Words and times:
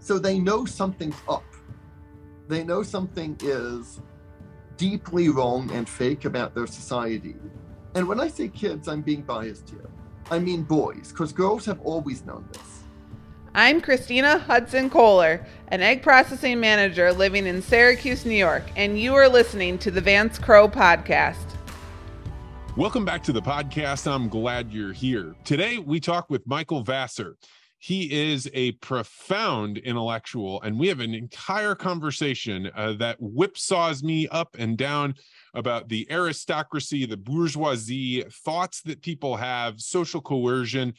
So 0.00 0.18
they 0.18 0.38
know 0.38 0.64
something's 0.64 1.16
up. 1.28 1.44
They 2.46 2.64
know 2.64 2.82
something 2.82 3.36
is 3.40 4.00
deeply 4.76 5.28
wrong 5.28 5.70
and 5.72 5.88
fake 5.88 6.24
about 6.24 6.54
their 6.54 6.66
society. 6.66 7.34
And 7.94 8.06
when 8.06 8.20
I 8.20 8.28
say 8.28 8.48
kids, 8.48 8.86
I'm 8.86 9.02
being 9.02 9.22
biased 9.22 9.68
here. 9.70 9.90
I 10.30 10.38
mean 10.38 10.62
boys, 10.62 11.10
because 11.10 11.32
girls 11.32 11.66
have 11.66 11.80
always 11.80 12.24
known 12.24 12.48
this. 12.52 12.84
I'm 13.54 13.80
Christina 13.80 14.38
Hudson 14.38 14.88
Kohler, 14.88 15.44
an 15.68 15.82
egg 15.82 16.02
processing 16.02 16.60
manager 16.60 17.12
living 17.12 17.46
in 17.46 17.60
Syracuse, 17.60 18.24
New 18.24 18.36
York, 18.36 18.62
and 18.76 19.00
you 19.00 19.14
are 19.14 19.28
listening 19.28 19.78
to 19.78 19.90
the 19.90 20.00
Vance 20.00 20.38
Crowe 20.38 20.68
podcast. 20.68 21.56
Welcome 22.76 23.04
back 23.04 23.24
to 23.24 23.32
the 23.32 23.42
podcast. 23.42 24.06
I'm 24.06 24.28
glad 24.28 24.70
you're 24.70 24.92
here. 24.92 25.34
Today, 25.44 25.78
we 25.78 25.98
talk 25.98 26.30
with 26.30 26.46
Michael 26.46 26.84
Vassar. 26.84 27.36
He 27.78 28.30
is 28.32 28.50
a 28.54 28.72
profound 28.72 29.78
intellectual, 29.78 30.60
and 30.62 30.78
we 30.78 30.88
have 30.88 30.98
an 30.98 31.14
entire 31.14 31.76
conversation 31.76 32.70
uh, 32.74 32.94
that 32.94 33.20
whipsaws 33.20 34.02
me 34.02 34.26
up 34.28 34.56
and 34.58 34.76
down 34.76 35.14
about 35.54 35.88
the 35.88 36.06
aristocracy, 36.10 37.06
the 37.06 37.16
bourgeoisie, 37.16 38.24
thoughts 38.44 38.82
that 38.82 39.02
people 39.02 39.36
have, 39.36 39.80
social 39.80 40.20
coercion, 40.20 40.92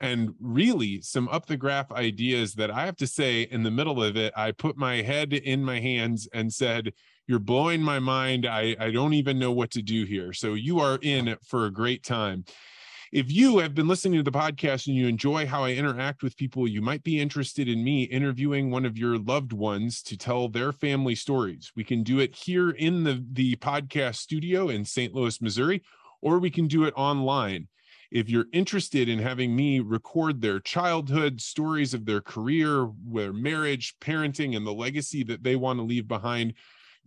and 0.00 0.34
really 0.38 1.00
some 1.00 1.26
up 1.28 1.46
the 1.46 1.56
graph 1.56 1.90
ideas 1.90 2.54
that 2.54 2.70
I 2.70 2.84
have 2.84 2.96
to 2.96 3.06
say 3.06 3.42
in 3.42 3.62
the 3.62 3.70
middle 3.70 4.02
of 4.02 4.16
it, 4.16 4.32
I 4.36 4.52
put 4.52 4.76
my 4.76 4.96
head 4.96 5.32
in 5.32 5.64
my 5.64 5.80
hands 5.80 6.28
and 6.34 6.52
said, 6.52 6.92
You're 7.26 7.38
blowing 7.38 7.80
my 7.80 7.98
mind. 7.98 8.44
I, 8.46 8.76
I 8.78 8.90
don't 8.90 9.14
even 9.14 9.38
know 9.38 9.52
what 9.52 9.70
to 9.70 9.82
do 9.82 10.04
here. 10.04 10.34
So 10.34 10.52
you 10.52 10.80
are 10.80 10.98
in 11.00 11.36
for 11.42 11.64
a 11.64 11.72
great 11.72 12.02
time. 12.02 12.44
If 13.12 13.30
you 13.30 13.58
have 13.58 13.72
been 13.72 13.86
listening 13.86 14.18
to 14.18 14.28
the 14.28 14.36
podcast 14.36 14.88
and 14.88 14.96
you 14.96 15.06
enjoy 15.06 15.46
how 15.46 15.62
I 15.62 15.72
interact 15.72 16.24
with 16.24 16.36
people, 16.36 16.66
you 16.66 16.82
might 16.82 17.04
be 17.04 17.20
interested 17.20 17.68
in 17.68 17.84
me 17.84 18.02
interviewing 18.02 18.70
one 18.70 18.84
of 18.84 18.98
your 18.98 19.16
loved 19.16 19.52
ones 19.52 20.02
to 20.02 20.16
tell 20.16 20.48
their 20.48 20.72
family 20.72 21.14
stories. 21.14 21.70
We 21.76 21.84
can 21.84 22.02
do 22.02 22.18
it 22.18 22.34
here 22.34 22.70
in 22.70 23.04
the, 23.04 23.24
the 23.32 23.54
podcast 23.56 24.16
studio 24.16 24.70
in 24.70 24.84
St. 24.84 25.14
Louis, 25.14 25.40
Missouri, 25.40 25.82
or 26.20 26.40
we 26.40 26.50
can 26.50 26.66
do 26.66 26.82
it 26.82 26.94
online. 26.96 27.68
If 28.10 28.28
you're 28.28 28.46
interested 28.52 29.08
in 29.08 29.20
having 29.20 29.54
me 29.54 29.78
record 29.78 30.40
their 30.40 30.58
childhood, 30.58 31.40
stories 31.40 31.94
of 31.94 32.06
their 32.06 32.20
career, 32.20 32.90
their 33.04 33.32
marriage, 33.32 33.94
parenting, 34.00 34.56
and 34.56 34.66
the 34.66 34.72
legacy 34.72 35.22
that 35.24 35.44
they 35.44 35.54
want 35.54 35.78
to 35.78 35.84
leave 35.84 36.08
behind, 36.08 36.54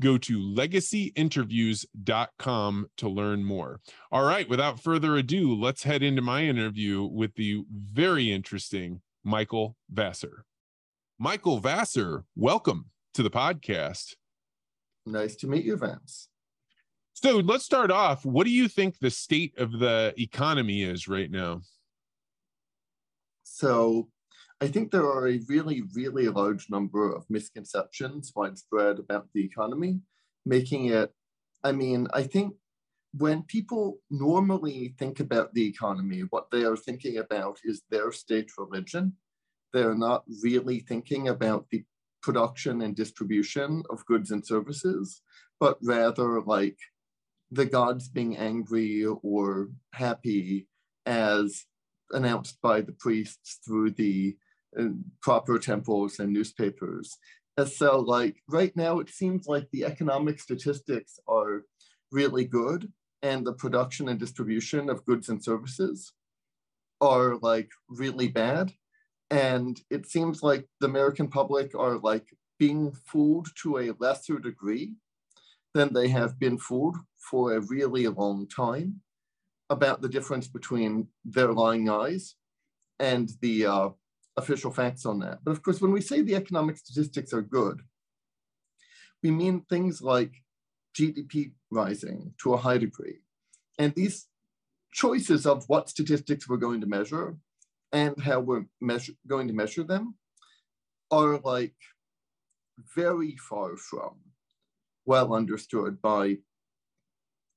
Go 0.01 0.17
to 0.17 0.39
legacyinterviews.com 0.39 2.87
to 2.97 3.09
learn 3.09 3.43
more. 3.43 3.81
All 4.11 4.23
right, 4.23 4.47
without 4.47 4.79
further 4.79 5.17
ado, 5.17 5.53
let's 5.53 5.83
head 5.83 6.01
into 6.01 6.21
my 6.21 6.43
interview 6.43 7.03
with 7.03 7.35
the 7.35 7.65
very 7.69 8.31
interesting 8.31 9.01
Michael 9.23 9.75
Vassar. 9.89 10.45
Michael 11.17 11.59
Vassar, 11.59 12.23
welcome 12.35 12.85
to 13.13 13.23
the 13.23 13.29
podcast. 13.29 14.15
Nice 15.05 15.35
to 15.37 15.47
meet 15.47 15.65
you, 15.65 15.75
Vance. 15.75 16.29
So 17.13 17.39
let's 17.39 17.65
start 17.65 17.91
off. 17.91 18.23
What 18.23 18.45
do 18.45 18.51
you 18.51 18.69
think 18.69 18.99
the 18.99 19.11
state 19.11 19.57
of 19.57 19.79
the 19.79 20.13
economy 20.17 20.83
is 20.83 21.09
right 21.09 21.29
now? 21.29 21.59
So 23.43 24.07
I 24.61 24.67
think 24.67 24.91
there 24.91 25.05
are 25.05 25.27
a 25.27 25.39
really, 25.47 25.83
really 25.93 26.27
large 26.27 26.69
number 26.69 27.15
of 27.15 27.29
misconceptions 27.29 28.33
widespread 28.35 28.99
about 28.99 29.27
the 29.33 29.45
economy, 29.45 30.01
making 30.45 30.87
it, 30.87 31.13
I 31.63 31.71
mean, 31.71 32.07
I 32.13 32.23
think 32.23 32.55
when 33.13 33.43
people 33.43 33.99
normally 34.11 34.95
think 34.99 35.21
about 35.21 35.53
the 35.53 35.65
economy, 35.65 36.23
what 36.29 36.51
they 36.51 36.63
are 36.63 36.75
thinking 36.75 37.17
about 37.17 37.59
is 37.63 37.83
their 37.89 38.11
state 38.11 38.51
religion. 38.57 39.13
They're 39.71 39.95
not 39.95 40.23
really 40.43 40.81
thinking 40.81 41.29
about 41.29 41.67
the 41.71 41.85
production 42.21 42.81
and 42.81 42.95
distribution 42.95 43.83
of 43.89 44.05
goods 44.05 44.29
and 44.29 44.45
services, 44.45 45.21
but 45.59 45.77
rather 45.81 46.41
like 46.41 46.77
the 47.49 47.65
gods 47.65 48.09
being 48.09 48.35
angry 48.37 49.05
or 49.05 49.69
happy 49.93 50.67
as 51.05 51.65
announced 52.11 52.61
by 52.61 52.81
the 52.81 52.91
priests 52.91 53.59
through 53.65 53.91
the 53.91 54.35
proper 55.21 55.59
temples 55.59 56.19
and 56.19 56.31
newspapers. 56.31 57.17
And 57.57 57.67
so, 57.67 57.99
like 57.99 58.37
right 58.47 58.75
now, 58.75 58.99
it 58.99 59.09
seems 59.09 59.47
like 59.47 59.67
the 59.71 59.85
economic 59.85 60.39
statistics 60.39 61.19
are 61.27 61.63
really 62.11 62.45
good, 62.45 62.91
and 63.21 63.45
the 63.45 63.53
production 63.53 64.09
and 64.09 64.19
distribution 64.19 64.89
of 64.89 65.05
goods 65.05 65.29
and 65.29 65.43
services 65.43 66.13
are 67.01 67.37
like 67.41 67.69
really 67.89 68.27
bad. 68.27 68.71
And 69.29 69.79
it 69.89 70.07
seems 70.07 70.41
like 70.41 70.65
the 70.79 70.87
American 70.87 71.27
public 71.27 71.75
are 71.75 71.97
like 71.97 72.25
being 72.57 72.91
fooled 72.91 73.47
to 73.63 73.77
a 73.77 73.95
lesser 73.99 74.39
degree 74.39 74.93
than 75.73 75.93
they 75.93 76.07
have 76.07 76.39
been 76.39 76.57
fooled 76.57 76.97
for 77.17 77.53
a 77.53 77.61
really 77.61 78.07
long 78.07 78.47
time 78.47 79.01
about 79.69 80.01
the 80.01 80.09
difference 80.09 80.47
between 80.47 81.07
their 81.23 81.53
lying 81.53 81.89
eyes 81.89 82.35
and 82.99 83.29
the 83.41 83.65
uh, 83.65 83.89
official 84.39 84.71
facts 84.71 85.05
on 85.05 85.19
that. 85.19 85.39
But 85.43 85.51
of 85.51 85.61
course, 85.61 85.79
when 85.81 85.91
we 85.91 86.01
say 86.01 86.21
the 86.21 86.35
economic 86.35 86.77
statistics 86.77 87.33
are 87.33 87.41
good, 87.41 87.81
we 89.21 89.31
mean 89.31 89.61
things 89.61 90.01
like 90.01 90.33
GDP 90.97 91.51
rising 91.69 92.33
to 92.41 92.53
a 92.53 92.57
high 92.57 92.77
degree. 92.77 93.19
And 93.77 93.93
these 93.93 94.27
choices 94.91 95.45
of 95.45 95.63
what 95.67 95.89
statistics 95.89 96.47
we're 96.47 96.57
going 96.57 96.81
to 96.81 96.87
measure 96.87 97.37
and 97.91 98.19
how 98.19 98.39
we're 98.39 98.65
measure, 98.81 99.13
going 99.27 99.47
to 99.47 99.53
measure 99.53 99.83
them 99.83 100.15
are 101.11 101.39
like 101.39 101.75
very 102.95 103.35
far 103.37 103.77
from 103.77 104.15
well 105.05 105.33
understood 105.33 106.01
by 106.01 106.37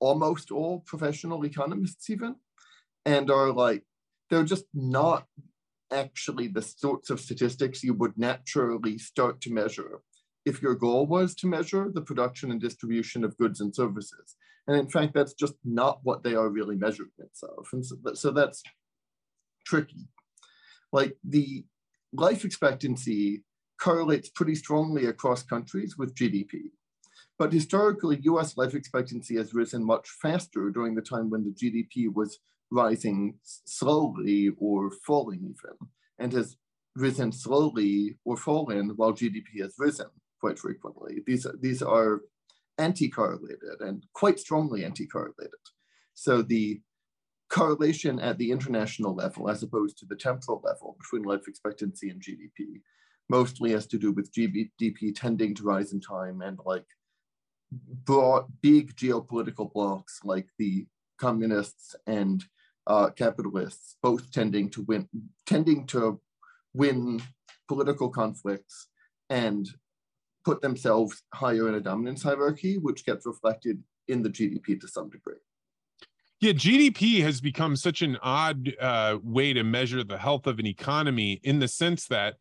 almost 0.00 0.50
all 0.50 0.80
professional 0.80 1.44
economists 1.44 2.08
even 2.10 2.34
and 3.04 3.30
are 3.30 3.52
like 3.52 3.82
they're 4.30 4.44
just 4.44 4.64
not 4.74 5.26
actually 5.92 6.48
the 6.48 6.62
sorts 6.62 7.10
of 7.10 7.20
statistics 7.20 7.82
you 7.82 7.94
would 7.94 8.16
naturally 8.16 8.98
start 8.98 9.40
to 9.42 9.52
measure 9.52 10.00
if 10.44 10.60
your 10.60 10.74
goal 10.74 11.06
was 11.06 11.34
to 11.36 11.46
measure 11.46 11.90
the 11.92 12.00
production 12.00 12.50
and 12.50 12.60
distribution 12.60 13.24
of 13.24 13.36
goods 13.36 13.60
and 13.60 13.74
services. 13.74 14.36
And 14.66 14.76
in 14.76 14.88
fact, 14.88 15.14
that's 15.14 15.34
just 15.34 15.54
not 15.64 16.00
what 16.02 16.22
they 16.22 16.34
are 16.34 16.48
really 16.48 16.76
measurements 16.76 17.42
of. 17.42 17.66
And 17.72 17.84
so, 17.84 17.96
so 18.14 18.30
that's 18.30 18.62
tricky. 19.64 20.08
Like 20.92 21.16
the 21.24 21.64
life 22.12 22.44
expectancy 22.44 23.44
correlates 23.80 24.30
pretty 24.30 24.54
strongly 24.54 25.06
across 25.06 25.42
countries 25.42 25.96
with 25.98 26.14
GDP. 26.14 26.70
But 27.38 27.52
historically, 27.52 28.20
US 28.22 28.56
life 28.56 28.74
expectancy 28.74 29.36
has 29.36 29.54
risen 29.54 29.84
much 29.84 30.08
faster 30.08 30.70
during 30.70 30.94
the 30.94 31.02
time 31.02 31.30
when 31.30 31.44
the 31.44 31.50
GDP 31.50 32.12
was 32.12 32.38
rising 32.72 33.34
slowly 33.42 34.50
or 34.58 34.90
falling 35.06 35.40
even, 35.42 35.76
and 36.18 36.32
has 36.32 36.56
risen 36.96 37.30
slowly 37.30 38.16
or 38.24 38.36
fallen 38.36 38.90
while 38.96 39.12
GDP 39.12 39.60
has 39.60 39.74
risen 39.78 40.06
quite 40.40 40.58
frequently. 40.58 41.22
These, 41.26 41.46
these 41.60 41.82
are 41.82 42.22
anti-correlated 42.78 43.80
and 43.80 44.04
quite 44.14 44.40
strongly 44.40 44.84
anti-correlated. 44.84 45.50
So 46.14 46.42
the 46.42 46.80
correlation 47.50 48.18
at 48.18 48.38
the 48.38 48.50
international 48.50 49.14
level 49.14 49.50
as 49.50 49.62
opposed 49.62 49.98
to 49.98 50.06
the 50.06 50.16
temporal 50.16 50.62
level 50.64 50.96
between 50.98 51.22
life 51.22 51.46
expectancy 51.46 52.08
and 52.08 52.20
GDP 52.22 52.80
mostly 53.28 53.72
has 53.72 53.86
to 53.88 53.98
do 53.98 54.12
with 54.12 54.32
GDP 54.32 55.14
tending 55.14 55.54
to 55.54 55.62
rise 55.62 55.92
in 55.92 56.00
time 56.00 56.40
and 56.40 56.58
like 56.64 56.86
broad, 58.04 58.46
big 58.62 58.94
geopolitical 58.96 59.72
blocks 59.72 60.20
like 60.24 60.48
the 60.58 60.86
communists 61.18 61.94
and 62.06 62.44
uh, 62.86 63.10
capitalists, 63.10 63.96
both 64.02 64.30
tending 64.32 64.70
to 64.70 64.82
win, 64.82 65.08
tending 65.46 65.86
to 65.88 66.20
win 66.74 67.20
political 67.68 68.08
conflicts 68.08 68.88
and 69.30 69.68
put 70.44 70.60
themselves 70.60 71.22
higher 71.32 71.68
in 71.68 71.74
a 71.74 71.80
dominance 71.80 72.22
hierarchy, 72.22 72.78
which 72.78 73.06
gets 73.06 73.26
reflected 73.26 73.82
in 74.08 74.22
the 74.22 74.30
GDP 74.30 74.80
to 74.80 74.88
some 74.88 75.08
degree. 75.08 75.36
Yeah, 76.40 76.52
GDP 76.52 77.22
has 77.22 77.40
become 77.40 77.76
such 77.76 78.02
an 78.02 78.18
odd 78.20 78.74
uh, 78.80 79.18
way 79.22 79.52
to 79.52 79.62
measure 79.62 80.02
the 80.02 80.18
health 80.18 80.48
of 80.48 80.58
an 80.58 80.66
economy 80.66 81.40
in 81.44 81.60
the 81.60 81.68
sense 81.68 82.08
that 82.08 82.34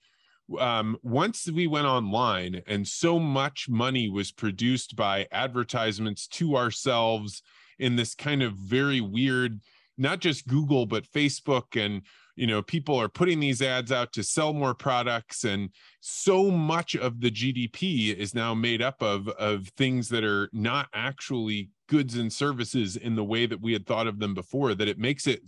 um, 0.60 0.98
once 1.04 1.50
we 1.50 1.68
went 1.68 1.86
online 1.86 2.64
and 2.66 2.88
so 2.88 3.20
much 3.20 3.70
money 3.70 4.10
was 4.10 4.32
produced 4.32 4.96
by 4.96 5.28
advertisements 5.32 6.28
to 6.28 6.58
ourselves 6.58 7.44
in 7.78 7.96
this 7.96 8.16
kind 8.16 8.42
of 8.42 8.54
very 8.54 9.02
weird 9.02 9.62
not 9.98 10.20
just 10.20 10.48
Google, 10.48 10.86
but 10.86 11.10
Facebook 11.10 11.80
and 11.80 12.02
you 12.36 12.48
know 12.48 12.62
people 12.62 12.96
are 12.96 13.10
putting 13.10 13.40
these 13.40 13.62
ads 13.62 13.92
out 13.92 14.14
to 14.14 14.24
sell 14.24 14.54
more 14.54 14.74
products 14.74 15.44
and 15.44 15.70
so 16.00 16.50
much 16.50 16.96
of 16.96 17.20
the 17.20 17.30
gdp 17.30 18.16
is 18.16 18.34
now 18.34 18.54
made 18.54 18.82
up 18.82 19.04
of 19.04 19.28
of 19.28 19.68
things 19.76 20.08
that 20.08 20.24
are 20.24 20.50
not 20.54 20.88
actually 20.94 21.70
goods 21.90 22.16
and 22.16 22.32
services 22.32 22.96
in 22.96 23.16
the 23.16 23.24
way 23.24 23.46
that 23.46 23.60
we 23.60 23.74
had 23.74 23.86
thought 23.86 24.08
of 24.08 24.20
them 24.20 24.34
before 24.34 24.74
that 24.74 24.88
it 24.88 24.98
makes 24.98 25.28
it 25.28 25.42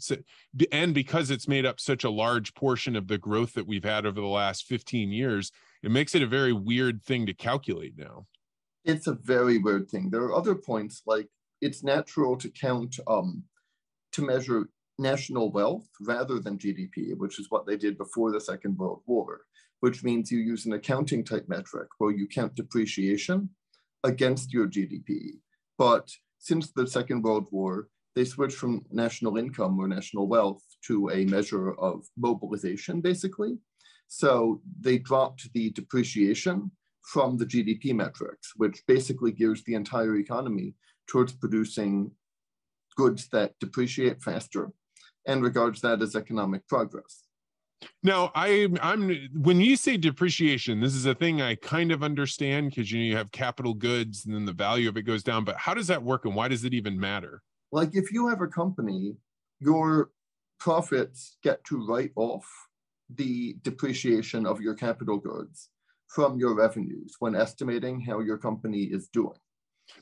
and 0.74 0.94
because 0.94 1.32
it's 1.32 1.48
made 1.48 1.66
up 1.66 1.80
such 1.80 2.04
a 2.04 2.10
large 2.10 2.54
portion 2.54 2.98
of 2.98 3.08
the 3.08 3.18
growth 3.18 3.54
that 3.54 3.66
we've 3.66 3.86
had 3.86 4.06
over 4.06 4.20
the 4.20 4.28
last 4.28 4.66
15 4.66 5.10
years 5.10 5.54
it 5.84 5.92
makes 5.92 6.16
it 6.16 6.24
a 6.24 6.28
very 6.28 6.54
weird 6.54 7.04
thing 7.04 7.26
to 7.26 7.34
calculate 7.34 7.98
now. 7.98 8.26
It's 8.86 9.08
a 9.08 9.14
very 9.14 9.58
weird 9.58 9.90
thing. 9.90 10.10
There 10.10 10.24
are 10.24 10.34
other 10.34 10.56
points 10.56 11.04
like 11.06 11.28
it's 11.62 11.84
natural 11.84 12.38
to 12.38 12.50
count 12.50 13.00
um, 13.06 13.44
to 14.14 14.22
measure 14.22 14.70
national 15.00 15.52
wealth 15.52 15.88
rather 16.02 16.40
than 16.40 16.58
GDP, 16.58 17.18
which 17.18 17.40
is 17.40 17.48
what 17.50 17.66
they 17.66 17.78
did 17.78 17.98
before 17.98 18.32
the 18.32 18.40
Second 18.42 18.78
World 18.78 19.02
War, 19.06 19.42
which 19.82 20.04
means 20.04 20.32
you 20.32 20.40
use 20.40 20.66
an 20.66 20.74
accounting 20.74 21.24
type 21.24 21.48
metric 21.48 21.88
where 21.98 22.12
you 22.12 22.28
count 22.28 22.56
depreciation 22.56 23.50
against 24.04 24.54
your 24.54 24.68
GDP. 24.68 25.40
But 25.78 26.10
since 26.40 26.72
the 26.72 26.88
Second 26.88 27.24
World 27.24 27.48
War, 27.52 27.88
they 28.16 28.26
switched 28.26 28.58
from 28.58 28.86
national 28.92 29.38
income 29.38 29.80
or 29.80 29.88
national 29.88 30.28
wealth 30.28 30.64
to 30.88 31.10
a 31.10 31.26
measure 31.26 31.74
of 31.74 32.06
mobilization, 32.16 33.02
basically. 33.02 33.58
So 34.08 34.62
they 34.80 35.00
dropped 35.00 35.52
the 35.54 35.72
depreciation 35.72 36.70
from 37.02 37.38
the 37.38 37.46
GDP 37.46 37.96
metrics, 37.96 38.54
which 38.56 38.84
basically 38.88 39.32
gears 39.32 39.64
the 39.64 39.74
entire 39.74 40.18
economy 40.18 40.76
towards 41.08 41.34
producing 41.34 42.12
goods 42.96 43.28
that 43.30 43.54
depreciate 43.60 44.22
faster 44.22 44.72
and 45.28 45.44
regards 45.44 45.82
that 45.82 46.02
as 46.02 46.16
economic 46.16 46.68
progress. 46.68 47.24
Now, 48.02 48.32
I, 48.34 48.70
I'm 48.82 49.30
when 49.34 49.60
you 49.60 49.76
say 49.76 49.98
depreciation, 49.98 50.80
this 50.80 50.96
is 50.96 51.06
a 51.06 51.16
thing 51.16 51.42
I 51.42 51.56
kind 51.56 51.92
of 51.92 52.04
understand 52.04 52.70
because 52.70 52.92
you 52.92 53.00
know 53.00 53.06
you 53.06 53.18
have 53.18 53.32
capital 53.32 53.74
goods 53.74 54.26
and 54.26 54.34
then 54.34 54.46
the 54.46 54.54
value 54.54 54.88
of 54.88 54.98
it 54.98 55.04
goes 55.04 55.24
down. 55.24 55.44
But 55.44 55.58
how 55.58 55.74
does 55.74 55.88
that 55.88 56.02
work, 56.02 56.26
and 56.26 56.36
why 56.36 56.48
does 56.48 56.64
it 56.64 56.74
even 56.74 57.00
matter? 57.00 57.42
Like 57.72 57.90
if 57.94 58.12
you 58.12 58.28
have 58.30 58.42
a 58.42 58.48
company, 58.48 59.16
your 59.60 60.12
profits 60.60 61.38
get 61.44 61.64
to 61.66 61.86
write 61.86 62.12
off 62.16 62.46
the 63.14 63.56
depreciation 63.64 64.46
of 64.46 64.62
your 64.62 64.76
capital 64.76 65.18
goods 65.18 65.70
from 66.08 66.38
your 66.38 66.56
revenues 66.56 67.16
when 67.20 67.36
estimating 67.36 68.00
how 68.00 68.20
your 68.20 68.38
company 68.38 68.84
is 68.84 69.08
doing. 69.08 69.38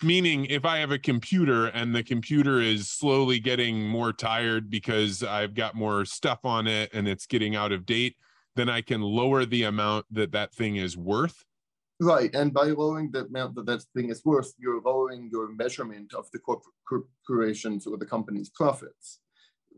Meaning, 0.04 0.46
if 0.46 0.66
I 0.66 0.78
have 0.78 0.92
a 0.92 0.98
computer 0.98 1.68
and 1.68 1.96
the 1.96 2.04
computer 2.04 2.60
is 2.60 2.90
slowly 2.90 3.40
getting 3.40 3.88
more 3.88 4.12
tired 4.14 4.70
because 4.70 5.22
I've 5.22 5.54
got 5.54 5.76
more 5.76 6.06
stuff 6.06 6.40
on 6.44 6.66
it 6.68 6.92
and 6.94 7.08
it's 7.08 7.28
getting 7.28 7.56
out 7.56 7.72
of 7.72 7.86
date, 7.86 8.16
then 8.56 8.68
I 8.68 8.82
can 8.82 9.02
lower 9.02 9.46
the 9.46 9.64
amount 9.64 10.06
that 10.12 10.32
that 10.32 10.54
thing 10.54 10.78
is 10.78 10.98
worth. 10.98 11.46
Right, 12.00 12.34
and 12.34 12.52
by 12.52 12.64
lowering 12.64 13.12
the 13.12 13.26
amount 13.26 13.54
that 13.56 13.68
that 13.68 13.84
thing 13.96 14.10
is 14.10 14.26
worth, 14.26 14.54
you're 14.58 14.82
lowering 14.82 15.30
your 15.32 15.54
measurement 15.54 16.16
of 16.16 16.26
the 16.32 16.40
corporation's 16.40 17.86
or 17.86 17.98
the 17.98 18.08
company's 18.08 18.50
profits. 18.50 19.20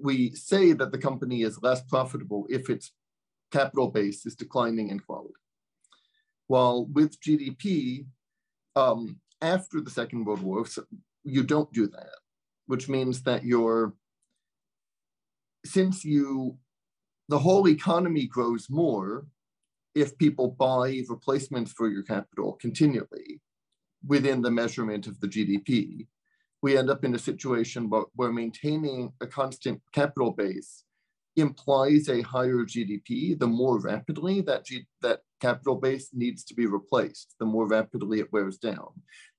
We 0.01 0.33
say 0.33 0.71
that 0.71 0.93
the 0.93 0.97
company 0.97 1.41
is 1.41 1.61
less 1.61 1.81
profitable 1.81 2.47
if 2.49 2.69
its 2.69 2.93
capital 3.51 3.89
base 3.89 4.25
is 4.25 4.35
declining 4.35 4.89
in 4.89 5.01
quality. 5.01 5.33
While 6.47 6.85
with 6.85 7.19
GDP, 7.19 8.05
um, 8.77 9.19
after 9.43 9.81
the 9.81 9.91
Second 9.91 10.25
World 10.25 10.41
War, 10.41 10.65
you 11.23 11.43
don't 11.43 11.71
do 11.73 11.87
that, 11.87 12.15
which 12.65 12.89
means 12.89 13.21
that 13.23 13.43
you're, 13.43 13.93
since 15.65 16.03
you, 16.03 16.57
the 17.27 17.37
whole 17.37 17.67
economy 17.67 18.25
grows 18.25 18.67
more 18.69 19.25
if 19.93 20.17
people 20.17 20.47
buy 20.47 21.03
replacements 21.07 21.71
for 21.71 21.87
your 21.89 22.03
capital 22.03 22.53
continually 22.53 23.41
within 24.07 24.41
the 24.41 24.49
measurement 24.49 25.07
of 25.07 25.19
the 25.19 25.27
GDP, 25.27 26.07
we 26.61 26.77
end 26.77 26.89
up 26.89 27.03
in 27.03 27.13
a 27.13 27.19
situation 27.19 27.89
where, 27.89 28.05
where 28.15 28.31
maintaining 28.31 29.11
a 29.21 29.27
constant 29.27 29.81
capital 29.91 30.31
base 30.31 30.85
implies 31.35 32.09
a 32.09 32.21
higher 32.21 32.65
GDP, 32.65 33.37
the 33.37 33.47
more 33.47 33.79
rapidly 33.79 34.41
that, 34.41 34.65
G, 34.65 34.85
that 35.01 35.21
capital 35.41 35.75
base 35.75 36.09
needs 36.13 36.43
to 36.45 36.53
be 36.53 36.65
replaced, 36.65 37.35
the 37.39 37.45
more 37.45 37.67
rapidly 37.67 38.19
it 38.19 38.31
wears 38.31 38.57
down. 38.57 38.89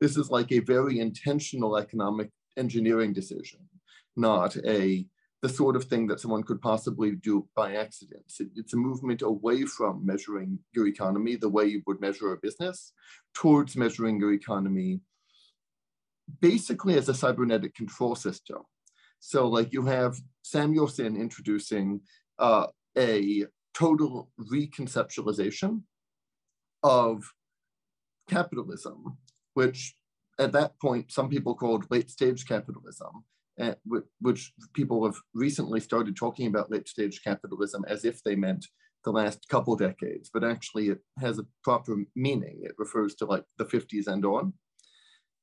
This 0.01 0.17
is 0.17 0.31
like 0.31 0.53
a 0.53 0.61
very 0.61 0.99
intentional 0.99 1.77
economic 1.77 2.31
engineering 2.57 3.13
decision, 3.13 3.61
not 4.17 4.57
a 4.65 5.07
the 5.43 5.49
sort 5.51 5.77
of 5.77 5.85
thing 5.85 6.07
that 6.07 6.21
someone 6.21 6.43
could 6.43 6.63
possibly 6.63 7.11
do 7.17 7.47
by 7.55 7.75
accident. 7.75 8.25
It's 8.57 8.73
a 8.73 8.79
movement 8.79 9.21
away 9.21 9.65
from 9.65 10.01
measuring 10.05 10.59
your 10.73 10.87
economy 10.87 11.37
the 11.37 11.51
way 11.51 11.67
you 11.67 11.83
would 11.87 12.01
measure 12.01 12.33
a 12.33 12.39
business 12.39 12.95
towards 13.35 13.77
measuring 13.77 14.19
your 14.19 14.33
economy 14.33 15.01
basically 16.41 16.97
as 16.97 17.11
a 17.11 17.15
cybernetic 17.15 17.75
control 17.75 18.15
system. 18.15 18.63
So 19.27 19.49
like 19.49 19.73
you 19.73 19.87
have 19.87 20.21
Samuelson 20.43 21.17
introducing 21.17 22.03
uh, 22.39 22.67
a 22.97 23.47
total 23.73 24.31
reconceptualization 24.39 25.81
of 26.83 27.25
capitalism, 28.29 29.17
which 29.55 29.97
at 30.39 30.53
that 30.53 30.79
point 30.79 31.11
some 31.11 31.31
people 31.31 31.55
called 31.55 31.91
late 31.91 32.11
stage 32.11 32.47
capitalism, 32.47 33.25
uh, 33.59 33.73
which 34.21 34.53
people 34.75 35.03
have 35.07 35.17
recently 35.33 35.81
started 35.81 36.17
talking 36.17 36.47
about 36.47 36.71
late 36.71 36.87
stage 36.87 37.23
capitalism 37.25 37.83
as 37.89 38.05
if 38.05 38.23
they 38.25 38.37
meant 38.37 38.67
the 39.07 39.11
last 39.11 39.49
couple 39.49 39.75
decades, 39.75 40.29
but 40.35 40.45
actually 40.45 40.91
it 40.91 40.99
has 41.19 41.39
a 41.39 41.47
proper 41.63 41.97
meaning. 42.15 42.61
It 42.63 42.75
refers 42.77 43.15
to 43.17 43.25
like 43.25 43.45
the 43.57 43.65
50s 43.65 44.07
and 44.07 44.25
on. 44.27 44.53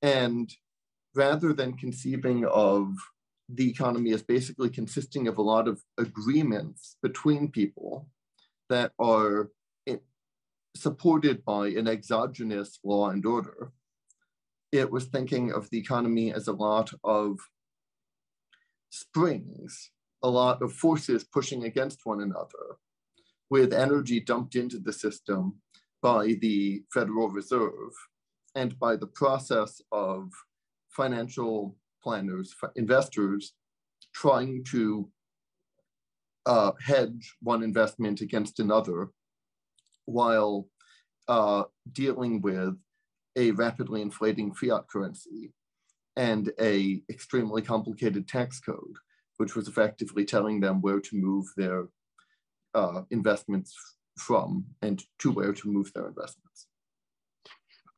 And 0.04 0.52
rather 1.16 1.52
than 1.52 1.78
conceiving 1.78 2.46
of 2.46 2.94
the 3.54 3.70
economy 3.70 4.12
is 4.12 4.24
basically 4.24 4.70
consisting 4.70 5.28
of 5.28 5.38
a 5.38 5.42
lot 5.42 5.68
of 5.68 5.82
agreements 5.98 6.98
between 7.02 7.52
people 7.52 8.08
that 8.70 8.94
are 9.00 9.50
supported 10.76 11.44
by 11.44 11.68
an 11.68 11.88
exogenous 11.88 12.80
law 12.84 13.10
and 13.10 13.26
order. 13.26 13.72
It 14.72 14.90
was 14.90 15.06
thinking 15.06 15.52
of 15.52 15.70
the 15.70 15.80
economy 15.80 16.34
as 16.34 16.48
a 16.48 16.54
lot 16.54 16.94
of 17.04 17.40
springs, 18.90 19.92
a 20.24 20.30
lot 20.30 20.62
of 20.62 20.72
forces 20.72 21.24
pushing 21.26 21.66
against 21.66 22.06
one 22.06 22.22
another, 22.22 22.78
with 23.50 23.74
energy 23.74 24.22
dumped 24.22 24.56
into 24.56 24.80
the 24.80 24.94
system 24.94 25.56
by 26.02 26.38
the 26.42 26.84
Federal 26.94 27.30
Reserve 27.30 27.92
and 28.56 28.80
by 28.80 28.96
the 28.96 29.08
process 29.08 29.82
of 29.92 30.30
financial 30.90 31.76
planners, 32.04 32.56
investors 32.76 33.54
trying 34.14 34.64
to 34.66 35.10
uh, 36.46 36.72
hedge 36.82 37.36
one 37.42 37.64
investment 37.64 38.22
against 38.22 38.60
another 38.60 39.10
while 40.06 40.68
uh, 41.28 41.64
dealing 41.92 42.42
with 42.42 42.76
a 43.38 43.52
rapidly 43.52 44.02
inflating 44.02 44.54
fiat 44.54 44.88
currency 44.88 45.54
and 46.18 46.52
a 46.60 47.02
extremely 47.10 47.62
complicated 47.62 48.28
tax 48.28 48.60
code, 48.60 48.96
which 49.38 49.56
was 49.56 49.68
effectively 49.68 50.26
telling 50.26 50.60
them 50.60 50.82
where 50.82 51.00
to 51.00 51.16
move 51.16 51.46
their 51.56 51.88
uh, 52.74 53.04
investments 53.12 53.74
from 54.18 54.66
and 54.82 55.04
to 55.20 55.32
where 55.32 55.54
to 55.54 55.72
move 55.72 55.92
their 55.94 56.08
investments. 56.08 56.68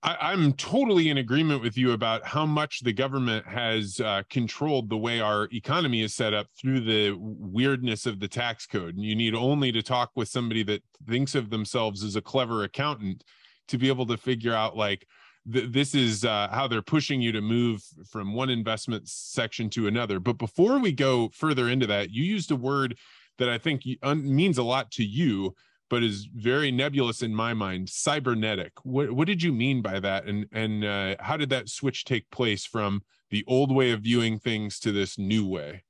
I, 0.03 0.33
am 0.33 0.51
totally 0.53 1.09
in 1.09 1.17
agreement 1.17 1.61
with 1.61 1.77
you 1.77 1.93
about 1.93 2.25
how 2.25 2.45
much 2.45 2.81
the 2.81 2.91
government 2.91 3.47
has 3.47 4.01
uh, 4.01 4.23
controlled 4.29 4.89
the 4.89 4.97
way 4.97 5.21
our 5.21 5.47
economy 5.53 6.01
is 6.01 6.13
set 6.13 6.33
up 6.33 6.47
through 6.59 6.81
the 6.81 7.15
weirdness 7.17 8.05
of 8.05 8.19
the 8.19 8.27
tax 8.27 8.65
code. 8.65 8.95
And 8.95 9.03
you 9.05 9.15
need 9.15 9.33
only 9.33 9.71
to 9.71 9.81
talk 9.81 10.11
with 10.15 10.27
somebody 10.27 10.61
that 10.63 10.83
thinks 11.07 11.35
of 11.35 11.49
themselves 11.49 12.03
as 12.03 12.17
a 12.17 12.21
clever 12.21 12.63
accountant 12.65 13.23
to 13.69 13.77
be 13.77 13.87
able 13.87 14.05
to 14.07 14.17
figure 14.17 14.53
out 14.53 14.75
like 14.75 15.07
th- 15.51 15.71
this 15.71 15.95
is 15.95 16.25
uh, 16.25 16.49
how 16.51 16.67
they're 16.67 16.81
pushing 16.81 17.21
you 17.21 17.31
to 17.31 17.41
move 17.41 17.81
from 18.09 18.33
one 18.33 18.49
investment 18.49 19.07
section 19.07 19.69
to 19.69 19.87
another. 19.87 20.19
But 20.19 20.37
before 20.37 20.79
we 20.79 20.91
go 20.91 21.29
further 21.33 21.69
into 21.69 21.87
that, 21.87 22.11
you 22.11 22.25
used 22.25 22.51
a 22.51 22.57
word 22.57 22.97
that 23.37 23.47
I 23.47 23.57
think 23.57 23.83
means 24.03 24.57
a 24.57 24.63
lot 24.63 24.91
to 24.91 25.03
you 25.03 25.55
but 25.93 26.01
is 26.01 26.27
very 26.33 26.71
nebulous 26.71 27.21
in 27.21 27.35
my 27.35 27.53
mind. 27.53 27.87
Cybernetic. 27.87 28.73
What 28.81 29.11
what 29.11 29.27
did 29.27 29.43
you 29.43 29.53
mean 29.53 29.83
by 29.83 29.99
that, 29.99 30.25
and 30.25 30.47
and 30.51 30.83
uh, 30.83 31.15
how 31.19 31.37
did 31.37 31.51
that 31.51 31.69
switch 31.69 32.03
take 32.03 32.27
place 32.31 32.65
from 32.65 33.03
the 33.29 33.43
old 33.47 33.71
way 33.71 33.91
of 33.91 34.01
viewing 34.01 34.39
things 34.39 34.79
to 34.79 34.91
this 34.91 35.19
new 35.19 35.47
way? 35.47 35.83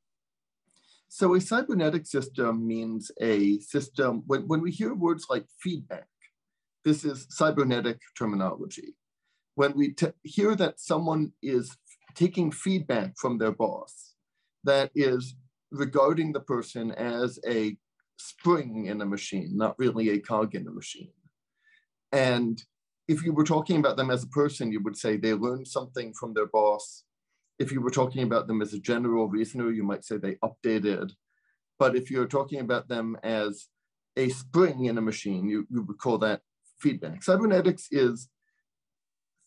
So 1.07 1.35
a 1.35 1.39
cybernetic 1.39 2.05
system 2.05 2.67
means 2.67 3.11
a 3.21 3.59
system. 3.59 4.23
When 4.27 4.41
when 4.45 4.59
we 4.59 4.71
hear 4.71 4.93
words 4.93 5.27
like 5.29 5.45
feedback, 5.61 6.09
this 6.83 7.05
is 7.05 7.25
cybernetic 7.29 7.99
terminology. 8.19 8.97
When 9.55 9.71
we 9.77 9.95
hear 10.23 10.53
that 10.55 10.81
someone 10.81 11.31
is 11.41 11.77
taking 12.13 12.51
feedback 12.51 13.13
from 13.15 13.37
their 13.37 13.53
boss, 13.53 14.15
that 14.65 14.91
is 14.95 15.37
regarding 15.71 16.33
the 16.33 16.41
person 16.41 16.91
as 16.91 17.39
a 17.47 17.77
spring 18.17 18.85
in 18.85 19.01
a 19.01 19.05
machine, 19.05 19.57
not 19.57 19.77
really 19.77 20.09
a 20.09 20.19
cog 20.19 20.55
in 20.55 20.67
a 20.67 20.71
machine. 20.71 21.11
And 22.11 22.61
if 23.07 23.23
you 23.23 23.33
were 23.33 23.43
talking 23.43 23.79
about 23.79 23.97
them 23.97 24.11
as 24.11 24.23
a 24.23 24.27
person, 24.27 24.71
you 24.71 24.81
would 24.83 24.97
say 24.97 25.17
they 25.17 25.33
learned 25.33 25.67
something 25.67 26.13
from 26.13 26.33
their 26.33 26.45
boss. 26.47 27.03
If 27.59 27.71
you 27.71 27.81
were 27.81 27.91
talking 27.91 28.23
about 28.23 28.47
them 28.47 28.61
as 28.61 28.73
a 28.73 28.79
general 28.79 29.27
reasoner, 29.27 29.71
you 29.71 29.83
might 29.83 30.05
say 30.05 30.17
they 30.17 30.35
updated. 30.35 31.11
But 31.79 31.95
if 31.95 32.09
you're 32.09 32.27
talking 32.27 32.59
about 32.61 32.87
them 32.87 33.17
as 33.23 33.67
a 34.15 34.29
spring 34.29 34.85
in 34.85 34.97
a 34.97 35.01
machine, 35.01 35.47
you, 35.47 35.67
you 35.69 35.81
would 35.81 35.97
call 35.97 36.17
that 36.19 36.41
feedback. 36.79 37.23
Cybernetics 37.23 37.87
is 37.91 38.29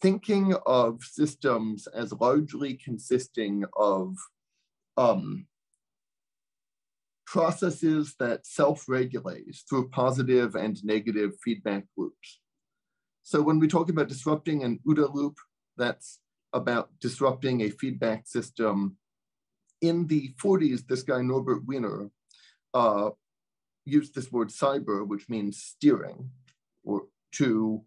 thinking 0.02 0.54
of 0.66 1.02
systems 1.02 1.86
as 1.86 2.12
largely 2.12 2.74
consisting 2.74 3.64
of 3.76 4.16
um, 4.96 5.46
processes 7.26 8.14
that 8.18 8.46
self-regulate 8.46 9.56
through 9.68 9.88
positive 9.88 10.54
and 10.54 10.82
negative 10.84 11.32
feedback 11.44 11.84
loops. 11.96 12.40
So 13.22 13.42
when 13.42 13.58
we 13.58 13.66
talk 13.66 13.90
about 13.90 14.08
disrupting 14.08 14.62
an 14.62 14.78
OODA 14.86 15.12
loop, 15.12 15.36
that's 15.76 16.20
about 16.52 16.90
disrupting 17.00 17.62
a 17.62 17.70
feedback 17.70 18.26
system. 18.26 18.96
In 19.82 20.06
the 20.06 20.34
40s, 20.42 20.86
this 20.86 21.02
guy 21.02 21.20
Norbert 21.20 21.66
Wiener 21.66 22.10
uh, 22.72 23.10
used 23.84 24.14
this 24.14 24.30
word 24.30 24.48
cyber, 24.48 25.06
which 25.06 25.28
means 25.28 25.62
steering, 25.62 26.30
or 26.84 27.02
to 27.32 27.82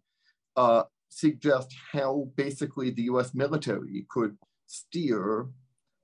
uh, 0.57 0.83
suggest 1.07 1.73
how 1.91 2.29
basically 2.35 2.91
the 2.91 3.03
US 3.03 3.33
military 3.33 4.05
could 4.09 4.37
steer 4.67 5.47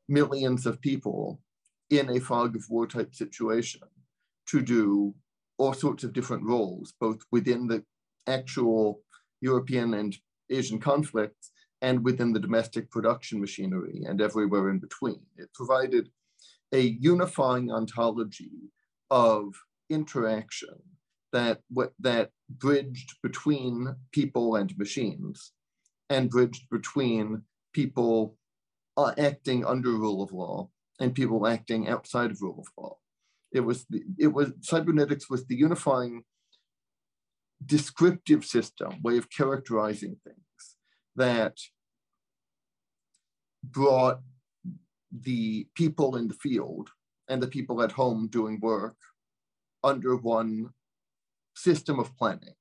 millions 0.07 0.65
of 0.65 0.81
people 0.81 1.41
in 1.89 2.09
a 2.09 2.19
fog 2.19 2.55
of 2.55 2.65
war 2.69 2.87
type 2.87 3.13
situation 3.13 3.81
to 4.47 4.61
do 4.61 5.13
all 5.57 5.73
sorts 5.73 6.03
of 6.03 6.13
different 6.13 6.43
roles, 6.43 6.93
both 6.99 7.19
within 7.31 7.67
the 7.67 7.83
actual 8.27 9.01
European 9.41 9.93
and 9.93 10.15
Asian 10.49 10.79
conflicts 10.79 11.51
and 11.81 12.03
within 12.03 12.33
the 12.33 12.39
domestic 12.39 12.89
production 12.89 13.39
machinery 13.39 14.03
and 14.07 14.21
everywhere 14.21 14.69
in 14.69 14.79
between. 14.79 15.21
It 15.37 15.53
provided 15.53 16.09
a 16.73 16.79
unifying 16.79 17.71
ontology 17.71 18.71
of 19.09 19.53
interaction 19.89 20.75
that, 21.31 21.59
that 21.99 22.31
bridged 22.49 23.15
between 23.21 23.95
people 24.11 24.55
and 24.55 24.75
machines 24.77 25.51
and 26.09 26.29
bridged 26.29 26.67
between 26.71 27.41
people 27.73 28.37
uh, 28.97 29.13
acting 29.17 29.65
under 29.65 29.91
rule 29.91 30.23
of 30.23 30.31
law 30.31 30.69
and 30.99 31.13
people 31.13 31.47
acting 31.47 31.87
outside 31.87 32.31
of 32.31 32.41
rule 32.41 32.59
of 32.59 32.67
law. 32.77 32.97
It 33.51 33.61
was 33.61 33.85
the, 33.89 34.03
it 34.17 34.27
was 34.27 34.51
cybernetics 34.61 35.29
was 35.29 35.45
the 35.45 35.55
unifying 35.55 36.23
descriptive 37.65 38.45
system, 38.45 39.01
way 39.01 39.17
of 39.17 39.29
characterizing 39.29 40.17
things 40.23 40.75
that 41.15 41.57
brought 43.63 44.19
the 45.11 45.67
people 45.75 46.17
in 46.17 46.27
the 46.27 46.33
field 46.33 46.89
and 47.29 47.41
the 47.41 47.47
people 47.47 47.81
at 47.81 47.91
home 47.91 48.27
doing 48.27 48.59
work 48.61 48.97
under 49.83 50.15
one 50.15 50.69
system 51.55 51.99
of 51.99 52.15
planning. 52.17 52.55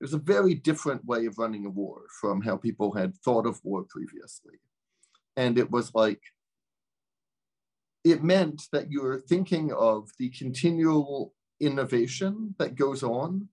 It 0.00 0.04
was 0.04 0.14
a 0.14 0.18
very 0.18 0.54
different 0.54 1.04
way 1.04 1.26
of 1.26 1.38
running 1.38 1.66
a 1.66 1.70
war 1.70 2.02
from 2.20 2.40
how 2.42 2.56
people 2.56 2.94
had 2.94 3.16
thought 3.18 3.46
of 3.46 3.60
war 3.64 3.84
previously. 3.88 4.54
And 5.36 5.58
it 5.58 5.70
was 5.70 5.94
like, 5.94 6.20
it 8.04 8.22
meant 8.22 8.68
that 8.72 8.90
you're 8.90 9.20
thinking 9.20 9.72
of 9.72 10.10
the 10.18 10.30
continual 10.30 11.34
innovation 11.60 12.54
that 12.58 12.74
goes 12.74 13.02
on 13.02 13.48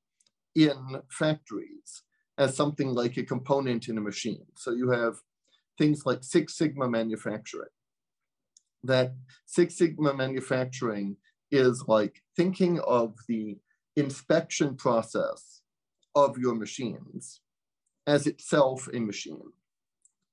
in 0.55 1.01
factories 1.09 2.03
as 2.37 2.55
something 2.55 2.93
like 2.93 3.17
a 3.17 3.23
component 3.23 3.87
in 3.87 3.97
a 3.97 4.01
machine. 4.01 4.45
So 4.55 4.71
you 4.71 4.89
have 4.89 5.17
things 5.77 6.05
like 6.05 6.23
Six 6.23 6.57
Sigma 6.57 6.89
manufacturing. 6.89 7.69
That 8.83 9.13
Six 9.45 9.77
Sigma 9.77 10.13
manufacturing 10.13 11.17
is 11.51 11.83
like 11.87 12.21
thinking 12.35 12.79
of 12.79 13.15
the 13.27 13.57
inspection 13.95 14.75
process 14.75 15.61
of 16.15 16.37
your 16.37 16.55
machines 16.55 17.41
as 18.07 18.25
itself 18.25 18.87
a 18.93 18.99
machine, 18.99 19.51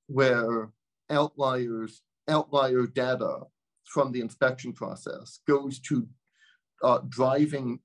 where 0.07 0.71
outliers, 1.09 2.01
outlier 2.27 2.87
data 2.87 3.41
from 3.87 4.11
the 4.11 4.21
inspection 4.21 4.73
process 4.73 5.39
goes 5.47 5.79
to 5.79 6.07
uh, 6.83 6.99
driving 7.07 7.79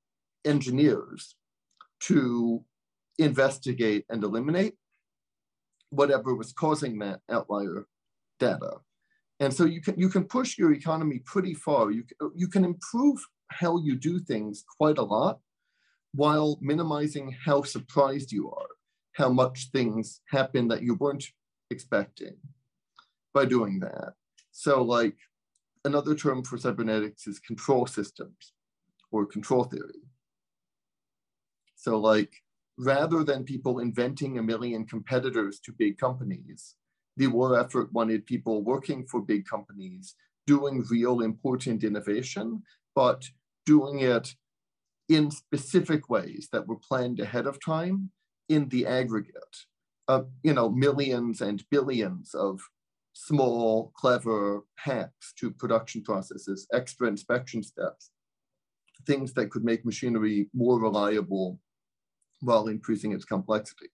engineers 0.45 1.37
to 2.01 2.65
investigate 3.19 4.05
and 4.11 4.25
eliminate 4.25 4.75
whatever 5.91 6.35
was 6.35 6.53
causing 6.53 6.99
that 6.99 7.21
outlier 7.31 7.87
data. 8.41 8.79
And 9.41 9.53
so 9.53 9.65
you 9.65 9.81
can 9.81 9.99
you 9.99 10.09
can 10.09 10.25
push 10.25 10.57
your 10.57 10.73
economy 10.73 11.21
pretty 11.25 11.55
far. 11.55 11.91
You 11.91 12.05
you 12.35 12.49
can 12.49 12.65
improve 12.65 13.19
how 13.49 13.79
you 13.79 13.97
do 13.97 14.19
things 14.21 14.65
quite 14.79 14.99
a 14.99 15.03
lot 15.03 15.41
while 16.15 16.59
minimizing 16.61 17.37
how 17.45 17.63
surprised 17.63 18.33
you 18.33 18.51
are, 18.51 18.69
how 19.13 19.31
much 19.31 19.71
things 19.73 20.21
happen 20.29 20.69
that 20.69 20.83
you 20.83 20.95
weren't 20.95 21.25
expecting 21.71 22.37
by 23.35 23.45
doing 23.47 23.81
that. 23.81 24.13
So 24.53 24.83
like 24.83 25.17
another 25.85 26.15
term 26.15 26.43
for 26.43 26.59
cybernetics 26.59 27.27
is 27.27 27.39
control 27.39 27.87
systems 27.87 28.53
or 29.11 29.27
control 29.27 29.65
theory. 29.65 30.03
So 31.75 31.99
like 31.99 32.43
rather 32.79 33.25
than 33.25 33.45
people 33.45 33.81
inventing 33.81 34.39
a 34.39 34.43
million 34.43 34.87
competitors 34.87 35.61
to 35.61 35.73
big 35.73 35.99
companies, 35.99 36.77
the 37.17 37.27
war 37.27 37.59
effort 37.59 37.93
wanted 37.93 38.27
people 38.27 38.63
working 38.63 39.05
for 39.07 39.21
big 39.21 39.47
companies 39.47 40.15
doing 40.47 40.85
real 40.91 41.21
important 41.21 41.85
innovation, 41.85 42.63
but 42.95 43.29
doing 43.67 44.01
it 44.01 44.35
in 45.09 45.31
specific 45.31 46.09
ways 46.09 46.49
that 46.53 46.67
were 46.67 46.77
planned 46.77 47.21
ahead 47.21 47.47
of 47.47 47.63
time 47.65 48.11
in 48.49 48.69
the 48.69 48.87
aggregate 48.87 49.57
of 50.09 50.29
you 50.43 50.53
know 50.53 50.69
millions 50.69 51.41
and 51.41 51.65
billions 51.71 52.35
of 52.35 52.61
small 53.13 53.93
clever 53.95 54.63
hacks 54.77 55.33
to 55.39 55.51
production 55.51 56.03
processes 56.03 56.67
extra 56.73 57.07
inspection 57.09 57.63
steps 57.63 58.11
things 59.07 59.33
that 59.35 59.51
could 59.51 59.65
make 59.65 59.85
machinery 59.85 60.49
more 60.55 60.81
reliable 60.81 61.59
while 62.41 62.69
increasing 62.69 63.13
its 63.13 63.25
complexity. 63.25 63.87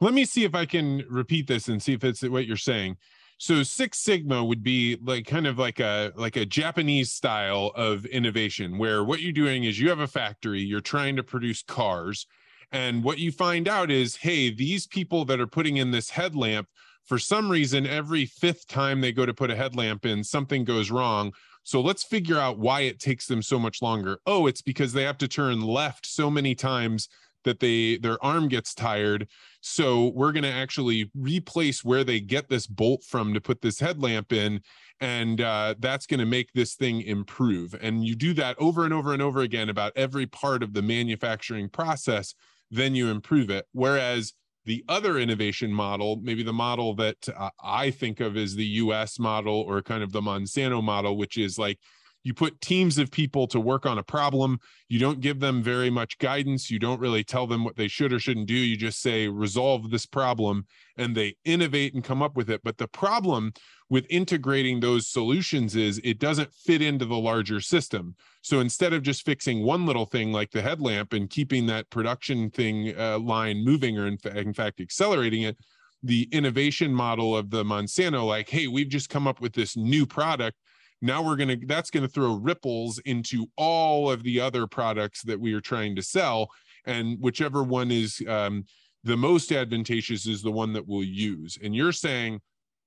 Let 0.00 0.14
me 0.14 0.24
see 0.24 0.44
if 0.44 0.54
i 0.54 0.66
can 0.66 1.04
repeat 1.08 1.46
this 1.46 1.68
and 1.68 1.82
see 1.82 1.94
if 1.94 2.04
it's 2.04 2.22
what 2.22 2.46
you're 2.46 2.56
saying. 2.56 2.96
So 3.38 3.62
six 3.62 3.98
sigma 3.98 4.42
would 4.44 4.62
be 4.62 4.98
like 5.02 5.26
kind 5.26 5.46
of 5.46 5.58
like 5.58 5.78
a 5.78 6.12
like 6.16 6.36
a 6.36 6.46
japanese 6.46 7.12
style 7.12 7.72
of 7.74 8.06
innovation 8.06 8.78
where 8.78 9.04
what 9.04 9.20
you're 9.20 9.32
doing 9.32 9.64
is 9.64 9.78
you 9.78 9.90
have 9.90 10.00
a 10.00 10.06
factory 10.06 10.62
you're 10.62 10.80
trying 10.80 11.16
to 11.16 11.22
produce 11.22 11.62
cars 11.62 12.26
and 12.72 13.04
what 13.04 13.18
you 13.18 13.30
find 13.30 13.68
out 13.68 13.90
is 13.90 14.16
hey 14.16 14.48
these 14.50 14.86
people 14.86 15.26
that 15.26 15.38
are 15.38 15.46
putting 15.46 15.76
in 15.76 15.90
this 15.90 16.08
headlamp 16.08 16.66
for 17.06 17.18
some 17.18 17.50
reason 17.50 17.86
every 17.86 18.26
fifth 18.26 18.66
time 18.66 19.00
they 19.00 19.12
go 19.12 19.26
to 19.26 19.34
put 19.34 19.50
a 19.50 19.56
headlamp 19.56 20.04
in 20.04 20.22
something 20.24 20.64
goes 20.64 20.90
wrong. 20.90 21.32
So 21.62 21.80
let's 21.80 22.04
figure 22.04 22.38
out 22.38 22.58
why 22.58 22.82
it 22.82 23.00
takes 23.00 23.26
them 23.26 23.42
so 23.42 23.58
much 23.58 23.82
longer. 23.82 24.18
Oh 24.26 24.46
it's 24.46 24.62
because 24.62 24.92
they 24.92 25.02
have 25.02 25.18
to 25.18 25.28
turn 25.28 25.60
left 25.60 26.06
so 26.06 26.30
many 26.30 26.54
times 26.54 27.08
that 27.44 27.60
they 27.60 27.96
their 27.98 28.22
arm 28.24 28.48
gets 28.48 28.74
tired. 28.74 29.28
So 29.60 30.08
we're 30.08 30.32
going 30.32 30.42
to 30.42 30.52
actually 30.52 31.10
replace 31.14 31.84
where 31.84 32.04
they 32.04 32.20
get 32.20 32.48
this 32.48 32.66
bolt 32.66 33.02
from 33.04 33.34
to 33.34 33.40
put 33.40 33.62
this 33.62 33.80
headlamp 33.80 34.32
in 34.32 34.60
and 35.00 35.40
uh, 35.40 35.74
that's 35.78 36.06
going 36.06 36.20
to 36.20 36.26
make 36.26 36.52
this 36.52 36.74
thing 36.74 37.02
improve. 37.02 37.74
And 37.80 38.04
you 38.04 38.14
do 38.16 38.32
that 38.34 38.56
over 38.58 38.84
and 38.84 38.94
over 38.94 39.12
and 39.12 39.22
over 39.22 39.40
again 39.40 39.68
about 39.68 39.92
every 39.96 40.26
part 40.26 40.62
of 40.62 40.72
the 40.72 40.82
manufacturing 40.82 41.68
process 41.68 42.34
then 42.70 42.94
you 42.94 43.08
improve 43.08 43.50
it. 43.50 43.66
Whereas 43.72 44.32
the 44.66 44.84
other 44.88 45.18
innovation 45.18 45.72
model 45.72 46.20
maybe 46.22 46.42
the 46.42 46.52
model 46.52 46.94
that 46.94 47.28
uh, 47.36 47.50
i 47.62 47.90
think 47.90 48.20
of 48.20 48.36
as 48.36 48.54
the 48.54 48.66
us 48.66 49.18
model 49.18 49.62
or 49.62 49.80
kind 49.82 50.02
of 50.02 50.12
the 50.12 50.20
monsanto 50.20 50.82
model 50.82 51.16
which 51.16 51.38
is 51.38 51.58
like 51.58 51.78
you 52.26 52.34
put 52.34 52.60
teams 52.60 52.98
of 52.98 53.12
people 53.12 53.46
to 53.46 53.60
work 53.60 53.86
on 53.86 53.98
a 53.98 54.02
problem. 54.02 54.58
You 54.88 54.98
don't 54.98 55.20
give 55.20 55.38
them 55.38 55.62
very 55.62 55.90
much 55.90 56.18
guidance. 56.18 56.68
You 56.72 56.80
don't 56.80 56.98
really 57.00 57.22
tell 57.22 57.46
them 57.46 57.62
what 57.62 57.76
they 57.76 57.86
should 57.86 58.12
or 58.12 58.18
shouldn't 58.18 58.48
do. 58.48 58.54
You 58.54 58.76
just 58.76 59.00
say 59.00 59.28
resolve 59.28 59.90
this 59.90 60.06
problem 60.06 60.66
and 60.98 61.14
they 61.14 61.36
innovate 61.44 61.94
and 61.94 62.02
come 62.02 62.22
up 62.22 62.34
with 62.34 62.50
it. 62.50 62.62
But 62.64 62.78
the 62.78 62.88
problem 62.88 63.52
with 63.88 64.06
integrating 64.10 64.80
those 64.80 65.06
solutions 65.06 65.76
is 65.76 66.00
it 66.02 66.18
doesn't 66.18 66.52
fit 66.52 66.82
into 66.82 67.04
the 67.04 67.16
larger 67.16 67.60
system. 67.60 68.16
So 68.42 68.60
instead 68.60 68.92
of 68.92 69.02
just 69.02 69.24
fixing 69.24 69.62
one 69.62 69.86
little 69.86 70.06
thing 70.06 70.32
like 70.32 70.50
the 70.50 70.62
headlamp 70.62 71.12
and 71.12 71.30
keeping 71.30 71.66
that 71.66 71.88
production 71.90 72.50
thing 72.50 72.98
uh, 72.98 73.18
line 73.18 73.64
moving 73.64 73.96
or 73.98 74.06
in, 74.06 74.18
fa- 74.18 74.36
in 74.36 74.52
fact 74.52 74.80
accelerating 74.80 75.42
it 75.42 75.56
the 76.02 76.28
innovation 76.30 76.92
model 76.92 77.36
of 77.36 77.50
the 77.50 77.64
monsanto 77.64 78.24
like 78.26 78.48
hey 78.48 78.66
we've 78.66 78.88
just 78.88 79.08
come 79.08 79.26
up 79.26 79.40
with 79.40 79.52
this 79.52 79.76
new 79.76 80.06
product. 80.06 80.56
Now 81.02 81.22
we're 81.22 81.36
going 81.36 81.60
to 81.60 81.66
that's 81.66 81.90
going 81.90 82.02
to 82.02 82.08
throw 82.08 82.34
ripples 82.34 82.98
into 83.00 83.46
all 83.56 84.10
of 84.10 84.22
the 84.22 84.40
other 84.40 84.66
products 84.66 85.22
that 85.22 85.38
we 85.38 85.52
are 85.52 85.60
trying 85.60 85.94
to 85.96 86.02
sell. 86.02 86.48
And 86.86 87.18
whichever 87.20 87.62
one 87.62 87.90
is 87.90 88.22
um, 88.28 88.64
the 89.04 89.16
most 89.16 89.52
advantageous 89.52 90.26
is 90.26 90.42
the 90.42 90.52
one 90.52 90.72
that 90.72 90.86
we'll 90.86 91.04
use. 91.04 91.58
And 91.62 91.74
you're 91.74 91.92
saying 91.92 92.40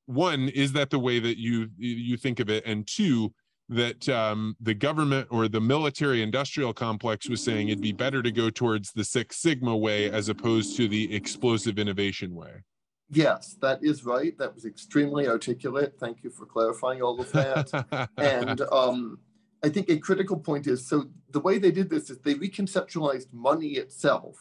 one 0.09 0.49
is 0.49 0.73
that 0.73 0.89
the 0.89 0.97
way 0.97 1.19
that 1.19 1.37
you 1.37 1.69
you 1.77 2.17
think 2.17 2.39
of 2.39 2.49
it 2.49 2.65
and 2.65 2.87
two 2.87 3.31
that 3.69 4.09
um, 4.09 4.55
the 4.59 4.73
government 4.73 5.27
or 5.29 5.47
the 5.47 5.61
military 5.61 6.23
industrial 6.23 6.73
complex 6.73 7.29
was 7.29 7.43
saying 7.43 7.67
it'd 7.67 7.79
be 7.79 7.91
better 7.91 8.23
to 8.23 8.31
go 8.31 8.49
towards 8.49 8.91
the 8.91 9.03
Six 9.03 9.37
Sigma 9.37 9.77
way 9.77 10.09
as 10.09 10.27
opposed 10.27 10.75
to 10.77 10.87
the 10.87 11.13
explosive 11.15 11.77
innovation 11.77 12.33
way. 12.33 12.63
Yes, 13.11 13.55
that 13.61 13.83
is 13.83 14.03
right. 14.03 14.35
That 14.39 14.55
was 14.55 14.65
extremely 14.65 15.27
articulate. 15.27 15.93
Thank 15.99 16.23
you 16.23 16.31
for 16.31 16.47
clarifying 16.47 17.03
all 17.03 17.21
of 17.21 17.31
that. 17.33 18.09
and 18.17 18.61
um, 18.71 19.19
I 19.63 19.69
think 19.69 19.91
a 19.91 19.99
critical 19.99 20.37
point 20.37 20.65
is 20.65 20.87
so 20.87 21.05
the 21.29 21.39
way 21.39 21.59
they 21.59 21.71
did 21.71 21.91
this 21.91 22.09
is 22.09 22.17
they 22.19 22.33
reconceptualized 22.33 23.31
money 23.31 23.73
itself 23.73 24.35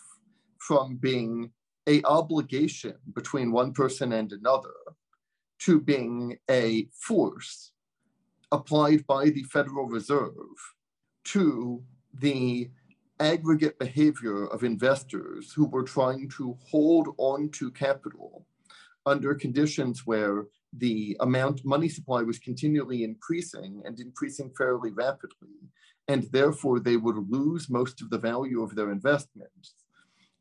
from 0.56 0.96
being 0.96 1.50
a 1.86 2.02
obligation 2.04 2.94
between 3.14 3.52
one 3.52 3.74
person 3.74 4.12
and 4.14 4.32
another 4.32 4.72
to 5.60 5.80
being 5.80 6.38
a 6.50 6.88
force 6.92 7.72
applied 8.52 9.06
by 9.06 9.26
the 9.30 9.42
Federal 9.44 9.86
Reserve 9.86 10.56
to 11.24 11.82
the 12.14 12.70
aggregate 13.20 13.78
behavior 13.78 14.46
of 14.46 14.62
investors 14.62 15.52
who 15.52 15.66
were 15.66 15.82
trying 15.82 16.28
to 16.28 16.56
hold 16.70 17.08
on 17.18 17.50
to 17.50 17.70
capital 17.72 18.46
under 19.06 19.34
conditions 19.34 20.06
where 20.06 20.46
the 20.74 21.16
amount 21.20 21.64
money 21.64 21.88
supply 21.88 22.22
was 22.22 22.38
continually 22.38 23.02
increasing 23.02 23.82
and 23.84 23.98
increasing 24.00 24.50
fairly 24.56 24.92
rapidly 24.92 25.56
and 26.08 26.24
therefore 26.30 26.78
they 26.78 26.96
would 26.96 27.30
lose 27.30 27.70
most 27.70 28.00
of 28.02 28.10
the 28.10 28.18
value 28.18 28.62
of 28.62 28.74
their 28.74 28.90
investments 28.90 29.74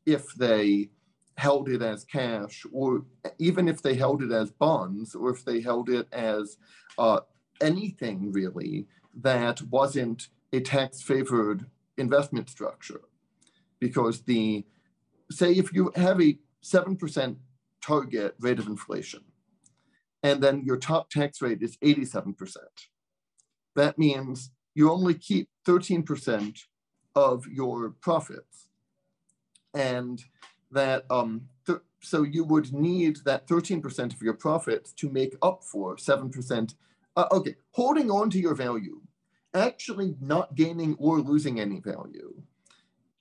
if 0.06 0.32
they 0.34 0.90
held 1.38 1.68
it 1.68 1.80
as 1.80 2.04
cash 2.04 2.66
or 2.72 3.04
even 3.38 3.68
if 3.68 3.80
they 3.80 3.94
held 3.94 4.22
it 4.22 4.32
as 4.32 4.50
bonds 4.50 5.14
or 5.14 5.30
if 5.30 5.44
they 5.44 5.60
held 5.60 5.88
it 5.88 6.08
as 6.12 6.58
uh, 6.98 7.20
anything 7.60 8.32
really 8.32 8.86
that 9.14 9.62
wasn't 9.62 10.28
a 10.52 10.58
tax 10.58 11.00
favored 11.00 11.66
investment 11.96 12.50
structure. 12.50 13.02
Because 13.78 14.22
the, 14.22 14.64
say, 15.30 15.52
if 15.52 15.72
you 15.72 15.92
have 15.94 16.20
a 16.20 16.36
7% 16.64 17.36
target 17.80 18.34
rate 18.40 18.58
of 18.58 18.66
inflation, 18.66 19.22
and 20.24 20.42
then 20.42 20.64
your 20.64 20.76
top 20.76 21.08
tax 21.08 21.40
rate 21.40 21.62
is 21.62 21.76
87%, 21.76 22.34
that 23.76 23.96
means 23.96 24.50
you 24.74 24.90
only 24.90 25.14
keep 25.14 25.48
13% 25.66 26.58
of 27.14 27.46
your 27.46 27.90
profits. 28.00 28.68
And 29.72 30.20
that, 30.70 31.04
um, 31.10 31.48
th- 31.66 31.80
so 32.00 32.22
you 32.22 32.44
would 32.44 32.72
need 32.72 33.18
that 33.24 33.46
13% 33.46 34.14
of 34.14 34.22
your 34.22 34.34
profits 34.34 34.92
to 34.92 35.08
make 35.08 35.36
up 35.42 35.64
for 35.64 35.96
7% 35.96 36.74
uh, 37.18 37.26
okay, 37.32 37.56
holding 37.72 38.12
on 38.12 38.30
to 38.30 38.38
your 38.38 38.54
value, 38.54 39.00
actually 39.52 40.14
not 40.20 40.54
gaining 40.54 40.94
or 41.00 41.18
losing 41.18 41.58
any 41.58 41.80
value, 41.80 42.32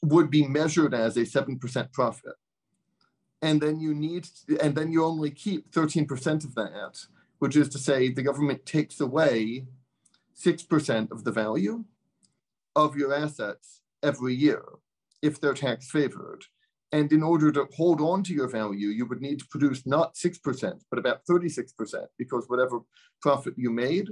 would 0.03 0.29
be 0.29 0.47
measured 0.47 0.93
as 0.93 1.17
a 1.17 1.21
7% 1.21 1.91
profit. 1.91 2.35
And 3.41 3.59
then 3.59 3.79
you 3.79 3.95
need, 3.95 4.27
and 4.61 4.75
then 4.75 4.91
you 4.91 5.03
only 5.03 5.31
keep 5.31 5.71
13% 5.71 6.45
of 6.45 6.53
that, 6.53 7.07
which 7.39 7.55
is 7.55 7.69
to 7.69 7.79
say 7.79 8.09
the 8.09 8.21
government 8.21 8.67
takes 8.67 8.99
away 8.99 9.65
6% 10.39 11.11
of 11.11 11.23
the 11.23 11.31
value 11.31 11.83
of 12.75 12.95
your 12.95 13.15
assets 13.15 13.81
every 14.03 14.35
year 14.35 14.63
if 15.23 15.41
they're 15.41 15.55
tax 15.55 15.89
favored. 15.89 16.45
And 16.91 17.11
in 17.11 17.21
order 17.21 17.51
to 17.51 17.67
hold 17.75 17.99
on 17.99 18.23
to 18.23 18.33
your 18.33 18.47
value, 18.47 18.87
you 18.87 19.05
would 19.07 19.21
need 19.21 19.39
to 19.39 19.47
produce 19.49 19.85
not 19.85 20.15
6%, 20.15 20.79
but 20.89 20.99
about 20.99 21.25
36%, 21.29 22.05
because 22.17 22.45
whatever 22.47 22.79
profit 23.21 23.55
you 23.57 23.71
made 23.71 24.07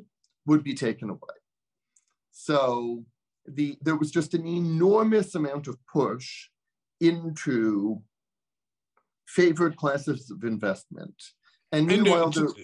would 0.46 0.64
be 0.64 0.74
taken 0.74 1.10
away. 1.10 1.36
So 2.32 3.06
the, 3.46 3.78
there 3.82 3.96
was 3.96 4.12
just 4.12 4.34
an 4.34 4.46
enormous 4.46 5.36
amount 5.36 5.68
of 5.68 5.78
push 5.92 6.50
into 7.00 8.02
favored 9.28 9.78
classes 9.78 10.30
of 10.30 10.44
investment. 10.44 11.16
And 11.72 11.90
uh, 11.90 11.96
meanwhile, 11.96 12.26
and, 12.26 12.34
to, 12.34 12.56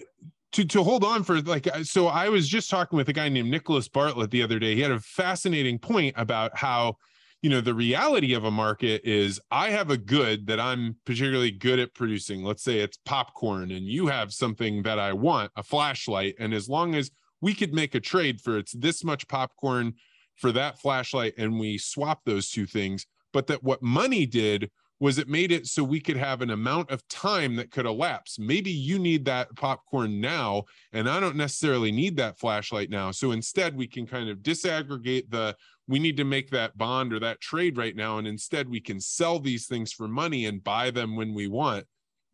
to, 0.52 0.64
to 0.64 0.82
hold 0.82 1.04
on 1.04 1.22
for 1.22 1.40
like, 1.40 1.68
so 1.84 2.06
I 2.06 2.28
was 2.28 2.48
just 2.48 2.70
talking 2.70 2.96
with 2.96 3.08
a 3.08 3.12
guy 3.12 3.28
named 3.28 3.50
Nicholas 3.50 3.88
Bartlett 3.88 4.30
the 4.30 4.42
other 4.42 4.58
day. 4.58 4.74
He 4.74 4.82
had 4.82 4.90
a 4.90 5.00
fascinating 5.00 5.78
point 5.78 6.14
about 6.18 6.56
how 6.56 6.98
you 7.42 7.50
know 7.50 7.60
the 7.60 7.74
reality 7.74 8.34
of 8.34 8.44
a 8.44 8.50
market 8.50 9.02
is 9.04 9.40
i 9.50 9.70
have 9.70 9.90
a 9.90 9.96
good 9.96 10.46
that 10.46 10.60
i'm 10.60 10.96
particularly 11.04 11.50
good 11.50 11.78
at 11.78 11.92
producing 11.92 12.42
let's 12.42 12.62
say 12.62 12.78
it's 12.78 12.98
popcorn 13.04 13.70
and 13.72 13.86
you 13.86 14.06
have 14.06 14.32
something 14.32 14.82
that 14.82 14.98
i 14.98 15.12
want 15.12 15.50
a 15.56 15.62
flashlight 15.62 16.34
and 16.38 16.54
as 16.54 16.68
long 16.68 16.94
as 16.94 17.10
we 17.40 17.52
could 17.52 17.74
make 17.74 17.94
a 17.94 18.00
trade 18.00 18.40
for 18.40 18.56
it's 18.56 18.72
this 18.72 19.04
much 19.04 19.26
popcorn 19.28 19.92
for 20.36 20.52
that 20.52 20.78
flashlight 20.78 21.34
and 21.36 21.58
we 21.58 21.76
swap 21.76 22.20
those 22.24 22.48
two 22.48 22.64
things 22.64 23.06
but 23.32 23.48
that 23.48 23.62
what 23.62 23.82
money 23.82 24.24
did 24.24 24.70
was 25.02 25.18
it 25.18 25.28
made 25.28 25.50
it 25.50 25.66
so 25.66 25.82
we 25.82 25.98
could 25.98 26.16
have 26.16 26.42
an 26.42 26.50
amount 26.50 26.88
of 26.88 27.06
time 27.08 27.56
that 27.56 27.72
could 27.72 27.86
elapse. 27.86 28.38
Maybe 28.38 28.70
you 28.70 29.00
need 29.00 29.24
that 29.24 29.52
popcorn 29.56 30.20
now, 30.20 30.62
and 30.92 31.10
I 31.10 31.18
don't 31.18 31.34
necessarily 31.34 31.90
need 31.90 32.16
that 32.18 32.38
flashlight 32.38 32.88
now. 32.88 33.10
So 33.10 33.32
instead, 33.32 33.76
we 33.76 33.88
can 33.88 34.06
kind 34.06 34.30
of 34.30 34.38
disaggregate 34.38 35.28
the 35.28 35.56
we 35.92 35.98
need 35.98 36.16
to 36.16 36.24
make 36.24 36.48
that 36.48 36.78
bond 36.78 37.12
or 37.12 37.20
that 37.20 37.42
trade 37.42 37.76
right 37.76 37.94
now. 37.94 38.16
And 38.16 38.26
instead, 38.26 38.66
we 38.66 38.80
can 38.80 38.98
sell 38.98 39.38
these 39.38 39.66
things 39.66 39.92
for 39.92 40.08
money 40.08 40.46
and 40.46 40.64
buy 40.64 40.90
them 40.90 41.16
when 41.16 41.34
we 41.34 41.48
want. 41.48 41.84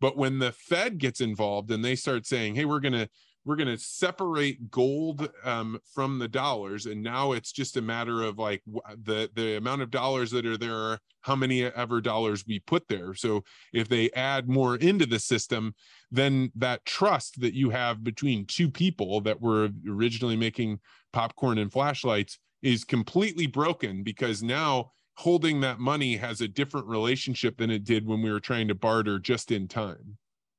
But 0.01 0.17
when 0.17 0.39
the 0.39 0.53
Fed 0.53 0.99
gets 0.99 1.21
involved 1.21 1.73
and 1.73 1.85
they 1.85 1.97
start 1.97 2.25
saying, 2.25 2.55
hey, 2.55 2.67
we're 2.67 2.79
going 2.79 2.93
to 2.93 3.09
we're 3.45 3.57
going 3.57 3.67
to 3.67 3.83
separate 3.83 4.71
gold 4.71 5.29
um, 5.43 5.81
from 5.93 6.21
the 6.21 6.29
dollars 6.29 6.87
and 6.87 7.03
now 7.03 7.33
it's 7.33 7.51
just 7.51 7.79
a 7.79 7.83
matter 7.83 8.23
of 8.23 8.39
like 8.39 8.63
the 9.05 9.31
the 9.35 9.57
amount 9.57 9.81
of 9.81 9.91
dollars 9.91 10.31
that 10.33 10.45
are 10.45 10.59
there 10.59 10.99
how 11.23 11.35
many 11.35 11.65
ever 11.65 12.01
dollars 12.03 12.45
we 12.47 12.59
put 12.59 12.87
there 12.89 13.15
so 13.15 13.43
if 13.73 13.89
they 13.89 14.11
add 14.11 14.51
more 14.51 14.77
into 14.77 15.07
the 15.07 15.19
system 15.19 15.75
then 16.11 16.53
that 16.57 16.85
trust 16.85 17.41
that 17.41 17.55
you 17.55 17.71
have 17.71 18.05
between 18.05 18.45
two 18.45 18.69
people 18.69 19.23
that 19.23 19.41
were 19.41 19.71
originally 19.89 20.37
making 20.37 20.79
popcorn 21.15 21.57
and 21.57 21.73
flashlights 21.73 22.39
is 22.63 22.85
completely 22.85 23.47
broken 23.47 24.03
because 24.03 24.43
now 24.43 24.93
holding 25.15 25.61
that 25.61 25.81
money 25.81 26.17
has 26.17 26.41
a 26.41 26.49
different 26.49 26.87
relationship 26.87 27.57
than 27.59 27.71
it 27.71 27.85
did 27.85 28.07
when 28.07 28.23
we 28.23 28.31
were 28.31 28.41
trying 28.41 28.69
to 28.69 28.75
barter 28.75 29.19
just 29.19 29.51
in 29.51 29.67
time. 29.67 30.17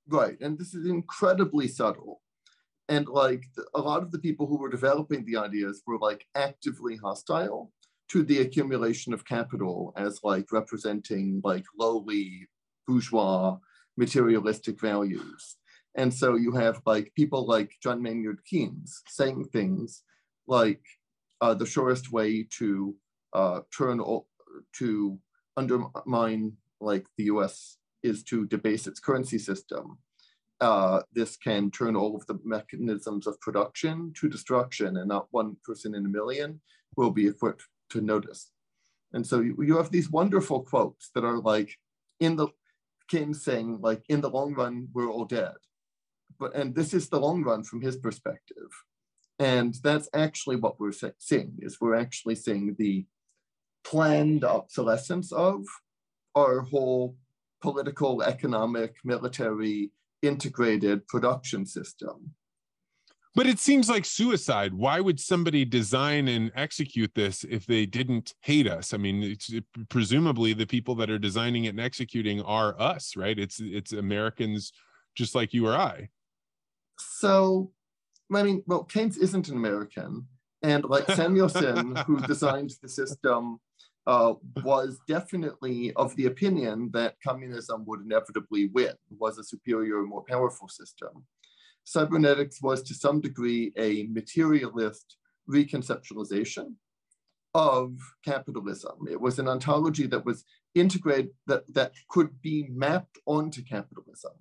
Right. 0.07 0.39
And 0.41 0.57
this 0.57 0.73
is 0.73 0.87
incredibly 0.87 1.67
subtle. 1.67 2.21
And 2.89 3.07
like 3.07 3.45
a 3.75 3.79
lot 3.79 4.01
of 4.01 4.11
the 4.11 4.19
people 4.19 4.47
who 4.47 4.57
were 4.57 4.69
developing 4.69 5.23
the 5.23 5.37
ideas 5.37 5.83
were 5.85 5.99
like 5.99 6.25
actively 6.35 6.97
hostile 6.97 7.71
to 8.09 8.23
the 8.23 8.39
accumulation 8.39 9.13
of 9.13 9.25
capital 9.25 9.93
as 9.95 10.19
like 10.23 10.51
representing 10.51 11.39
like 11.43 11.65
lowly 11.77 12.47
bourgeois 12.87 13.55
materialistic 13.95 14.81
values. 14.81 15.57
And 15.95 16.13
so 16.13 16.35
you 16.35 16.53
have 16.53 16.81
like 16.85 17.13
people 17.15 17.45
like 17.45 17.71
John 17.83 18.01
Maynard 18.01 18.43
Keynes 18.45 19.01
saying 19.07 19.45
things 19.53 20.03
like 20.47 20.81
uh, 21.41 21.53
the 21.53 21.65
surest 21.65 22.11
way 22.11 22.47
to 22.57 22.95
uh, 23.33 23.61
turn 23.75 24.01
to 24.77 25.19
undermine 25.57 26.53
like 26.81 27.05
the 27.17 27.25
U.S. 27.25 27.77
is 28.03 28.23
to 28.23 28.45
debase 28.47 28.87
its 28.87 28.99
currency 28.99 29.37
system. 29.37 29.97
Uh, 30.61 31.01
this 31.13 31.37
can 31.37 31.71
turn 31.71 31.95
all 31.95 32.15
of 32.15 32.25
the 32.27 32.37
mechanisms 32.43 33.27
of 33.27 33.39
production 33.39 34.13
to 34.19 34.29
destruction, 34.29 34.97
and 34.97 35.07
not 35.07 35.27
one 35.31 35.55
person 35.63 35.95
in 35.95 36.05
a 36.05 36.09
million 36.09 36.59
will 36.97 37.11
be 37.11 37.27
equipped 37.27 37.63
to 37.89 38.01
notice. 38.01 38.51
And 39.13 39.25
so 39.25 39.39
you, 39.39 39.55
you 39.61 39.77
have 39.77 39.91
these 39.91 40.09
wonderful 40.09 40.61
quotes 40.61 41.09
that 41.15 41.23
are 41.23 41.39
like, 41.39 41.75
in 42.19 42.35
the 42.35 42.47
Keynes 43.07 43.43
saying 43.43 43.79
like, 43.81 44.03
in 44.09 44.21
the 44.21 44.29
long 44.29 44.53
run, 44.53 44.89
we're 44.93 45.09
all 45.09 45.25
dead. 45.25 45.55
But 46.39 46.55
and 46.55 46.75
this 46.75 46.93
is 46.93 47.09
the 47.09 47.19
long 47.19 47.43
run 47.43 47.63
from 47.63 47.81
his 47.81 47.97
perspective. 47.97 48.69
And 49.39 49.75
that's 49.81 50.09
actually 50.13 50.57
what 50.57 50.79
we're 50.79 50.91
seeing 51.17 51.53
is 51.59 51.79
we're 51.79 51.95
actually 51.95 52.35
seeing 52.35 52.75
the 52.77 53.05
planned 53.85 54.43
obsolescence 54.43 55.31
of 55.31 55.65
our 56.35 56.61
whole 56.61 57.15
political, 57.61 58.21
economic, 58.21 58.95
military 59.03 59.91
integrated 60.21 61.07
production 61.07 61.65
system. 61.65 62.33
But 63.35 63.47
it 63.47 63.59
seems 63.59 63.89
like 63.89 64.05
suicide. 64.05 64.73
Why 64.73 64.99
would 64.99 65.19
somebody 65.19 65.63
design 65.63 66.27
and 66.27 66.51
execute 66.55 67.11
this 67.15 67.45
if 67.45 67.65
they 67.65 67.85
didn't 67.85 68.33
hate 68.41 68.67
us? 68.67 68.93
I 68.93 68.97
mean, 68.97 69.23
it's 69.23 69.53
it, 69.53 69.63
presumably 69.89 70.51
the 70.53 70.65
people 70.65 70.95
that 70.95 71.09
are 71.09 71.19
designing 71.19 71.65
it 71.65 71.69
and 71.69 71.79
executing 71.79 72.41
are 72.41 72.79
us, 72.81 73.15
right? 73.15 73.37
It's 73.37 73.59
it's 73.61 73.93
Americans 73.93 74.73
just 75.15 75.35
like 75.35 75.53
you 75.53 75.67
or 75.67 75.75
I. 75.75 76.09
So 76.97 77.71
I 78.33 78.43
mean, 78.43 78.63
well, 78.67 78.83
Keynes 78.83 79.17
isn't 79.17 79.49
an 79.49 79.57
American, 79.57 80.27
and 80.61 80.83
like 80.85 81.09
Samuelson, 81.11 81.95
who 82.07 82.19
designed 82.21 82.71
the 82.81 82.89
system, 82.89 83.59
uh, 84.07 84.33
was 84.63 84.99
definitely 85.07 85.93
of 85.93 86.15
the 86.15 86.25
opinion 86.25 86.89
that 86.93 87.15
communism 87.25 87.85
would 87.85 88.01
inevitably 88.01 88.67
win, 88.67 88.93
was 89.17 89.37
a 89.37 89.43
superior, 89.43 90.01
more 90.03 90.23
powerful 90.27 90.67
system. 90.67 91.25
Cybernetics 91.83 92.61
was 92.61 92.83
to 92.83 92.93
some 92.93 93.21
degree 93.21 93.71
a 93.77 94.07
materialist 94.11 95.17
reconceptualization 95.49 96.73
of 97.53 97.97
capitalism. 98.23 99.07
It 99.09 99.19
was 99.19 99.39
an 99.39 99.47
ontology 99.47 100.05
that 100.07 100.25
was 100.25 100.43
integrated, 100.75 101.31
that, 101.47 101.63
that 101.73 101.93
could 102.09 102.41
be 102.41 102.67
mapped 102.69 103.17
onto 103.25 103.63
capitalism, 103.63 104.33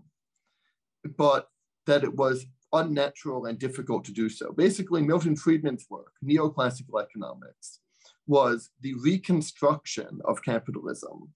but 1.16 1.48
that 1.86 2.04
it 2.04 2.14
was 2.14 2.44
unnatural 2.72 3.46
and 3.46 3.58
difficult 3.58 4.04
to 4.04 4.12
do 4.12 4.28
so. 4.28 4.52
Basically, 4.52 5.02
Milton 5.02 5.36
Friedman's 5.36 5.86
work, 5.88 6.12
Neoclassical 6.24 7.02
Economics, 7.02 7.80
was 8.26 8.70
the 8.80 8.94
reconstruction 9.02 10.20
of 10.24 10.42
capitalism 10.42 11.32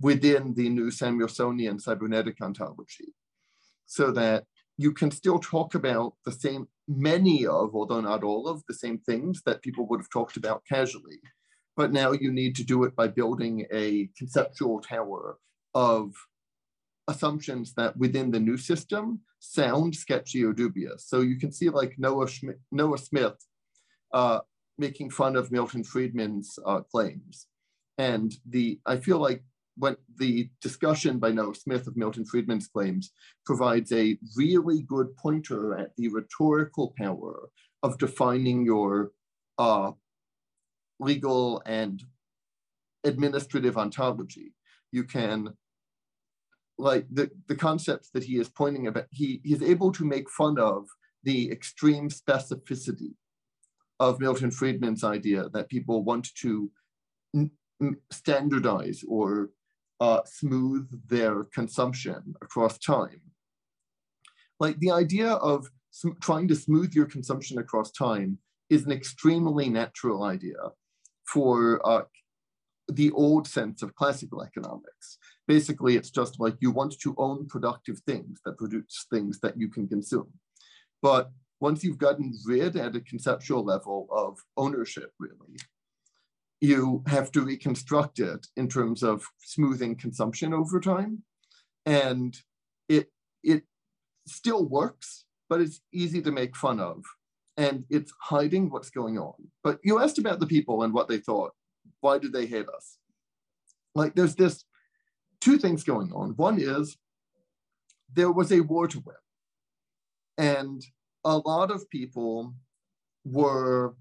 within 0.00 0.54
the 0.54 0.68
new 0.68 0.90
Samuelsonian 0.90 1.80
cybernetic 1.80 2.40
ontology, 2.40 3.14
so 3.86 4.10
that 4.12 4.44
you 4.76 4.92
can 4.92 5.10
still 5.10 5.40
talk 5.40 5.74
about 5.74 6.14
the 6.24 6.32
same, 6.32 6.68
many 6.86 7.44
of, 7.46 7.74
although 7.74 8.00
not 8.00 8.22
all 8.22 8.46
of, 8.46 8.62
the 8.68 8.74
same 8.74 8.98
things 8.98 9.42
that 9.44 9.62
people 9.62 9.86
would 9.88 10.00
have 10.00 10.10
talked 10.10 10.36
about 10.36 10.62
casually. 10.68 11.18
But 11.76 11.92
now 11.92 12.12
you 12.12 12.30
need 12.32 12.54
to 12.56 12.64
do 12.64 12.84
it 12.84 12.94
by 12.94 13.08
building 13.08 13.66
a 13.72 14.08
conceptual 14.16 14.80
tower 14.80 15.38
of 15.74 16.12
assumptions 17.08 17.74
that 17.74 17.96
within 17.96 18.30
the 18.30 18.38
new 18.38 18.56
system 18.56 19.20
sound 19.40 19.94
sketchy 19.94 20.44
or 20.44 20.52
dubious. 20.52 21.06
So 21.08 21.20
you 21.20 21.38
can 21.38 21.50
see 21.50 21.70
like 21.70 21.94
Noah, 21.98 22.28
Schmidt, 22.28 22.60
Noah 22.70 22.98
Smith 22.98 23.38
uh, 24.12 24.40
making 24.76 25.10
fun 25.10 25.34
of 25.34 25.50
Milton 25.50 25.82
Friedman's 25.82 26.58
uh, 26.64 26.80
claims. 26.80 27.46
And 27.96 28.32
the 28.48 28.78
I 28.86 28.96
feel 28.98 29.18
like 29.18 29.42
when 29.76 29.96
the 30.16 30.50
discussion 30.60 31.18
by 31.18 31.30
Noah 31.30 31.54
Smith 31.54 31.86
of 31.86 31.96
Milton 31.96 32.24
Friedman's 32.24 32.68
claims 32.68 33.12
provides 33.46 33.90
a 33.92 34.18
really 34.36 34.82
good 34.82 35.16
pointer 35.16 35.76
at 35.78 35.96
the 35.96 36.08
rhetorical 36.08 36.94
power 36.98 37.48
of 37.82 37.98
defining 37.98 38.64
your 38.64 39.12
uh, 39.58 39.92
legal 41.00 41.62
and 41.64 42.02
administrative 43.04 43.78
ontology. 43.78 44.52
You 44.90 45.04
can 45.04 45.54
like 46.78 47.06
the, 47.10 47.30
the 47.48 47.56
concepts 47.56 48.10
that 48.10 48.24
he 48.24 48.38
is 48.38 48.48
pointing 48.48 48.86
about, 48.86 49.06
he, 49.10 49.40
he 49.44 49.52
is 49.52 49.62
able 49.62 49.92
to 49.92 50.04
make 50.04 50.30
fun 50.30 50.58
of 50.58 50.86
the 51.24 51.50
extreme 51.50 52.08
specificity 52.08 53.14
of 54.00 54.20
Milton 54.20 54.50
Friedman's 54.50 55.02
idea 55.02 55.48
that 55.52 55.68
people 55.68 56.04
want 56.04 56.28
to 56.36 56.70
standardize 58.10 59.04
or 59.08 59.50
uh, 60.00 60.20
smooth 60.24 60.88
their 61.08 61.44
consumption 61.44 62.34
across 62.40 62.78
time. 62.78 63.20
Like 64.60 64.78
the 64.78 64.92
idea 64.92 65.32
of 65.32 65.68
trying 66.20 66.48
to 66.48 66.54
smooth 66.54 66.94
your 66.94 67.06
consumption 67.06 67.58
across 67.58 67.90
time 67.90 68.38
is 68.70 68.84
an 68.84 68.92
extremely 68.92 69.68
natural 69.68 70.24
idea 70.24 70.70
for 71.26 71.80
uh, 71.86 72.02
the 72.88 73.10
old 73.12 73.46
sense 73.46 73.82
of 73.82 73.94
classical 73.94 74.42
economics. 74.42 75.17
Basically, 75.48 75.96
it's 75.96 76.10
just 76.10 76.38
like 76.38 76.56
you 76.60 76.70
want 76.70 76.94
to 77.00 77.14
own 77.18 77.46
productive 77.46 77.98
things 78.00 78.38
that 78.44 78.58
produce 78.58 79.06
things 79.10 79.40
that 79.40 79.58
you 79.58 79.68
can 79.68 79.88
consume. 79.88 80.28
But 81.02 81.30
once 81.58 81.82
you've 81.82 81.98
gotten 81.98 82.34
rid 82.46 82.76
at 82.76 82.94
a 82.94 83.00
conceptual 83.00 83.64
level 83.64 84.06
of 84.12 84.38
ownership, 84.56 85.12
really, 85.18 85.56
you 86.60 87.02
have 87.06 87.32
to 87.32 87.40
reconstruct 87.40 88.18
it 88.18 88.46
in 88.56 88.68
terms 88.68 89.02
of 89.02 89.24
smoothing 89.42 89.96
consumption 89.96 90.52
over 90.52 90.80
time. 90.80 91.22
And 91.86 92.36
it, 92.88 93.10
it 93.42 93.62
still 94.26 94.68
works, 94.68 95.24
but 95.48 95.60
it's 95.62 95.80
easy 95.92 96.20
to 96.22 96.30
make 96.30 96.56
fun 96.56 96.78
of. 96.78 97.04
And 97.56 97.84
it's 97.90 98.12
hiding 98.20 98.70
what's 98.70 98.90
going 98.90 99.18
on. 99.18 99.34
But 99.64 99.78
you 99.82 99.98
asked 100.00 100.18
about 100.18 100.40
the 100.40 100.46
people 100.46 100.82
and 100.82 100.92
what 100.92 101.08
they 101.08 101.18
thought. 101.18 101.52
Why 102.00 102.18
did 102.18 102.32
they 102.32 102.46
hate 102.46 102.68
us? 102.68 102.98
Like 103.94 104.14
there's 104.14 104.36
this 104.36 104.64
two 105.40 105.58
things 105.58 105.84
going 105.84 106.12
on. 106.12 106.30
One 106.30 106.60
is 106.60 106.96
there 108.12 108.32
was 108.32 108.52
a 108.52 108.60
war 108.60 108.88
to 108.88 109.02
win. 109.04 109.16
And 110.36 110.84
a 111.24 111.38
lot 111.38 111.70
of 111.70 111.88
people 111.90 112.54
were 113.24 113.94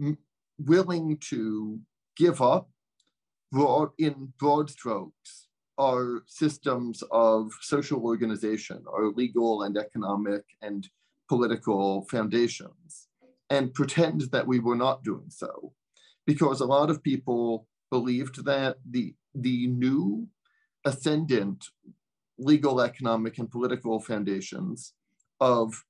m- 0.00 0.18
willing 0.58 1.18
to 1.30 1.80
give 2.16 2.40
up 2.40 2.70
broad, 3.50 3.90
in 3.98 4.32
broad 4.38 4.70
strokes 4.70 5.48
our 5.78 6.22
systems 6.26 7.02
of 7.10 7.50
social 7.60 8.02
organization, 8.04 8.84
our 8.92 9.06
legal 9.06 9.62
and 9.62 9.76
economic 9.76 10.44
and 10.60 10.88
political 11.28 12.06
foundations, 12.10 13.08
and 13.48 13.72
pretend 13.72 14.22
that 14.32 14.46
we 14.46 14.58
were 14.58 14.76
not 14.76 15.02
doing 15.02 15.28
so. 15.28 15.72
Because 16.26 16.60
a 16.60 16.66
lot 16.66 16.90
of 16.90 17.02
people 17.02 17.66
believed 17.90 18.44
that 18.44 18.76
the, 18.88 19.14
the 19.34 19.66
new 19.68 20.28
ascendant 20.84 21.64
legal, 22.38 22.80
economic, 22.80 23.38
and 23.38 23.50
political 23.50 24.00
foundations 24.00 24.94
of 25.40 25.84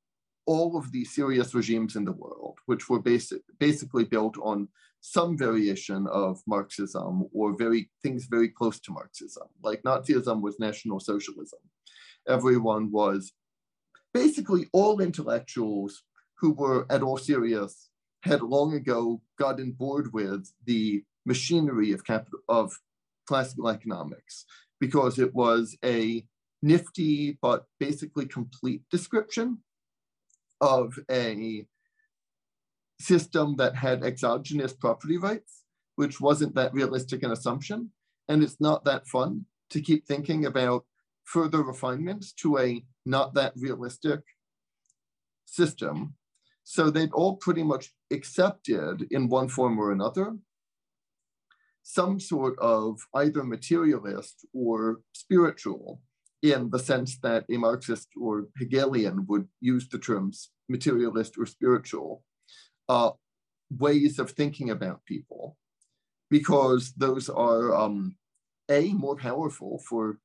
all 0.47 0.77
of 0.77 0.91
the 0.93 1.05
serious 1.05 1.55
regimes 1.55 1.97
in 1.97 2.05
the 2.05 2.13
world, 2.13 2.59
which 2.67 2.89
were 2.89 3.01
basic, 3.01 3.43
basically 3.59 4.05
built 4.05 4.37
on 4.43 4.69
some 5.01 5.37
variation 5.37 6.07
of 6.09 6.41
Marxism 6.47 7.29
or 7.33 7.57
very 7.57 7.91
things 8.03 8.27
very 8.27 8.49
close 8.49 8.81
to 8.81 8.93
Marxism. 8.93 9.49
Like 9.63 9.83
Nazism 9.83 10.41
was 10.41 10.59
National 10.61 11.01
Socialism. 11.01 11.59
Everyone 12.29 12.91
was 12.91 13.33
basically 14.15 14.67
all 14.73 15.01
intellectuals 15.01 16.03
who 16.39 16.53
were 16.53 16.87
at 16.91 17.03
all 17.03 17.19
serious 17.19 17.89
had 18.23 18.43
long 18.43 18.75
ago 18.75 19.21
gotten 19.39 19.73
bored 19.73 20.13
with 20.13 20.53
the 20.67 21.03
machinery 21.25 21.93
of 21.93 22.05
capital 22.05 22.41
of 22.49 22.73
classical 23.27 23.69
economics 23.69 24.45
because 24.83 25.21
it 25.21 25.33
was 25.33 25.79
a 25.85 26.25
nifty 26.61 27.39
but 27.41 27.67
basically 27.79 28.27
complete 28.27 28.83
description 28.91 29.59
of 30.61 30.99
a 31.09 31.65
system 32.99 33.55
that 33.59 33.77
had 33.77 34.03
exogenous 34.03 34.73
property 34.73 35.19
rights, 35.19 35.63
which 35.95 36.21
wasn't 36.21 36.57
that 36.57 36.75
realistic 36.75 37.23
an 37.23 37.31
assumption. 37.31 37.91
And 38.29 38.43
it's 38.43 38.61
not 38.61 38.85
that 38.85 39.07
fun 39.07 39.47
to 39.71 39.81
keep 39.81 40.05
thinking 40.05 40.47
about 40.47 40.85
further 41.23 41.63
refinements 41.63 42.33
to 42.43 42.59
a 42.59 42.85
not 43.07 43.35
that 43.35 43.53
realistic 43.55 44.19
system. 45.47 46.17
So 46.65 46.91
they'd 46.91 47.13
all 47.13 47.37
pretty 47.37 47.63
much 47.63 47.93
accepted 48.11 49.07
in 49.13 49.29
one 49.29 49.49
form 49.49 49.79
or 49.79 49.93
another 49.93 50.35
some 51.83 52.21
sort 52.21 52.59
of 52.59 53.01
either 53.15 53.43
materialist 53.45 54.47
or 54.55 55.01
spiritual 55.13 56.01
in 56.43 56.71
the 56.71 56.79
sense 56.79 57.19
that 57.19 57.45
a 57.51 57.57
Marxist 57.57 58.09
or 58.21 58.49
Hegelian 58.59 59.27
would 59.29 59.49
use 59.61 59.89
the 59.89 59.99
terms 59.99 60.51
materialist 60.69 61.39
or 61.39 61.47
spiritual 61.47 62.25
uh, 62.89 63.11
ways 63.79 64.19
of 64.19 64.31
thinking 64.31 64.71
about 64.71 65.05
people, 65.05 65.57
because 66.31 66.93
those 66.95 67.29
are 67.29 67.75
um, 67.75 68.17
a 68.71 68.93
more 68.93 69.17
powerful 69.17 69.81
for 69.89 70.19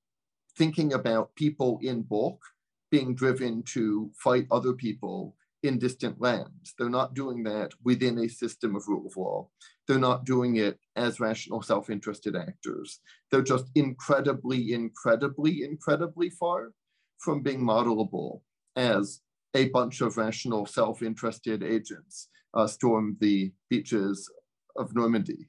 thinking 0.57 0.93
about 0.93 1.35
people 1.35 1.79
in 1.83 2.01
bulk 2.01 2.41
being 2.89 3.13
driven 3.13 3.61
to 3.63 4.09
fight 4.15 4.47
other 4.49 4.73
people 4.73 5.35
in 5.63 5.77
distant 5.77 6.19
lands. 6.19 6.73
They're 6.77 6.89
not 6.89 7.13
doing 7.13 7.43
that 7.43 7.73
within 7.83 8.17
a 8.19 8.27
system 8.27 8.75
of 8.75 8.87
rule 8.87 9.05
of 9.05 9.17
law. 9.17 9.49
They're 9.87 9.99
not 9.99 10.25
doing 10.25 10.57
it 10.57 10.79
as 10.95 11.19
rational, 11.19 11.61
self 11.61 11.89
interested 11.89 12.35
actors. 12.35 12.99
They're 13.31 13.41
just 13.41 13.65
incredibly, 13.75 14.73
incredibly, 14.73 15.63
incredibly 15.63 16.29
far 16.29 16.73
from 17.19 17.41
being 17.41 17.61
modelable 17.61 18.41
as 18.75 19.21
a 19.53 19.69
bunch 19.69 20.01
of 20.01 20.17
rational, 20.17 20.65
self 20.65 21.01
interested 21.01 21.63
agents 21.63 22.29
uh, 22.53 22.67
storm 22.67 23.17
the 23.19 23.51
beaches 23.69 24.29
of 24.75 24.95
Normandy. 24.95 25.47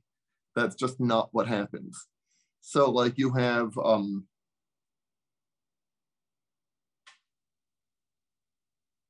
That's 0.54 0.74
just 0.74 1.00
not 1.00 1.28
what 1.32 1.48
happens. 1.48 2.06
So, 2.60 2.90
like, 2.90 3.16
you 3.16 3.32
have 3.32 3.76
um, 3.78 4.26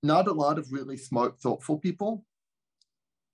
not 0.03 0.29
a 0.29 0.33
lot 0.33 0.59
of 0.59 0.73
really 0.73 0.97
smart, 0.97 1.41
thoughtful 1.41 1.79
people 1.79 2.25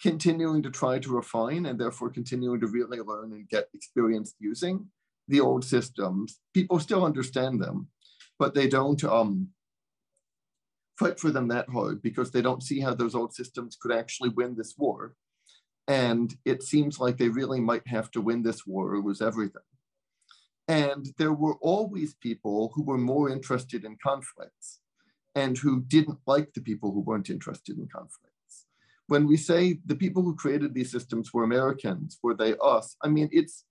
continuing 0.05 0.63
to 0.63 0.71
try 0.71 0.99
to 0.99 1.17
refine 1.17 1.65
and 1.65 1.81
therefore 1.81 2.11
continuing 2.11 2.61
to 2.61 2.67
really 2.67 2.99
learn 2.99 3.33
and 3.33 3.49
get 3.49 3.71
experience 3.73 4.35
using 4.39 4.87
the 5.29 5.41
old 5.41 5.65
systems. 5.65 6.41
People 6.53 6.79
still 6.79 7.07
understand 7.07 7.59
them, 7.59 7.89
but 8.39 8.53
they 8.53 8.69
don't 8.69 9.03
um, 9.05 9.49
fight 10.99 11.19
for 11.19 11.31
them 11.31 11.49
that 11.49 11.71
hard 11.71 12.03
because 12.03 12.31
they 12.31 12.43
don't 12.43 12.63
see 12.63 12.81
how 12.81 12.93
those 12.93 13.15
old 13.15 13.33
systems 13.33 13.79
could 13.81 13.93
actually 13.93 14.29
win 14.29 14.55
this 14.55 14.75
war. 14.77 15.15
And 15.89 16.37
it 16.45 16.63
seems 16.63 17.01
like 17.01 17.17
they 17.17 17.31
really 17.31 17.63
might 17.63 17.87
have 17.89 18.11
to 18.11 18.21
win 18.21 18.43
this 18.43 18.67
war 18.67 18.93
or 18.93 19.01
lose 19.01 19.23
everything. 19.23 19.63
And 20.69 21.07
there 21.17 21.33
were 21.33 21.57
always 21.63 22.13
people 22.13 22.73
who 22.75 22.83
were 22.83 22.99
more 22.99 23.31
interested 23.31 23.87
in 23.87 23.97
conflicts 24.03 24.81
and 25.35 25.57
who 25.57 25.81
didn't 25.81 26.19
like 26.27 26.53
the 26.53 26.61
people 26.61 26.93
who 26.93 27.01
weren't 27.01 27.31
interested 27.31 27.79
in 27.79 27.89
conflicts. 27.89 28.34
When 29.07 29.27
we 29.27 29.37
say 29.37 29.79
the 29.85 29.97
people 29.97 30.23
who 30.23 30.35
created 30.35 30.75
these 30.75 30.91
systems 30.91 31.33
were 31.33 31.45
Americans, 31.45 32.19
were 32.23 32.35
they 32.35 32.55
us? 32.63 32.97
I 33.03 33.09
mean, 33.09 33.29
it's 33.33 33.65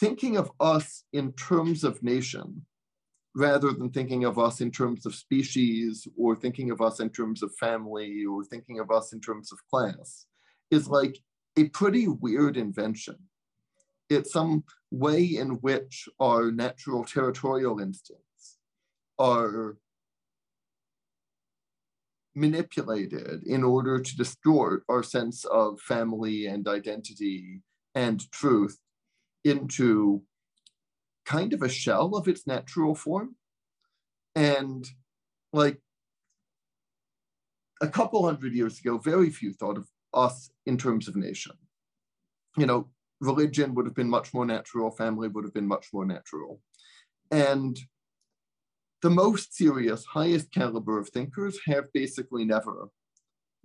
thinking 0.00 0.36
of 0.36 0.50
us 0.60 1.04
in 1.12 1.32
terms 1.32 1.84
of 1.84 2.02
nation 2.02 2.64
rather 3.34 3.72
than 3.72 3.90
thinking 3.90 4.24
of 4.24 4.38
us 4.38 4.60
in 4.60 4.70
terms 4.70 5.06
of 5.06 5.14
species 5.14 6.08
or 6.16 6.34
thinking 6.34 6.70
of 6.70 6.80
us 6.80 7.00
in 7.00 7.10
terms 7.10 7.42
of 7.42 7.54
family 7.56 8.24
or 8.24 8.44
thinking 8.44 8.80
of 8.80 8.90
us 8.90 9.12
in 9.12 9.20
terms 9.20 9.52
of 9.52 9.58
class 9.70 10.26
is 10.70 10.88
like 10.88 11.18
a 11.56 11.68
pretty 11.68 12.08
weird 12.08 12.56
invention. 12.56 13.16
It's 14.08 14.32
some 14.32 14.64
way 14.90 15.22
in 15.22 15.50
which 15.60 16.08
our 16.18 16.50
natural 16.50 17.04
territorial 17.04 17.78
instincts 17.78 18.58
are 19.18 19.76
manipulated 22.38 23.42
in 23.44 23.64
order 23.64 24.00
to 24.00 24.16
distort 24.16 24.84
our 24.88 25.02
sense 25.02 25.44
of 25.44 25.80
family 25.80 26.46
and 26.46 26.68
identity 26.68 27.62
and 27.94 28.30
truth 28.30 28.78
into 29.44 30.22
kind 31.26 31.52
of 31.52 31.62
a 31.62 31.68
shell 31.68 32.14
of 32.14 32.28
its 32.28 32.46
natural 32.46 32.94
form. 32.94 33.36
And 34.34 34.86
like 35.52 35.78
a 37.80 37.88
couple 37.88 38.24
hundred 38.24 38.54
years 38.54 38.78
ago, 38.78 38.98
very 38.98 39.30
few 39.30 39.52
thought 39.52 39.76
of 39.76 39.88
us 40.14 40.50
in 40.66 40.78
terms 40.78 41.08
of 41.08 41.16
nation. 41.16 41.52
You 42.56 42.66
know, 42.66 42.88
religion 43.20 43.74
would 43.74 43.86
have 43.86 43.94
been 43.94 44.08
much 44.08 44.32
more 44.32 44.46
natural, 44.46 44.90
family 44.90 45.28
would 45.28 45.44
have 45.44 45.54
been 45.54 45.66
much 45.66 45.88
more 45.92 46.06
natural. 46.06 46.60
And 47.30 47.78
the 49.02 49.10
most 49.10 49.54
serious, 49.54 50.04
highest 50.04 50.52
caliber 50.52 50.98
of 50.98 51.08
thinkers 51.08 51.58
have 51.66 51.92
basically 51.92 52.44
never 52.44 52.88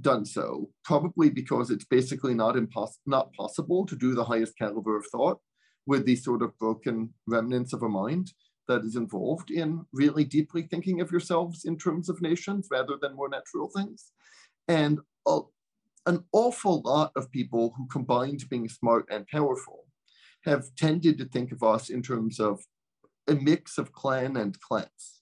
done 0.02 0.26
so, 0.26 0.70
probably 0.84 1.30
because 1.30 1.72
it's 1.72 1.86
basically 1.86 2.34
not 2.34 2.56
impos- 2.56 3.00
not 3.06 3.34
possible 3.34 3.86
to 3.86 3.96
do 3.96 4.14
the 4.14 4.24
highest 4.24 4.58
caliber 4.58 4.98
of 4.98 5.06
thought 5.12 5.40
with 5.86 6.06
these 6.06 6.24
sort 6.24 6.42
of 6.42 6.58
broken 6.60 7.14
remnants 7.28 7.74
of 7.74 7.84
a 7.84 7.90
mind 7.90 8.32
that 8.68 8.82
is 8.82 8.96
involved 8.96 9.52
in 9.52 9.86
really 9.92 10.24
deeply 10.24 10.62
thinking 10.64 11.02
of 11.02 11.12
yourselves 11.12 11.66
in 11.66 11.78
terms 11.78 12.10
of 12.10 12.22
nations 12.22 12.68
rather 12.72 12.96
than 13.02 13.16
more 13.16 13.30
natural 13.30 13.70
things. 13.76 14.12
And 14.68 15.00
uh, 15.26 15.42
an 16.06 16.24
awful 16.32 16.82
lot 16.86 17.12
of 17.16 17.32
people 17.32 17.74
who 17.76 17.88
combined 17.88 18.48
being 18.50 18.70
smart 18.70 19.06
and 19.10 19.28
powerful 19.28 19.86
have 20.46 20.66
tended 20.78 21.18
to 21.18 21.26
think 21.26 21.52
of 21.52 21.64
us 21.64 21.90
in 21.90 22.02
terms 22.02 22.40
of 22.40 22.62
a 23.28 23.36
mix 23.36 23.78
of 23.78 23.92
clan 23.94 24.38
and 24.38 24.60
class, 24.60 25.22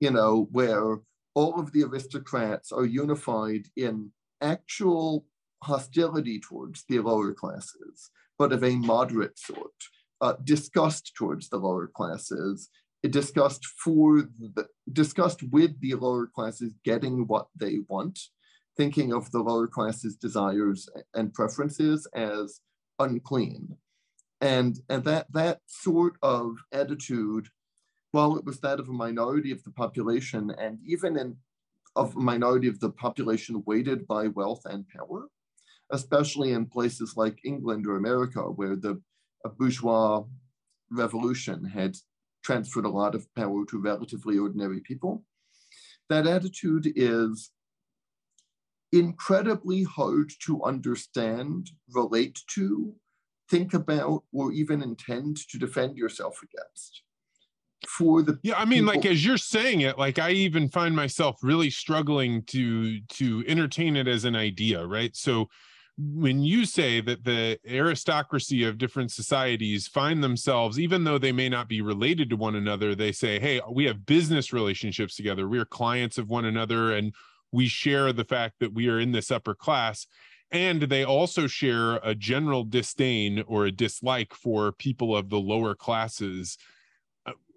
you 0.00 0.10
know, 0.10 0.48
where 0.50 0.98
all 1.34 1.60
of 1.60 1.72
the 1.72 1.84
aristocrats 1.84 2.72
are 2.72 2.86
unified 2.86 3.66
in 3.76 4.10
actual 4.40 5.26
hostility 5.62 6.40
towards 6.40 6.84
the 6.88 6.98
lower 6.98 7.32
classes, 7.32 8.10
but 8.38 8.52
of 8.52 8.64
a 8.64 8.74
moderate 8.76 9.38
sort, 9.38 9.72
uh, 10.20 10.34
disgust 10.42 11.12
towards 11.16 11.48
the 11.48 11.58
lower 11.58 11.86
classes, 11.86 12.70
disgust 13.08 13.64
for 13.82 14.28
the 14.38 14.66
disgust 14.92 15.42
with 15.44 15.78
the 15.80 15.94
lower 15.94 16.26
classes 16.26 16.74
getting 16.84 17.26
what 17.26 17.46
they 17.56 17.78
want, 17.88 18.18
thinking 18.76 19.12
of 19.12 19.30
the 19.30 19.38
lower 19.38 19.66
classes' 19.66 20.16
desires 20.16 20.88
and 21.14 21.32
preferences 21.32 22.06
as 22.14 22.60
unclean. 22.98 23.76
And, 24.40 24.78
and 24.88 25.04
that, 25.04 25.26
that 25.32 25.60
sort 25.66 26.14
of 26.22 26.56
attitude, 26.72 27.48
while 28.12 28.36
it 28.36 28.44
was 28.44 28.60
that 28.60 28.80
of 28.80 28.88
a 28.88 28.92
minority 28.92 29.52
of 29.52 29.62
the 29.64 29.70
population, 29.70 30.50
and 30.58 30.78
even 30.84 31.16
in 31.16 31.36
of 31.96 32.14
a 32.16 32.20
minority 32.20 32.68
of 32.68 32.78
the 32.80 32.90
population 32.90 33.62
weighted 33.66 34.06
by 34.06 34.28
wealth 34.28 34.62
and 34.64 34.88
power, 34.88 35.28
especially 35.90 36.52
in 36.52 36.66
places 36.66 37.16
like 37.16 37.44
England 37.44 37.86
or 37.86 37.96
America, 37.96 38.40
where 38.42 38.76
the 38.76 39.00
bourgeois 39.58 40.22
revolution 40.90 41.64
had 41.64 41.96
transferred 42.44 42.84
a 42.84 42.88
lot 42.88 43.14
of 43.14 43.32
power 43.34 43.64
to 43.66 43.78
relatively 43.78 44.38
ordinary 44.38 44.80
people. 44.80 45.24
That 46.08 46.26
attitude 46.26 46.92
is 46.96 47.50
incredibly 48.92 49.82
hard 49.84 50.32
to 50.46 50.62
understand, 50.64 51.70
relate 51.92 52.40
to, 52.54 52.94
think 53.48 53.74
about, 53.74 54.24
or 54.32 54.52
even 54.52 54.82
intend 54.82 55.36
to 55.48 55.58
defend 55.58 55.96
yourself 55.96 56.40
against. 56.42 57.02
For 57.86 58.22
the 58.22 58.38
yeah, 58.42 58.54
I 58.56 58.64
mean, 58.64 58.80
people- 58.80 58.94
like 58.94 59.06
as 59.06 59.24
you're 59.24 59.38
saying 59.38 59.80
it, 59.80 59.98
like 59.98 60.18
I 60.18 60.30
even 60.30 60.68
find 60.68 60.94
myself 60.94 61.38
really 61.42 61.70
struggling 61.70 62.42
to 62.44 63.00
to 63.00 63.44
entertain 63.46 63.96
it 63.96 64.06
as 64.06 64.24
an 64.24 64.36
idea, 64.36 64.86
right? 64.86 65.14
So 65.16 65.48
when 66.00 66.42
you 66.42 66.64
say 66.64 67.00
that 67.00 67.24
the 67.24 67.58
aristocracy 67.68 68.64
of 68.64 68.78
different 68.78 69.12
societies 69.12 69.86
find 69.86 70.24
themselves, 70.24 70.80
even 70.80 71.04
though 71.04 71.18
they 71.18 71.32
may 71.32 71.48
not 71.48 71.68
be 71.68 71.82
related 71.82 72.30
to 72.30 72.36
one 72.36 72.54
another, 72.54 72.94
they 72.94 73.12
say, 73.12 73.38
Hey, 73.38 73.60
we 73.70 73.84
have 73.84 74.06
business 74.06 74.52
relationships 74.52 75.14
together. 75.14 75.48
We 75.48 75.58
are 75.58 75.64
clients 75.64 76.16
of 76.16 76.30
one 76.30 76.46
another 76.46 76.92
and 76.92 77.14
we 77.52 77.68
share 77.68 78.12
the 78.12 78.24
fact 78.24 78.60
that 78.60 78.72
we 78.72 78.88
are 78.88 79.00
in 79.00 79.12
this 79.12 79.30
upper 79.30 79.54
class. 79.54 80.06
And 80.52 80.82
they 80.82 81.04
also 81.04 81.46
share 81.46 81.96
a 81.96 82.14
general 82.14 82.64
disdain 82.64 83.44
or 83.46 83.66
a 83.66 83.72
dislike 83.72 84.34
for 84.34 84.72
people 84.72 85.16
of 85.16 85.28
the 85.28 85.38
lower 85.38 85.74
classes. 85.74 86.56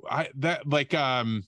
I 0.09 0.29
that 0.35 0.67
like 0.67 0.93
um 0.93 1.43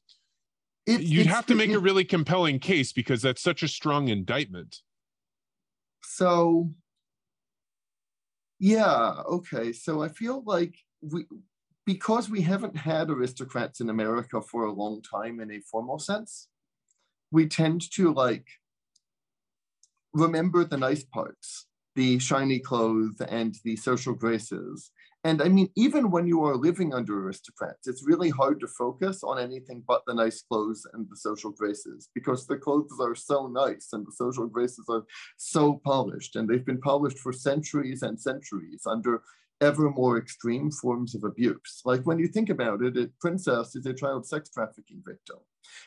it's, 0.85 1.03
you'd 1.03 1.25
it's, 1.25 1.35
have 1.35 1.45
to 1.47 1.55
make 1.55 1.71
a 1.71 1.79
really 1.79 2.05
compelling 2.05 2.59
case 2.59 2.93
because 2.93 3.21
that's 3.21 3.41
such 3.41 3.63
a 3.63 3.67
strong 3.67 4.07
indictment. 4.07 4.81
So 6.03 6.71
yeah, 8.59 9.21
okay. 9.29 9.73
So 9.73 10.01
I 10.01 10.07
feel 10.07 10.43
like 10.45 10.75
we, 11.01 11.25
because 11.85 12.29
we 12.29 12.41
haven't 12.41 12.77
had 12.77 13.09
aristocrats 13.09 13.79
in 13.81 13.89
America 13.89 14.41
for 14.41 14.65
a 14.65 14.71
long 14.71 15.01
time 15.01 15.39
in 15.39 15.51
a 15.51 15.59
formal 15.59 15.99
sense, 15.99 16.47
we 17.31 17.47
tend 17.47 17.81
to 17.91 18.13
like 18.13 18.47
remember 20.13 20.63
the 20.63 20.77
nice 20.77 21.03
parts, 21.03 21.67
the 21.95 22.17
shiny 22.19 22.59
clothes 22.59 23.19
and 23.21 23.55
the 23.63 23.75
social 23.75 24.13
graces, 24.13 24.91
and 25.25 25.41
I 25.41 25.49
mean, 25.49 25.69
even 25.75 26.11
when 26.11 26.27
you 26.27 26.43
are 26.43 26.55
living 26.55 26.93
under 26.93 27.19
aristocrats, 27.19 27.87
it's 27.87 28.05
really 28.05 28.29
hard 28.29 28.59
to 28.59 28.67
focus 28.67 29.23
on 29.23 29.39
anything 29.39 29.83
but 29.87 30.03
the 30.05 30.13
nice 30.13 30.43
clothes 30.43 30.85
and 30.93 31.07
the 31.09 31.17
social 31.17 31.49
graces 31.49 32.09
because 32.13 32.45
the 32.45 32.57
clothes 32.57 32.99
are 33.01 33.15
so 33.15 33.47
nice 33.47 33.89
and 33.91 34.05
the 34.05 34.11
social 34.11 34.45
graces 34.45 34.85
are 34.87 35.03
so 35.37 35.81
polished. 35.83 36.35
And 36.35 36.47
they've 36.47 36.63
been 36.63 36.79
polished 36.79 37.17
for 37.17 37.33
centuries 37.33 38.03
and 38.03 38.21
centuries 38.21 38.83
under 38.85 39.23
ever 39.61 39.89
more 39.89 40.19
extreme 40.19 40.69
forms 40.69 41.15
of 41.15 41.23
abuse. 41.23 41.81
Like 41.85 42.03
when 42.03 42.19
you 42.19 42.27
think 42.27 42.51
about 42.51 42.83
it, 42.83 42.95
a 42.95 43.09
princess 43.19 43.75
is 43.75 43.87
a 43.87 43.95
child 43.95 44.27
sex 44.27 44.51
trafficking 44.51 45.01
victim. 45.03 45.37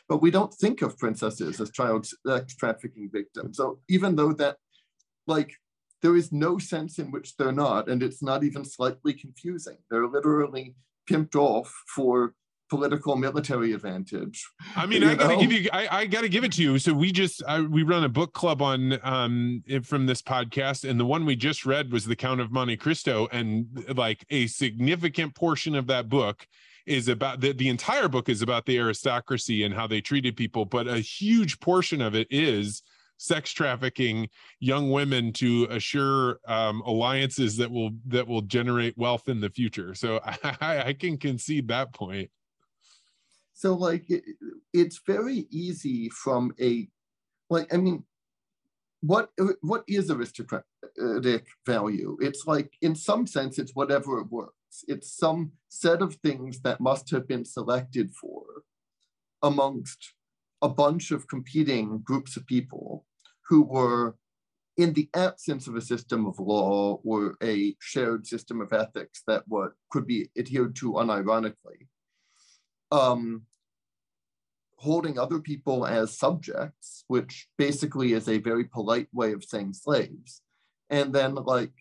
But 0.09 0.21
we 0.21 0.31
don't 0.31 0.53
think 0.53 0.81
of 0.81 0.97
princesses 0.97 1.61
as 1.61 1.71
child 1.71 2.05
sex 2.27 2.55
trafficking 2.57 3.09
victims. 3.09 3.55
So 3.55 3.79
even 3.87 4.17
though 4.17 4.33
that, 4.33 4.57
like, 5.27 5.53
there 6.01 6.15
is 6.15 6.31
no 6.31 6.57
sense 6.57 6.99
in 6.99 7.11
which 7.11 7.35
they're 7.35 7.51
not, 7.51 7.89
and 7.89 8.01
it's 8.01 8.23
not 8.23 8.43
even 8.43 8.63
slightly 8.63 9.13
confusing. 9.13 9.77
They're 9.89 10.07
literally 10.07 10.75
pimped 11.09 11.35
off 11.35 11.73
for 11.93 12.33
political 12.69 13.15
military 13.15 13.73
advantage. 13.73 14.47
I 14.75 14.85
mean, 14.85 15.03
I 15.03 15.15
gotta 15.15 15.33
know? 15.33 15.41
give 15.41 15.51
you, 15.51 15.69
I, 15.73 16.01
I, 16.01 16.05
gotta 16.05 16.29
give 16.29 16.43
it 16.43 16.51
to 16.53 16.61
you. 16.61 16.77
So 16.77 16.93
we 16.93 17.11
just, 17.11 17.43
I, 17.47 17.61
we 17.61 17.81
run 17.83 18.03
a 18.03 18.09
book 18.09 18.33
club 18.33 18.61
on, 18.61 18.99
um, 19.03 19.63
from 19.83 20.05
this 20.05 20.21
podcast, 20.21 20.87
and 20.87 20.99
the 20.99 21.05
one 21.05 21.25
we 21.25 21.35
just 21.35 21.65
read 21.65 21.91
was 21.91 22.05
The 22.05 22.15
Count 22.15 22.39
of 22.39 22.51
Monte 22.51 22.77
Cristo, 22.77 23.27
and 23.31 23.67
like 23.95 24.23
a 24.29 24.47
significant 24.47 25.35
portion 25.35 25.75
of 25.75 25.87
that 25.87 26.09
book 26.09 26.47
is 26.85 27.07
about 27.07 27.41
the, 27.41 27.53
the 27.53 27.69
entire 27.69 28.07
book 28.07 28.29
is 28.29 28.41
about 28.41 28.65
the 28.65 28.77
aristocracy 28.77 29.63
and 29.63 29.73
how 29.73 29.87
they 29.87 30.01
treated 30.01 30.37
people, 30.37 30.65
but 30.65 30.87
a 30.87 30.99
huge 30.99 31.59
portion 31.59 32.01
of 32.01 32.15
it 32.15 32.27
is 32.29 32.83
sex 33.19 33.51
trafficking 33.51 34.29
young 34.59 34.89
women 34.89 35.31
to 35.33 35.67
assure 35.69 36.39
um, 36.47 36.81
alliances 36.85 37.57
that 37.57 37.69
will 37.69 37.91
that 38.07 38.27
will 38.27 38.41
generate 38.41 38.97
wealth 38.97 39.27
in 39.27 39.39
the 39.39 39.49
future. 39.49 39.93
So 39.93 40.19
I, 40.25 40.83
I 40.87 40.93
can 40.93 41.17
concede 41.17 41.67
that 41.67 41.93
point. 41.93 42.31
So 43.53 43.75
like 43.75 44.09
it, 44.09 44.23
it's 44.73 45.01
very 45.05 45.45
easy 45.51 46.09
from 46.09 46.53
a 46.59 46.87
like 47.49 47.71
I 47.73 47.77
mean 47.77 48.05
what 49.01 49.29
what 49.61 49.83
is 49.87 50.09
aristocratic 50.09 50.63
value? 51.65 52.17
It's 52.21 52.47
like 52.47 52.71
in 52.81 52.95
some 52.95 53.27
sense 53.27 53.59
it's 53.59 53.75
whatever 53.75 54.19
it 54.19 54.31
works. 54.31 54.53
It's 54.87 55.11
some 55.11 55.51
set 55.67 56.01
of 56.01 56.15
things 56.15 56.61
that 56.61 56.79
must 56.79 57.09
have 57.11 57.27
been 57.27 57.43
selected 57.43 58.11
for 58.11 58.43
amongst 59.41 60.13
a 60.61 60.69
bunch 60.69 61.11
of 61.11 61.27
competing 61.27 61.99
groups 61.99 62.37
of 62.37 62.45
people 62.45 63.05
who 63.49 63.63
were 63.63 64.15
in 64.77 64.93
the 64.93 65.09
absence 65.13 65.67
of 65.67 65.75
a 65.75 65.81
system 65.81 66.25
of 66.25 66.39
law 66.39 67.01
or 67.03 67.35
a 67.43 67.75
shared 67.79 68.25
system 68.25 68.61
of 68.61 68.71
ethics 68.71 69.23
that 69.27 69.43
what 69.47 69.71
could 69.91 70.07
be 70.07 70.29
adhered 70.37 70.75
to 70.77 70.93
unironically, 70.93 71.87
um, 72.91 73.41
holding 74.77 75.19
other 75.19 75.39
people 75.39 75.85
as 75.85 76.17
subjects, 76.17 77.03
which 77.07 77.49
basically 77.57 78.13
is 78.13 78.29
a 78.29 78.37
very 78.37 78.63
polite 78.63 79.09
way 79.11 79.33
of 79.33 79.43
saying 79.43 79.73
slaves. 79.73 80.41
And 80.89 81.13
then, 81.13 81.35
like, 81.35 81.73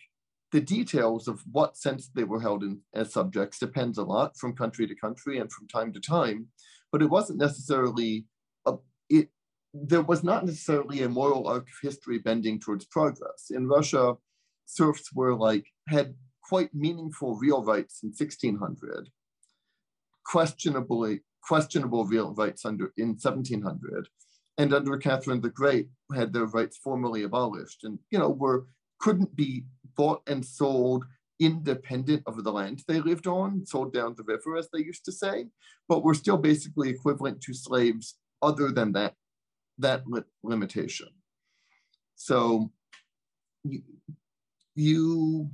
the 0.51 0.61
details 0.61 1.29
of 1.29 1.43
what 1.53 1.77
sense 1.77 2.11
they 2.13 2.25
were 2.25 2.41
held 2.41 2.65
in, 2.65 2.81
as 2.95 3.13
subjects 3.13 3.59
depends 3.59 3.99
a 3.99 4.03
lot 4.03 4.37
from 4.37 4.57
country 4.57 4.87
to 4.89 4.95
country 4.97 5.39
and 5.39 5.53
from 5.53 5.69
time 5.69 5.93
to 5.93 6.01
time. 6.01 6.49
But 6.91 7.03
it 7.03 7.11
wasn't 7.11 7.39
necessarily 7.39 8.27
a, 8.67 8.75
it. 9.09 9.29
There 9.75 10.03
was 10.03 10.25
not 10.25 10.47
necessarily 10.47 11.03
a 11.03 11.09
moral 11.09 11.47
arc 11.47 11.69
of 11.69 11.75
history 11.83 12.19
bending 12.19 12.59
towards 12.59 12.87
progress. 12.87 13.51
In 13.51 13.69
Russia, 13.69 14.17
serfs 14.65 15.13
were 15.13 15.35
like 15.35 15.67
had 15.89 16.15
quite 16.43 16.75
meaningful 16.75 17.37
real 17.37 17.63
rights 17.63 18.03
in 18.03 18.09
1600, 18.09 19.11
questionably 20.25 21.21
questionable 21.43 22.05
real 22.05 22.35
rights 22.35 22.65
under 22.65 22.93
in 22.97 23.09
1700, 23.09 24.09
and 24.57 24.75
under 24.75 24.97
Catherine 24.97 25.41
the 25.41 25.51
Great 25.51 25.89
had 26.15 26.33
their 26.33 26.47
rights 26.47 26.79
formally 26.79 27.23
abolished, 27.23 27.85
and 27.85 27.99
you 28.11 28.19
know 28.19 28.31
were 28.31 28.67
couldn't 28.99 29.37
be 29.37 29.65
bought 29.97 30.23
and 30.27 30.45
sold 30.45 31.05
independent 31.41 32.23
of 32.27 32.43
the 32.43 32.53
land 32.53 32.83
they 32.89 33.01
lived 33.01 33.27
on, 33.27 33.65
sold 33.65 33.93
down 33.93 34.15
the 34.17 34.25
river, 34.25 34.57
as 34.57 34.69
they 34.73 34.81
used 34.81 35.05
to 35.05 35.13
say, 35.13 35.47
but 35.89 36.03
were 36.03 36.15
still 36.15 36.37
basically 36.37 36.89
equivalent 36.89 37.41
to 37.41 37.55
slaves 37.55 38.17
other 38.43 38.71
than 38.71 38.93
that, 38.93 39.15
that 39.79 40.03
li 40.07 40.23
limitation. 40.43 41.09
So 42.17 42.73
you, 43.64 43.83
you 44.75 45.51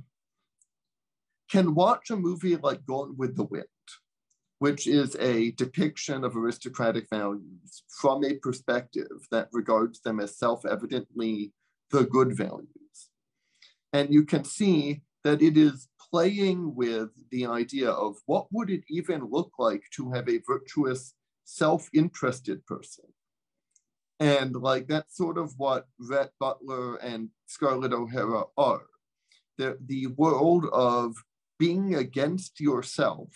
can 1.49 1.75
watch 1.75 2.09
a 2.09 2.15
movie 2.15 2.55
like 2.55 2.85
Gone 2.85 3.15
with 3.17 3.35
the 3.35 3.43
Wind, 3.43 3.65
which 4.59 4.87
is 4.87 5.15
a 5.19 5.51
depiction 5.51 6.23
of 6.23 6.35
aristocratic 6.35 7.07
values 7.09 7.83
from 7.87 8.23
a 8.23 8.33
perspective 8.35 9.17
that 9.31 9.49
regards 9.51 10.01
them 10.01 10.19
as 10.19 10.37
self-evidently 10.37 11.53
the 11.91 12.03
good 12.03 12.35
values. 12.35 12.67
And 13.93 14.13
you 14.13 14.25
can 14.25 14.43
see 14.43 15.01
that 15.23 15.41
it 15.41 15.57
is 15.57 15.87
playing 16.11 16.75
with 16.75 17.09
the 17.31 17.45
idea 17.45 17.89
of 17.89 18.17
what 18.25 18.47
would 18.51 18.69
it 18.69 18.83
even 18.89 19.29
look 19.29 19.51
like 19.57 19.83
to 19.95 20.11
have 20.11 20.27
a 20.29 20.41
virtuous, 20.47 21.13
self-interested 21.45 22.65
person. 22.65 23.05
And 24.19 24.55
like 24.55 24.87
that's 24.87 25.17
sort 25.17 25.37
of 25.37 25.53
what 25.57 25.87
Rhett 25.99 26.31
Butler 26.39 26.95
and 26.97 27.29
Scarlett 27.47 27.93
O'Hara 27.93 28.43
are. 28.57 28.85
The, 29.57 29.77
the 29.85 30.07
world 30.07 30.65
of 30.71 31.15
being 31.59 31.95
against 31.95 32.59
yourself 32.59 33.29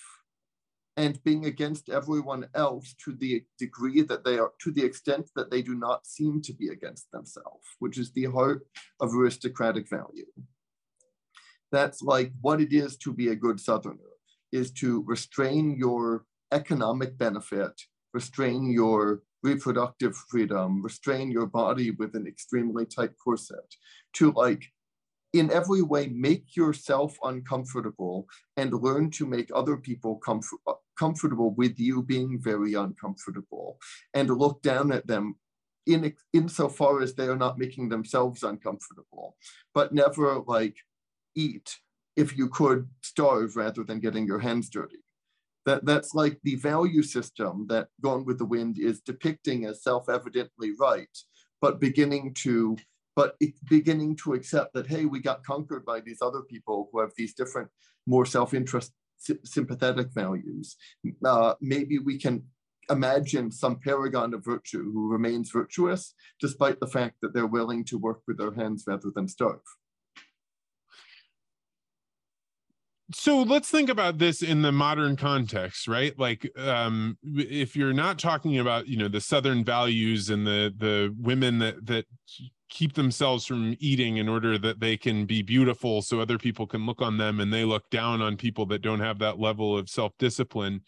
and 0.98 1.24
being 1.24 1.46
against 1.46 1.88
everyone 1.90 2.48
else 2.54 2.94
to 3.06 3.14
the 3.14 3.46
degree 3.58 4.02
that 4.02 4.26
they 4.26 4.38
are, 4.38 4.52
to 4.62 4.72
the 4.72 4.84
extent 4.84 5.30
that 5.36 5.50
they 5.50 5.62
do 5.62 5.76
not 5.76 6.06
seem 6.06 6.42
to 6.42 6.54
be 6.54 6.68
against 6.68 7.10
themselves, 7.12 7.66
which 7.80 7.98
is 7.98 8.12
the 8.12 8.26
heart 8.26 8.68
of 9.00 9.14
aristocratic 9.14 9.90
value. 9.90 10.26
That's 11.72 12.02
like 12.02 12.34
what 12.42 12.60
it 12.60 12.74
is 12.74 12.98
to 12.98 13.14
be 13.14 13.30
a 13.30 13.36
good 13.36 13.62
Southerner, 13.62 14.12
is 14.52 14.72
to 14.72 15.04
restrain 15.08 15.78
your 15.78 16.26
economic 16.52 17.18
benefit, 17.18 17.80
restrain 18.14 18.70
your 18.70 19.22
reproductive 19.44 20.16
freedom, 20.16 20.82
restrain 20.82 21.32
your 21.32 21.46
body 21.46 21.92
with 21.92 22.16
an 22.16 22.28
extremely 22.28 22.86
tight 22.86 23.12
corset, 23.24 23.76
to 24.14 24.32
like 24.32 24.66
in 25.34 25.52
every 25.52 25.82
way 25.82 26.08
make 26.08 26.56
yourself 26.56 27.16
uncomfortable 27.24 28.28
and 28.58 28.74
learn 28.74 29.12
to 29.12 29.26
make 29.26 29.50
other 29.54 29.78
people 29.78 30.18
comfort, 30.18 30.60
uh, 30.68 30.74
comfortable 30.98 31.52
with 31.52 31.80
you 31.80 32.02
being 32.02 32.40
very 32.42 32.74
uncomfortable 32.74 33.78
and 34.14 34.30
look 34.30 34.62
down 34.62 34.92
at 34.92 35.06
them 35.08 35.36
in 35.86 36.14
insofar 36.34 37.02
as 37.02 37.14
they 37.14 37.26
are 37.26 37.38
not 37.38 37.58
making 37.58 37.90
themselves 37.90 38.44
uncomfortable 38.44 39.38
but 39.74 39.94
never 39.94 40.40
like 40.48 40.76
eat 41.36 41.78
if 42.16 42.38
you 42.38 42.50
could 42.50 42.88
starve 43.02 43.56
rather 43.56 43.84
than 43.84 44.00
getting 44.00 44.26
your 44.26 44.40
hands 44.40 44.70
dirty 44.70 44.98
that 45.70 45.86
that's 45.86 46.12
like 46.22 46.38
the 46.44 46.56
value 46.56 47.04
system 47.04 47.54
that 47.70 47.88
gone 48.02 48.24
with 48.26 48.38
the 48.40 48.52
wind 48.56 48.76
is 48.90 49.02
depicting 49.12 49.66
as 49.66 49.84
self-evidently 49.84 50.72
right 50.80 51.16
but 51.62 51.80
beginning 51.80 52.34
to 52.34 52.78
but 53.20 53.36
beginning 53.70 54.16
to 54.16 54.34
accept 54.34 54.74
that, 54.74 54.88
hey, 54.88 55.04
we 55.04 55.20
got 55.20 55.44
conquered 55.44 55.84
by 55.84 56.00
these 56.00 56.22
other 56.22 56.42
people 56.42 56.88
who 56.90 57.02
have 57.02 57.12
these 57.18 57.34
different, 57.34 57.68
more 58.08 58.26
self-interest, 58.26 58.94
sympathetic 59.44 60.08
values. 60.14 60.78
Uh, 61.26 61.54
maybe 61.60 62.00
we 62.00 62.18
can 62.18 62.44
imagine 62.90 63.52
some 63.52 63.76
paragon 63.76 64.34
of 64.34 64.46
virtue 64.46 64.90
who 64.94 65.12
remains 65.12 65.52
virtuous, 65.52 66.14
despite 66.40 66.80
the 66.80 66.88
fact 66.88 67.16
that 67.22 67.34
they're 67.34 67.46
willing 67.46 67.84
to 67.84 67.98
work 67.98 68.22
with 68.26 68.38
their 68.38 68.54
hands 68.54 68.86
rather 68.88 69.12
than 69.14 69.28
starve. 69.28 69.68
So 73.12 73.42
let's 73.42 73.70
think 73.70 73.90
about 73.90 74.18
this 74.18 74.42
in 74.42 74.62
the 74.62 74.72
modern 74.72 75.16
context 75.16 75.88
right? 75.88 76.18
Like 76.18 76.50
um 76.58 77.18
if 77.24 77.76
you're 77.76 77.94
not 77.94 78.20
talking 78.20 78.60
about 78.60 78.88
you 78.88 78.98
know 78.98 79.08
the 79.08 79.22
southern 79.22 79.64
values 79.64 80.30
and 80.30 80.46
the 80.46 80.74
the 80.76 81.16
women 81.20 81.60
that 81.60 81.86
that 81.86 82.06
keep 82.70 82.94
themselves 82.94 83.46
from 83.46 83.76
eating 83.80 84.18
in 84.18 84.30
order 84.30 84.58
that 84.60 84.80
they 84.80 84.96
can 84.96 85.26
be 85.26 85.42
beautiful 85.42 86.04
so 86.04 86.20
other 86.20 86.38
people 86.38 86.68
can 86.68 86.86
look 86.86 87.02
on 87.02 87.18
them 87.18 87.40
and 87.40 87.52
they 87.52 87.66
look 87.66 87.90
down 87.90 88.22
on 88.22 88.38
people 88.38 88.66
that 88.68 88.84
don't 88.84 89.00
have 89.00 89.18
that 89.18 89.40
level 89.40 89.76
of 89.76 89.90
self-discipline 89.90 90.82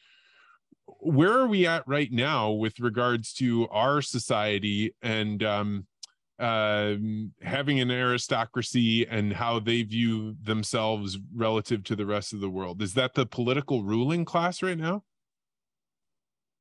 where 1.00 1.32
are 1.32 1.48
we 1.48 1.66
at 1.66 1.88
right 1.88 2.12
now 2.12 2.52
with 2.52 2.80
regards 2.80 3.34
to 3.34 3.68
our 3.70 4.02
society 4.02 4.94
and 5.02 5.42
um, 5.42 5.88
uh, 6.42 6.96
having 7.44 7.80
an 7.80 7.92
aristocracy 7.92 9.08
and 9.08 9.32
how 9.32 9.60
they 9.60 9.84
view 9.84 10.36
themselves 10.42 11.20
relative 11.36 11.84
to 11.84 11.96
the 11.96 12.06
rest 12.06 12.34
of 12.34 12.42
the 12.42 12.50
world. 12.50 12.82
Is 12.82 12.96
that 12.96 13.14
the 13.14 13.28
political 13.28 13.84
ruling 13.84 14.26
class 14.26 14.64
right 14.64 14.78
now? 14.78 15.04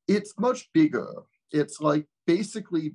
It's 0.07 0.33
much 0.39 0.69
bigger. 0.71 1.23
It's 1.51 1.81
like 1.81 2.05
basically 2.27 2.93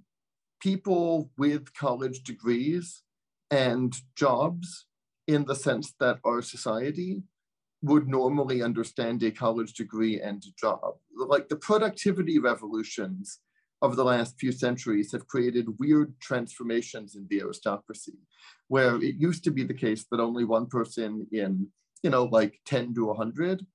people 0.61 1.31
with 1.37 1.75
college 1.75 2.22
degrees 2.22 3.03
and 3.51 3.94
jobs 4.14 4.87
in 5.27 5.44
the 5.44 5.57
sense 5.57 5.92
that 5.99 6.20
our 6.25 6.40
society 6.40 7.22
would 7.83 8.09
normally 8.09 8.62
understand 8.62 9.22
a 9.22 9.31
college 9.31 9.75
degree 9.75 10.20
and 10.20 10.42
a 10.44 10.53
job. 10.59 10.94
Like 11.16 11.49
the 11.49 11.57
productivity 11.57 12.38
revolutions 12.38 13.40
of 13.87 13.96
the 13.96 14.05
last 14.05 14.38
few 14.38 14.53
centuries 14.53 15.12
have 15.12 15.27
created 15.27 15.79
weird 15.79 16.14
transformations 16.20 17.16
in 17.16 17.27
the 17.29 17.40
aristocracy, 17.40 18.18
where 18.68 18.96
it 18.96 19.14
used 19.16 19.44
to 19.44 19.51
be 19.51 19.64
the 19.64 19.75
case 19.75 20.05
that 20.11 20.20
only 20.20 20.44
one 20.44 20.66
person 20.66 21.27
in, 21.33 21.68
you 22.03 22.11
know, 22.11 22.25
like 22.25 22.61
10 22.66 22.94
to 22.94 23.07
100 23.07 23.66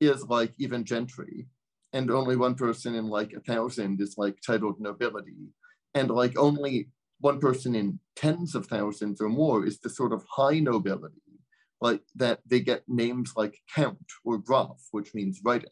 is 0.00 0.24
like 0.26 0.52
even 0.58 0.84
gentry, 0.84 1.48
and 1.92 2.10
only 2.10 2.36
one 2.36 2.54
person 2.54 2.94
in 2.94 3.08
like 3.08 3.32
a 3.32 3.40
thousand 3.40 4.00
is 4.00 4.16
like 4.16 4.36
titled 4.46 4.80
nobility 4.80 5.48
and 5.94 6.10
like 6.10 6.38
only 6.38 6.90
one 7.20 7.40
person 7.40 7.74
in 7.74 7.98
tens 8.14 8.54
of 8.54 8.66
thousands 8.66 9.20
or 9.20 9.28
more 9.28 9.66
is 9.66 9.80
the 9.80 9.90
sort 9.90 10.12
of 10.12 10.24
high 10.30 10.60
nobility, 10.60 11.40
like 11.80 12.02
that 12.14 12.40
they 12.46 12.60
get 12.60 12.82
names 12.86 13.32
like 13.36 13.58
count 13.74 14.06
or 14.24 14.38
graf, 14.38 14.78
which 14.92 15.14
means 15.14 15.40
writing. 15.44 15.70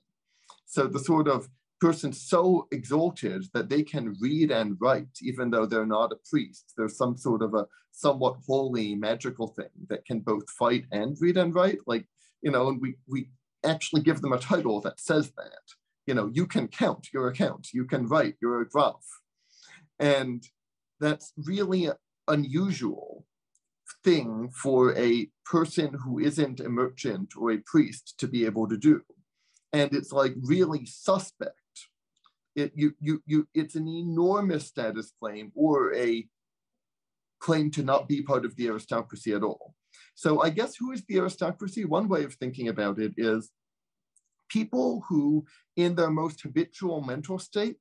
So 0.66 0.86
the 0.86 0.98
sort 0.98 1.28
of 1.28 1.48
person 1.80 2.12
so 2.12 2.66
exalted 2.72 3.44
that 3.52 3.68
they 3.68 3.82
can 3.82 4.16
read 4.20 4.50
and 4.50 4.76
write, 4.80 5.18
even 5.22 5.50
though 5.50 5.66
they're 5.66 5.86
not 5.86 6.12
a 6.12 6.28
priest. 6.30 6.72
There's 6.76 6.96
some 6.96 7.16
sort 7.16 7.42
of 7.42 7.54
a 7.54 7.66
somewhat 7.92 8.36
holy 8.46 8.94
magical 8.94 9.48
thing 9.48 9.70
that 9.88 10.04
can 10.04 10.20
both 10.20 10.48
fight 10.50 10.84
and 10.92 11.16
read 11.20 11.36
and 11.36 11.54
write. 11.54 11.78
Like, 11.86 12.06
you 12.42 12.50
know, 12.50 12.68
and 12.68 12.80
we 12.80 12.96
we 13.06 13.30
actually 13.64 14.02
give 14.02 14.20
them 14.20 14.32
a 14.32 14.38
title 14.38 14.80
that 14.82 15.00
says 15.00 15.32
that. 15.36 15.64
You 16.06 16.14
know, 16.14 16.30
you 16.32 16.46
can 16.46 16.68
count, 16.68 17.08
you're 17.12 17.28
a 17.28 17.32
count, 17.32 17.68
you 17.72 17.84
can 17.84 18.06
write, 18.06 18.36
you're 18.40 18.60
a 18.60 18.68
graf. 18.68 19.04
And 19.98 20.44
that's 21.00 21.32
really 21.36 21.90
unusual 22.28 23.26
thing 24.04 24.48
for 24.50 24.96
a 24.96 25.28
person 25.44 25.94
who 26.04 26.20
isn't 26.20 26.60
a 26.60 26.68
merchant 26.68 27.32
or 27.36 27.50
a 27.50 27.58
priest 27.58 28.14
to 28.18 28.28
be 28.28 28.44
able 28.46 28.68
to 28.68 28.76
do. 28.76 29.02
And 29.72 29.92
it's 29.92 30.12
like 30.12 30.34
really 30.42 30.86
suspect. 30.86 31.58
It, 32.56 32.72
you, 32.74 32.94
you, 33.00 33.22
you, 33.26 33.46
it's 33.54 33.74
an 33.74 33.86
enormous 33.86 34.66
status 34.66 35.12
claim 35.20 35.52
or 35.54 35.94
a 35.94 36.26
claim 37.38 37.70
to 37.72 37.82
not 37.82 38.08
be 38.08 38.22
part 38.22 38.44
of 38.44 38.56
the 38.56 38.66
aristocracy 38.68 39.32
at 39.32 39.42
all. 39.42 39.74
So 40.14 40.42
I 40.42 40.50
guess 40.50 40.74
who 40.76 40.92
is 40.92 41.04
the 41.04 41.18
aristocracy? 41.18 41.84
One 41.84 42.08
way 42.08 42.24
of 42.24 42.34
thinking 42.34 42.68
about 42.68 42.98
it 42.98 43.12
is 43.18 43.52
people 44.48 45.04
who 45.08 45.44
in 45.76 45.94
their 45.94 46.10
most 46.10 46.40
habitual 46.40 47.02
mental 47.02 47.38
state 47.38 47.76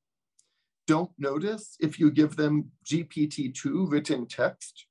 don't 0.87 1.11
notice 1.17 1.77
if 1.79 1.99
you 1.99 2.11
give 2.11 2.35
them 2.35 2.71
GPT-2 2.85 3.89
written 3.89 4.27
text 4.27 4.85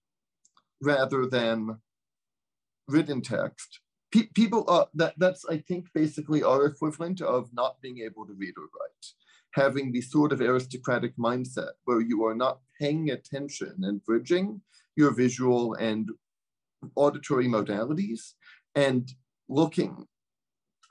rather 0.83 1.27
than 1.27 1.79
written 2.89 3.21
text. 3.21 3.81
Pe 4.13 4.25
people, 4.35 4.65
uh, 4.69 4.87
that, 4.95 5.15
that's, 5.19 5.45
I 5.49 5.59
think, 5.59 5.89
basically 5.95 6.43
our 6.43 6.67
equivalent 6.67 7.21
of 7.21 7.53
not 7.53 7.81
being 7.81 7.99
able 7.99 8.27
to 8.27 8.33
read 8.33 8.55
or 8.57 8.65
write. 8.65 9.07
Having 9.55 9.93
the 9.93 10.01
sort 10.01 10.33
of 10.33 10.41
aristocratic 10.41 11.17
mindset 11.17 11.71
where 11.85 12.01
you 12.01 12.25
are 12.25 12.35
not 12.35 12.59
paying 12.81 13.11
attention 13.11 13.75
and 13.83 14.05
bridging 14.05 14.61
your 14.97 15.13
visual 15.13 15.75
and 15.75 16.11
auditory 16.97 17.47
modalities 17.47 18.33
and 18.75 19.13
looking, 19.49 20.07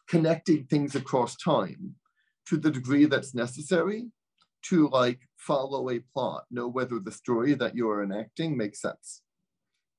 connecting 0.08 0.66
things 0.66 0.96
across 0.96 1.36
time 1.36 1.96
to 2.48 2.58
the 2.58 2.72
degree 2.72 3.06
that's 3.06 3.36
necessary 3.36 4.06
to 4.64 4.88
like 4.90 5.20
follow 5.38 5.90
a 5.90 6.00
plot, 6.14 6.46
know 6.50 6.68
whether 6.68 7.00
the 7.00 7.12
story 7.12 7.54
that 7.54 7.76
you 7.76 7.90
are 7.90 8.02
enacting 8.02 8.56
makes 8.56 8.82
sense. 8.82 9.22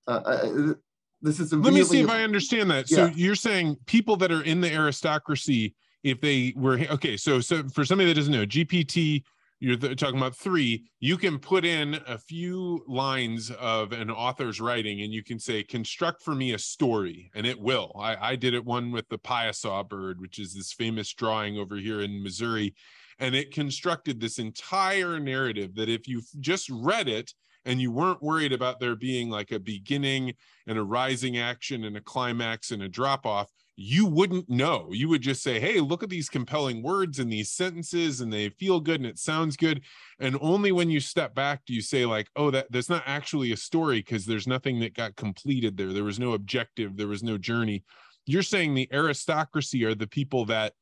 Uh, 0.07 0.23
uh 0.25 0.75
this 1.21 1.41
is 1.41 1.53
let 1.53 1.65
really, 1.65 1.81
me 1.81 1.85
see 1.85 2.01
if 2.01 2.11
I 2.11 2.23
understand 2.23 2.71
that. 2.71 2.91
Yeah. 2.91 2.97
So 2.97 3.13
you're 3.15 3.35
saying 3.35 3.79
people 3.87 4.17
that 4.17 4.31
are 4.31 4.43
in 4.43 4.61
the 4.61 4.71
aristocracy, 4.71 5.75
if 6.05 6.21
they 6.21 6.53
were 6.57 6.79
okay, 6.91 7.17
so 7.17 7.41
so 7.41 7.67
for 7.71 7.85
somebody 7.85 8.09
that 8.09 8.15
doesn't 8.15 8.33
know, 8.33 8.47
GPT 8.47 9.25
you're 9.61 9.77
talking 9.77 10.19
about 10.19 10.37
three 10.37 10.85
you 11.01 11.17
can 11.17 11.39
put 11.39 11.65
in 11.65 11.99
a 12.07 12.19
few 12.19 12.85
lines 12.87 13.51
of 13.53 13.93
an 13.93 14.11
author's 14.11 14.61
writing 14.61 15.01
and 15.01 15.13
you 15.13 15.23
can 15.23 15.39
say 15.39 15.63
construct 15.63 16.23
for 16.23 16.35
me 16.35 16.53
a 16.53 16.59
story 16.59 17.31
and 17.35 17.47
it 17.47 17.59
will. 17.59 17.93
I, 17.99 18.33
I 18.33 18.37
did 18.37 18.53
it 18.53 18.65
one 18.65 18.93
with 18.93 19.09
the 19.09 19.19
piasa 19.19 19.89
bird 19.89 20.21
which 20.21 20.39
is 20.39 20.55
this 20.55 20.73
famous 20.73 21.13
drawing 21.15 21.57
over 21.57 21.77
here 21.77 22.01
in 22.01 22.23
missouri 22.23 22.75
and 23.19 23.35
it 23.35 23.55
constructed 23.55 24.21
this 24.21 24.39
entire 24.39 25.19
narrative 25.19 25.75
that 25.77 25.89
if 25.89 26.09
you 26.09 26.21
just 26.41 26.69
read 26.69 27.09
it 27.09 27.33
and 27.65 27.81
you 27.81 27.91
weren't 27.91 28.23
worried 28.23 28.53
about 28.53 28.81
there 28.81 28.97
being 28.97 29.31
like 29.31 29.53
a 29.53 29.59
beginning 29.59 30.35
and 30.67 30.79
a 30.79 30.83
rising 30.83 31.39
action 31.39 31.85
and 31.85 31.97
a 31.97 32.01
climax 32.01 32.71
and 32.71 32.83
a 32.83 32.89
drop 32.89 33.25
off 33.25 33.51
you 33.77 34.07
wouldn't 34.07 34.49
know. 34.49 34.89
You 34.93 35.09
would 35.09 35.23
just 35.23 35.43
say, 35.43 35.59
Hey, 35.59 35.81
look 35.81 36.03
at 36.03 36.09
these 36.09 36.29
compelling 36.29 36.83
words 36.83 37.19
and 37.19 37.33
these 37.33 37.51
sentences, 37.51 38.21
and 38.21 38.33
they 38.33 38.49
feel 38.51 38.81
good 38.81 39.01
and 39.01 39.07
it 39.07 39.19
sounds 39.19 39.57
good. 39.57 39.83
And 40.21 40.39
only 40.41 40.71
when 40.71 40.91
you 40.91 41.01
step 41.01 41.35
back 41.35 41.65
do 41.67 41.75
you 41.75 41.81
say, 41.81 42.07
like, 42.07 42.29
oh, 42.37 42.51
that 42.51 42.71
that's 42.71 42.89
not 42.89 43.03
actually 43.07 43.53
a 43.53 43.57
story 43.57 43.99
because 43.99 44.27
there's 44.27 44.47
nothing 44.47 44.81
that 44.81 44.95
got 44.95 45.17
completed 45.17 45.77
there. 45.77 45.93
There 45.93 46.05
was 46.05 46.21
no 46.21 46.33
objective, 46.33 46.97
there 46.97 47.09
was 47.09 47.23
no 47.23 47.37
journey. 47.37 47.85
You're 48.27 48.43
saying 48.43 48.75
the 48.75 48.89
aristocracy 48.93 49.85
are 49.85 49.95
the 49.95 50.07
people 50.07 50.47
that 50.47 50.75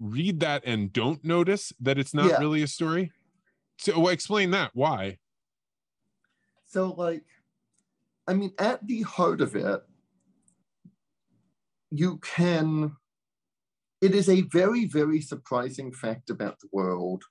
read 0.00 0.40
that 0.40 0.62
and 0.66 0.92
don't 0.92 1.24
notice 1.24 1.72
that 1.80 1.98
it's 1.98 2.14
not 2.14 2.30
yeah. 2.30 2.38
really 2.38 2.62
a 2.62 2.66
story. 2.66 3.12
So 3.78 3.98
well, 4.00 4.08
explain 4.08 4.50
that. 4.50 4.70
Why? 4.74 5.18
So, 6.66 6.92
like, 6.92 7.24
I 8.26 8.34
mean, 8.34 8.52
at 8.58 8.86
the 8.86 9.02
heart 9.02 9.40
of 9.40 9.56
it, 9.56 9.82
you 11.90 12.18
can, 12.18 12.96
it 14.00 14.14
is 14.14 14.28
a 14.28 14.42
very, 14.42 14.86
very 14.86 15.20
surprising 15.20 15.92
fact 15.92 16.30
about 16.30 16.60
the 16.60 16.68
world 16.72 17.24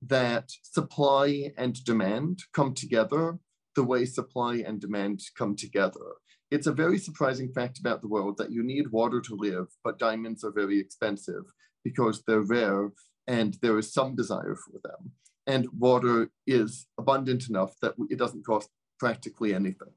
that 0.00 0.50
supply 0.62 1.52
and 1.56 1.82
demand 1.84 2.40
come 2.52 2.74
together 2.74 3.38
the 3.74 3.84
way 3.84 4.04
supply 4.04 4.56
and 4.56 4.80
demand 4.80 5.20
come 5.36 5.56
together. 5.56 6.16
It's 6.50 6.66
a 6.66 6.72
very 6.72 6.98
surprising 6.98 7.50
fact 7.52 7.78
about 7.78 8.02
the 8.02 8.08
world 8.08 8.36
that 8.38 8.52
you 8.52 8.62
need 8.62 8.90
water 8.90 9.20
to 9.22 9.34
live, 9.34 9.68
but 9.82 9.98
diamonds 9.98 10.44
are 10.44 10.52
very 10.52 10.78
expensive 10.78 11.44
because 11.82 12.22
they're 12.26 12.42
rare 12.42 12.90
and 13.26 13.56
there 13.62 13.78
is 13.78 13.92
some 13.92 14.14
desire 14.14 14.56
for 14.56 14.78
them. 14.84 15.12
And 15.46 15.68
water 15.78 16.30
is 16.46 16.86
abundant 16.98 17.48
enough 17.48 17.74
that 17.80 17.94
it 18.10 18.18
doesn't 18.18 18.44
cost 18.44 18.68
practically 18.98 19.54
anything. 19.54 19.94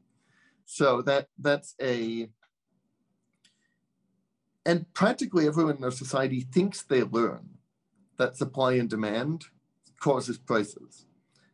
So 0.66 1.02
that 1.04 1.28
that's 1.38 1.76
a 1.82 2.30
and 4.66 4.92
practically 4.94 5.48
everyone 5.48 5.78
in 5.78 5.84
our 5.84 5.92
society 5.92 6.42
thinks 6.42 6.82
they 6.82 7.04
learn 7.04 7.50
that 8.18 8.38
supply 8.38 8.74
and 8.74 8.90
demand 8.90 9.46
causes 10.00 10.38
prices. 10.38 11.06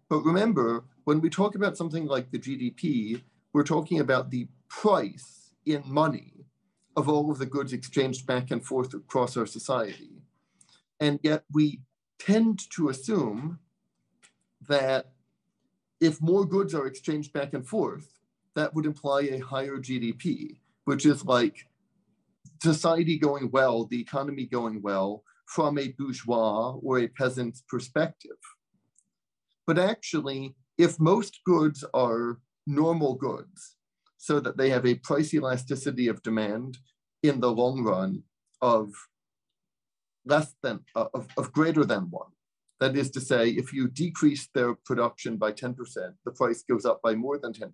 But 0.10 0.24
remember, 0.24 0.86
when 1.04 1.22
we 1.22 1.30
talk 1.30 1.56
about 1.56 1.78
something 1.78 2.06
like 2.06 2.32
the 2.32 2.40
GDP, 2.40 3.22
we're 3.54 3.64
talking 3.64 4.00
about 4.00 4.30
the 4.30 4.48
price 4.70 5.54
in 5.66 5.84
money 5.86 6.34
of 6.96 7.10
all 7.10 7.32
of 7.32 7.38
the 7.38 7.46
goods 7.46 7.74
exchanged 7.74 8.26
back 8.26 8.52
and 8.52 8.64
forth 8.66 8.94
across 8.94 9.38
our 9.38 9.46
society. 9.46 10.22
And 11.00 11.20
yet 11.24 11.44
we 11.52 11.82
tend 12.20 12.70
to 12.72 12.90
assume 12.90 13.60
that 14.68 15.12
if 16.00 16.22
more 16.22 16.46
goods 16.46 16.74
are 16.74 16.88
exchanged 16.88 17.34
back 17.34 17.54
and 17.54 17.66
forth, 17.68 18.20
that 18.56 18.74
would 18.74 18.86
imply 18.86 19.22
a 19.22 19.40
higher 19.40 19.78
GDP, 19.78 20.58
which 20.86 21.06
is 21.06 21.26
like 21.26 21.68
society 22.62 23.18
going 23.18 23.50
well, 23.52 23.86
the 23.86 24.00
economy 24.00 24.46
going 24.46 24.82
well 24.82 25.24
from 25.46 25.78
a 25.78 25.94
bourgeois 25.98 26.76
or 26.82 27.00
a 27.00 27.08
peasant's 27.08 27.64
perspective. 27.68 28.38
But 29.68 29.80
actually, 29.80 30.56
if 30.78 31.00
most 31.00 31.40
goods 31.46 31.84
are 31.94 32.40
normal 32.66 33.16
goods, 33.16 33.76
so 34.18 34.40
that 34.40 34.56
they 34.56 34.70
have 34.70 34.86
a 34.86 34.96
price 34.96 35.34
elasticity 35.34 36.08
of 36.08 36.22
demand 36.22 36.78
in 37.24 37.40
the 37.40 37.52
long 37.52 37.84
run 37.84 38.22
of 38.62 38.94
less 40.26 40.54
than, 40.62 40.82
uh, 40.96 41.08
of, 41.16 41.28
of 41.38 41.52
greater 41.52 41.84
than 41.84 42.04
one. 42.12 42.30
That 42.80 42.96
is 42.96 43.10
to 43.12 43.20
say, 43.20 43.50
if 43.50 43.74
you 43.74 43.88
decrease 43.88 44.48
their 44.54 44.76
production 44.76 45.38
by 45.38 45.54
10%, 45.54 45.76
the 46.24 46.32
price 46.32 46.62
goes 46.62 46.86
up 46.86 47.02
by 47.02 47.16
more 47.16 47.40
than 47.40 47.52
10%. 47.52 47.72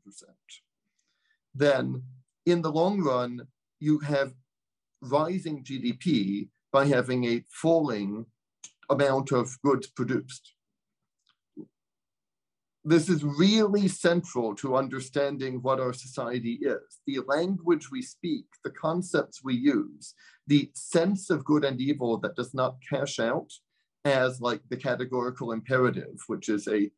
Then 1.54 2.04
in 2.46 2.62
the 2.62 2.72
long 2.72 3.02
run, 3.02 3.48
you 3.82 4.00
have 4.00 4.34
rising 5.02 5.64
GDP 5.64 6.50
by 6.72 6.86
having 6.86 7.26
a 7.26 7.44
falling 7.50 8.26
amount 8.90 9.32
of 9.32 9.60
goods 9.62 9.88
produced. 9.88 10.54
This 12.84 13.10
is 13.10 13.24
really 13.24 13.90
central 13.90 14.56
to 14.56 14.78
understanding 14.78 15.62
what 15.62 15.82
our 15.82 15.92
society 15.92 16.60
is. 16.62 17.02
The 17.06 17.20
language 17.28 17.92
we 17.92 18.02
speak, 18.02 18.46
the 18.64 18.72
concepts 18.72 19.44
we 19.44 19.56
use, 19.56 20.14
the 20.48 20.72
sense 20.74 21.30
of 21.30 21.44
good 21.44 21.66
and 21.66 21.82
evil 21.82 22.18
that 22.20 22.36
does 22.36 22.54
not 22.54 22.78
cash 22.90 23.20
out 23.20 23.52
as 24.06 24.40
like 24.40 24.62
the 24.70 24.78
categorical 24.78 25.52
imperative, 25.52 26.18
which 26.28 26.48
is 26.48 26.68
a 26.70 26.90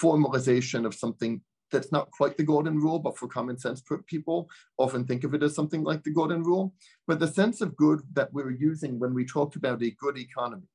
formalization 0.00 0.86
of 0.86 0.94
something 0.94 1.40
that's 1.72 1.90
not 1.90 2.10
quite 2.10 2.36
the 2.36 2.44
golden 2.44 2.78
rule, 2.78 2.98
but 2.98 3.18
for 3.18 3.26
common 3.26 3.58
sense 3.58 3.82
people 4.06 4.48
often 4.78 5.04
think 5.04 5.24
of 5.24 5.34
it 5.34 5.42
as 5.42 5.54
something 5.54 5.82
like 5.82 6.04
the 6.04 6.12
golden 6.12 6.42
rule. 6.42 6.74
But 7.06 7.18
the 7.18 7.26
sense 7.26 7.60
of 7.60 7.76
good 7.76 8.02
that 8.12 8.32
we're 8.32 8.50
using 8.50 8.98
when 8.98 9.14
we 9.14 9.24
talk 9.24 9.56
about 9.56 9.82
a 9.82 9.90
good 9.90 10.18
economy 10.18 10.68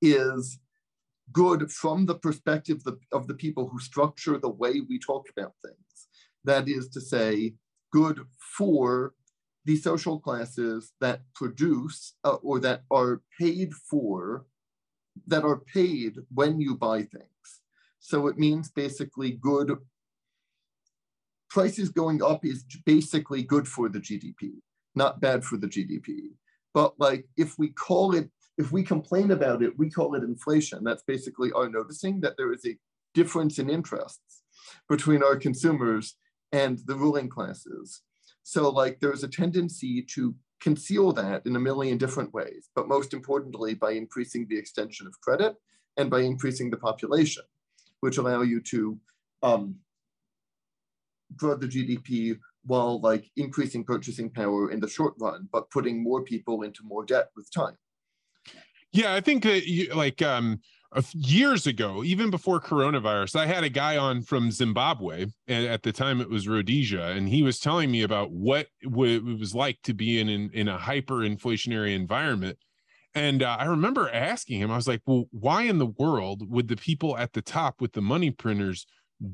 is 0.00 0.58
good 1.32 1.70
from 1.70 2.06
the 2.06 2.14
perspective 2.14 2.78
of 2.78 2.84
the, 2.84 2.98
of 3.12 3.26
the 3.26 3.34
people 3.34 3.68
who 3.68 3.78
structure 3.78 4.38
the 4.38 4.48
way 4.48 4.80
we 4.88 4.98
talk 4.98 5.28
about 5.30 5.54
things. 5.64 6.08
That 6.44 6.68
is 6.68 6.88
to 6.90 7.00
say, 7.00 7.54
good 7.92 8.20
for 8.56 9.14
the 9.64 9.76
social 9.76 10.18
classes 10.18 10.92
that 11.00 11.20
produce 11.34 12.14
uh, 12.24 12.34
or 12.42 12.58
that 12.60 12.82
are 12.90 13.22
paid 13.38 13.72
for, 13.74 14.46
that 15.26 15.44
are 15.44 15.58
paid 15.58 16.16
when 16.34 16.60
you 16.60 16.76
buy 16.76 17.02
things. 17.02 17.61
So 18.02 18.26
it 18.26 18.36
means 18.36 18.68
basically 18.68 19.30
good. 19.30 19.78
Prices 21.48 21.88
going 21.88 22.20
up 22.20 22.44
is 22.44 22.64
basically 22.84 23.44
good 23.44 23.66
for 23.68 23.88
the 23.88 24.00
GDP, 24.00 24.54
not 24.96 25.20
bad 25.20 25.44
for 25.44 25.56
the 25.56 25.68
GDP. 25.68 26.32
But 26.74 26.94
like 26.98 27.26
if 27.36 27.56
we 27.58 27.68
call 27.68 28.16
it, 28.16 28.28
if 28.58 28.72
we 28.72 28.82
complain 28.82 29.30
about 29.30 29.62
it, 29.62 29.78
we 29.78 29.88
call 29.88 30.16
it 30.16 30.24
inflation. 30.24 30.82
That's 30.82 31.04
basically 31.04 31.52
our 31.52 31.68
noticing 31.68 32.20
that 32.22 32.34
there 32.36 32.52
is 32.52 32.66
a 32.66 32.76
difference 33.14 33.60
in 33.60 33.70
interests 33.70 34.42
between 34.88 35.22
our 35.22 35.36
consumers 35.36 36.16
and 36.50 36.80
the 36.86 36.96
ruling 36.96 37.28
classes. 37.28 38.02
So 38.42 38.68
like 38.68 38.98
there's 38.98 39.22
a 39.22 39.28
tendency 39.28 40.02
to 40.14 40.34
conceal 40.60 41.12
that 41.12 41.46
in 41.46 41.54
a 41.54 41.60
million 41.60 41.98
different 41.98 42.34
ways, 42.34 42.68
but 42.74 42.88
most 42.88 43.14
importantly 43.14 43.74
by 43.74 43.92
increasing 43.92 44.48
the 44.48 44.58
extension 44.58 45.06
of 45.06 45.20
credit 45.20 45.54
and 45.96 46.10
by 46.10 46.22
increasing 46.22 46.68
the 46.68 46.76
population 46.76 47.44
which 48.02 48.18
allow 48.18 48.42
you 48.42 48.60
to 48.60 48.98
um, 49.44 49.76
grow 51.36 51.56
the 51.56 51.68
GDP 51.68 52.36
while 52.66 53.00
like 53.00 53.30
increasing 53.36 53.84
purchasing 53.84 54.28
power 54.28 54.72
in 54.72 54.80
the 54.80 54.88
short 54.88 55.14
run, 55.20 55.48
but 55.52 55.70
putting 55.70 56.02
more 56.02 56.22
people 56.22 56.62
into 56.62 56.82
more 56.84 57.04
debt 57.04 57.30
with 57.36 57.50
time. 57.52 57.76
Yeah, 58.90 59.14
I 59.14 59.20
think 59.20 59.44
that 59.44 59.68
you, 59.68 59.94
like 59.94 60.20
um, 60.20 60.60
years 61.14 61.68
ago, 61.68 62.02
even 62.02 62.30
before 62.30 62.60
coronavirus, 62.60 63.36
I 63.36 63.46
had 63.46 63.62
a 63.62 63.68
guy 63.68 63.96
on 63.96 64.22
from 64.22 64.50
Zimbabwe, 64.50 65.26
and 65.46 65.66
at 65.66 65.84
the 65.84 65.92
time 65.92 66.20
it 66.20 66.28
was 66.28 66.48
Rhodesia, 66.48 67.06
and 67.12 67.28
he 67.28 67.42
was 67.42 67.60
telling 67.60 67.90
me 67.90 68.02
about 68.02 68.32
what 68.32 68.66
it 68.80 68.92
was 68.92 69.54
like 69.54 69.80
to 69.84 69.94
be 69.94 70.20
in 70.20 70.28
in, 70.28 70.50
in 70.52 70.68
a 70.68 70.76
hyperinflationary 70.76 71.94
environment 71.94 72.58
and 73.14 73.42
uh, 73.42 73.56
I 73.58 73.66
remember 73.66 74.08
asking 74.10 74.60
him, 74.60 74.70
I 74.70 74.76
was 74.76 74.88
like, 74.88 75.02
well, 75.06 75.24
why 75.30 75.62
in 75.62 75.78
the 75.78 75.92
world 75.98 76.50
would 76.50 76.68
the 76.68 76.76
people 76.76 77.16
at 77.16 77.32
the 77.32 77.42
top 77.42 77.80
with 77.80 77.92
the 77.92 78.00
money 78.00 78.30
printers 78.30 78.86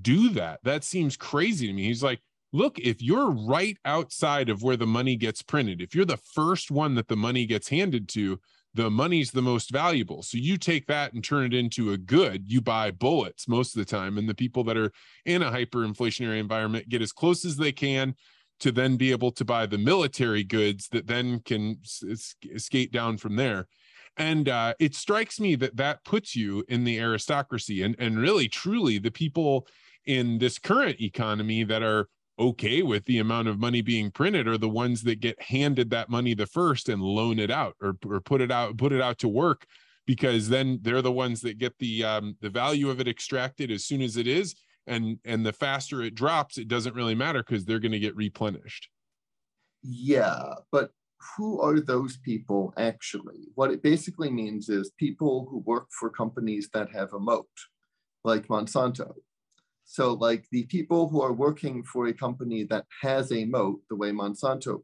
do 0.03 0.31
that? 0.31 0.61
That 0.65 0.85
seems 0.85 1.17
crazy 1.17 1.67
to 1.67 1.73
me. 1.73 1.85
He's 1.85 2.03
like, 2.03 2.21
look, 2.53 2.79
if 2.79 3.01
you're 3.03 3.31
right 3.31 3.77
outside 3.85 4.49
of 4.49 4.63
where 4.63 4.77
the 4.77 4.87
money 4.87 5.17
gets 5.17 5.43
printed, 5.43 5.81
if 5.81 5.95
you're 5.95 6.05
the 6.05 6.21
first 6.35 6.71
one 6.71 6.95
that 6.97 7.09
the 7.09 7.17
money 7.17 7.47
gets 7.47 7.69
handed 7.69 8.09
to, 8.11 8.41
the 8.75 8.91
money's 8.91 9.31
the 9.31 9.43
most 9.43 9.71
valuable. 9.71 10.23
So 10.23 10.39
you 10.39 10.57
take 10.57 10.87
that 10.87 11.13
and 11.13 11.23
turn 11.23 11.47
it 11.47 11.55
into 11.55 11.93
a 11.93 11.99
good. 11.99 12.51
You 12.51 12.61
buy 12.61 12.91
bullets 12.91 13.49
most 13.49 13.75
of 13.75 13.81
the 13.81 13.91
time. 13.91 14.19
And 14.19 14.29
the 14.29 14.35
people 14.35 14.63
that 14.65 14.77
are 14.77 14.93
in 15.25 15.43
a 15.43 15.51
hyperinflationary 15.51 16.39
environment 16.39 16.89
get 16.89 17.03
as 17.03 17.13
close 17.13 17.45
as 17.45 17.57
they 17.57 17.73
can 17.73 18.15
to 18.61 18.73
then 18.73 18.97
be 18.97 19.11
able 19.11 19.31
to 19.33 19.45
buy 19.45 19.67
the 19.67 19.79
military 19.79 20.45
goods 20.45 20.89
that 20.89 21.07
then 21.07 21.41
can 21.41 21.79
s- 21.83 22.35
skate 22.57 22.93
down 22.93 23.17
from 23.17 23.37
there. 23.37 23.67
And 24.17 24.49
uh, 24.49 24.75
it 24.81 24.95
strikes 24.95 25.39
me 25.39 25.55
that 25.57 25.77
that 25.77 26.05
puts 26.05 26.35
you 26.35 26.65
in 26.69 26.85
the 26.85 26.99
aristocracy 26.99 27.83
and, 27.83 27.95
and 27.99 28.19
really, 28.19 28.49
truly, 28.49 28.99
the 28.99 29.13
people 29.13 29.67
in 30.07 30.39
this 30.39 30.59
current 30.59 31.01
economy 31.01 31.63
that 31.65 31.83
are 31.83 32.09
okay 32.39 32.83
with 32.83 33.05
the 33.05 33.19
amount 33.19 33.49
of 33.49 33.59
money 33.59 33.81
being 33.81 34.11
printed 34.11 34.47
are 34.47 34.59
the 34.59 34.69
ones 34.69 35.03
that 35.03 35.21
get 35.21 35.41
handed 35.41 35.91
that 35.91 36.09
money 36.09 36.35
the 36.35 36.47
first 36.47 36.89
and 36.89 37.03
loan 37.03 37.39
it 37.39 37.51
out 37.51 37.75
or, 37.83 37.97
or 38.07 38.21
put 38.21 38.41
it 38.41 38.51
out 38.51 38.77
put 38.77 38.93
it 38.93 39.01
out 39.01 39.19
to 39.19 39.29
work 39.29 39.67
because 40.07 40.49
then 40.49 40.79
they're 40.83 41.03
the 41.03 41.13
ones 41.13 41.41
that 41.41 41.59
get 41.59 41.77
the 41.79 42.05
um, 42.05 42.37
the 42.41 42.49
value 42.49 42.91
of 42.91 43.01
it 43.01 43.09
extracted 43.09 43.71
as 43.71 43.85
soon 43.85 44.01
as 44.01 44.17
it 44.17 44.27
is 44.27 44.55
and 44.89 45.19
and 45.25 45.45
the 45.45 45.53
faster 45.53 46.03
it 46.03 46.15
drops 46.15 46.59
it 46.59 46.69
doesn't 46.69 46.95
really 46.95 47.15
matter 47.15 47.43
because 47.47 47.65
they're 47.65 47.79
going 47.79 47.93
to 47.93 47.99
get 47.99 48.17
replenished. 48.17 48.89
Yeah 49.83 50.55
but 50.73 50.91
who 51.37 51.61
are 51.61 51.81
those 51.81 52.17
people 52.19 52.73
actually? 52.77 53.49
What 53.55 53.73
it 53.73 53.83
basically 53.83 54.31
means 54.31 54.69
is 54.69 54.93
people 54.99 55.47
who 55.51 55.59
work 55.59 55.89
for 55.99 56.11
companies 56.11 56.69
that 56.75 56.93
have 56.93 57.13
a 57.13 57.19
moat 57.19 57.49
like 58.25 58.49
monsanto. 58.49 59.15
So, 59.85 60.13
like 60.13 60.45
the 60.53 60.65
people 60.65 61.09
who 61.09 61.23
are 61.23 61.33
working 61.33 61.83
for 61.83 62.07
a 62.07 62.13
company 62.13 62.65
that 62.65 62.85
has 63.01 63.33
a 63.33 63.47
moat, 63.47 63.81
the 63.89 63.97
way 63.97 64.11
Monsanto 64.13 64.83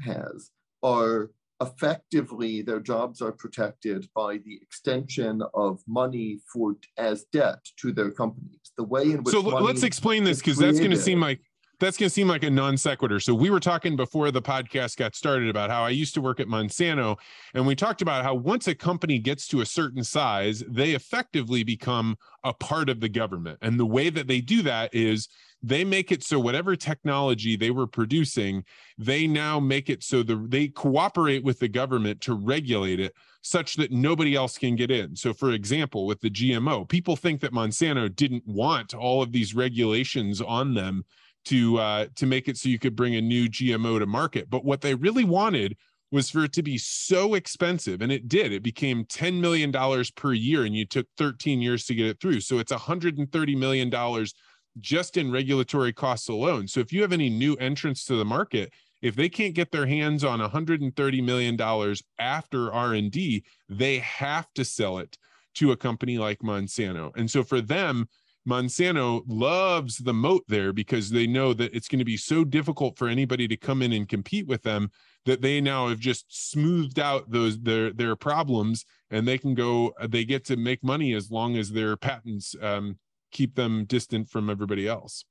has, 0.00 0.50
are 0.82 1.30
effectively 1.60 2.60
their 2.60 2.80
jobs 2.80 3.22
are 3.22 3.30
protected 3.30 4.08
by 4.12 4.38
the 4.38 4.58
extension 4.60 5.40
of 5.54 5.80
money 5.86 6.40
for 6.52 6.74
as 6.98 7.26
debt 7.32 7.60
to 7.76 7.92
their 7.92 8.10
companies. 8.10 8.59
The 8.80 8.84
way 8.84 9.02
in 9.02 9.22
which 9.22 9.34
so 9.34 9.40
let's 9.40 9.82
explain 9.82 10.24
this 10.24 10.38
because 10.38 10.56
that's 10.56 10.78
going 10.78 10.90
to 10.90 10.96
seem 10.96 11.20
like 11.20 11.42
that's 11.80 11.98
going 11.98 12.08
to 12.08 12.14
seem 12.14 12.28
like 12.28 12.44
a 12.44 12.50
non 12.50 12.78
sequitur. 12.78 13.20
So 13.20 13.34
we 13.34 13.50
were 13.50 13.60
talking 13.60 13.94
before 13.94 14.30
the 14.30 14.40
podcast 14.40 14.96
got 14.96 15.14
started 15.14 15.50
about 15.50 15.68
how 15.68 15.82
I 15.82 15.90
used 15.90 16.14
to 16.14 16.22
work 16.22 16.40
at 16.40 16.46
Monsanto, 16.46 17.18
and 17.52 17.66
we 17.66 17.74
talked 17.74 18.00
about 18.00 18.24
how 18.24 18.34
once 18.34 18.68
a 18.68 18.74
company 18.74 19.18
gets 19.18 19.46
to 19.48 19.60
a 19.60 19.66
certain 19.66 20.02
size, 20.02 20.64
they 20.66 20.92
effectively 20.92 21.62
become 21.62 22.16
a 22.42 22.54
part 22.54 22.88
of 22.88 23.00
the 23.00 23.10
government. 23.10 23.58
And 23.60 23.78
the 23.78 23.84
way 23.84 24.08
that 24.08 24.28
they 24.28 24.40
do 24.40 24.62
that 24.62 24.94
is 24.94 25.28
they 25.62 25.84
make 25.84 26.10
it 26.10 26.22
so 26.22 26.38
whatever 26.38 26.74
technology 26.74 27.56
they 27.56 27.70
were 27.70 27.86
producing, 27.86 28.64
they 28.96 29.26
now 29.26 29.60
make 29.60 29.90
it 29.90 30.02
so 30.02 30.22
the, 30.22 30.46
they 30.48 30.68
cooperate 30.68 31.44
with 31.44 31.58
the 31.58 31.68
government 31.68 32.20
to 32.22 32.34
regulate 32.34 33.00
it 33.00 33.14
such 33.42 33.74
that 33.74 33.90
nobody 33.90 34.34
else 34.34 34.56
can 34.56 34.76
get 34.76 34.90
in. 34.90 35.14
So, 35.14 35.32
for 35.32 35.50
example, 35.50 36.06
with 36.06 36.20
the 36.20 36.30
GMO, 36.30 36.88
people 36.88 37.16
think 37.16 37.40
that 37.40 37.52
Monsanto 37.52 38.14
didn't 38.14 38.46
want 38.46 38.94
all 38.94 39.22
of 39.22 39.32
these 39.32 39.54
regulations 39.54 40.40
on 40.40 40.74
them 40.74 41.04
to 41.46 41.78
uh, 41.78 42.06
to 42.16 42.26
make 42.26 42.48
it 42.48 42.56
so 42.56 42.68
you 42.68 42.78
could 42.78 42.96
bring 42.96 43.16
a 43.16 43.20
new 43.20 43.48
GMO 43.48 43.98
to 43.98 44.06
market. 44.06 44.50
But 44.50 44.64
what 44.64 44.80
they 44.80 44.94
really 44.94 45.24
wanted 45.24 45.76
was 46.12 46.28
for 46.28 46.44
it 46.44 46.52
to 46.54 46.62
be 46.62 46.76
so 46.76 47.34
expensive, 47.34 48.02
and 48.02 48.10
it 48.10 48.28
did. 48.28 48.52
It 48.52 48.62
became 48.62 49.04
ten 49.06 49.40
million 49.40 49.70
dollars 49.70 50.10
per 50.10 50.32
year, 50.32 50.64
and 50.64 50.74
you 50.74 50.84
took 50.84 51.06
thirteen 51.16 51.62
years 51.62 51.84
to 51.86 51.94
get 51.94 52.06
it 52.06 52.20
through. 52.20 52.40
So 52.40 52.58
it's 52.58 52.72
one 52.72 52.80
hundred 52.80 53.18
and 53.18 53.30
thirty 53.30 53.56
million 53.56 53.90
dollars 53.90 54.34
just 54.80 55.16
in 55.16 55.30
regulatory 55.30 55.92
costs 55.92 56.28
alone. 56.28 56.68
So 56.68 56.80
if 56.80 56.92
you 56.92 57.02
have 57.02 57.12
any 57.12 57.30
new 57.30 57.54
entrants 57.56 58.04
to 58.06 58.16
the 58.16 58.24
market, 58.24 58.72
if 59.02 59.16
they 59.16 59.28
can't 59.28 59.54
get 59.54 59.70
their 59.70 59.86
hands 59.86 60.24
on 60.24 60.40
130 60.40 61.22
million 61.22 61.56
dollars 61.56 62.02
after 62.18 62.72
R&D, 62.72 63.44
they 63.68 63.98
have 63.98 64.52
to 64.54 64.64
sell 64.64 64.98
it 64.98 65.16
to 65.54 65.72
a 65.72 65.76
company 65.76 66.18
like 66.18 66.40
Monsanto. 66.40 67.16
And 67.16 67.30
so 67.30 67.42
for 67.42 67.60
them, 67.60 68.08
Monsanto 68.48 69.22
loves 69.26 69.98
the 69.98 70.14
moat 70.14 70.44
there 70.48 70.72
because 70.72 71.10
they 71.10 71.26
know 71.26 71.52
that 71.54 71.74
it's 71.74 71.88
going 71.88 71.98
to 71.98 72.04
be 72.04 72.16
so 72.16 72.44
difficult 72.44 72.96
for 72.96 73.08
anybody 73.08 73.46
to 73.48 73.56
come 73.56 73.82
in 73.82 73.92
and 73.92 74.08
compete 74.08 74.46
with 74.46 74.62
them 74.62 74.90
that 75.26 75.42
they 75.42 75.60
now 75.60 75.88
have 75.88 75.98
just 75.98 76.24
smoothed 76.28 76.98
out 76.98 77.30
those 77.30 77.60
their 77.60 77.92
their 77.92 78.16
problems 78.16 78.86
and 79.10 79.28
they 79.28 79.36
can 79.36 79.54
go 79.54 79.92
they 80.08 80.24
get 80.24 80.44
to 80.46 80.56
make 80.56 80.82
money 80.82 81.12
as 81.12 81.30
long 81.30 81.56
as 81.56 81.70
their 81.70 81.96
patents 81.96 82.54
um, 82.62 82.98
keep 83.30 83.54
them 83.54 83.84
distant 83.84 84.28
from 84.28 84.50
everybody 84.50 84.86
else. 84.86 85.24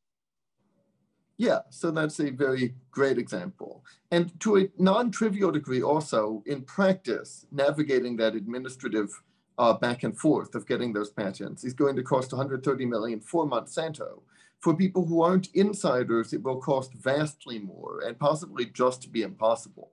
Yeah, 1.37 1.59
so 1.69 1.89
that's 1.91 2.19
a 2.19 2.31
very 2.31 2.75
great 2.91 3.17
example. 3.17 3.85
And 4.11 4.37
to 4.41 4.57
a 4.57 4.69
non 4.77 5.09
trivial 5.09 5.51
degree, 5.51 5.81
also 5.81 6.43
in 6.45 6.63
practice, 6.63 7.45
navigating 7.49 8.17
that 8.17 8.35
administrative 8.35 9.09
uh, 9.57 9.73
back 9.73 10.03
and 10.03 10.17
forth 10.17 10.53
of 10.53 10.67
getting 10.67 10.91
those 10.91 11.11
patents 11.11 11.63
is 11.63 11.73
going 11.73 11.95
to 11.95 12.03
cost 12.03 12.33
130 12.33 12.85
million 12.85 13.21
for 13.21 13.47
Monsanto. 13.47 14.21
For 14.59 14.75
people 14.75 15.05
who 15.05 15.21
aren't 15.21 15.47
insiders, 15.53 16.33
it 16.33 16.43
will 16.43 16.57
cost 16.59 16.93
vastly 16.93 17.59
more 17.59 18.01
and 18.05 18.19
possibly 18.19 18.65
just 18.65 19.09
be 19.13 19.21
impossible. 19.21 19.91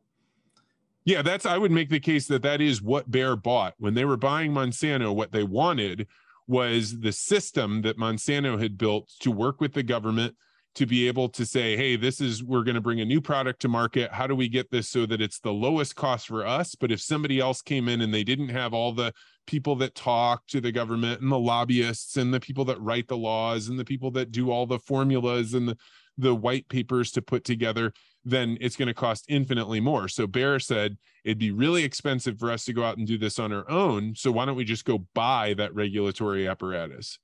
Yeah, 1.04 1.22
that's 1.22 1.46
I 1.46 1.58
would 1.58 1.70
make 1.70 1.90
the 1.90 2.00
case 2.00 2.26
that 2.26 2.42
that 2.42 2.60
is 2.60 2.82
what 2.82 3.08
Bayer 3.08 3.36
bought 3.36 3.74
when 3.78 3.94
they 3.94 4.04
were 4.04 4.16
buying 4.16 4.52
Monsanto. 4.52 5.14
What 5.14 5.30
they 5.30 5.44
wanted 5.44 6.08
was 6.46 7.00
the 7.00 7.12
system 7.12 7.82
that 7.82 7.98
Monsanto 7.98 8.60
had 8.60 8.78
built 8.78 9.10
to 9.20 9.30
work 9.30 9.60
with 9.60 9.74
the 9.74 9.82
government 9.82 10.36
to 10.76 10.86
be 10.86 11.08
able 11.08 11.26
to 11.30 11.46
say, 11.46 11.74
hey, 11.74 11.96
this 11.96 12.20
is, 12.20 12.44
we're 12.44 12.62
going 12.62 12.74
to 12.74 12.82
bring 12.82 13.00
a 13.00 13.04
new 13.04 13.20
product 13.20 13.60
to 13.62 13.68
market. 13.68 14.12
How 14.12 14.26
do 14.26 14.34
we 14.34 14.46
get 14.46 14.70
this 14.70 14.90
so 14.90 15.06
that 15.06 15.22
it's 15.22 15.40
the 15.40 15.52
lowest 15.52 15.96
cost 15.96 16.26
for 16.26 16.46
us? 16.46 16.74
But 16.74 16.92
if 16.92 17.00
somebody 17.00 17.40
else 17.40 17.62
came 17.62 17.88
in 17.88 18.02
and 18.02 18.12
they 18.12 18.24
didn't 18.24 18.50
have 18.50 18.74
all 18.74 18.92
the 18.92 19.14
people 19.46 19.74
that 19.76 19.94
talk 19.94 20.46
to 20.48 20.60
the 20.60 20.72
government 20.72 21.22
and 21.22 21.32
the 21.32 21.38
lobbyists 21.38 22.18
and 22.18 22.32
the 22.32 22.40
people 22.40 22.66
that 22.66 22.80
write 22.80 23.08
the 23.08 23.16
laws 23.16 23.68
and 23.68 23.78
the 23.78 23.86
people 23.86 24.10
that 24.12 24.30
do 24.30 24.50
all 24.50 24.66
the 24.66 24.78
formulas 24.78 25.54
and 25.54 25.66
the, 25.66 25.78
the 26.18 26.34
white 26.34 26.68
papers 26.68 27.10
to 27.12 27.22
put 27.22 27.42
together, 27.42 27.92
then 28.26 28.58
it's 28.60 28.76
going 28.76 28.88
to 28.88 28.94
cost 28.94 29.24
infinitely 29.28 29.80
more. 29.80 30.08
So 30.08 30.26
Bayer 30.26 30.58
said 30.58 30.98
it'd 31.24 31.38
be 31.38 31.52
really 31.52 31.84
expensive 31.84 32.38
for 32.38 32.50
us 32.50 32.64
to 32.64 32.72
go 32.72 32.82
out 32.82 32.98
and 32.98 33.06
do 33.06 33.16
this 33.16 33.38
on 33.38 33.52
our 33.52 33.70
own. 33.70 34.14
So 34.16 34.32
why 34.32 34.44
don't 34.44 34.56
we 34.56 34.64
just 34.64 34.84
go 34.84 35.06
buy 35.14 35.54
that 35.54 35.74
regulatory 35.74 36.48
apparatus? 36.48 37.18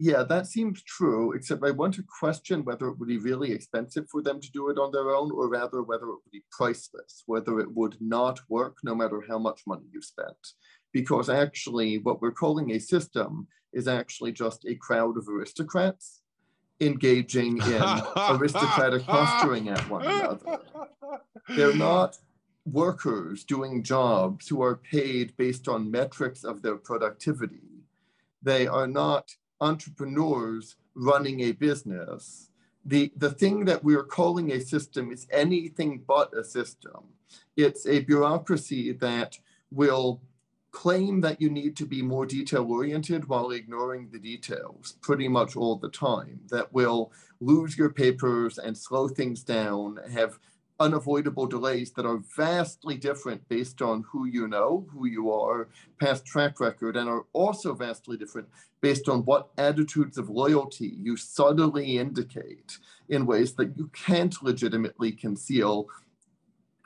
Yeah, 0.00 0.24
that 0.24 0.46
seems 0.46 0.82
true, 0.82 1.32
except 1.32 1.62
I 1.62 1.70
want 1.70 1.94
to 1.94 2.04
question 2.18 2.64
whether 2.64 2.88
it 2.88 2.98
would 2.98 3.08
be 3.08 3.18
really 3.18 3.52
expensive 3.52 4.06
for 4.10 4.22
them 4.22 4.40
to 4.40 4.50
do 4.50 4.70
it 4.70 4.78
on 4.78 4.90
their 4.90 5.10
own, 5.10 5.30
or 5.30 5.48
rather 5.48 5.82
whether 5.82 6.06
it 6.06 6.18
would 6.24 6.32
be 6.32 6.42
priceless, 6.50 7.22
whether 7.26 7.60
it 7.60 7.70
would 7.72 7.96
not 8.00 8.40
work 8.48 8.78
no 8.82 8.94
matter 8.94 9.22
how 9.28 9.38
much 9.38 9.60
money 9.66 9.84
you 9.92 10.02
spent. 10.02 10.54
Because 10.92 11.28
actually, 11.28 11.98
what 11.98 12.20
we're 12.20 12.32
calling 12.32 12.70
a 12.70 12.80
system 12.80 13.46
is 13.72 13.86
actually 13.86 14.32
just 14.32 14.64
a 14.66 14.74
crowd 14.74 15.16
of 15.16 15.28
aristocrats 15.28 16.19
engaging 16.80 17.58
in 17.58 17.82
aristocratic 18.16 19.02
posturing 19.04 19.68
at 19.68 19.80
one 19.88 20.04
another. 20.04 20.58
They're 21.48 21.74
not 21.74 22.18
workers 22.64 23.44
doing 23.44 23.82
jobs 23.82 24.48
who 24.48 24.62
are 24.62 24.76
paid 24.76 25.36
based 25.36 25.68
on 25.68 25.90
metrics 25.90 26.44
of 26.44 26.62
their 26.62 26.76
productivity. 26.76 27.84
They 28.42 28.66
are 28.66 28.86
not 28.86 29.30
entrepreneurs 29.60 30.76
running 30.94 31.40
a 31.40 31.52
business. 31.52 32.50
The, 32.84 33.12
the 33.16 33.30
thing 33.30 33.66
that 33.66 33.84
we're 33.84 34.04
calling 34.04 34.52
a 34.52 34.60
system 34.60 35.12
is 35.12 35.26
anything 35.30 36.02
but 36.06 36.36
a 36.36 36.44
system. 36.44 37.04
It's 37.56 37.86
a 37.86 38.00
bureaucracy 38.00 38.92
that 38.92 39.38
will 39.70 40.20
claim 40.72 41.20
that 41.20 41.40
you 41.40 41.50
need 41.50 41.76
to 41.76 41.86
be 41.86 42.02
more 42.02 42.26
detail 42.26 42.70
oriented 42.70 43.26
while 43.28 43.50
ignoring 43.50 44.08
the 44.10 44.18
details 44.18 44.96
pretty 45.00 45.28
much 45.28 45.56
all 45.56 45.76
the 45.76 45.90
time, 45.90 46.40
that 46.48 46.72
will 46.72 47.12
lose 47.40 47.76
your 47.76 47.90
papers 47.90 48.58
and 48.58 48.76
slow 48.76 49.08
things 49.08 49.42
down, 49.42 49.98
have 50.12 50.38
unavoidable 50.80 51.46
delays 51.46 51.92
that 51.92 52.06
are 52.06 52.22
vastly 52.36 52.96
different 52.96 53.46
based 53.48 53.82
on 53.82 54.02
who 54.10 54.24
you 54.24 54.48
know, 54.48 54.86
who 54.90 55.06
you 55.06 55.30
are, 55.30 55.68
past 56.00 56.24
track 56.24 56.58
record, 56.58 56.96
and 56.96 57.08
are 57.08 57.26
also 57.34 57.74
vastly 57.74 58.16
different 58.16 58.48
based 58.80 59.08
on 59.08 59.24
what 59.26 59.50
attitudes 59.58 60.16
of 60.16 60.30
loyalty 60.30 60.96
you 60.98 61.16
subtly 61.16 61.98
indicate 61.98 62.78
in 63.10 63.26
ways 63.26 63.52
that 63.52 63.76
you 63.76 63.88
can't 63.88 64.42
legitimately 64.42 65.12
conceal. 65.12 65.86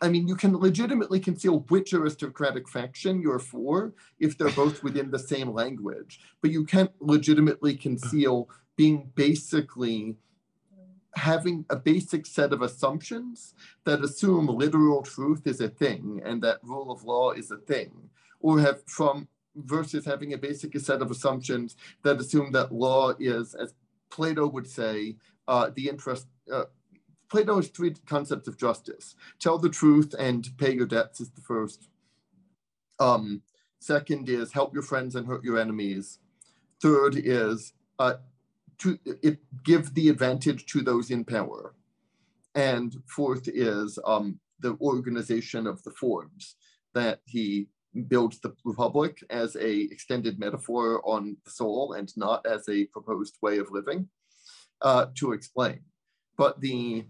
I 0.04 0.10
mean, 0.10 0.28
you 0.28 0.36
can 0.36 0.54
legitimately 0.54 1.18
conceal 1.18 1.60
which 1.70 1.94
aristocratic 1.94 2.68
faction 2.68 3.22
you're 3.22 3.38
for 3.38 3.94
if 4.18 4.36
they're 4.36 4.50
both 4.50 4.82
within 4.82 5.10
the 5.10 5.18
same 5.18 5.50
language, 5.50 6.20
but 6.42 6.50
you 6.50 6.66
can't 6.66 6.90
legitimately 7.00 7.74
conceal 7.74 8.50
being 8.76 9.10
basically 9.14 10.16
having 11.14 11.64
a 11.70 11.76
basic 11.76 12.26
set 12.26 12.52
of 12.52 12.60
assumptions 12.60 13.54
that 13.84 14.02
assume 14.02 14.46
literal 14.46 15.00
truth 15.02 15.46
is 15.46 15.62
a 15.62 15.68
thing 15.68 16.20
and 16.22 16.42
that 16.42 16.58
rule 16.62 16.90
of 16.90 17.04
law 17.04 17.30
is 17.30 17.50
a 17.50 17.56
thing, 17.56 18.10
or 18.40 18.60
have 18.60 18.82
from 18.86 19.26
versus 19.56 20.04
having 20.04 20.34
a 20.34 20.38
basic 20.38 20.78
set 20.80 21.00
of 21.00 21.10
assumptions 21.10 21.76
that 22.02 22.20
assume 22.20 22.52
that 22.52 22.72
law 22.72 23.14
is, 23.18 23.54
as 23.54 23.72
Plato 24.10 24.46
would 24.48 24.66
say, 24.66 25.16
uh, 25.48 25.70
the 25.74 25.88
interest. 25.88 26.26
Uh, 26.52 26.64
Plato 27.34 27.56
has 27.56 27.66
three 27.66 27.92
concepts 28.06 28.46
of 28.46 28.56
justice: 28.56 29.16
tell 29.40 29.58
the 29.58 29.68
truth 29.68 30.14
and 30.16 30.56
pay 30.56 30.72
your 30.72 30.86
debts 30.86 31.20
is 31.20 31.30
the 31.30 31.40
first. 31.40 31.88
Um, 33.00 33.42
second 33.80 34.28
is 34.28 34.52
help 34.52 34.72
your 34.72 34.84
friends 34.84 35.16
and 35.16 35.26
hurt 35.26 35.42
your 35.42 35.58
enemies. 35.58 36.20
Third 36.80 37.16
is 37.16 37.72
uh, 37.98 38.14
to 38.78 39.00
it, 39.04 39.40
give 39.64 39.94
the 39.94 40.10
advantage 40.10 40.66
to 40.66 40.80
those 40.80 41.10
in 41.10 41.24
power. 41.24 41.74
And 42.54 43.02
fourth 43.08 43.48
is 43.48 43.98
um, 44.06 44.38
the 44.60 44.76
organization 44.80 45.66
of 45.66 45.82
the 45.82 45.90
forms 45.90 46.54
that 46.94 47.18
he 47.24 47.66
builds 48.06 48.38
the 48.38 48.54
republic 48.64 49.24
as 49.30 49.56
a 49.56 49.80
extended 49.90 50.38
metaphor 50.38 51.02
on 51.04 51.36
the 51.44 51.50
soul 51.50 51.94
and 51.94 52.16
not 52.16 52.46
as 52.46 52.68
a 52.68 52.84
proposed 52.86 53.38
way 53.42 53.58
of 53.58 53.72
living 53.72 54.08
uh, 54.82 55.06
to 55.16 55.32
explain. 55.32 55.80
But 56.36 56.60
the 56.60 57.06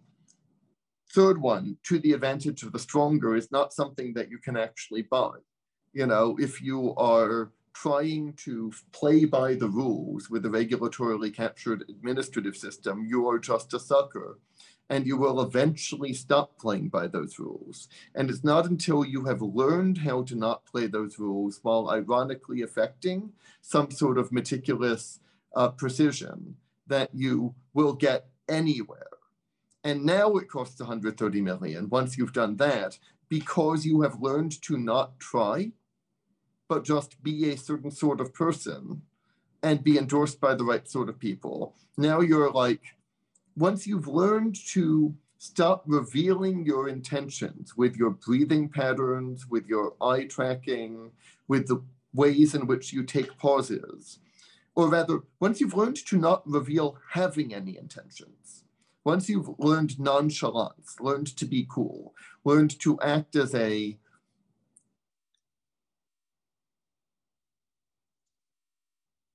third 1.14 1.40
one, 1.40 1.76
to 1.84 1.98
the 2.00 2.12
advantage 2.12 2.62
of 2.64 2.72
the 2.72 2.78
stronger, 2.78 3.36
is 3.36 3.52
not 3.52 3.72
something 3.72 4.12
that 4.14 4.30
you 4.30 4.38
can 4.38 4.56
actually 4.56 5.02
buy. 5.02 5.30
You 5.92 6.06
know, 6.06 6.36
if 6.40 6.60
you 6.60 6.94
are 6.96 7.52
trying 7.72 8.32
to 8.44 8.72
play 8.92 9.24
by 9.24 9.54
the 9.54 9.68
rules 9.68 10.28
with 10.28 10.44
a 10.44 10.48
regulatorily 10.48 11.34
captured 11.34 11.84
administrative 11.88 12.56
system, 12.56 13.04
you 13.06 13.28
are 13.28 13.38
just 13.38 13.74
a 13.74 13.80
sucker 13.80 14.38
and 14.90 15.06
you 15.06 15.16
will 15.16 15.40
eventually 15.40 16.12
stop 16.12 16.58
playing 16.58 16.88
by 16.88 17.06
those 17.06 17.38
rules. 17.38 17.88
And 18.14 18.28
it's 18.28 18.44
not 18.44 18.66
until 18.66 19.04
you 19.04 19.24
have 19.24 19.40
learned 19.40 19.98
how 19.98 20.22
to 20.24 20.34
not 20.34 20.66
play 20.66 20.86
those 20.86 21.18
rules 21.18 21.60
while 21.62 21.90
ironically 21.90 22.62
affecting 22.62 23.32
some 23.62 23.90
sort 23.90 24.18
of 24.18 24.30
meticulous 24.30 25.20
uh, 25.56 25.70
precision 25.70 26.56
that 26.86 27.08
you 27.14 27.54
will 27.72 27.94
get 27.94 28.26
anywhere. 28.48 29.13
And 29.84 30.04
now 30.04 30.36
it 30.36 30.48
costs 30.48 30.80
130 30.80 31.42
million 31.42 31.90
once 31.90 32.16
you've 32.16 32.32
done 32.32 32.56
that 32.56 32.98
because 33.28 33.84
you 33.84 34.00
have 34.00 34.22
learned 34.22 34.60
to 34.62 34.78
not 34.78 35.20
try, 35.20 35.72
but 36.68 36.84
just 36.84 37.22
be 37.22 37.50
a 37.50 37.56
certain 37.56 37.90
sort 37.90 38.20
of 38.20 38.32
person 38.32 39.02
and 39.62 39.84
be 39.84 39.98
endorsed 39.98 40.40
by 40.40 40.54
the 40.54 40.64
right 40.64 40.88
sort 40.88 41.10
of 41.10 41.18
people. 41.18 41.74
Now 41.98 42.20
you're 42.20 42.50
like, 42.50 42.82
once 43.56 43.86
you've 43.86 44.08
learned 44.08 44.56
to 44.68 45.14
stop 45.38 45.82
revealing 45.86 46.64
your 46.64 46.88
intentions 46.88 47.76
with 47.76 47.96
your 47.96 48.10
breathing 48.10 48.68
patterns, 48.68 49.46
with 49.46 49.66
your 49.66 49.94
eye 50.00 50.24
tracking, 50.24 51.10
with 51.46 51.66
the 51.68 51.82
ways 52.14 52.54
in 52.54 52.66
which 52.66 52.92
you 52.92 53.02
take 53.02 53.36
pauses, 53.36 54.18
or 54.74 54.88
rather, 54.88 55.20
once 55.40 55.60
you've 55.60 55.76
learned 55.76 55.96
to 56.06 56.16
not 56.16 56.42
reveal 56.46 56.96
having 57.10 57.54
any 57.54 57.76
intentions, 57.76 58.63
once 59.04 59.28
you've 59.28 59.50
learned 59.58 60.00
nonchalance, 60.00 60.96
learned 60.98 61.36
to 61.36 61.44
be 61.44 61.66
cool, 61.68 62.14
learned 62.44 62.78
to 62.80 62.98
act 63.00 63.36
as 63.36 63.54
a 63.54 63.96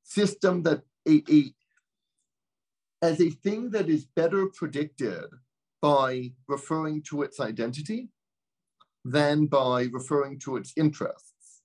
system 0.03 0.63
that 0.63 0.81
a, 1.07 1.23
a 1.29 1.53
as 3.01 3.21
a 3.21 3.29
thing 3.29 3.69
that 3.69 3.87
is 3.87 4.05
better 4.05 4.47
predicted 4.47 5.25
by 5.81 6.33
referring 6.47 7.01
to 7.01 7.21
its 7.21 7.39
identity 7.39 8.09
than 9.05 9.45
by 9.45 9.87
referring 9.93 10.37
to 10.37 10.57
its 10.57 10.73
interests. 10.75 11.61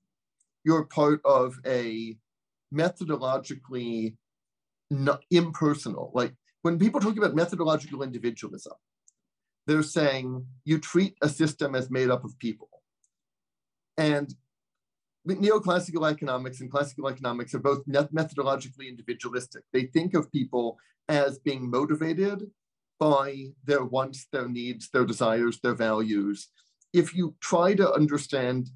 You're 0.62 0.84
part 0.84 1.20
of 1.24 1.56
a 1.66 2.16
methodologically 2.72 4.16
impersonal, 5.30 6.12
like 6.14 6.34
when 6.64 6.78
people 6.78 6.98
talk 6.98 7.18
about 7.18 7.34
methodological 7.34 8.02
individualism, 8.02 8.72
they're 9.66 9.82
saying 9.82 10.46
you 10.64 10.78
treat 10.78 11.14
a 11.20 11.28
system 11.28 11.74
as 11.74 11.90
made 11.90 12.08
up 12.08 12.24
of 12.24 12.38
people. 12.38 12.70
And 13.98 14.34
neoclassical 15.28 16.10
economics 16.10 16.62
and 16.62 16.70
classical 16.70 17.06
economics 17.06 17.54
are 17.54 17.58
both 17.58 17.86
methodologically 17.86 18.88
individualistic. 18.88 19.64
They 19.74 19.84
think 19.84 20.14
of 20.14 20.32
people 20.32 20.78
as 21.06 21.38
being 21.38 21.70
motivated 21.70 22.50
by 22.98 23.48
their 23.66 23.84
wants, 23.84 24.26
their 24.32 24.48
needs, 24.48 24.88
their 24.88 25.04
desires, 25.04 25.60
their 25.60 25.74
values. 25.74 26.48
If 26.94 27.14
you 27.14 27.34
try 27.40 27.74
to 27.74 27.92
understand 27.92 28.70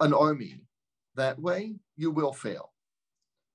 an 0.00 0.14
army 0.14 0.62
that 1.14 1.38
way, 1.38 1.74
you 1.94 2.10
will 2.10 2.32
fail. 2.32 2.72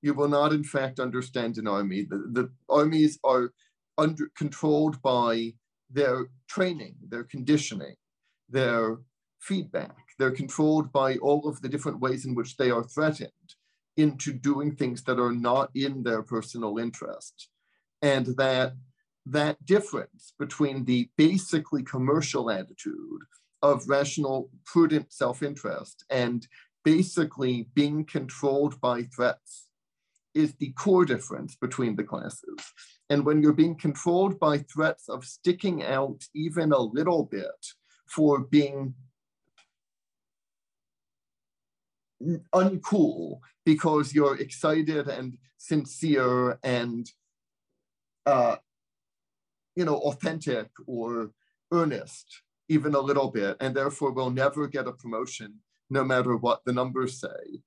You 0.04 0.14
will 0.14 0.30
not, 0.30 0.54
in 0.54 0.64
fact, 0.64 1.00
understand 1.00 1.58
an 1.58 1.68
army. 1.68 2.04
The, 2.04 2.18
the 2.32 2.52
armies 2.70 3.18
are 3.24 3.52
under, 4.00 4.32
controlled 4.36 5.02
by 5.02 5.54
their 5.92 6.28
training, 6.48 6.96
their 7.08 7.24
conditioning, 7.24 7.96
their 8.50 8.98
feedback. 9.40 9.96
They're 10.18 10.32
controlled 10.32 10.92
by 10.92 11.18
all 11.18 11.48
of 11.48 11.62
the 11.62 11.70
different 11.70 12.00
ways 12.00 12.26
in 12.26 12.36
which 12.36 12.58
they 12.58 12.72
are 12.72 12.84
threatened 12.84 13.32
into 13.98 14.32
doing 14.34 14.76
things 14.76 15.04
that 15.04 15.20
are 15.20 15.32
not 15.32 15.70
in 15.76 16.04
their 16.04 16.24
personal 16.24 16.78
interest 16.78 17.50
and 18.02 18.28
that 18.38 18.74
that 19.26 19.64
difference 19.66 20.34
between 20.40 20.86
the 20.86 21.10
basically 21.18 21.84
commercial 21.84 22.50
attitude 22.50 23.22
of 23.62 23.88
rational, 23.88 24.50
prudent 24.66 25.12
self-interest 25.12 26.06
and 26.10 26.48
basically 26.84 27.68
being 27.76 28.06
controlled 28.06 28.80
by 28.80 29.04
threats 29.16 29.68
is 30.34 30.54
the 30.54 30.72
core 30.72 31.06
difference 31.06 31.56
between 31.56 31.96
the 31.96 32.04
classes. 32.04 32.60
And 33.10 33.26
when 33.26 33.42
you're 33.42 33.54
being 33.54 33.76
controlled 33.76 34.40
by 34.40 34.60
threats 34.60 35.10
of 35.10 35.26
sticking 35.26 35.84
out 35.84 36.24
even 36.36 36.72
a 36.72 36.80
little 36.80 37.24
bit 37.24 37.74
for 38.06 38.40
being 38.40 38.94
uncool 42.54 43.40
because 43.66 44.14
you're 44.14 44.40
excited 44.40 45.08
and 45.08 45.38
sincere 45.58 46.60
and 46.64 47.10
uh, 48.26 48.58
you 49.76 49.86
know, 49.86 49.98
authentic 49.98 50.70
or 50.88 51.32
earnest, 51.72 52.42
even 52.68 52.96
a 52.96 53.00
little 53.00 53.32
bit, 53.32 53.58
and 53.60 53.76
therefore 53.76 54.12
will 54.12 54.30
never 54.30 54.68
get 54.68 54.88
a 54.88 54.92
promotion 54.92 55.56
no 55.90 56.04
matter 56.04 56.36
what 56.36 56.62
the 56.66 56.74
numbers 56.74 57.20
say. 57.20 57.62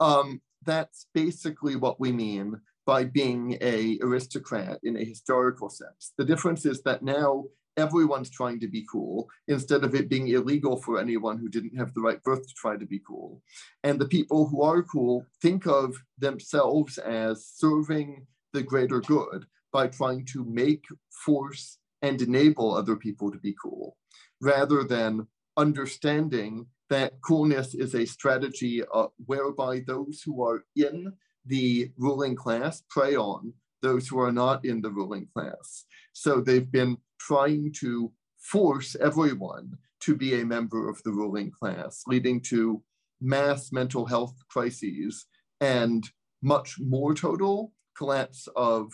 Um, 0.00 0.40
that's 0.64 1.06
basically 1.14 1.76
what 1.76 2.00
we 2.00 2.12
mean 2.12 2.60
by 2.86 3.04
being 3.04 3.56
a 3.60 3.98
aristocrat 4.02 4.78
in 4.82 4.96
a 4.96 5.04
historical 5.04 5.68
sense. 5.68 6.12
The 6.18 6.24
difference 6.24 6.64
is 6.66 6.82
that 6.82 7.02
now 7.02 7.44
everyone's 7.76 8.30
trying 8.30 8.60
to 8.60 8.68
be 8.68 8.86
cool 8.90 9.28
instead 9.48 9.84
of 9.84 9.94
it 9.94 10.08
being 10.08 10.28
illegal 10.28 10.76
for 10.76 10.98
anyone 10.98 11.38
who 11.38 11.48
didn't 11.48 11.76
have 11.76 11.94
the 11.94 12.00
right 12.00 12.22
birth 12.22 12.46
to 12.46 12.54
try 12.54 12.76
to 12.76 12.86
be 12.86 13.00
cool. 13.06 13.42
And 13.84 13.98
the 13.98 14.08
people 14.08 14.48
who 14.48 14.62
are 14.62 14.82
cool 14.82 15.24
think 15.40 15.66
of 15.66 15.96
themselves 16.18 16.98
as 16.98 17.46
serving 17.46 18.26
the 18.52 18.62
greater 18.62 19.00
good 19.00 19.46
by 19.72 19.86
trying 19.86 20.24
to 20.26 20.44
make, 20.44 20.84
force, 21.24 21.78
and 22.02 22.20
enable 22.20 22.74
other 22.74 22.96
people 22.96 23.30
to 23.30 23.38
be 23.38 23.54
cool, 23.62 23.96
rather 24.40 24.82
than 24.82 25.26
understanding 25.56 26.66
that 26.88 27.20
coolness 27.20 27.74
is 27.74 27.94
a 27.94 28.04
strategy 28.04 28.82
uh, 28.92 29.06
whereby 29.26 29.80
those 29.86 30.22
who 30.24 30.42
are 30.42 30.64
in 30.74 31.12
the 31.46 31.90
ruling 31.96 32.36
class 32.36 32.82
prey 32.88 33.16
on 33.16 33.52
those 33.82 34.08
who 34.08 34.18
are 34.20 34.32
not 34.32 34.64
in 34.64 34.80
the 34.80 34.90
ruling 34.90 35.26
class. 35.34 35.84
So 36.12 36.40
they've 36.40 36.70
been 36.70 36.98
trying 37.18 37.72
to 37.80 38.12
force 38.38 38.96
everyone 39.00 39.78
to 40.00 40.14
be 40.14 40.40
a 40.40 40.44
member 40.44 40.88
of 40.88 41.02
the 41.02 41.12
ruling 41.12 41.50
class, 41.50 42.02
leading 42.06 42.40
to 42.40 42.82
mass 43.20 43.70
mental 43.72 44.06
health 44.06 44.34
crises 44.48 45.26
and 45.60 46.08
much 46.42 46.76
more 46.80 47.14
total 47.14 47.72
collapse 47.96 48.48
of 48.56 48.92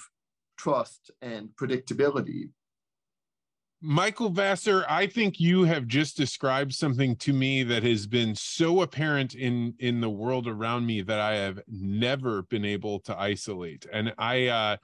trust 0.58 1.10
and 1.22 1.50
predictability. 1.60 2.50
Michael 3.82 4.30
Vassar, 4.30 4.86
I 4.88 5.06
think 5.06 5.38
you 5.38 5.64
have 5.64 5.86
just 5.86 6.16
described 6.16 6.72
something 6.72 7.14
to 7.16 7.32
me 7.32 7.62
that 7.64 7.82
has 7.82 8.06
been 8.06 8.34
so 8.34 8.80
apparent 8.80 9.34
in 9.34 9.74
in 9.78 10.00
the 10.00 10.10
world 10.10 10.48
around 10.48 10.86
me 10.86 11.02
that 11.02 11.20
I 11.20 11.34
have 11.36 11.60
never 11.68 12.42
been 12.42 12.64
able 12.64 13.00
to 13.00 13.18
isolate. 13.18 13.86
And 13.92 14.14
I 14.18 14.46
uh 14.46 14.76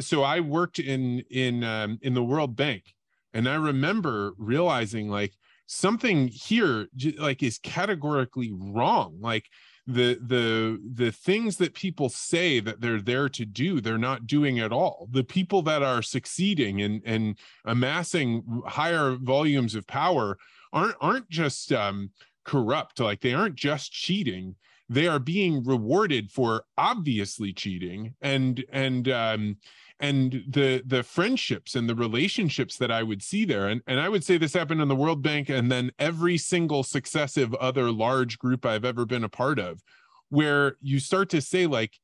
so 0.00 0.22
I 0.22 0.40
worked 0.40 0.78
in 0.78 1.22
in 1.30 1.64
um, 1.64 1.98
in 2.00 2.14
the 2.14 2.24
World 2.24 2.56
Bank, 2.56 2.94
and 3.32 3.48
I 3.48 3.56
remember 3.56 4.32
realizing 4.38 5.08
like 5.08 5.34
something 5.66 6.28
here 6.28 6.88
like 7.18 7.42
is 7.42 7.58
categorically 7.58 8.52
wrong. 8.52 9.18
Like 9.20 9.48
the 9.86 10.18
the 10.22 10.80
the 10.94 11.12
things 11.12 11.58
that 11.58 11.74
people 11.74 12.08
say 12.08 12.58
that 12.58 12.80
they're 12.80 13.02
there 13.02 13.28
to 13.28 13.44
do 13.44 13.80
they're 13.80 13.98
not 13.98 14.26
doing 14.26 14.58
at 14.58 14.72
all. 14.72 15.08
The 15.10 15.24
people 15.24 15.60
that 15.62 15.82
are 15.82 16.02
succeeding 16.02 16.80
and 16.80 17.02
and 17.04 17.38
amassing 17.64 18.62
higher 18.66 19.16
volumes 19.16 19.74
of 19.74 19.86
power 19.86 20.38
aren't 20.72 20.96
aren't 21.00 21.28
just 21.28 21.72
um 21.72 22.10
corrupt. 22.44 23.00
Like 23.00 23.20
they 23.20 23.34
aren't 23.34 23.56
just 23.56 23.92
cheating. 23.92 24.56
They 24.88 25.06
are 25.06 25.18
being 25.18 25.64
rewarded 25.64 26.30
for 26.30 26.64
obviously 26.78 27.52
cheating 27.52 28.14
and 28.22 28.64
and 28.72 29.08
um 29.08 29.56
and 30.00 30.44
the 30.48 30.82
the 30.84 31.02
friendships 31.02 31.74
and 31.74 31.88
the 31.88 31.94
relationships 31.94 32.76
that 32.78 32.90
I 32.90 33.02
would 33.02 33.22
see 33.22 33.44
there. 33.44 33.68
And 33.68 33.80
and 33.86 34.00
I 34.00 34.08
would 34.08 34.24
say 34.24 34.36
this 34.38 34.54
happened 34.54 34.80
in 34.80 34.88
the 34.88 34.96
World 34.96 35.22
Bank 35.22 35.48
and 35.48 35.70
then 35.70 35.92
every 35.98 36.38
single 36.38 36.82
successive 36.82 37.54
other 37.54 37.90
large 37.90 38.38
group 38.38 38.66
I've 38.66 38.84
ever 38.84 39.06
been 39.06 39.24
a 39.24 39.28
part 39.28 39.58
of 39.58 39.82
where 40.30 40.76
you 40.80 40.98
start 40.98 41.28
to 41.30 41.40
say 41.40 41.66
like 41.66 41.98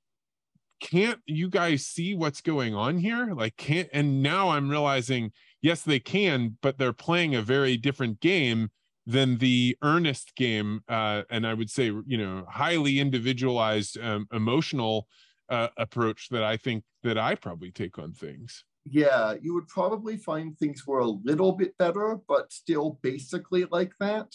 can't 0.80 1.20
you 1.26 1.51
guys 1.51 1.84
see 1.84 2.14
what's 2.14 2.41
going 2.41 2.74
on 2.74 2.99
here? 2.99 3.34
Like 3.34 3.57
can't 3.57 3.88
and 3.93 4.22
now 4.22 4.51
i'm 4.51 4.70
realizing 4.70 5.32
yes 5.61 5.82
they 5.82 6.01
can 6.01 6.57
but 6.62 6.78
they're 6.78 6.93
playing 6.93 7.34
a 7.34 7.43
very 7.43 7.76
different 7.76 8.20
game 8.20 8.70
than 9.07 9.38
the 9.38 9.76
earnest 9.82 10.34
game 10.36 10.80
uh, 10.88 11.22
and 11.30 11.47
i 11.47 11.55
would 11.55 11.70
say 11.70 11.86
you 12.07 12.16
know 12.16 12.47
highly 12.49 12.99
individualized 12.99 13.99
um, 14.01 14.26
emotional 14.32 15.07
uh, 15.51 15.68
approach 15.76 16.28
that 16.30 16.42
i 16.42 16.57
think 16.57 16.84
that 17.03 17.18
i 17.18 17.34
probably 17.34 17.70
take 17.70 17.98
on 17.98 18.12
things 18.12 18.64
yeah 18.84 19.34
you 19.42 19.53
would 19.53 19.68
probably 19.68 20.16
find 20.16 20.57
things 20.59 20.86
were 20.86 21.01
a 21.01 21.07
little 21.07 21.53
bit 21.53 21.76
better 21.78 22.18
but 22.28 22.53
still 22.53 22.98
basically 23.03 23.66
like 23.70 23.92
that 24.01 24.32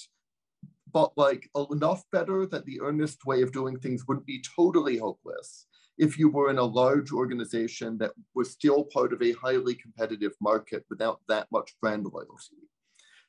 but 0.91 1.11
like 1.17 1.49
enough 1.71 2.03
better 2.11 2.45
that 2.45 2.65
the 2.65 2.79
earnest 2.81 3.25
way 3.25 3.41
of 3.41 3.51
doing 3.51 3.77
things 3.79 4.07
wouldn't 4.07 4.25
be 4.25 4.43
totally 4.55 4.97
hopeless 4.97 5.65
if 5.97 6.17
you 6.19 6.29
were 6.29 6.49
in 6.49 6.57
a 6.57 6.63
large 6.63 7.11
organization 7.11 7.97
that 7.97 8.11
was 8.33 8.51
still 8.51 8.83
part 8.83 9.13
of 9.13 9.21
a 9.21 9.31
highly 9.33 9.75
competitive 9.75 10.33
market 10.41 10.85
without 10.89 11.21
that 11.27 11.47
much 11.51 11.73
brand 11.81 12.05
loyalty. 12.05 12.69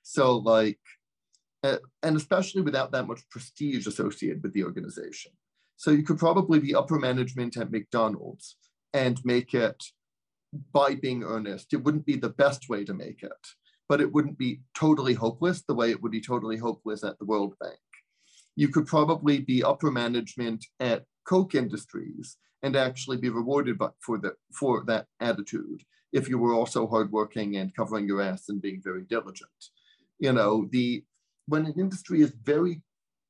So, 0.02 0.36
like, 0.36 0.80
uh, 1.62 1.78
and 2.02 2.16
especially 2.16 2.62
without 2.62 2.92
that 2.92 3.06
much 3.06 3.28
prestige 3.30 3.86
associated 3.86 4.42
with 4.42 4.52
the 4.52 4.64
organization. 4.64 5.32
So, 5.76 5.90
you 5.90 6.02
could 6.02 6.18
probably 6.18 6.58
be 6.58 6.74
upper 6.74 6.98
management 6.98 7.56
at 7.56 7.70
McDonald's 7.70 8.56
and 8.92 9.20
make 9.24 9.54
it 9.54 9.82
by 10.72 10.94
being 10.94 11.22
earnest. 11.22 11.72
It 11.72 11.84
wouldn't 11.84 12.06
be 12.06 12.16
the 12.16 12.30
best 12.30 12.68
way 12.68 12.84
to 12.84 12.94
make 12.94 13.22
it, 13.22 13.46
but 13.88 14.00
it 14.00 14.12
wouldn't 14.12 14.38
be 14.38 14.60
totally 14.74 15.14
hopeless 15.14 15.62
the 15.62 15.74
way 15.74 15.90
it 15.90 16.02
would 16.02 16.12
be 16.12 16.20
totally 16.20 16.56
hopeless 16.56 17.04
at 17.04 17.18
the 17.18 17.26
World 17.26 17.54
Bank. 17.60 17.78
You 18.54 18.68
could 18.68 18.86
probably 18.86 19.40
be 19.40 19.62
upper 19.62 19.90
management 19.90 20.64
at 20.80 21.04
Koch 21.26 21.54
Industries 21.54 22.38
and 22.62 22.74
actually 22.74 23.18
be 23.18 23.28
rewarded 23.28 23.78
for 24.00 24.18
the 24.18 24.32
for 24.52 24.84
that 24.86 25.06
attitude 25.20 25.82
if 26.12 26.28
you 26.28 26.38
were 26.38 26.54
also 26.54 26.86
hardworking 26.86 27.56
and 27.56 27.74
covering 27.76 28.06
your 28.06 28.22
ass 28.22 28.48
and 28.48 28.62
being 28.62 28.80
very 28.82 29.02
diligent. 29.02 29.50
You 30.18 30.32
know, 30.32 30.66
the 30.70 31.04
when 31.46 31.66
an 31.66 31.74
industry 31.78 32.22
is 32.22 32.32
very 32.42 32.82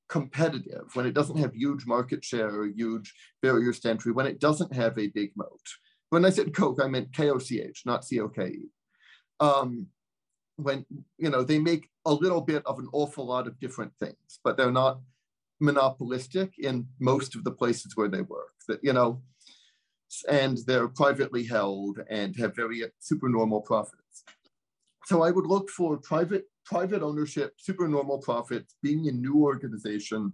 competitive, 0.09 0.95
when 0.95 1.07
it 1.07 1.15
doesn't 1.15 1.39
have 1.39 1.55
huge 1.55 1.87
market 1.87 2.25
share 2.25 2.49
or 2.49 2.67
huge 2.67 3.15
barriers 3.43 3.81
to 3.81 3.91
entry, 3.91 4.13
when 4.13 4.27
it 4.27 4.41
doesn't 4.41 4.73
have 4.73 4.99
a 4.99 5.09
big 5.09 5.33
moat. 5.37 5.67
When 6.11 6.25
I 6.25 6.31
said 6.31 6.55
Coke, 6.55 6.81
I 6.83 6.87
meant 6.87 7.13
K-O-C-H, 7.13 7.83
not 7.85 8.05
C-O-K-E. 8.05 8.69
Um, 9.41 9.89
when 10.57 10.87
you 11.19 11.29
know 11.29 11.43
they 11.43 11.59
make 11.59 11.91
a 12.07 12.13
little 12.13 12.41
bit 12.41 12.65
of 12.65 12.79
an 12.79 12.89
awful 12.93 13.27
lot 13.27 13.47
of 13.47 13.61
different 13.61 13.93
things, 13.99 14.41
but 14.43 14.57
they're 14.57 14.71
not 14.71 15.01
monopolistic 15.61 16.55
in 16.59 16.87
most 17.01 17.35
of 17.35 17.45
the 17.45 17.51
places 17.51 17.97
where 17.97 18.09
they 18.09 18.23
work. 18.23 18.55
That 18.69 18.83
you 18.83 18.93
know, 18.93 19.23
and 20.29 20.59
they're 20.67 20.89
privately 20.89 21.45
held 21.45 22.01
and 22.09 22.35
have 22.37 22.57
very 22.57 22.85
supernormal 23.01 23.63
profits. 23.63 24.25
So 25.05 25.23
I 25.23 25.31
would 25.31 25.47
look 25.47 25.69
for 25.71 25.99
private 25.99 26.47
private 26.67 27.03
ownership, 27.03 27.55
supernormal 27.57 28.19
profits, 28.19 28.75
being 28.83 29.09
a 29.09 29.13
new 29.13 29.43
organization, 29.43 30.33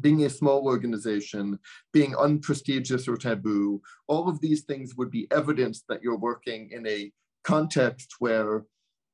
being 0.00 0.24
a 0.24 0.30
small 0.30 0.64
organization, 0.66 1.58
being 1.92 2.14
unprestigious 2.16 3.08
or 3.08 3.16
taboo. 3.16 3.80
All 4.06 4.28
of 4.28 4.40
these 4.40 4.62
things 4.62 4.94
would 4.96 5.10
be 5.10 5.26
evidence 5.30 5.84
that 5.88 6.02
you're 6.02 6.18
working 6.18 6.70
in 6.70 6.86
a 6.86 7.10
context 7.44 8.14
where 8.18 8.64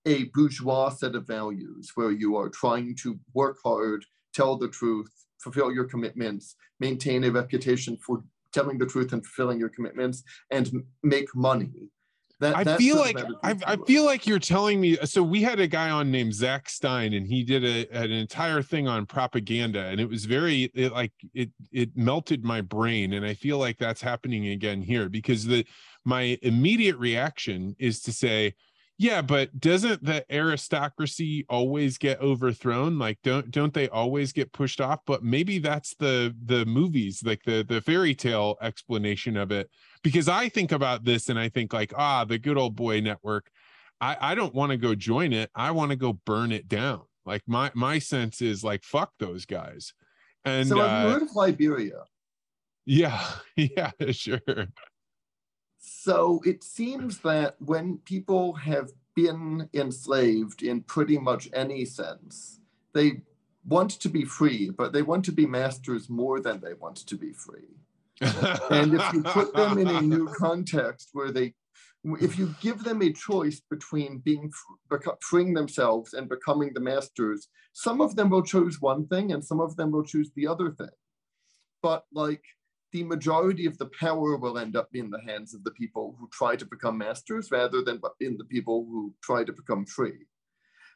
a 0.07 0.24
bourgeois 0.34 0.90
set 0.90 1.14
of 1.14 1.26
values, 1.26 1.92
where 1.94 2.12
you 2.12 2.36
are 2.36 2.48
trying 2.48 2.94
to 3.02 3.18
work 3.34 3.59
hard, 3.64 4.04
tell 4.34 4.57
the 4.57 4.68
truth, 4.68 5.11
fulfill 5.38 5.72
your 5.72 5.84
commitments, 5.84 6.57
maintain 6.80 7.24
a 7.24 7.30
reputation 7.30 7.96
for 7.96 8.22
telling 8.52 8.78
the 8.78 8.86
truth 8.86 9.12
and 9.12 9.24
fulfilling 9.24 9.59
your 9.59 9.68
commitments, 9.68 10.22
and 10.50 10.70
make 11.02 11.28
money. 11.34 11.90
That, 12.39 12.55
I 12.55 12.76
feel 12.76 12.97
like 12.97 13.18
I, 13.43 13.57
I, 13.66 13.76
feel 13.76 14.05
like 14.05 14.26
you're 14.26 14.39
telling 14.39 14.78
me. 14.78 14.97
So 15.05 15.22
we 15.22 15.41
had 15.41 15.59
a 15.59 15.66
guy 15.66 15.89
on 15.89 16.11
named 16.11 16.34
Zak 16.34 16.68
Stein, 16.68 17.14
and 17.14 17.26
he 17.26 17.43
did 17.43 17.64
a, 17.64 17.89
an 17.97 18.11
entire 18.11 18.61
thing 18.61 18.87
on 18.87 19.07
propaganda, 19.07 19.87
and 19.87 19.99
it 19.99 20.07
was 20.07 20.26
very 20.26 20.64
it, 20.74 20.93
like 20.93 21.12
it 21.32 21.51
it 21.72 21.97
melted 21.97 22.45
my 22.45 22.61
brain, 22.61 23.14
and 23.14 23.24
I 23.24 23.32
feel 23.32 23.57
like 23.57 23.78
that's 23.78 24.03
happening 24.03 24.49
again 24.49 24.82
here 24.82 25.09
because 25.09 25.47
the 25.47 25.64
my 26.05 26.39
immediate 26.43 26.97
reaction 26.99 27.74
is 27.78 28.03
to 28.03 28.12
say, 28.12 28.55
yeah, 28.99 29.20
but 29.20 29.61
doesn't 29.61 30.05
the 30.05 30.24
aristocracy 30.30 31.44
always 31.51 31.99
get 31.99 32.20
overthrown? 32.20 32.99
Like 32.99 33.18
don't 33.22 33.51
don't 33.51 33.74
they 33.74 33.88
always 33.90 34.32
get 34.32 34.53
pushed 34.53 34.80
off? 34.80 35.01
But 35.07 35.22
maybe 35.22 35.59
that's 35.59 35.94
the 35.97 36.34
the 36.44 36.64
movies, 36.64 37.22
like 37.24 37.42
the 37.44 37.62
the 37.66 37.82
fairy 37.82 38.14
tale 38.14 38.57
explanation 38.62 39.36
of 39.36 39.53
it. 39.53 39.68
Because 40.03 40.28
I 40.28 40.49
think 40.49 40.72
about 40.72 41.05
this 41.05 41.28
and 41.28 41.38
I 41.38 41.51
think 41.51 41.74
like, 41.74 41.92
ah, 41.97 42.24
the 42.24 42.38
good 42.38 42.57
old 42.57 42.74
boy 42.74 43.01
network. 43.01 43.51
I 44.01 44.16
I 44.20 44.34
don't 44.34 44.55
want 44.55 44.70
to 44.70 44.78
go 44.78 44.94
join 44.94 45.34
it. 45.34 45.51
I 45.55 45.72
want 45.72 45.90
to 45.90 45.97
go 45.97 46.14
burn 46.14 46.51
it 46.51 46.66
down. 46.66 47.03
Like 47.26 47.42
my 47.47 47.70
my 47.74 47.99
sense 47.99 48.40
is 48.40 48.64
like 48.64 48.82
fuck 48.82 49.12
those 49.18 49.44
guys. 49.44 49.92
And 50.47 50.68
so 50.68 50.76
you 50.76 50.82
uh, 50.82 51.11
heard 51.11 51.22
of 51.22 51.34
Liberia? 51.34 52.05
Yeah, 52.86 53.22
yeah, 53.57 53.90
sure. 54.12 54.40
So 55.89 56.43
it 56.45 56.64
seems 56.64 57.20
that 57.20 57.55
when 57.62 57.99
people 57.99 58.55
have 58.55 58.91
been 59.14 59.68
enslaved 59.72 60.64
in 60.64 60.82
pretty 60.82 61.16
much 61.16 61.49
any 61.53 61.84
sense, 61.84 62.59
they 62.93 63.22
want 63.64 63.93
to 64.01 64.09
be 64.09 64.24
free, 64.24 64.70
but 64.70 64.93
they 64.93 65.03
want 65.03 65.24
to 65.26 65.32
be 65.32 65.47
masters 65.47 66.11
more 66.11 66.41
than 66.41 66.61
they 66.61 66.74
want 66.74 66.97
to 67.07 67.14
be 67.14 67.32
free. 67.32 67.68
and 68.20 68.95
if 68.95 69.12
you 69.12 69.22
put 69.22 69.55
them 69.55 69.78
in 69.78 69.87
a 69.87 70.01
new 70.01 70.26
context 70.34 71.11
where 71.12 71.30
they, 71.30 71.55
if 72.20 72.37
you 72.37 72.53
give 72.61 72.82
them 72.82 73.01
a 73.01 73.12
choice 73.12 73.62
between 73.70 74.18
being 74.18 74.51
freeing 75.20 75.55
themselves 75.55 76.14
and 76.14 76.28
becoming 76.28 76.72
the 76.74 76.80
masters, 76.80 77.47
some 77.72 78.01
of 78.01 78.16
them 78.16 78.28
will 78.28 78.43
choose 78.43 78.80
one 78.80 79.07
thing 79.07 79.30
and 79.30 79.45
some 79.45 79.61
of 79.61 79.76
them 79.76 79.93
will 79.93 80.05
choose 80.05 80.32
the 80.34 80.49
other 80.49 80.72
thing. 80.72 80.97
But 81.80 82.05
like 82.12 82.43
the 82.93 83.05
majority 83.05 83.66
of 83.66 83.76
the 83.78 83.91
power 83.99 84.37
will 84.37 84.59
end 84.59 84.76
up 84.76 84.89
in 84.95 85.11
the 85.11 85.20
hands 85.26 85.55
of 85.55 85.64
the 85.64 85.70
people 85.72 86.16
who 86.18 86.28
try 86.32 86.57
to 86.57 86.64
become 86.64 86.99
masters 86.99 87.51
rather 87.51 87.82
than 87.82 88.01
in 88.20 88.37
the 88.37 88.45
people 88.45 88.87
who 88.89 89.12
try 89.22 89.45
to 89.45 89.53
become 89.53 89.84
free. 89.84 90.26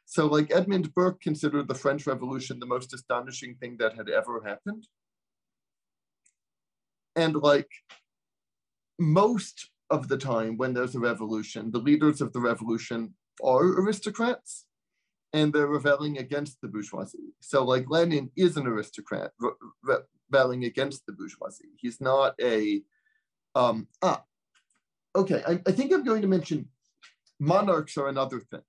So, 0.05 0.25
like 0.25 0.51
Edmund 0.53 0.93
Burke 0.93 1.21
considered 1.21 1.67
the 1.67 1.75
French 1.75 2.07
Revolution 2.07 2.59
the 2.59 2.65
most 2.65 2.93
astonishing 2.93 3.55
thing 3.55 3.77
that 3.77 3.95
had 3.95 4.09
ever 4.09 4.41
happened. 4.45 4.87
And, 7.15 7.35
like, 7.35 7.69
most 8.99 9.69
of 9.89 10.07
the 10.07 10.17
time 10.17 10.57
when 10.57 10.73
there's 10.73 10.95
a 10.95 10.99
revolution, 10.99 11.71
the 11.71 11.79
leaders 11.79 12.21
of 12.21 12.33
the 12.33 12.39
revolution 12.39 13.13
are 13.43 13.63
aristocrats 13.63 14.65
and 15.33 15.53
they're 15.53 15.67
rebelling 15.67 16.17
against 16.17 16.59
the 16.61 16.67
bourgeoisie. 16.67 17.33
So, 17.39 17.63
like, 17.63 17.89
Lenin 17.89 18.31
is 18.35 18.57
an 18.57 18.67
aristocrat, 18.67 19.31
re- 19.39 19.95
rebelling 20.29 20.65
against 20.65 21.05
the 21.05 21.13
bourgeoisie. 21.13 21.69
He's 21.77 22.01
not 22.01 22.35
a 22.41 22.81
um, 23.55 23.87
ah. 24.01 24.23
Okay, 25.15 25.43
I, 25.45 25.59
I 25.67 25.71
think 25.71 25.91
I'm 25.91 26.03
going 26.03 26.21
to 26.21 26.27
mention 26.27 26.69
monarchs 27.39 27.97
are 27.97 28.07
another 28.07 28.39
thing. 28.39 28.61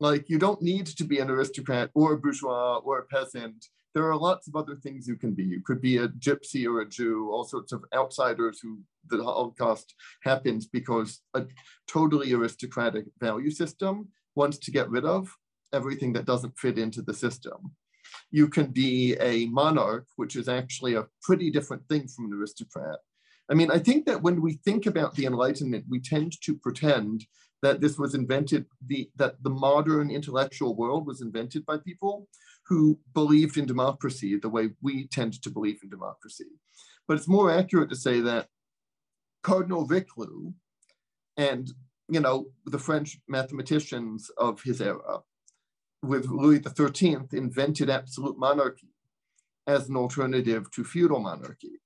Like 0.00 0.28
you 0.28 0.38
don't 0.38 0.62
need 0.62 0.86
to 0.86 1.04
be 1.04 1.18
an 1.18 1.30
aristocrat 1.30 1.90
or 1.94 2.14
a 2.14 2.18
bourgeois 2.18 2.78
or 2.78 2.98
a 2.98 3.04
peasant. 3.04 3.66
There 3.94 4.10
are 4.10 4.16
lots 4.16 4.48
of 4.48 4.56
other 4.56 4.76
things 4.76 5.08
you 5.08 5.16
can 5.16 5.32
be. 5.32 5.44
You 5.44 5.62
could 5.64 5.80
be 5.80 5.98
a 5.98 6.08
gypsy 6.08 6.66
or 6.66 6.80
a 6.80 6.88
Jew, 6.88 7.30
all 7.30 7.44
sorts 7.44 7.72
of 7.72 7.84
outsiders 7.94 8.60
who 8.60 8.80
the 9.08 9.22
Holocaust 9.22 9.94
happens 10.22 10.66
because 10.66 11.20
a 11.34 11.44
totally 11.88 12.32
aristocratic 12.32 13.06
value 13.18 13.50
system 13.50 14.08
wants 14.34 14.58
to 14.58 14.70
get 14.70 14.88
rid 14.90 15.04
of 15.04 15.36
everything 15.72 16.12
that 16.12 16.26
doesn't 16.26 16.58
fit 16.58 16.78
into 16.78 17.02
the 17.02 17.14
system 17.14 17.72
you 18.30 18.48
can 18.48 18.66
be 18.66 19.16
a 19.20 19.46
monarch, 19.46 20.06
which 20.16 20.36
is 20.36 20.48
actually 20.48 20.94
a 20.94 21.06
pretty 21.22 21.50
different 21.50 21.86
thing 21.88 22.08
from 22.08 22.26
an 22.26 22.38
aristocrat. 22.38 22.98
I 23.50 23.54
mean, 23.54 23.70
I 23.70 23.78
think 23.78 24.06
that 24.06 24.22
when 24.22 24.40
we 24.40 24.54
think 24.64 24.86
about 24.86 25.14
the 25.14 25.26
Enlightenment, 25.26 25.84
we 25.88 26.00
tend 26.00 26.40
to 26.42 26.54
pretend 26.54 27.24
that 27.62 27.80
this 27.80 27.98
was 27.98 28.14
invented, 28.14 28.66
the, 28.86 29.10
that 29.16 29.42
the 29.42 29.50
modern 29.50 30.10
intellectual 30.10 30.76
world 30.76 31.06
was 31.06 31.20
invented 31.20 31.66
by 31.66 31.76
people 31.78 32.28
who 32.66 32.98
believed 33.12 33.56
in 33.56 33.66
democracy 33.66 34.36
the 34.36 34.48
way 34.48 34.70
we 34.80 35.08
tend 35.08 35.42
to 35.42 35.50
believe 35.50 35.80
in 35.82 35.90
democracy. 35.90 36.46
But 37.08 37.16
it's 37.16 37.28
more 37.28 37.50
accurate 37.50 37.90
to 37.90 37.96
say 37.96 38.20
that 38.20 38.46
Cardinal 39.42 39.86
Richelieu 39.86 40.52
and 41.36 41.70
you 42.08 42.20
know 42.20 42.46
the 42.66 42.78
French 42.78 43.18
mathematicians 43.28 44.30
of 44.36 44.62
his 44.62 44.80
era 44.80 45.20
with 46.02 46.26
Louis 46.26 46.62
XIII 46.62 47.28
invented 47.32 47.90
absolute 47.90 48.38
monarchy. 48.38 48.88
as 49.66 49.88
an 49.88 49.96
alternative 49.96 50.70
to 50.72 50.82
feudal 50.82 51.20
monarchy. 51.20 51.80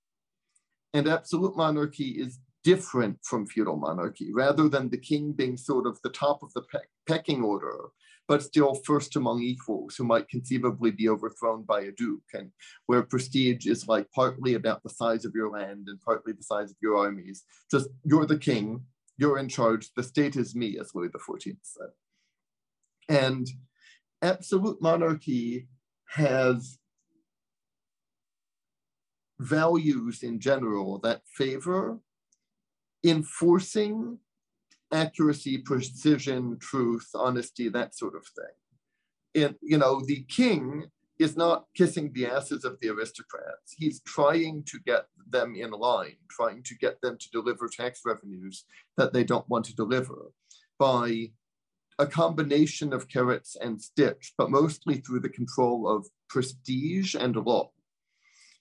And 0.95 1.09
absolute 1.09 1.57
monarchy 1.57 2.11
is 2.11 2.39
different 2.63 3.19
from 3.23 3.47
feudal 3.47 3.77
monarchy, 3.77 4.33
rather 4.33 4.69
than 4.69 4.89
the 4.89 4.97
king 4.97 5.33
being 5.33 5.57
sort 5.57 5.87
of 5.87 6.01
the 6.03 6.09
top 6.11 6.43
of 6.43 6.53
the 6.55 6.63
pe- 6.63 6.79
pecking 7.07 7.43
order, 7.43 7.91
but 8.27 8.43
still 8.43 8.75
first 8.75 9.17
among 9.17 9.43
equals 9.43 9.97
who 9.97 10.05
might 10.05 10.29
conceivably 10.29 10.91
be 10.91 11.09
overthrown 11.09 11.63
by 11.65 11.83
a 11.83 11.93
duke, 11.93 12.31
and 12.33 12.53
where 12.87 13.03
prestige 13.03 13.67
is 13.67 13.87
like 13.89 14.11
partly 14.13 14.55
about 14.55 14.83
the 14.83 14.89
size 14.89 15.25
of 15.27 15.35
your 15.35 15.51
land 15.51 15.89
and 15.89 16.01
partly 16.01 16.33
the 16.33 16.43
size 16.43 16.71
of 16.71 16.77
your 16.81 16.97
armies. 16.97 17.43
Just 17.71 17.89
you're 18.05 18.25
the 18.25 18.39
king, 18.39 18.85
you're 19.19 19.39
in 19.39 19.49
charge, 19.49 19.91
the 19.95 20.03
state 20.03 20.37
is 20.37 20.55
me, 20.55 20.79
as 20.81 20.95
Louis 20.95 21.09
XIV 21.09 21.57
said. 21.63 21.91
And 23.09 23.47
absolute 24.25 24.81
monarchy 24.81 25.69
has 26.09 26.79
values 29.39 30.23
in 30.23 30.41
general 30.41 30.99
that 31.01 31.21
favor 31.27 31.99
enforcing 33.05 34.19
accuracy, 34.93 35.59
precision, 35.59 36.57
truth, 36.59 37.09
honesty, 37.15 37.69
that 37.69 37.95
sort 37.95 38.15
of 38.15 38.25
thing. 38.27 39.55
You 39.61 39.79
know, 39.79 40.01
the 40.05 40.25
king 40.29 40.85
is 41.19 41.37
not 41.37 41.67
kissing 41.77 42.13
the 42.13 42.27
asses 42.27 42.65
of 42.65 42.79
the 42.81 42.89
aristocrats. 42.89 43.75
He's 43.77 44.01
trying 44.03 44.65
to 44.65 44.79
get 44.87 45.07
them 45.29 45.55
in 45.55 45.73
line, 45.73 46.17
trying 46.31 46.63
to 46.63 46.75
get 46.77 47.01
them 47.03 47.19
to 47.19 47.31
deliver 47.31 47.69
tax 47.69 48.01
revenues 48.05 48.65
that 48.97 49.13
they 49.13 49.25
don't 49.25 49.49
want 49.49 49.65
to 49.67 49.75
deliver 49.75 50.33
by 50.79 51.33
a 51.99 52.07
combination 52.07 52.93
of 52.93 53.09
carrots 53.09 53.57
and 53.61 53.81
sticks, 53.81 54.33
but 54.37 54.51
mostly 54.51 54.97
through 54.97 55.21
the 55.21 55.29
control 55.29 55.89
of 55.89 56.07
prestige 56.29 57.15
and 57.15 57.37
law. 57.37 57.71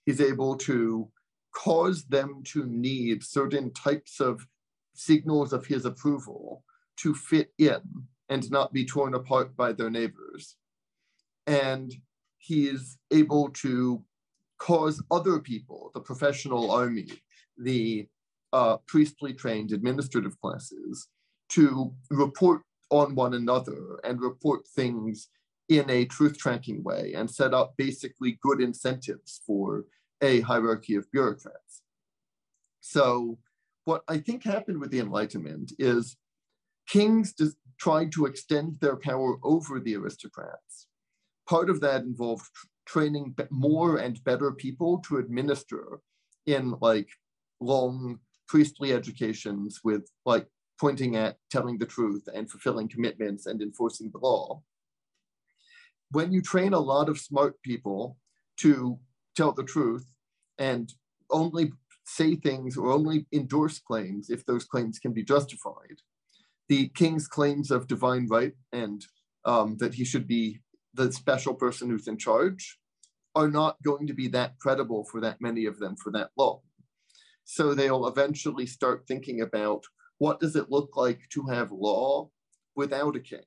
He's 0.05 0.21
able 0.21 0.55
to 0.57 1.09
cause 1.55 2.03
them 2.05 2.41
to 2.45 2.65
need 2.65 3.23
certain 3.23 3.71
types 3.73 4.19
of 4.19 4.45
signals 4.95 5.53
of 5.53 5.65
his 5.65 5.85
approval 5.85 6.63
to 6.97 7.13
fit 7.13 7.51
in 7.57 7.81
and 8.29 8.49
not 8.51 8.73
be 8.73 8.85
torn 8.85 9.13
apart 9.13 9.55
by 9.55 9.73
their 9.73 9.89
neighbors. 9.89 10.55
And 11.47 11.93
he's 12.37 12.97
able 13.11 13.49
to 13.49 14.03
cause 14.59 15.03
other 15.11 15.39
people, 15.39 15.91
the 15.93 15.99
professional 15.99 16.71
army, 16.71 17.09
the 17.57 18.07
uh, 18.51 18.77
priestly 18.87 19.33
trained 19.33 19.71
administrative 19.71 20.39
classes, 20.39 21.07
to 21.49 21.93
report 22.09 22.61
on 22.93 23.15
one 23.15 23.33
another 23.33 23.99
and 24.03 24.21
report 24.21 24.67
things 24.67 25.29
in 25.67 25.89
a 25.89 26.05
truth 26.05 26.37
tracking 26.37 26.83
way 26.83 27.13
and 27.15 27.29
set 27.29 27.53
up 27.53 27.73
basically 27.75 28.37
good 28.43 28.61
incentives 28.61 29.41
for 29.47 29.85
a 30.21 30.41
hierarchy 30.41 30.93
of 30.95 31.11
bureaucrats. 31.11 31.81
So, 32.81 33.39
what 33.85 34.03
I 34.07 34.19
think 34.19 34.43
happened 34.43 34.79
with 34.79 34.91
the 34.91 34.99
Enlightenment 34.99 35.73
is 35.79 36.15
kings 36.87 37.33
tried 37.79 38.11
to 38.11 38.27
extend 38.27 38.79
their 38.79 38.95
power 38.95 39.37
over 39.43 39.79
the 39.79 39.95
aristocrats. 39.95 40.87
Part 41.49 41.71
of 41.71 41.81
that 41.81 42.03
involved 42.03 42.51
training 42.85 43.35
more 43.49 43.97
and 43.97 44.23
better 44.23 44.51
people 44.51 44.99
to 45.07 45.17
administer 45.17 45.99
in 46.45 46.75
like 46.79 47.09
long 47.59 48.19
priestly 48.47 48.93
educations 48.93 49.79
with 49.83 50.07
like 50.25 50.47
pointing 50.83 51.15
at 51.15 51.37
telling 51.49 51.77
the 51.77 51.85
truth 51.85 52.27
and 52.35 52.51
fulfilling 52.51 52.89
commitments 52.89 53.45
and 53.45 53.61
enforcing 53.61 54.11
the 54.11 54.17
law. 54.17 54.61
When 56.11 56.33
you 56.33 56.41
train 56.41 56.73
a 56.73 56.87
lot 56.93 57.07
of 57.07 57.17
smart 57.17 57.61
people 57.61 58.17
to 58.57 58.99
tell 59.33 59.53
the 59.53 59.63
truth 59.63 60.05
and 60.59 60.91
only 61.31 61.71
say 62.05 62.35
things 62.35 62.75
or 62.75 62.91
only 62.91 63.27
endorse 63.31 63.79
claims 63.79 64.29
if 64.29 64.45
those 64.45 64.65
claims 64.65 64.99
can 64.99 65.13
be 65.13 65.23
justified, 65.23 65.99
the 66.67 66.89
king's 66.89 67.29
claims 67.29 67.71
of 67.71 67.87
divine 67.87 68.27
right 68.27 68.55
and 68.73 69.05
um, 69.45 69.77
that 69.77 69.93
he 69.93 70.03
should 70.03 70.27
be 70.27 70.59
the 70.93 71.13
special 71.13 71.53
person 71.53 71.89
who's 71.89 72.09
in 72.09 72.17
charge 72.17 72.77
are 73.35 73.47
not 73.47 73.81
going 73.83 74.05
to 74.05 74.13
be 74.13 74.27
that 74.27 74.59
credible 74.59 75.05
for 75.09 75.21
that 75.21 75.39
many 75.39 75.65
of 75.65 75.79
them 75.79 75.95
for 75.95 76.11
that 76.11 76.31
long. 76.37 76.59
So 77.45 77.73
they'll 77.73 78.05
eventually 78.05 78.65
start 78.65 79.05
thinking 79.07 79.39
about 79.39 79.85
what 80.23 80.39
does 80.39 80.55
it 80.55 80.71
look 80.71 80.95
like 80.95 81.27
to 81.27 81.47
have 81.47 81.69
law 81.73 82.29
without 82.77 83.17
a 83.17 83.19
king? 83.19 83.43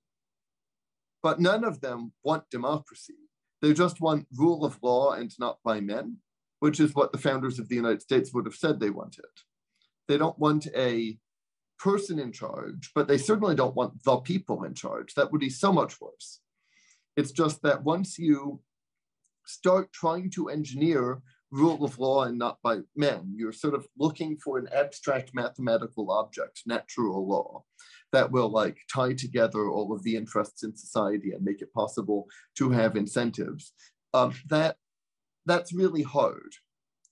But 1.23 1.41
none 1.41 1.65
of 1.65 1.81
them 1.81 2.13
want 2.23 2.51
democracy. 2.51 3.15
They 3.63 3.73
just 3.73 4.03
want 4.03 4.27
rule 4.37 4.63
of 4.63 4.79
law 4.83 5.13
and 5.13 5.33
not 5.39 5.57
by 5.65 5.81
men, 5.81 6.19
which 6.61 6.79
is 6.79 6.95
what 6.95 7.13
the 7.13 7.25
founders 7.27 7.59
of 7.59 7.71
the 7.71 7.77
United 7.77 8.03
States 8.03 8.35
would 8.35 8.45
have 8.45 8.57
said 8.57 8.79
they 8.79 8.91
wanted. 8.91 9.25
They 10.07 10.19
don't 10.19 10.39
want 10.39 10.67
a 10.77 11.19
person 11.79 12.19
in 12.19 12.31
charge, 12.31 12.91
but 12.95 13.09
they 13.09 13.17
certainly 13.17 13.55
don't 13.55 13.75
want 13.75 14.05
the 14.05 14.19
people 14.19 14.65
in 14.65 14.75
charge. 14.75 15.15
That 15.15 15.33
would 15.33 15.41
be 15.41 15.49
so 15.49 15.73
much 15.73 15.99
worse. 15.99 16.41
It's 17.17 17.33
just 17.33 17.63
that 17.63 17.85
once 17.85 18.19
you 18.19 18.61
start 19.47 19.95
trying 19.95 20.29
to 20.33 20.51
engineer 20.51 21.23
rule 21.51 21.85
of 21.85 21.99
law 21.99 22.25
and 22.25 22.39
not 22.39 22.59
by 22.63 22.79
men. 22.97 23.35
You're 23.37 23.53
sort 23.53 23.75
of 23.75 23.87
looking 23.99 24.37
for 24.39 24.59
an 24.59 24.69
abstract 24.75 25.31
mathematical 25.35 26.11
object, 26.11 26.63
natural 26.67 27.27
law, 27.27 27.65
that 28.13 28.31
will 28.31 28.49
like 28.49 28.79
tie 28.93 29.13
together 29.13 29.69
all 29.69 29.93
of 29.93 30.03
the 30.03 30.17
interests 30.17 30.63
in 30.63 30.77
society 30.77 31.33
and 31.33 31.45
make 31.45 31.63
it 31.63 31.73
possible 31.73 32.27
to 32.57 32.71
have 32.71 32.97
incentives. 32.97 33.73
Um, 34.15 34.35
that 34.49 34.77
that's 35.47 35.73
really 35.73 36.03
hard. 36.03 36.55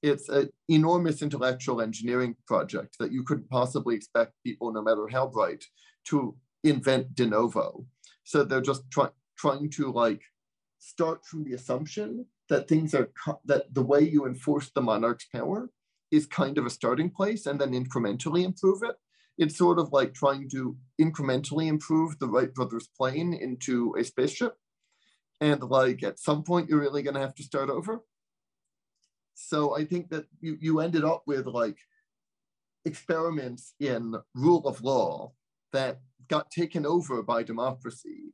It's 0.03 0.28
an 0.28 0.51
enormous 0.68 1.22
intellectual 1.22 1.80
engineering 1.80 2.37
project 2.47 2.97
that 2.99 3.12
you 3.12 3.22
couldn't 3.22 3.49
possibly 3.49 3.95
expect 3.95 4.32
people, 4.45 4.72
no 4.72 4.82
matter 4.82 5.09
how 5.11 5.28
bright, 5.28 5.64
to 6.09 6.37
invent 6.62 7.14
de 7.14 7.26
novo. 7.26 7.87
So 8.24 8.45
they're 8.45 8.61
just 8.61 8.91
trying 8.91 9.11
trying 9.37 9.70
to 9.70 9.91
like 9.91 10.22
start 10.78 11.24
from 11.24 11.45
the 11.45 11.55
assumption 11.55 12.26
that 12.49 12.68
things 12.68 12.95
are 12.95 13.11
that 13.45 13.72
the 13.72 13.82
way 13.82 14.01
you 14.01 14.26
enforce 14.26 14.70
the 14.70 14.82
monarch's 14.82 15.26
power 15.32 15.70
is 16.11 16.26
kind 16.26 16.59
of 16.59 16.66
a 16.66 16.70
starting 16.70 17.11
place 17.11 17.47
and 17.47 17.61
then 17.61 17.72
incrementally 17.72 18.45
improve 18.45 18.82
it. 18.82 18.97
It's 19.36 19.57
sort 19.57 19.78
of 19.78 19.92
like 19.92 20.14
trying 20.14 20.49
to 20.51 20.76
incrementally 21.01 21.66
improve 21.66 22.18
the 22.18 22.28
wright 22.28 22.55
brothers 22.55 22.88
plane 22.97 23.34
into 23.34 23.95
a 23.99 24.05
spaceship. 24.05 24.55
And 25.40 25.62
like 25.62 26.03
at 26.05 26.20
some 26.20 26.45
point 26.45 26.68
you're 26.68 26.80
really 26.80 27.03
going 27.03 27.14
to 27.14 27.20
have 27.20 27.34
to 27.36 27.42
start 27.42 27.70
over. 27.70 28.03
So 29.34 29.76
i 29.76 29.84
think 29.84 30.11
that 30.11 30.26
you, 30.40 30.57
you 30.61 30.80
ended 30.80 31.05
up 31.05 31.24
with 31.26 31.47
like 31.47 31.78
experiments 32.84 33.74
in 33.80 34.14
rule 34.34 34.66
of 34.68 34.82
law 34.82 35.32
that 35.72 36.01
got 36.28 36.51
taken 36.51 36.86
over 36.86 37.22
by 37.22 37.42
democracy 37.42 38.32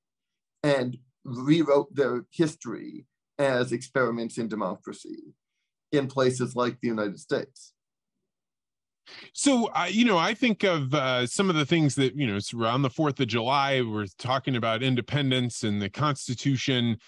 and 0.62 0.98
rewrote 1.24 1.94
their 1.94 2.26
history 2.30 3.06
as 3.40 3.72
experiments 3.72 4.36
in 4.36 4.48
democracy 4.48 5.34
in 5.92 6.06
places 6.06 6.54
like 6.54 6.78
the 6.80 6.88
United 6.88 7.18
States. 7.18 7.72
So, 9.32 9.70
uh, 9.74 9.88
you 9.90 10.04
know, 10.04 10.18
I 10.18 10.34
think 10.34 10.62
of 10.62 10.94
uh, 10.94 11.26
some 11.26 11.48
of 11.50 11.56
the 11.56 11.64
things 11.64 11.94
that, 11.96 12.14
you 12.14 12.26
know, 12.26 12.36
it's 12.36 12.54
around 12.54 12.82
the 12.82 12.90
4th 12.90 13.18
of 13.18 13.26
July, 13.26 13.80
we're 13.80 14.06
talking 14.18 14.54
about 14.54 14.82
independence 14.82 15.64
and 15.64 15.80
the 15.80 15.88
Constitution. 15.88 16.98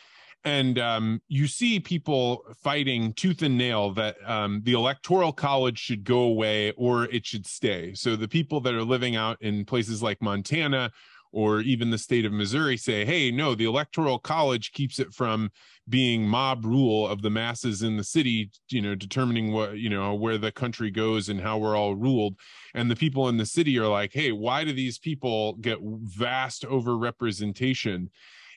And 0.45 0.79
um, 0.81 1.21
you 1.29 1.47
see 1.47 1.79
people 1.79 2.45
fighting 2.61 3.13
tooth 3.13 3.43
and 3.43 3.57
nail 3.57 3.93
that 3.93 4.17
um, 4.29 4.63
the 4.65 4.73
Electoral 4.73 5.33
College 5.33 5.79
should 5.79 6.03
go 6.03 6.23
away 6.23 6.73
or 6.73 7.05
it 7.05 7.25
should 7.25 7.47
stay. 7.47 7.95
So, 7.95 8.17
the 8.17 8.27
people 8.27 8.61
that 8.63 8.75
are 8.75 8.83
living 8.83 9.15
out 9.15 9.41
in 9.41 9.65
places 9.65 10.03
like 10.03 10.21
Montana 10.21 10.91
or 11.33 11.61
even 11.61 11.91
the 11.91 11.99
state 11.99 12.25
of 12.25 12.33
Missouri 12.33 12.77
say, 12.77 13.05
hey, 13.05 13.31
no, 13.31 13.55
the 13.55 13.65
Electoral 13.65 14.19
College 14.19 14.73
keeps 14.73 14.99
it 14.99 15.13
from 15.13 15.51
being 15.89 16.27
mob 16.27 16.65
rule 16.65 17.09
of 17.09 17.23
the 17.23 17.31
masses 17.31 17.83
in 17.83 17.97
the 17.97 18.05
city, 18.05 18.51
you 18.69 18.81
know, 18.81 18.95
determining 18.95 19.53
what, 19.53 19.79
you 19.79 19.89
know, 19.89 20.15
where 20.15 20.39
the 20.39 20.53
country 20.53 20.91
goes 20.91 21.29
and 21.29 21.41
how 21.41 21.59
we're 21.59 21.77
all 21.77 21.97
ruled. 21.97 22.37
And 22.75 22.91
the 22.91 22.97
people 22.97 23.29
in 23.29 23.37
the 23.37 23.47
city 23.47 23.79
are 23.79 23.89
like, 23.89 24.13
hey, 24.13 24.31
why 24.33 24.65
do 24.65 24.73
these 24.73 24.99
people 24.99 25.55
get 25.55 25.79
vast 25.83 26.65
overrepresentation? 26.65 28.09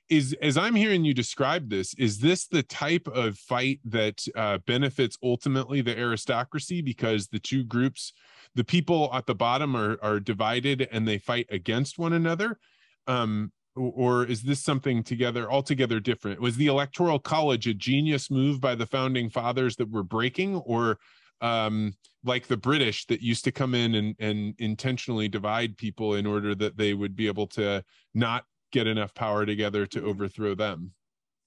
is 0.10 0.36
as 0.42 0.56
i'm 0.56 0.76
hearing 0.76 1.04
you 1.04 1.16
describe 1.16 1.70
this 1.70 1.96
is 1.96 2.20
this 2.20 2.48
the 2.48 2.62
type 2.62 3.08
of 3.08 3.38
fight 3.38 3.80
that 3.84 4.24
uh, 4.36 4.60
benefits 4.68 5.18
ultimately 5.24 5.82
the 5.82 5.98
aristocracy 5.98 6.82
because 6.82 7.28
the 7.28 7.40
two 7.40 7.64
groups 7.64 8.14
the 8.56 8.64
people 8.64 9.10
at 9.14 9.26
the 9.26 9.36
bottom 9.36 9.76
are 9.76 9.98
are 10.02 10.20
divided 10.20 10.88
and 10.92 11.08
they 11.08 11.18
fight 11.18 11.48
against 11.50 12.00
one 12.00 12.14
another 12.14 12.58
um, 13.08 13.52
or 13.76 14.26
is 14.26 14.42
this 14.42 14.64
something 14.64 15.04
together 15.04 15.52
altogether 15.52 16.00
different? 16.00 16.40
Was 16.40 16.56
the 16.56 16.68
electoral 16.68 17.20
college 17.20 17.68
a 17.68 17.74
genius 17.74 18.32
move 18.32 18.62
by 18.62 18.76
the 18.76 18.86
founding 18.86 19.30
fathers 19.30 19.76
that 19.78 19.92
were 19.92 20.04
breaking 20.04 20.56
or 20.58 20.98
um, 21.42 21.94
like 22.24 22.48
the 22.48 22.58
british 22.58 23.06
that 23.08 23.22
used 23.22 23.44
to 23.44 23.52
come 23.52 23.76
in 23.76 23.96
and, 23.96 24.16
and 24.20 24.56
intentionally 24.58 25.28
divide 25.28 25.76
people 25.78 26.16
in 26.16 26.26
order 26.26 26.56
that 26.56 26.78
they 26.78 26.94
would 26.94 27.16
be 27.16 27.28
able 27.28 27.46
to 27.46 27.84
not 28.14 28.46
get 28.72 28.88
enough 28.88 29.14
power 29.14 29.46
together 29.46 29.86
to 29.86 30.04
overthrow 30.04 30.56
them? 30.56 30.92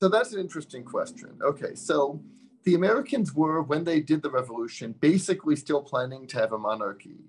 So 0.03 0.09
that's 0.09 0.33
an 0.35 0.41
interesting 0.41 0.85
question. 0.85 1.39
Okay 1.43 1.75
so 1.75 2.21
the 2.69 2.75
Americans 2.75 3.33
were, 3.33 3.63
when 3.63 3.83
they 3.85 3.99
did 3.99 4.21
the 4.21 4.31
revolution, 4.31 4.95
basically 5.01 5.57
still 5.57 5.81
planning 5.81 6.27
to 6.27 6.37
have 6.37 6.53
a 6.53 6.59
monarchy, 6.59 7.21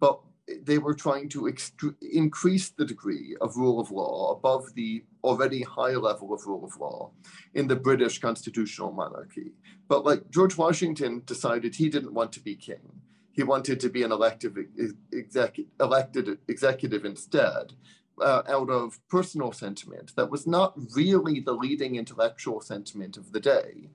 but 0.00 0.18
they 0.64 0.78
were 0.78 0.92
trying 0.92 1.28
to 1.28 1.42
ext- 1.42 1.94
increase 2.02 2.70
the 2.70 2.84
degree 2.84 3.36
of 3.40 3.56
rule 3.56 3.78
of 3.78 3.92
law 3.92 4.32
above 4.32 4.74
the 4.74 5.04
already 5.22 5.62
high 5.62 5.94
level 5.94 6.34
of 6.34 6.44
rule 6.48 6.64
of 6.64 6.76
law 6.80 7.12
in 7.54 7.68
the 7.68 7.76
British 7.76 8.18
constitutional 8.18 8.90
monarchy. 8.90 9.52
But 9.86 10.04
like 10.04 10.32
George 10.32 10.56
Washington 10.56 11.22
decided 11.26 11.76
he 11.76 11.88
didn't 11.88 12.12
want 12.12 12.32
to 12.32 12.40
be 12.40 12.56
king. 12.56 13.00
He 13.30 13.44
wanted 13.44 13.78
to 13.78 13.88
be 13.88 14.02
an 14.02 14.10
elective 14.10 14.58
exec- 15.12 15.60
elected 15.78 16.38
executive 16.48 17.04
instead, 17.04 17.74
uh, 18.20 18.42
out 18.48 18.68
of 18.68 18.98
personal 19.08 19.52
sentiment 19.52 20.16
that 20.16 20.28
was 20.28 20.44
not 20.44 20.74
really 20.96 21.38
the 21.38 21.52
leading 21.52 21.94
intellectual 21.94 22.60
sentiment 22.60 23.16
of 23.16 23.30
the 23.30 23.38
day. 23.38 23.90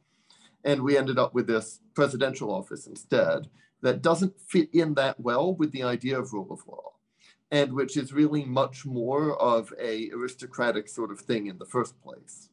And 0.64 0.82
we 0.82 0.98
ended 0.98 1.20
up 1.20 1.34
with 1.34 1.48
this 1.48 1.80
presidential 1.94 2.52
office 2.52 2.88
instead 2.88 3.48
that 3.82 4.02
doesn't 4.02 4.40
fit 4.40 4.70
in 4.74 4.94
that 4.94 5.20
well 5.20 5.54
with 5.54 5.72
the 5.72 5.84
idea 5.84 6.18
of 6.18 6.32
rule 6.34 6.48
of 6.52 6.66
law 6.68 6.94
and 7.54 7.72
which 7.74 7.98
is 7.98 8.12
really 8.12 8.44
much 8.44 8.84
more 8.84 9.40
of 9.40 9.72
a 9.80 10.10
aristocratic 10.10 10.90
sort 10.90 11.12
of 11.12 11.20
thing 11.20 11.46
in 11.46 11.60
the 11.60 11.66
first 11.66 12.02
place. 12.02 12.50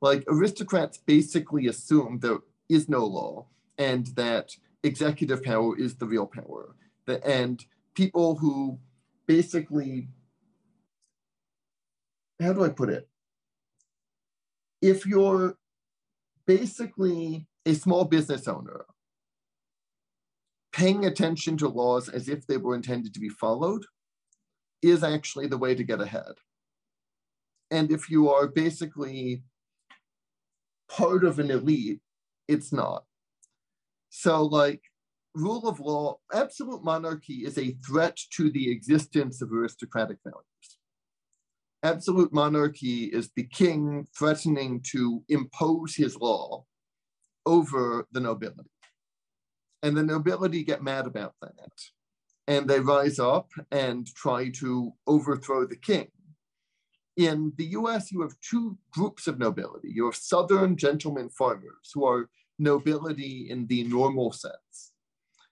Like 0.00 0.22
aristocrats 0.28 0.98
basically 0.98 1.66
assume 1.66 2.20
there 2.20 2.38
is 2.68 2.88
no 2.88 3.04
law 3.04 3.46
and 3.78 4.06
that 4.14 4.56
executive 4.84 5.42
power 5.42 5.76
is 5.76 5.96
the 5.96 6.06
real 6.06 6.26
power. 6.26 6.76
And 7.24 7.64
people 7.94 8.36
who 8.36 8.78
basically 9.26 10.08
how 12.40 12.52
do 12.52 12.64
i 12.64 12.68
put 12.68 12.90
it? 12.90 13.08
If 14.82 15.06
you're 15.06 15.56
basically 16.46 17.46
a 17.66 17.74
small 17.74 18.04
business 18.04 18.46
owner 18.46 18.84
paying 20.74 21.04
attention 21.04 21.56
to 21.56 21.68
laws 21.68 22.08
as 22.08 22.28
if 22.28 22.46
they 22.46 22.56
were 22.56 22.74
intended 22.74 23.14
to 23.14 23.20
be 23.20 23.28
followed 23.28 23.84
is 24.82 25.04
actually 25.04 25.46
the 25.46 25.56
way 25.56 25.74
to 25.74 25.84
get 25.84 26.00
ahead. 26.00 26.34
And 27.70 27.92
if 27.92 28.10
you 28.10 28.28
are 28.30 28.48
basically 28.48 29.44
part 30.88 31.24
of 31.24 31.38
an 31.38 31.50
elite, 31.50 32.00
it's 32.48 32.72
not. 32.72 33.04
So, 34.10 34.44
like, 34.44 34.82
rule 35.34 35.68
of 35.68 35.80
law, 35.80 36.18
absolute 36.32 36.84
monarchy 36.84 37.44
is 37.46 37.56
a 37.56 37.76
threat 37.86 38.18
to 38.32 38.50
the 38.50 38.70
existence 38.70 39.40
of 39.42 39.52
aristocratic 39.52 40.18
values. 40.24 40.44
Absolute 41.84 42.32
monarchy 42.32 43.04
is 43.04 43.30
the 43.36 43.44
king 43.44 44.06
threatening 44.16 44.80
to 44.90 45.22
impose 45.28 45.94
his 45.94 46.16
law 46.16 46.64
over 47.46 48.06
the 48.12 48.20
nobility. 48.20 48.70
And 49.82 49.96
the 49.96 50.02
nobility 50.02 50.64
get 50.64 50.82
mad 50.82 51.06
about 51.06 51.34
that. 51.42 51.72
And 52.46 52.68
they 52.68 52.80
rise 52.80 53.18
up 53.18 53.50
and 53.70 54.06
try 54.06 54.50
to 54.56 54.92
overthrow 55.06 55.66
the 55.66 55.76
king. 55.76 56.08
In 57.16 57.52
the 57.56 57.66
US, 57.66 58.10
you 58.10 58.22
have 58.22 58.34
two 58.40 58.76
groups 58.90 59.26
of 59.26 59.38
nobility. 59.38 59.90
You 59.94 60.06
have 60.06 60.16
Southern 60.16 60.76
gentlemen 60.76 61.28
farmers, 61.28 61.90
who 61.92 62.04
are 62.04 62.28
nobility 62.58 63.48
in 63.50 63.66
the 63.66 63.84
normal 63.84 64.32
sense. 64.32 64.92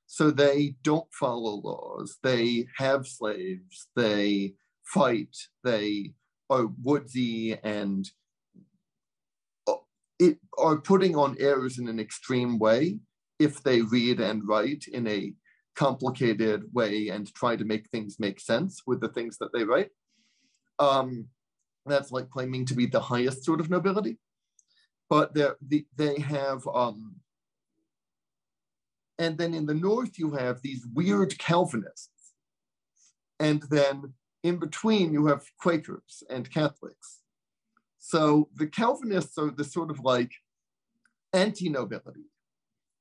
So 0.07 0.30
they 0.30 0.74
don't 0.82 1.12
follow 1.12 1.62
laws, 1.64 2.18
they 2.22 2.66
have 2.76 3.07
slaves, 3.07 3.88
they 3.97 4.55
fight, 4.84 5.36
they 5.64 6.12
are 6.51 6.68
woodsy 6.82 7.57
and 7.62 8.11
it, 10.23 10.39
are 10.59 10.77
putting 10.77 11.16
on 11.16 11.37
airs 11.39 11.79
in 11.79 11.89
an 11.89 11.99
extreme 11.99 12.59
way 12.59 12.99
if 13.39 13.62
they 13.62 13.83
read 13.83 14.20
and 14.20 14.47
write 14.47 14.85
in 14.93 15.07
a 15.09 15.33
complicated 15.75 16.62
way 16.73 17.09
and 17.09 17.35
try 17.35 17.57
to 17.57 17.64
make 17.64 17.89
things 17.89 18.20
make 18.20 18.39
sense 18.39 18.83
with 18.87 19.01
the 19.01 19.09
things 19.09 19.39
that 19.39 19.53
they 19.53 19.64
write. 19.64 19.91
Um, 20.79 21.27
that's 21.87 22.12
like 22.12 22.31
claiming 22.31 22.64
to 22.66 22.75
be 22.75 22.87
the 22.87 23.01
highest 23.01 23.45
sort 23.45 23.61
of 23.61 23.70
nobility. 23.70 24.18
But 25.11 25.35
the, 25.35 25.57
they 25.97 26.20
have, 26.20 26.66
um, 26.73 27.16
and 29.18 29.37
then 29.37 29.55
in 29.55 29.66
the 29.66 29.75
north, 29.75 30.18
you 30.18 30.31
have 30.33 30.62
these 30.62 30.87
weird 30.95 31.37
Calvinists. 31.39 32.09
And 33.41 33.62
then 33.70 34.14
in 34.45 34.59
between, 34.59 35.12
you 35.12 35.27
have 35.27 35.43
Quakers 35.59 36.23
and 36.31 36.51
Catholics. 36.51 37.22
So 38.05 38.49
the 38.57 38.67
Calvinists 38.67 39.39
are 39.39 39.51
the 39.51 39.65
sort 39.65 39.91
of 39.91 40.01
like 40.01 40.33
anti 41.33 41.69
nobility 41.69 42.33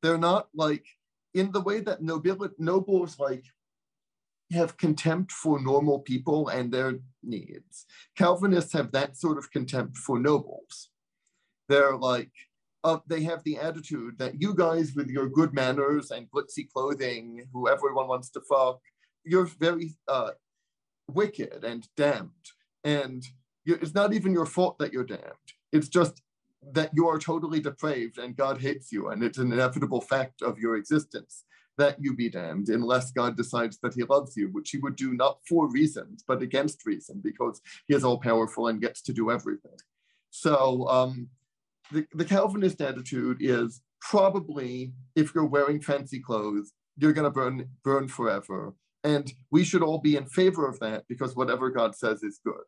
they're 0.01 0.17
not 0.17 0.47
like 0.53 0.85
in 1.33 1.51
the 1.51 1.61
way 1.61 1.79
that 1.79 2.01
nobles 2.59 3.19
like 3.19 3.45
have 4.51 4.77
contempt 4.77 5.31
for 5.31 5.61
normal 5.61 5.99
people 5.99 6.49
and 6.49 6.71
their 6.71 6.95
needs. 7.23 7.85
Calvinists 8.17 8.73
have 8.73 8.91
that 8.91 9.15
sort 9.15 9.37
of 9.37 9.49
contempt 9.51 9.97
for 9.97 10.19
nobles. 10.19 10.89
They're 11.69 11.95
like, 11.95 12.31
uh, 12.83 12.97
they 13.07 13.23
have 13.23 13.43
the 13.43 13.57
attitude 13.57 14.17
that 14.17 14.41
you 14.41 14.53
guys 14.53 14.93
with 14.93 15.07
your 15.07 15.29
good 15.29 15.53
manners 15.53 16.11
and 16.11 16.29
glitzy 16.29 16.69
clothing, 16.69 17.47
who 17.53 17.69
everyone 17.69 18.07
wants 18.07 18.29
to 18.31 18.41
fuck, 18.41 18.81
you're 19.23 19.45
very 19.45 19.95
uh, 20.07 20.31
wicked 21.07 21.63
and 21.63 21.87
damned. 21.95 22.31
And 22.83 23.23
it's 23.65 23.93
not 23.93 24.13
even 24.13 24.33
your 24.33 24.45
fault 24.45 24.77
that 24.79 24.93
you're 24.93 25.03
damned. 25.03 25.21
It's 25.71 25.89
just 25.89 26.21
that 26.73 26.91
you 26.93 27.07
are 27.07 27.17
totally 27.17 27.59
depraved 27.59 28.17
and 28.17 28.35
God 28.35 28.61
hates 28.61 28.91
you, 28.91 29.09
and 29.09 29.23
it's 29.23 29.37
an 29.37 29.51
inevitable 29.51 30.01
fact 30.01 30.41
of 30.41 30.59
your 30.59 30.75
existence 30.75 31.45
that 31.77 31.97
you 31.99 32.15
be 32.15 32.29
damned 32.29 32.69
unless 32.69 33.11
God 33.11 33.35
decides 33.35 33.79
that 33.79 33.93
he 33.93 34.03
loves 34.03 34.35
you, 34.35 34.49
which 34.51 34.69
he 34.69 34.77
would 34.77 34.95
do 34.95 35.13
not 35.13 35.39
for 35.47 35.69
reasons, 35.69 36.23
but 36.27 36.41
against 36.41 36.85
reason, 36.85 37.21
because 37.23 37.61
he 37.87 37.95
is 37.95 38.03
all 38.03 38.19
powerful 38.19 38.67
and 38.67 38.81
gets 38.81 39.01
to 39.03 39.13
do 39.13 39.31
everything. 39.31 39.77
So 40.29 40.87
um, 40.87 41.29
the, 41.91 42.05
the 42.13 42.25
Calvinist 42.25 42.81
attitude 42.81 43.37
is 43.39 43.81
probably 43.99 44.93
if 45.15 45.33
you're 45.33 45.45
wearing 45.45 45.81
fancy 45.81 46.19
clothes, 46.19 46.73
you're 46.97 47.13
going 47.13 47.25
to 47.25 47.31
burn 47.31 47.69
burn 47.83 48.07
forever. 48.07 48.73
And 49.03 49.31
we 49.49 49.63
should 49.63 49.81
all 49.81 49.97
be 49.97 50.15
in 50.15 50.25
favor 50.25 50.67
of 50.67 50.79
that 50.79 51.05
because 51.09 51.35
whatever 51.35 51.71
God 51.71 51.95
says 51.95 52.21
is 52.21 52.39
good. 52.45 52.67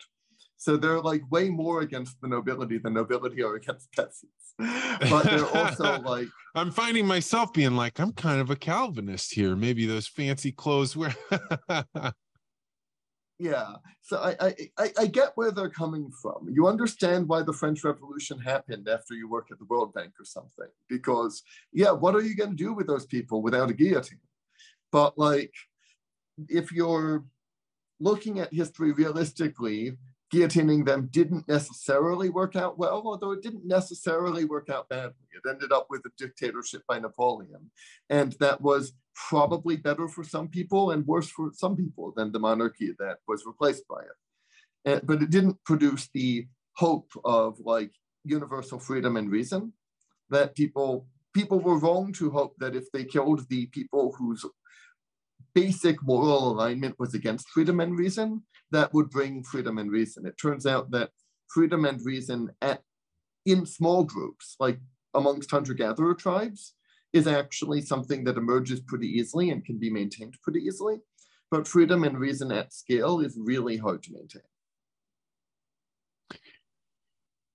So 0.64 0.78
they're 0.78 1.02
like 1.02 1.30
way 1.30 1.50
more 1.50 1.82
against 1.82 2.22
the 2.22 2.28
nobility 2.30 2.78
than 2.78 2.94
nobility 2.94 3.44
are 3.44 3.56
against 3.56 3.92
peasants. 3.92 4.54
But 4.58 5.24
they're 5.24 5.58
also 5.58 6.00
like 6.06 6.30
I'm 6.56 6.72
finding 6.72 7.06
myself 7.06 7.52
being 7.52 7.76
like, 7.76 8.00
I'm 8.00 8.14
kind 8.14 8.40
of 8.40 8.50
a 8.50 8.56
Calvinist 8.56 9.34
here. 9.34 9.58
Maybe 9.58 9.86
those 9.86 10.08
fancy 10.08 10.54
clothes 10.54 10.96
were 10.96 11.14
Yeah. 13.40 13.74
So 14.00 14.20
I, 14.20 14.56
I 14.78 14.92
I 14.98 15.06
get 15.08 15.34
where 15.36 15.52
they're 15.52 15.70
coming 15.70 16.10
from. 16.22 16.48
You 16.50 16.68
understand 16.68 17.28
why 17.28 17.42
the 17.42 17.52
French 17.52 17.84
Revolution 17.84 18.40
happened 18.40 18.88
after 18.88 19.16
you 19.16 19.28
work 19.28 19.50
at 19.52 19.60
the 19.60 19.66
World 19.66 19.94
Bank 19.94 20.14
or 20.18 20.24
something. 20.24 20.70
Because 20.88 21.44
yeah, 21.74 21.92
what 21.92 22.16
are 22.16 22.22
you 22.22 22.38
gonna 22.38 22.56
do 22.56 22.72
with 22.72 22.88
those 22.88 23.06
people 23.06 23.42
without 23.42 23.70
a 23.70 23.74
guillotine? 23.74 24.22
But 24.94 25.18
like 25.18 25.54
if 26.48 26.72
you're 26.72 27.26
looking 28.00 28.40
at 28.40 28.54
history 28.54 28.94
realistically, 28.94 29.98
guillotining 30.34 30.86
them 30.86 31.10
didn't 31.12 31.48
necessarily 31.48 32.30
work 32.30 32.56
out 32.56 32.78
well, 32.80 33.04
although 33.06 33.32
it 33.32 33.44
didn't 33.44 33.66
necessarily 33.66 34.46
work 34.46 34.70
out 34.70 34.90
badly. 34.90 35.28
It 35.32 35.48
ended 35.48 35.72
up 35.72 35.88
with 35.90 36.02
a 36.06 36.12
dictatorship 36.18 36.82
by 36.88 37.00
Napoleon. 37.00 37.70
And 38.10 38.34
that 38.40 38.60
was 38.62 38.94
probably 39.30 39.78
better 39.78 40.08
for 40.08 40.24
some 40.24 40.48
people 40.48 40.92
and 40.92 41.06
worse 41.06 41.30
for 41.30 41.52
some 41.54 41.76
people 41.76 42.14
than 42.16 42.32
the 42.32 42.40
monarchy 42.40 42.96
that 42.98 43.18
was 43.28 43.46
replaced 43.46 43.88
by 43.88 44.02
it. 44.02 44.18
And, 44.86 45.02
but 45.06 45.22
it 45.22 45.30
didn't 45.30 45.64
produce 45.64 46.10
the 46.14 46.48
hope 46.76 47.12
of 47.24 47.60
like 47.60 47.92
universal 48.24 48.80
freedom 48.80 49.16
and 49.18 49.30
reason 49.30 49.74
that 50.30 50.56
people 50.56 51.08
people 51.34 51.60
were 51.60 51.78
wrong 51.78 52.14
to 52.14 52.32
hope 52.32 52.56
that 52.60 52.76
if 52.76 52.92
they 52.92 53.04
killed 53.04 53.48
the 53.50 53.66
people 53.68 54.14
whose 54.18 54.46
basic 55.54 56.02
moral 56.04 56.52
alignment 56.52 56.96
was 57.00 57.14
against 57.14 57.50
freedom 57.50 57.80
and 57.80 57.98
reason, 57.98 58.44
that 58.74 58.94
would 58.94 59.10
bring 59.10 59.44
freedom 59.44 59.78
and 59.78 59.90
reason. 59.92 60.26
It 60.26 60.38
turns 60.38 60.66
out 60.66 60.92
that 60.92 61.12
freedom 61.48 61.86
and 61.86 62.04
reason 62.06 62.52
at 62.62 62.82
in 63.46 63.66
small 63.66 64.04
groups, 64.04 64.56
like 64.60 64.80
amongst 65.14 65.52
hunter-gatherer 65.52 66.16
tribes, 66.16 66.74
is 67.14 67.28
actually 67.28 67.82
something 67.82 68.24
that 68.24 68.38
emerges 68.38 68.80
pretty 68.82 69.08
easily 69.08 69.52
and 69.52 69.64
can 69.64 69.78
be 69.78 69.90
maintained 69.90 70.36
pretty 70.42 70.60
easily. 70.60 70.98
But 71.52 71.68
freedom 71.68 72.04
and 72.04 72.18
reason 72.18 72.52
at 72.52 72.74
scale 72.74 73.20
is 73.20 73.38
really 73.40 73.78
hard 73.78 74.02
to 74.04 74.14
maintain. 74.14 74.42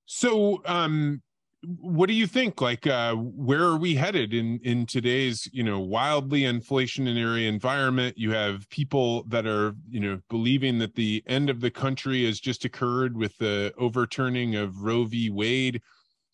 So 0.06 0.62
um, 0.64 1.22
what 1.64 2.06
do 2.06 2.14
you 2.14 2.26
think? 2.26 2.60
Like 2.60 2.86
uh 2.86 3.14
where 3.14 3.62
are 3.62 3.76
we 3.76 3.94
headed 3.94 4.32
in 4.32 4.60
in 4.62 4.86
today's 4.86 5.48
you 5.52 5.64
know 5.64 5.80
wildly 5.80 6.42
inflationary 6.42 7.48
environment? 7.48 8.16
You 8.16 8.32
have 8.32 8.68
people 8.70 9.24
that 9.24 9.46
are 9.46 9.74
you 9.88 10.00
know 10.00 10.20
believing 10.30 10.78
that 10.78 10.94
the 10.94 11.22
end 11.26 11.50
of 11.50 11.60
the 11.60 11.70
country 11.70 12.24
has 12.26 12.38
just 12.38 12.64
occurred 12.64 13.16
with 13.16 13.36
the 13.38 13.72
overturning 13.76 14.54
of 14.54 14.82
roe 14.82 15.04
v. 15.04 15.30
Wade. 15.30 15.82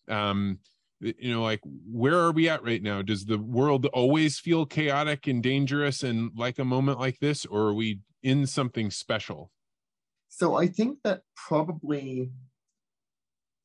Um 0.08 0.58
you 1.00 1.32
know 1.32 1.42
like 1.42 1.60
where 1.64 2.18
are 2.18 2.32
we 2.32 2.48
at 2.48 2.62
right 2.62 2.82
now? 2.82 3.00
Does 3.00 3.24
the 3.24 3.38
world 3.38 3.86
always 3.86 4.38
feel 4.38 4.66
chaotic 4.66 5.26
and 5.26 5.42
dangerous 5.42 6.02
and 6.02 6.32
like 6.36 6.58
a 6.58 6.64
moment 6.64 7.00
like 7.00 7.18
this 7.18 7.46
or 7.46 7.62
are 7.68 7.74
we 7.74 8.00
in 8.22 8.46
something 8.46 8.90
special? 8.90 9.50
So 10.28 10.56
i 10.56 10.66
think 10.66 10.98
that 11.04 11.22
probably 11.34 12.30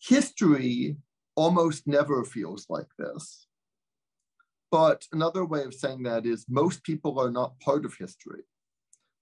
history 0.02 0.96
almost 1.44 1.88
never 1.88 2.24
feels 2.24 2.66
like 2.70 2.92
this 2.98 3.48
but 4.72 5.00
another 5.12 5.44
way 5.46 5.64
of 5.64 5.74
saying 5.74 6.04
that 6.04 6.26
is 6.26 6.46
most 6.50 6.84
people 6.84 7.14
are 7.24 7.32
not 7.40 7.60
part 7.60 7.86
of 7.86 7.94
history 8.06 8.44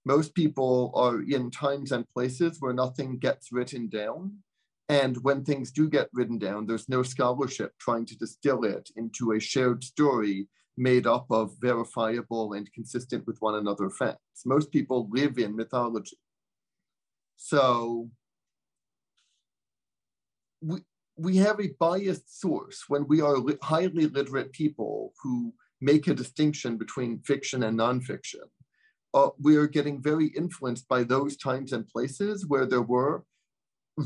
most 0.04 0.34
people 0.34 0.92
are 0.94 1.18
in 1.36 1.50
times 1.50 1.92
and 1.92 2.12
places 2.16 2.52
where 2.60 2.72
nothing 2.72 3.18
gets 3.18 3.52
written 3.52 3.88
down 3.88 4.20
and 4.88 5.18
when 5.22 5.44
things 5.44 5.70
do 5.70 5.88
get 5.88 6.08
written 6.14 6.38
down, 6.38 6.66
there's 6.66 6.88
no 6.88 7.02
scholarship 7.02 7.72
trying 7.78 8.06
to 8.06 8.16
distill 8.16 8.64
it 8.64 8.88
into 8.96 9.32
a 9.32 9.40
shared 9.40 9.84
story 9.84 10.48
made 10.78 11.06
up 11.06 11.26
of 11.30 11.54
verifiable 11.60 12.54
and 12.54 12.72
consistent 12.72 13.26
with 13.26 13.36
one 13.40 13.56
another 13.56 13.90
facts. 13.90 14.46
Most 14.46 14.70
people 14.72 15.08
live 15.10 15.36
in 15.38 15.56
mythology. 15.56 16.16
So 17.36 18.08
we, 20.62 20.78
we 21.18 21.36
have 21.36 21.60
a 21.60 21.74
biased 21.80 22.40
source 22.40 22.84
when 22.88 23.06
we 23.08 23.20
are 23.20 23.36
li- 23.38 23.58
highly 23.62 24.06
literate 24.06 24.52
people 24.52 25.12
who 25.22 25.52
make 25.80 26.06
a 26.06 26.14
distinction 26.14 26.76
between 26.76 27.20
fiction 27.20 27.64
and 27.64 27.78
nonfiction. 27.78 28.46
Uh, 29.14 29.30
we 29.40 29.56
are 29.56 29.66
getting 29.66 30.00
very 30.00 30.28
influenced 30.28 30.86
by 30.88 31.02
those 31.02 31.36
times 31.36 31.72
and 31.72 31.88
places 31.88 32.46
where 32.46 32.66
there 32.66 32.82
were 32.82 33.24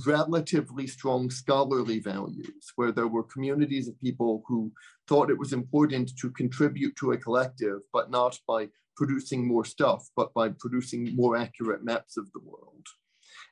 relatively 0.06 0.86
strong 0.86 1.28
scholarly 1.28 1.98
values, 1.98 2.72
where 2.76 2.92
there 2.92 3.08
were 3.08 3.24
communities 3.24 3.88
of 3.88 4.00
people 4.00 4.42
who 4.46 4.72
thought 5.06 5.30
it 5.30 5.38
was 5.38 5.52
important 5.52 6.16
to 6.16 6.30
contribute 6.30 6.96
to 6.96 7.12
a 7.12 7.18
collective, 7.18 7.80
but 7.92 8.10
not 8.10 8.38
by 8.48 8.68
producing 8.96 9.46
more 9.46 9.66
stuff, 9.66 10.08
but 10.16 10.32
by 10.32 10.48
producing 10.58 11.14
more 11.14 11.36
accurate 11.36 11.84
maps 11.84 12.16
of 12.16 12.30
the 12.32 12.40
world. 12.40 12.86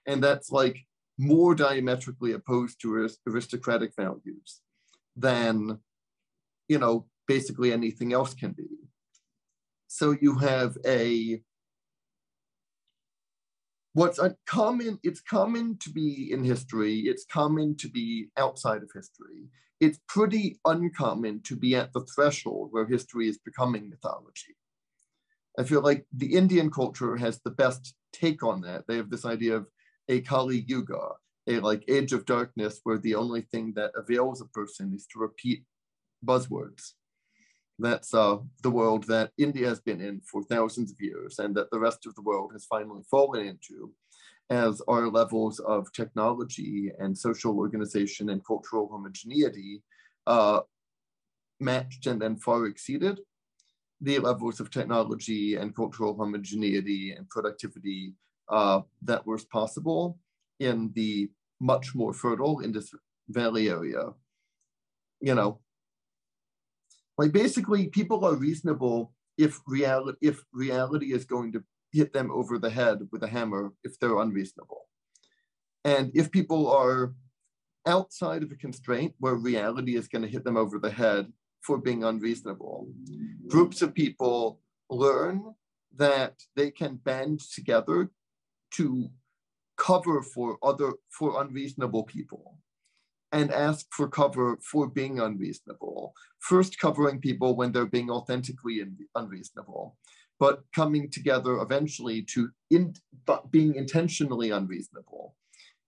And 0.06 0.22
that's 0.22 0.50
like 0.50 0.78
more 1.20 1.54
diametrically 1.54 2.32
opposed 2.32 2.80
to 2.80 3.06
aristocratic 3.28 3.94
values 3.94 4.62
than, 5.14 5.78
you 6.66 6.78
know, 6.78 7.06
basically 7.28 7.72
anything 7.72 8.14
else 8.14 8.32
can 8.32 8.52
be. 8.52 8.68
So 9.86 10.16
you 10.18 10.38
have 10.38 10.78
a 10.86 11.42
what's 13.92 14.20
common 14.46 14.98
it's 15.02 15.20
common 15.20 15.76
to 15.76 15.90
be 15.90 16.30
in 16.32 16.44
history 16.44 17.00
it's 17.06 17.24
common 17.24 17.76
to 17.76 17.88
be 17.88 18.28
outside 18.36 18.82
of 18.82 18.90
history. 18.94 19.48
It's 19.80 19.98
pretty 20.08 20.60
uncommon 20.64 21.42
to 21.42 21.56
be 21.56 21.74
at 21.74 21.92
the 21.92 22.06
threshold 22.14 22.68
where 22.70 22.86
history 22.86 23.28
is 23.28 23.38
becoming 23.38 23.90
mythology. 23.90 24.54
I 25.58 25.64
feel 25.64 25.82
like 25.82 26.06
the 26.12 26.34
indian 26.34 26.70
culture 26.70 27.16
has 27.16 27.40
the 27.40 27.50
best 27.50 27.94
take 28.12 28.42
on 28.42 28.62
that. 28.62 28.86
They 28.86 28.96
have 28.96 29.10
this 29.10 29.26
idea 29.26 29.56
of 29.56 29.66
a 30.10 30.20
kali 30.20 30.64
yuga 30.66 31.02
a 31.46 31.58
like 31.60 31.84
age 31.88 32.12
of 32.12 32.26
darkness 32.26 32.80
where 32.84 32.98
the 32.98 33.14
only 33.14 33.42
thing 33.42 33.72
that 33.74 33.92
avails 33.94 34.40
a 34.40 34.46
person 34.46 34.92
is 34.94 35.06
to 35.06 35.18
repeat 35.18 35.64
buzzwords. 36.24 36.92
That's 37.78 38.12
uh, 38.12 38.38
the 38.62 38.70
world 38.70 39.04
that 39.04 39.30
India 39.38 39.66
has 39.66 39.80
been 39.80 40.00
in 40.00 40.20
for 40.20 40.42
thousands 40.42 40.92
of 40.92 41.00
years 41.00 41.38
and 41.38 41.54
that 41.54 41.70
the 41.70 41.78
rest 41.78 42.06
of 42.06 42.14
the 42.14 42.22
world 42.22 42.50
has 42.52 42.66
finally 42.66 43.02
fallen 43.10 43.46
into 43.46 43.92
as 44.50 44.82
our 44.88 45.08
levels 45.08 45.60
of 45.60 45.90
technology 45.92 46.90
and 46.98 47.16
social 47.16 47.56
organization 47.56 48.30
and 48.30 48.44
cultural 48.44 48.88
homogeneity 48.90 49.82
uh, 50.26 50.60
matched 51.58 52.06
and 52.06 52.20
then 52.20 52.36
far 52.36 52.66
exceeded 52.66 53.20
the 54.02 54.18
levels 54.18 54.60
of 54.60 54.70
technology 54.70 55.56
and 55.56 55.76
cultural 55.76 56.16
homogeneity 56.16 57.12
and 57.12 57.28
productivity 57.28 58.14
uh, 58.50 58.82
that 59.02 59.26
was 59.26 59.44
possible 59.44 60.18
in 60.58 60.92
the 60.94 61.30
much 61.60 61.94
more 61.94 62.12
fertile 62.12 62.60
Indus 62.62 62.92
Valley 63.28 63.68
area. 63.68 64.10
You 65.20 65.34
know, 65.34 65.60
like 67.16 67.32
basically, 67.32 67.88
people 67.88 68.24
are 68.24 68.34
reasonable 68.34 69.12
if 69.38 69.60
reality 69.66 70.18
if 70.20 70.42
reality 70.52 71.12
is 71.12 71.24
going 71.24 71.52
to 71.52 71.62
hit 71.92 72.12
them 72.12 72.30
over 72.30 72.58
the 72.58 72.70
head 72.70 72.98
with 73.12 73.22
a 73.22 73.28
hammer 73.28 73.72
if 73.84 73.98
they're 73.98 74.18
unreasonable. 74.18 74.88
And 75.84 76.10
if 76.14 76.30
people 76.30 76.70
are 76.70 77.14
outside 77.86 78.42
of 78.42 78.52
a 78.52 78.56
constraint 78.56 79.14
where 79.18 79.34
reality 79.34 79.96
is 79.96 80.08
going 80.08 80.22
to 80.22 80.28
hit 80.28 80.44
them 80.44 80.56
over 80.56 80.78
the 80.78 80.90
head 80.90 81.32
for 81.62 81.78
being 81.78 82.04
unreasonable, 82.04 82.88
groups 83.48 83.82
of 83.82 83.94
people 83.94 84.60
learn 84.90 85.54
that 85.96 86.34
they 86.56 86.70
can 86.70 86.96
band 86.96 87.40
together 87.40 88.10
to 88.76 89.08
cover 89.76 90.22
for 90.22 90.58
other 90.62 90.92
for 91.10 91.40
unreasonable 91.42 92.04
people 92.04 92.58
and 93.32 93.50
ask 93.52 93.86
for 93.90 94.08
cover 94.08 94.58
for 94.62 94.88
being 94.88 95.20
unreasonable. 95.20 96.12
First, 96.40 96.78
covering 96.78 97.20
people 97.20 97.56
when 97.56 97.72
they're 97.72 97.86
being 97.86 98.10
authentically 98.10 98.82
unreasonable, 99.14 99.96
but 100.38 100.64
coming 100.74 101.10
together 101.10 101.58
eventually 101.58 102.22
to 102.34 102.50
in, 102.70 102.94
but 103.26 103.50
being 103.50 103.74
intentionally 103.74 104.50
unreasonable 104.50 105.36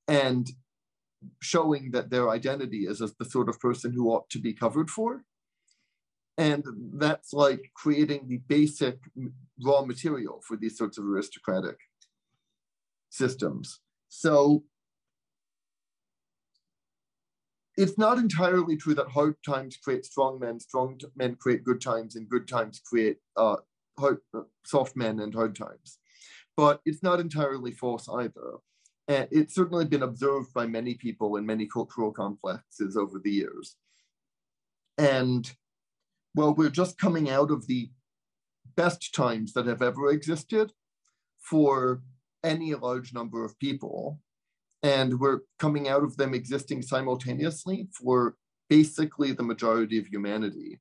and 0.09 0.51
showing 1.41 1.91
that 1.93 2.11
their 2.11 2.30
identity 2.30 2.87
is 2.87 3.01
as 3.01 3.14
the 3.18 3.24
sort 3.24 3.49
of 3.49 3.61
person 3.61 3.93
who 3.93 4.11
ought 4.11 4.28
to 4.30 4.39
be 4.41 4.53
covered 4.53 4.91
for. 4.91 5.24
And 6.39 6.64
that's 6.95 7.33
like 7.33 7.70
creating 7.74 8.26
the 8.26 8.39
basic 8.49 8.99
raw 9.62 9.85
material 9.85 10.43
for 10.47 10.57
these 10.57 10.78
sorts 10.78 10.97
of 10.99 11.05
aristocratic 11.05 11.76
systems. 13.13 13.81
So 14.09 14.65
it's 17.77 17.97
not 17.97 18.19
entirely 18.19 18.77
true 18.77 18.95
that 18.95 19.09
hard 19.09 19.37
times 19.47 19.77
create 19.77 20.05
strong 20.05 20.41
men, 20.41 20.59
strong 20.61 20.99
men 21.17 21.37
create 21.37 21.65
good 21.65 21.81
times, 21.81 22.17
and 22.17 22.29
good 22.29 22.49
times 22.49 22.81
create 22.85 23.19
uh, 23.37 23.57
hard, 23.99 24.19
uh, 24.35 24.43
soft 24.65 24.97
men 24.97 25.21
and 25.21 25.35
hard 25.35 25.55
times. 25.55 25.99
But 26.57 26.81
it's 26.85 27.03
not 27.03 27.21
entirely 27.21 27.73
false 27.73 28.09
either. 28.09 28.59
And 29.09 29.29
it's 29.31 29.55
certainly 29.55 29.85
been 29.85 30.03
observed 30.03 30.53
by 30.55 30.67
many 30.67 30.95
people 30.95 31.37
in 31.37 31.47
many 31.47 31.67
cultural 31.67 32.13
complexes 32.13 32.97
over 32.97 33.19
the 33.19 33.31
years. 33.31 33.77
And 34.99 35.51
well, 36.35 36.55
we're 36.55 36.71
just 36.71 36.99
coming 36.99 37.29
out 37.29 37.51
of 37.51 37.67
the 37.67 37.91
best 38.75 39.15
times 39.15 39.53
that 39.53 39.67
have 39.67 39.83
ever 39.83 40.11
existed 40.11 40.73
for 41.41 42.03
any 42.45 42.74
large 42.74 43.12
number 43.12 43.45
of 43.45 43.59
people 43.59 44.18
and 44.82 45.20
we're 45.20 45.40
coming 45.59 45.88
out 45.88 46.03
of 46.03 46.16
them 46.16 46.34
existing 46.34 46.82
simultaneously 46.82 47.88
for 47.93 48.34
basically 48.68 49.32
the 49.32 49.43
majority 49.43 49.99
of 49.99 50.09
humanity. 50.09 50.80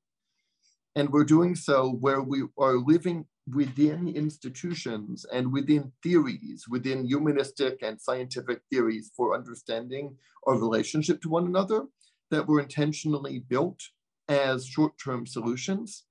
And 0.96 1.10
we're 1.10 1.24
doing 1.24 1.54
so 1.54 1.92
where 2.00 2.20
we 2.20 2.42
are 2.58 2.76
living 2.76 3.26
within 3.50 4.08
institutions 4.08 5.24
and 5.32 5.52
within 5.52 5.92
theories, 6.02 6.66
within 6.68 7.06
humanistic 7.06 7.78
and 7.82 8.00
scientific 8.00 8.60
theories 8.70 9.10
for 9.16 9.34
understanding 9.34 10.16
our 10.46 10.56
relationship 10.56 11.20
to 11.22 11.28
one 11.28 11.46
another 11.46 11.84
that 12.30 12.46
were 12.46 12.60
intentionally 12.60 13.38
built 13.40 13.80
as 14.28 14.66
short 14.66 14.92
term 15.02 15.26
solutions 15.26 16.04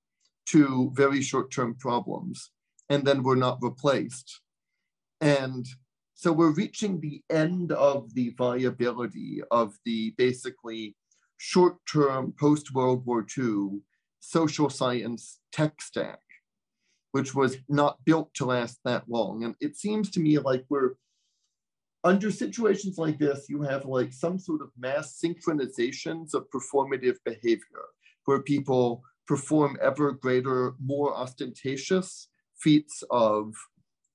to 0.45 0.91
very 0.93 1.21
short 1.21 1.51
term 1.51 1.76
problems. 1.76 2.51
And 2.89 3.05
then 3.05 3.23
were 3.23 3.38
not 3.38 3.59
replaced. 3.61 4.41
And 5.22 5.65
so 6.15 6.31
we're 6.31 6.53
reaching 6.53 6.99
the 6.99 7.22
end 7.30 7.72
of 7.72 8.14
the 8.14 8.34
viability 8.38 9.41
of 9.52 9.77
the 9.85 10.14
basically 10.18 10.95
short 11.38 11.77
term 11.91 12.34
post 12.39 12.73
World 12.73 13.06
War 13.06 13.26
II 13.38 13.81
social 14.19 14.69
science 14.69 15.39
tech 15.52 15.81
stack, 15.81 16.19
which 17.11 17.34
was 17.34 17.57
not 17.69 17.98
built 18.06 18.34
to 18.35 18.45
last 18.45 18.80
that 18.85 19.03
long. 19.07 19.43
And 19.43 19.56
it 19.60 19.77
seems 19.77 20.10
to 20.11 20.19
me 20.19 20.38
like 20.39 20.65
we're 20.69 20.95
under 22.03 22.31
situations 22.31 22.98
like 22.98 23.19
this, 23.19 23.45
you 23.48 23.61
have 23.61 23.85
like 23.85 24.11
some 24.11 24.39
sort 24.39 24.61
of 24.61 24.69
mass 24.77 25.22
synchronizations 25.23 26.34
of 26.34 26.48
performative 26.49 27.18
behavior 27.26 27.85
where 28.26 28.41
people 28.41 29.03
perform 29.27 29.77
ever 29.81 30.11
greater, 30.11 30.73
more 30.84 31.15
ostentatious 31.15 32.27
feats 32.57 33.03
of 33.11 33.53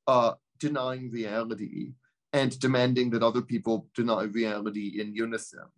uh, 0.07 0.33
denying 0.59 1.11
reality 1.11 1.93
and 2.33 2.59
demanding 2.59 3.11
that 3.11 3.23
other 3.23 3.43
people 3.43 3.89
deny 3.95 4.25
reality 4.25 5.01
in 5.01 5.15
unison. 5.15 5.69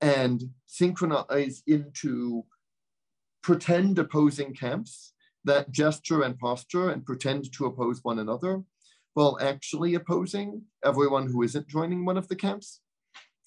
And 0.00 0.42
synchronize 0.66 1.62
into 1.66 2.44
pretend 3.42 3.98
opposing 3.98 4.54
camps 4.54 5.12
that 5.44 5.70
gesture 5.70 6.22
and 6.22 6.38
posture 6.38 6.90
and 6.90 7.04
pretend 7.04 7.52
to 7.52 7.66
oppose 7.66 8.00
one 8.02 8.18
another 8.18 8.62
while 9.14 9.38
actually 9.40 9.94
opposing 9.94 10.62
everyone 10.84 11.26
who 11.26 11.42
isn't 11.42 11.68
joining 11.68 12.04
one 12.04 12.16
of 12.16 12.28
the 12.28 12.36
camps 12.36 12.80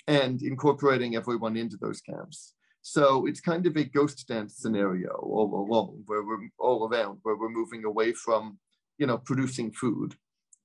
and 0.07 0.41
incorporating 0.41 1.15
everyone 1.15 1.57
into 1.57 1.77
those 1.77 2.01
camps. 2.01 2.53
So 2.81 3.25
it's 3.25 3.41
kind 3.41 3.65
of 3.65 3.75
a 3.75 3.83
ghost 3.83 4.27
dance 4.27 4.57
scenario 4.57 5.09
all 5.09 5.65
along, 5.67 6.03
where 6.05 6.23
we're 6.23 6.49
all 6.59 6.87
around, 6.87 7.19
where 7.23 7.35
we're 7.35 7.49
moving 7.49 7.83
away 7.83 8.13
from, 8.13 8.59
you 8.99 9.07
know, 9.07 9.17
producing 9.17 9.71
food 9.71 10.15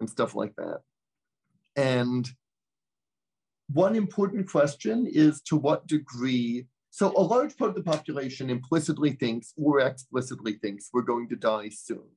and 0.00 0.08
stuff 0.10 0.34
like 0.34 0.54
that. 0.56 0.80
And 1.76 2.28
one 3.72 3.94
important 3.94 4.48
question 4.48 5.06
is 5.06 5.40
to 5.42 5.56
what 5.56 5.86
degree, 5.86 6.66
so 6.90 7.12
a 7.16 7.22
large 7.22 7.56
part 7.56 7.70
of 7.70 7.76
the 7.76 7.82
population 7.82 8.50
implicitly 8.50 9.12
thinks 9.12 9.52
or 9.56 9.80
explicitly 9.80 10.54
thinks 10.54 10.90
we're 10.92 11.02
going 11.02 11.28
to 11.28 11.36
die 11.36 11.68
soon. 11.68 12.08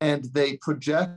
And 0.00 0.24
they 0.32 0.56
project 0.56 1.12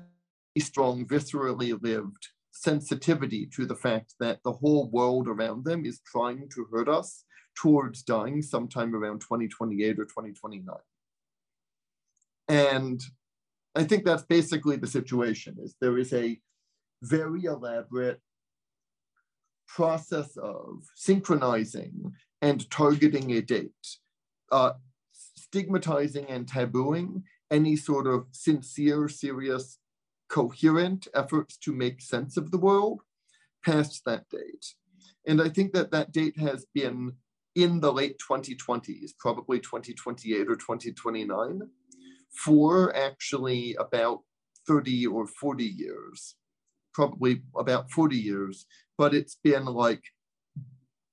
a 0.58 0.60
strong, 0.60 1.06
viscerally 1.06 1.82
lived 1.82 2.28
sensitivity 2.52 3.46
to 3.56 3.66
the 3.66 3.76
fact 3.76 4.16
that 4.20 4.40
the 4.44 4.52
whole 4.52 4.90
world 4.90 5.28
around 5.28 5.64
them 5.64 5.86
is 5.86 6.02
trying 6.06 6.50
to 6.50 6.68
hurt 6.72 6.90
us 6.90 7.24
towards 7.56 8.04
dying 8.04 8.42
sometime 8.42 8.94
around 8.94 9.20
2028 9.22 10.00
or 10.00 10.06
2029. 10.06 10.76
And 12.50 13.02
I 13.76 13.84
think 13.84 14.06
that's 14.06 14.24
basically 14.24 14.76
the 14.76 14.88
situation 14.88 15.58
is 15.62 15.76
there 15.80 15.98
is 15.98 16.14
a 16.14 16.40
very 17.02 17.46
elaborate 17.46 18.20
process 19.68 20.36
of 20.38 20.84
synchronizing 20.96 22.14
and 22.42 22.70
targeting 22.70 23.32
a 23.32 23.42
date, 23.42 23.72
uh, 24.52 24.74
stigmatizing 25.14 26.26
and 26.26 26.46
tabooing 26.46 27.24
any 27.50 27.76
sort 27.76 28.08
of 28.08 28.26
sincere, 28.32 29.08
serious, 29.08 29.80
coherent 30.30 31.08
efforts 31.14 31.58
to 31.58 31.74
make 31.74 32.02
sense 32.02 32.38
of 32.38 32.52
the 32.52 32.58
world 32.58 33.02
past 33.64 34.02
that 34.06 34.28
date. 34.30 34.74
And 35.28 35.42
I 35.42 35.50
think 35.50 35.74
that 35.74 35.92
that 35.92 36.12
date 36.12 36.38
has 36.40 36.66
been 36.74 37.14
in 37.56 37.82
the 37.82 37.92
late 37.92 38.18
2020s, 38.18 39.12
probably 39.20 39.60
2028 39.60 40.50
or 40.50 40.56
2029, 40.56 41.62
for 42.32 42.96
actually 42.96 43.76
about 43.80 44.22
30 44.68 45.08
or 45.08 45.28
40 45.28 45.64
years, 45.64 46.36
probably 46.94 47.42
about 47.58 47.92
40 47.92 48.16
years, 48.16 48.66
but 48.98 49.14
it's 49.14 49.38
been 49.44 49.66
like 49.66 50.04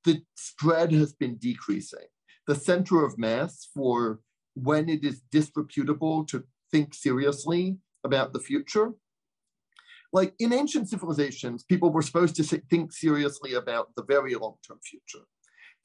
the 0.05 0.23
spread 0.36 0.93
has 0.93 1.12
been 1.12 1.36
decreasing. 1.36 2.07
The 2.47 2.55
center 2.55 3.05
of 3.05 3.19
mass 3.19 3.69
for 3.74 4.20
when 4.55 4.89
it 4.89 5.05
is 5.05 5.23
disreputable 5.31 6.24
to 6.27 6.45
think 6.70 6.95
seriously 6.95 7.78
about 8.05 8.32
the 8.32 8.40
future. 8.40 8.93
Like 10.12 10.35
in 10.39 10.53
ancient 10.53 10.89
civilizations, 10.89 11.65
people 11.65 11.90
were 11.90 12.03
supposed 12.03 12.36
to 12.36 12.43
think 12.43 12.93
seriously 12.93 13.55
about 13.55 13.95
the 13.97 14.05
very 14.05 14.35
long 14.35 14.57
term 14.66 14.78
future. 14.82 15.24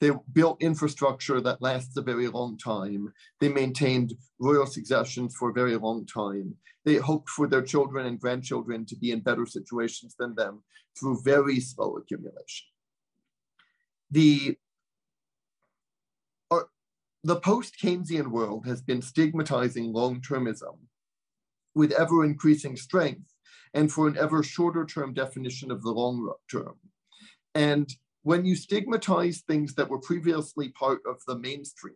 They 0.00 0.10
built 0.32 0.62
infrastructure 0.62 1.40
that 1.40 1.62
lasts 1.62 1.96
a 1.96 2.02
very 2.02 2.28
long 2.28 2.58
time. 2.58 3.12
They 3.40 3.48
maintained 3.48 4.14
royal 4.38 4.66
successions 4.66 5.34
for 5.36 5.50
a 5.50 5.54
very 5.54 5.76
long 5.76 6.06
time. 6.06 6.56
They 6.84 6.96
hoped 6.96 7.30
for 7.30 7.46
their 7.46 7.62
children 7.62 8.06
and 8.06 8.20
grandchildren 8.20 8.84
to 8.86 8.96
be 8.96 9.12
in 9.12 9.20
better 9.20 9.46
situations 9.46 10.14
than 10.18 10.34
them 10.34 10.62
through 10.98 11.22
very 11.22 11.60
slow 11.60 11.96
accumulation. 11.96 12.66
The, 14.10 14.56
uh, 16.50 16.60
the 17.22 17.36
post 17.36 17.76
Keynesian 17.82 18.28
world 18.28 18.66
has 18.66 18.82
been 18.82 19.00
stigmatizing 19.00 19.92
long 19.92 20.20
termism 20.20 20.78
with 21.74 21.92
ever 21.92 22.24
increasing 22.24 22.76
strength 22.76 23.32
and 23.72 23.90
for 23.90 24.06
an 24.06 24.16
ever 24.18 24.42
shorter 24.42 24.84
term 24.84 25.14
definition 25.14 25.70
of 25.70 25.82
the 25.82 25.90
long 25.90 26.32
term. 26.50 26.74
And 27.54 27.88
when 28.24 28.44
you 28.44 28.56
stigmatize 28.56 29.42
things 29.42 29.74
that 29.74 29.88
were 29.88 30.00
previously 30.00 30.70
part 30.70 31.00
of 31.06 31.16
the 31.26 31.38
mainstream, 31.38 31.94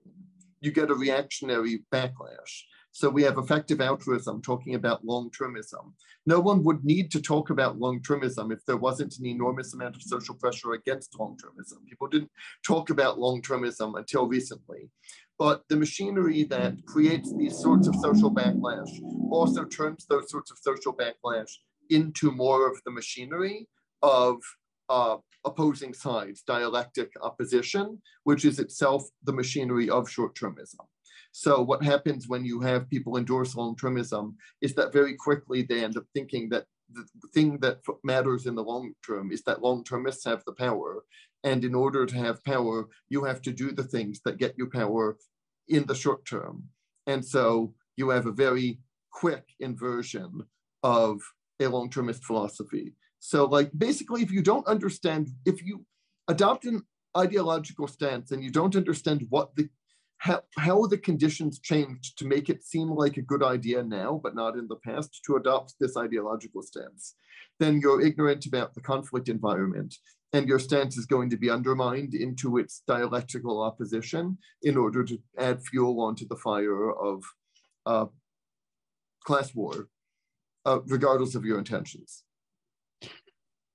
you 0.60 0.70
get 0.70 0.90
a 0.90 0.94
reactionary 0.94 1.84
backlash. 1.92 2.62
So 2.90 3.08
we 3.08 3.22
have 3.22 3.38
effective 3.38 3.80
altruism 3.80 4.42
talking 4.42 4.74
about 4.74 5.04
long-termism. 5.06 5.92
No 6.26 6.40
one 6.40 6.62
would 6.64 6.84
need 6.84 7.10
to 7.12 7.22
talk 7.22 7.48
about 7.48 7.78
long-termism 7.78 8.52
if 8.52 8.64
there 8.66 8.76
wasn't 8.76 9.18
an 9.18 9.26
enormous 9.26 9.72
amount 9.72 9.96
of 9.96 10.02
social 10.02 10.34
pressure 10.34 10.72
against 10.72 11.18
long-termism. 11.18 11.86
People 11.88 12.08
didn't 12.08 12.30
talk 12.66 12.90
about 12.90 13.18
long-termism 13.18 13.96
until 13.96 14.26
recently. 14.26 14.90
But 15.38 15.62
the 15.68 15.76
machinery 15.76 16.42
that 16.44 16.74
creates 16.86 17.32
these 17.38 17.56
sorts 17.56 17.88
of 17.88 17.94
social 17.96 18.30
backlash 18.30 18.90
also 19.30 19.64
turns 19.64 20.04
those 20.06 20.30
sorts 20.30 20.50
of 20.50 20.58
social 20.58 20.92
backlash 20.92 21.52
into 21.88 22.32
more 22.32 22.68
of 22.68 22.78
the 22.84 22.90
machinery 22.90 23.68
of 24.02 24.36
uh, 24.88 25.16
opposing 25.44 25.94
sides, 25.94 26.42
dialectic 26.42 27.12
opposition, 27.22 28.00
which 28.24 28.44
is 28.44 28.58
itself 28.58 29.04
the 29.24 29.32
machinery 29.32 29.88
of 29.88 30.08
short-termism. 30.08 30.84
So 31.32 31.62
what 31.62 31.82
happens 31.82 32.26
when 32.26 32.44
you 32.44 32.60
have 32.60 32.88
people 32.88 33.16
endorse 33.16 33.54
long-termism 33.54 34.34
is 34.60 34.74
that 34.74 34.92
very 34.92 35.14
quickly 35.14 35.62
they 35.62 35.84
end 35.84 35.96
up 35.96 36.04
thinking 36.14 36.48
that 36.50 36.64
the 36.92 37.04
thing 37.34 37.58
that 37.58 37.80
matters 38.02 38.46
in 38.46 38.54
the 38.54 38.64
long 38.64 38.92
term 39.06 39.30
is 39.30 39.42
that 39.42 39.62
long-termists 39.62 40.24
have 40.24 40.42
the 40.44 40.54
power. 40.54 41.04
And 41.44 41.64
in 41.64 41.74
order 41.74 42.06
to 42.06 42.16
have 42.16 42.42
power, 42.44 42.88
you 43.08 43.24
have 43.24 43.42
to 43.42 43.52
do 43.52 43.72
the 43.72 43.84
things 43.84 44.20
that 44.24 44.38
get 44.38 44.54
you 44.56 44.68
power 44.68 45.16
in 45.68 45.84
the 45.86 45.94
short 45.94 46.24
term. 46.24 46.64
And 47.06 47.24
so 47.24 47.74
you 47.96 48.08
have 48.08 48.26
a 48.26 48.32
very 48.32 48.80
quick 49.12 49.44
inversion 49.60 50.44
of 50.82 51.20
a 51.60 51.66
long-termist 51.66 52.24
philosophy. 52.24 52.94
So 53.20 53.44
like 53.44 53.70
basically 53.76 54.22
if 54.22 54.30
you 54.30 54.42
don't 54.42 54.66
understand, 54.66 55.28
if 55.44 55.64
you 55.64 55.84
adopt 56.28 56.64
an 56.64 56.82
ideological 57.16 57.88
stance 57.88 58.30
and 58.30 58.42
you 58.42 58.50
don't 58.50 58.76
understand 58.76 59.26
what 59.30 59.54
the 59.56 59.68
how, 60.20 60.42
how 60.56 60.84
the 60.86 60.98
conditions 60.98 61.60
changed 61.60 62.18
to 62.18 62.26
make 62.26 62.48
it 62.48 62.64
seem 62.64 62.90
like 62.90 63.16
a 63.16 63.22
good 63.22 63.42
idea 63.42 63.84
now, 63.84 64.20
but 64.20 64.34
not 64.34 64.56
in 64.56 64.66
the 64.66 64.76
past, 64.76 65.20
to 65.24 65.36
adopt 65.36 65.74
this 65.78 65.96
ideological 65.96 66.60
stance, 66.60 67.14
then 67.60 67.80
you're 67.80 68.00
ignorant 68.00 68.44
about 68.44 68.74
the 68.74 68.80
conflict 68.80 69.28
environment 69.28 69.94
and 70.32 70.48
your 70.48 70.58
stance 70.58 70.96
is 70.98 71.06
going 71.06 71.30
to 71.30 71.36
be 71.36 71.48
undermined 71.48 72.14
into 72.14 72.58
its 72.58 72.82
dialectical 72.86 73.62
opposition 73.62 74.36
in 74.62 74.76
order 74.76 75.02
to 75.04 75.18
add 75.38 75.62
fuel 75.62 76.00
onto 76.00 76.26
the 76.26 76.36
fire 76.36 76.90
of 76.90 77.22
uh, 77.86 78.06
class 79.24 79.54
war, 79.54 79.88
uh, 80.66 80.80
regardless 80.86 81.34
of 81.34 81.44
your 81.44 81.58
intentions. 81.58 82.24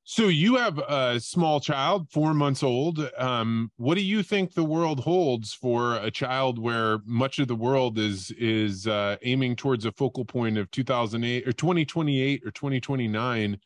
So 0.05 0.27
you 0.27 0.55
have 0.55 0.79
a 0.79 1.17
small 1.21 1.61
child, 1.61 2.09
four 2.11 2.33
months 2.33 2.61
old. 2.61 3.09
Um, 3.17 3.71
what 3.77 3.95
do 3.95 4.03
you 4.03 4.21
think 4.21 4.53
the 4.53 4.63
world 4.63 4.99
holds 4.99 5.53
for 5.53 5.95
a 5.95 6.11
child 6.11 6.59
where 6.59 6.99
much 7.05 7.39
of 7.39 7.47
the 7.47 7.55
world 7.55 7.97
is 7.97 8.29
is 8.31 8.85
uh, 8.85 9.15
aiming 9.21 9.55
towards 9.55 9.85
a 9.85 9.93
focal 9.93 10.25
point 10.25 10.57
of 10.57 10.69
2008 10.71 11.47
or 11.47 11.53
2028 11.53 12.41
or 12.45 12.51
2029 12.51 13.57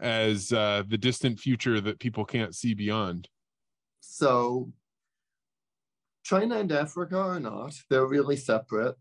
as 0.00 0.52
uh, 0.52 0.82
the 0.88 0.98
distant 0.98 1.38
future 1.38 1.80
that 1.80 2.00
people 2.00 2.24
can't 2.24 2.56
see 2.56 2.74
beyond? 2.74 3.28
So 4.00 4.72
China 6.24 6.58
and 6.58 6.72
Africa 6.72 7.18
are 7.18 7.40
not. 7.40 7.74
They're 7.88 8.06
really 8.06 8.36
separate. 8.36 8.96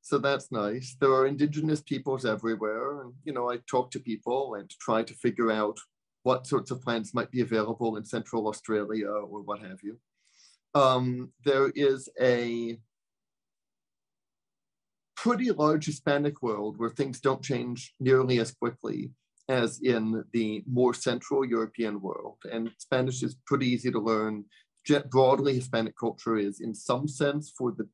So 0.00 0.18
that's 0.18 0.50
nice. 0.50 0.96
There 0.98 1.12
are 1.12 1.26
indigenous 1.26 1.82
peoples 1.82 2.24
everywhere. 2.24 3.02
And, 3.02 3.12
you 3.24 3.32
know, 3.32 3.50
I 3.50 3.58
talk 3.68 3.90
to 3.90 4.00
people 4.00 4.54
and 4.54 4.70
try 4.80 5.02
to 5.02 5.14
figure 5.14 5.50
out 5.50 5.78
what 6.24 6.46
sorts 6.46 6.70
of 6.70 6.82
plants 6.82 7.14
might 7.14 7.30
be 7.30 7.42
available 7.42 7.96
in 7.96 8.04
Central 8.04 8.48
Australia 8.48 9.08
or 9.08 9.42
what 9.42 9.60
have 9.60 9.78
you. 9.82 9.98
Um, 10.74 11.32
there 11.44 11.70
is 11.74 12.08
a 12.20 12.78
pretty 15.16 15.50
large 15.52 15.86
Hispanic 15.86 16.42
world 16.42 16.78
where 16.78 16.90
things 16.90 17.20
don't 17.20 17.42
change 17.42 17.94
nearly 18.00 18.40
as 18.40 18.50
quickly 18.52 19.12
as 19.48 19.80
in 19.82 20.24
the 20.32 20.64
more 20.66 20.94
Central 20.94 21.44
European 21.44 22.00
world. 22.00 22.38
And 22.50 22.70
Spanish 22.78 23.22
is 23.22 23.36
pretty 23.46 23.68
easy 23.68 23.90
to 23.92 24.00
learn. 24.00 24.44
Broadly, 25.10 25.54
Hispanic 25.54 25.96
culture 25.98 26.36
is, 26.36 26.60
in 26.60 26.74
some 26.74 27.06
sense, 27.06 27.52
for 27.56 27.72
the 27.72 27.88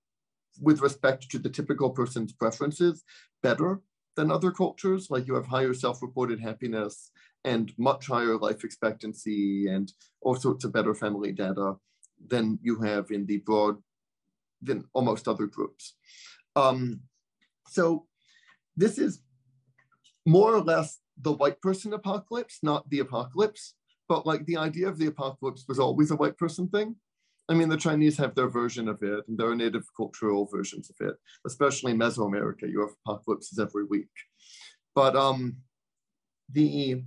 with 0.61 0.81
respect 0.81 1.31
to 1.31 1.39
the 1.39 1.48
typical 1.48 1.90
person's 1.90 2.32
preferences, 2.32 3.05
better 3.43 3.81
than 4.16 4.31
other 4.31 4.51
cultures. 4.51 5.09
Like 5.11 5.27
you 5.27 5.35
have 5.35 5.47
higher 5.47 5.74
self-reported 5.74 6.40
happiness 6.40 7.11
and 7.45 7.73
much 7.79 8.07
higher 8.07 8.37
life 8.37 8.65
expectancy 8.65 9.67
and 9.69 9.93
all 10.21 10.35
sorts 10.35 10.65
of 10.65 10.73
better 10.73 10.95
family 10.95 11.33
data 11.33 11.75
than 12.29 12.59
you 12.62 12.81
have 12.81 13.11
in 13.11 13.27
the 13.27 13.39
broad, 13.39 13.77
than 14.62 14.85
almost 14.93 15.27
other 15.27 15.47
groups. 15.47 15.95
Um, 16.57 17.01
so 17.69 18.07
this 18.77 18.99
is 18.99 19.23
more 20.27 20.55
or 20.55 20.61
less 20.61 20.99
the 21.21 21.33
white 21.33 21.61
person 21.61 21.93
apocalypse, 21.95 22.59
not 22.62 22.89
the 22.91 23.01
apocalypse, 23.01 23.75
but 24.09 24.27
like 24.27 24.45
the 24.47 24.57
idea 24.57 24.89
of 24.89 24.99
the 24.99 25.07
apocalypse 25.07 25.65
was 25.69 25.79
always 25.79 26.11
a 26.11 26.17
white 26.17 26.37
person 26.37 26.69
thing. 26.69 26.97
I 27.49 27.55
mean, 27.55 27.69
the 27.69 27.77
Chinese 27.77 28.17
have 28.19 28.35
their 28.35 28.49
version 28.49 28.87
of 28.89 29.03
it, 29.03 29.25
and 29.27 29.37
there 29.37 29.51
are 29.51 29.57
native 29.57 29.85
cultural 29.97 30.47
versions 30.47 30.89
of 30.91 31.09
it, 31.09 31.17
especially 31.47 31.93
Mesoamerica. 31.95 32.71
You 32.71 32.81
have 32.81 32.95
apocalypses 33.05 33.59
every 33.59 33.85
week. 33.85 34.11
But 34.95 35.17
um, 35.17 35.57
the 36.53 37.03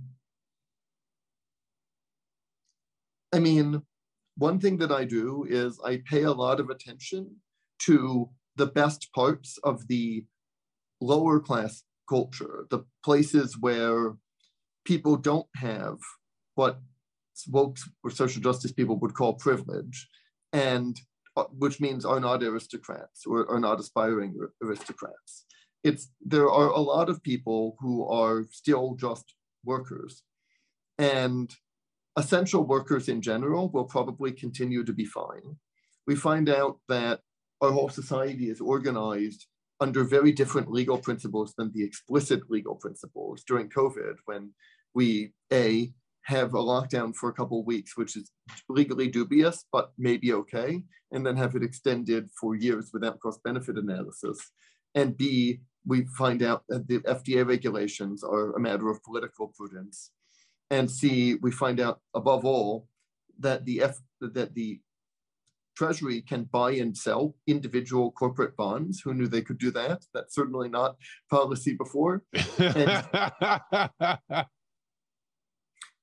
I 3.34 3.40
mean, 3.40 3.82
one 4.36 4.60
thing 4.60 4.76
that 4.78 4.92
I 4.92 5.04
do 5.04 5.44
is 5.48 5.80
I 5.84 6.02
pay 6.08 6.22
a 6.22 6.30
lot 6.30 6.60
of 6.60 6.70
attention 6.70 7.34
to 7.80 8.30
the 8.54 8.66
best 8.66 9.12
parts 9.12 9.58
of 9.64 9.88
the 9.88 10.24
lower 11.00 11.40
class 11.40 11.82
culture, 12.08 12.66
the 12.70 12.84
places 13.04 13.58
where 13.58 14.14
people 14.84 15.16
don't 15.16 15.48
have 15.56 15.98
what 16.54 16.78
woke 17.48 17.78
or 18.04 18.10
social 18.12 18.40
justice 18.40 18.70
people 18.70 19.00
would 19.00 19.14
call 19.14 19.34
privilege, 19.34 20.08
and 20.52 21.00
uh, 21.36 21.44
which 21.58 21.80
means 21.80 22.04
are 22.04 22.20
not 22.20 22.44
aristocrats 22.44 23.26
or 23.26 23.50
are 23.50 23.58
not 23.58 23.80
aspiring 23.80 24.32
aristocrats. 24.62 25.44
It's 25.82 26.08
there 26.20 26.48
are 26.48 26.68
a 26.68 26.78
lot 26.78 27.08
of 27.08 27.20
people 27.24 27.74
who 27.80 28.06
are 28.06 28.44
still 28.52 28.94
just 28.94 29.34
workers, 29.64 30.22
and 30.98 31.52
essential 32.16 32.64
workers 32.64 33.08
in 33.08 33.20
general 33.20 33.68
will 33.70 33.84
probably 33.84 34.32
continue 34.32 34.84
to 34.84 34.92
be 34.92 35.04
fine. 35.04 35.56
We 36.06 36.14
find 36.14 36.48
out 36.48 36.78
that 36.88 37.20
our 37.60 37.72
whole 37.72 37.88
society 37.88 38.50
is 38.50 38.60
organized 38.60 39.46
under 39.80 40.04
very 40.04 40.32
different 40.32 40.70
legal 40.70 40.98
principles 40.98 41.54
than 41.56 41.72
the 41.72 41.82
explicit 41.82 42.42
legal 42.48 42.76
principles 42.76 43.42
during 43.46 43.68
COVID, 43.68 44.16
when 44.26 44.50
we 44.94 45.32
a 45.52 45.92
have 46.22 46.54
a 46.54 46.58
lockdown 46.58 47.14
for 47.14 47.28
a 47.28 47.32
couple 47.34 47.60
of 47.60 47.66
weeks, 47.66 47.96
which 47.96 48.16
is 48.16 48.30
legally 48.68 49.08
dubious 49.08 49.66
but 49.72 49.92
maybe 49.98 50.32
okay, 50.32 50.82
and 51.12 51.26
then 51.26 51.36
have 51.36 51.54
it 51.54 51.62
extended 51.62 52.28
for 52.40 52.54
years 52.54 52.90
without 52.92 53.20
cost-benefit 53.20 53.76
analysis, 53.76 54.38
and 54.94 55.16
b 55.16 55.60
we 55.86 56.06
find 56.16 56.42
out 56.42 56.62
that 56.68 56.88
the 56.88 57.00
FDA 57.00 57.46
regulations 57.46 58.24
are 58.24 58.56
a 58.56 58.60
matter 58.60 58.88
of 58.88 59.02
political 59.02 59.52
prudence, 59.56 60.12
and 60.70 60.90
see, 60.90 61.34
we 61.36 61.50
find 61.50 61.80
out 61.80 62.00
above 62.14 62.44
all 62.44 62.88
that 63.40 63.64
the 63.64 63.82
F, 63.82 63.98
that 64.20 64.54
the 64.54 64.80
Treasury 65.76 66.22
can 66.22 66.44
buy 66.44 66.72
and 66.72 66.96
sell 66.96 67.34
individual 67.46 68.12
corporate 68.12 68.56
bonds. 68.56 69.00
Who 69.00 69.12
knew 69.12 69.26
they 69.26 69.42
could 69.42 69.58
do 69.58 69.70
that? 69.72 70.04
That's 70.14 70.34
certainly 70.34 70.68
not 70.68 70.96
policy 71.30 71.74
before. 71.74 72.22
And, 72.58 73.04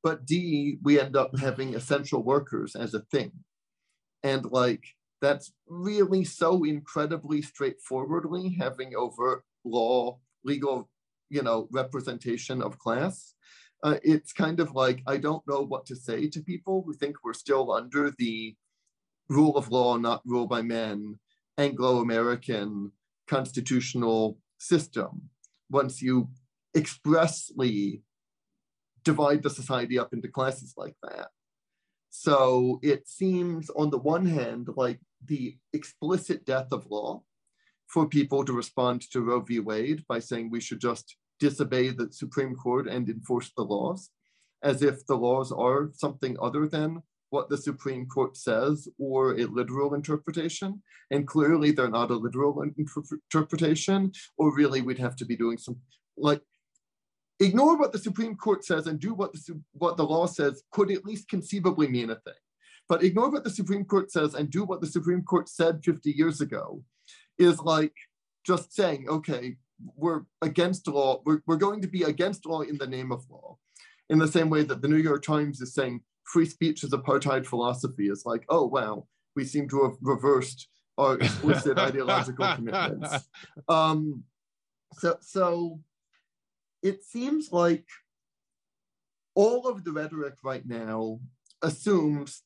but 0.04 0.26
D, 0.26 0.78
we 0.84 1.00
end 1.00 1.16
up 1.16 1.38
having 1.40 1.76
essential 1.76 2.22
workers 2.22 2.76
as 2.76 2.94
a 2.94 3.02
thing. 3.12 3.32
And 4.24 4.46
like, 4.52 4.84
that's 5.22 5.54
really 5.68 6.26
so 6.26 6.64
incredibly 6.64 7.42
straightforwardly 7.42 8.58
having 8.60 8.96
overt 8.96 9.44
law, 9.64 10.20
legal, 10.44 10.90
you 11.30 11.44
know, 11.44 11.68
representation 11.72 12.62
of 12.62 12.80
class. 12.80 13.36
Uh, 13.84 13.98
it's 14.04 14.32
kind 14.32 14.60
of 14.60 14.76
like, 14.76 15.02
I 15.08 15.18
don't 15.18 15.48
know 15.48 15.62
what 15.62 15.86
to 15.88 15.96
say 15.96 16.28
to 16.30 16.42
people 16.42 16.84
who 16.86 16.94
think 16.94 17.18
we're 17.24 17.34
still 17.34 17.72
under 17.72 18.12
the 18.12 18.56
rule 19.28 19.58
of 19.58 19.72
law, 19.72 19.98
not 19.98 20.22
rule 20.26 20.46
by 20.46 20.62
men, 20.62 21.18
Anglo-American 21.58 22.92
constitutional 23.28 24.38
system. 24.60 25.30
Once 25.70 26.02
you 26.02 26.30
expressly 26.76 28.04
divide 29.04 29.42
the 29.42 29.50
society 29.50 29.98
up 29.98 30.14
into 30.14 30.28
classes 30.28 30.74
like 30.78 30.96
that. 31.02 31.30
So 32.12 32.80
it 32.84 33.08
seems, 33.08 33.70
on 33.72 33.90
the 33.90 33.98
one 33.98 34.26
hand, 34.26 34.68
like 34.76 35.00
the 35.26 35.58
explicit 35.74 36.46
death 36.46 36.72
of 36.72 36.86
law 36.90 37.24
for 37.88 38.08
people 38.08 38.46
to 38.46 38.54
respond 38.54 39.02
to 39.12 39.22
Roe 39.22 39.42
v. 39.42 39.60
Wade 39.60 40.06
by 40.08 40.20
saying 40.20 40.50
we 40.50 40.62
should 40.62 40.82
just 40.82 41.16
disobey 41.42 41.90
the 41.90 42.08
Supreme 42.12 42.56
Court 42.56 42.88
and 42.88 43.10
enforce 43.10 43.52
the 43.58 43.64
laws, 43.64 44.12
as 44.64 44.82
if 44.82 45.06
the 45.08 45.18
laws 45.18 45.52
are 45.52 45.90
something 45.94 46.38
other 46.40 46.68
than 46.68 47.02
what 47.32 47.50
the 47.50 47.58
Supreme 47.58 48.06
Court 48.06 48.38
says 48.38 48.88
or 49.00 49.32
a 49.32 49.46
literal 49.46 49.96
interpretation. 49.96 50.82
And 51.10 51.28
clearly 51.28 51.72
they're 51.72 51.90
not 51.90 52.12
a 52.12 52.16
literal 52.16 52.64
interpretation, 52.78 54.12
or 54.38 54.56
really 54.56 54.82
we'd 54.82 55.00
have 55.00 55.16
to 55.18 55.26
be 55.26 55.36
doing 55.36 55.58
some, 55.58 55.78
like 56.16 56.42
ignore 57.40 57.76
what 57.78 57.92
the 57.92 58.06
Supreme 58.08 58.36
Court 58.36 58.64
says 58.64 58.86
and 58.86 59.00
do 59.00 59.14
what 59.14 59.34
the, 59.34 59.60
what 59.74 59.98
the 59.98 60.06
law 60.06 60.28
says 60.28 60.64
could 60.72 60.92
at 60.92 61.06
least 61.06 61.28
conceivably 61.28 61.88
mean 61.88 62.12
a 62.12 62.16
thing. 62.16 62.42
But 62.88 63.04
ignore 63.04 63.32
what 63.32 63.44
the 63.44 63.50
Supreme 63.50 63.86
Court 63.86 64.12
says 64.12 64.36
and 64.36 64.50
do 64.50 64.64
what 64.64 64.82
the 64.82 64.94
Supreme 64.96 65.24
Court 65.24 65.50
said 65.50 65.84
50 65.84 66.12
years 66.12 66.40
ago 66.40 66.84
is 67.40 67.60
like 67.60 67.94
just 68.46 68.74
saying, 68.74 69.08
okay, 69.10 69.56
we're 69.96 70.22
against 70.42 70.88
law, 70.88 71.22
we're, 71.26 71.42
we're 71.48 71.58
going 71.58 71.82
to 71.82 71.88
be 71.88 72.04
against 72.04 72.46
law 72.46 72.62
in 72.62 72.78
the 72.78 72.88
name 72.88 73.12
of 73.12 73.26
law. 73.30 73.58
In 74.10 74.20
the 74.20 74.28
same 74.28 74.50
way 74.50 74.64
that 74.64 74.82
the 74.82 74.88
New 74.88 74.98
York 74.98 75.24
Times 75.24 75.62
is 75.62 75.74
saying 75.74 76.02
free 76.26 76.46
speech 76.46 76.84
is 76.84 76.92
apartheid 76.92 77.46
philosophy, 77.46 78.08
is 78.08 78.26
like, 78.26 78.46
oh, 78.50 78.66
wow, 78.66 79.08
we 79.36 79.46
seem 79.46 79.68
to 79.70 79.84
have 79.84 79.98
reversed 80.02 80.68
our 80.98 81.16
explicit 81.18 81.78
ideological 81.90 82.56
commitments. 82.56 83.30
Um, 83.68 84.24
so, 84.94 85.18
so 85.22 85.80
it 86.84 87.04
seems 87.04 87.52
like 87.52 87.86
all 89.36 89.68
of 89.68 89.84
the 89.84 89.92
rhetoric 89.92 90.36
right 90.44 90.66
now 90.66 91.20
assumes 91.62 92.44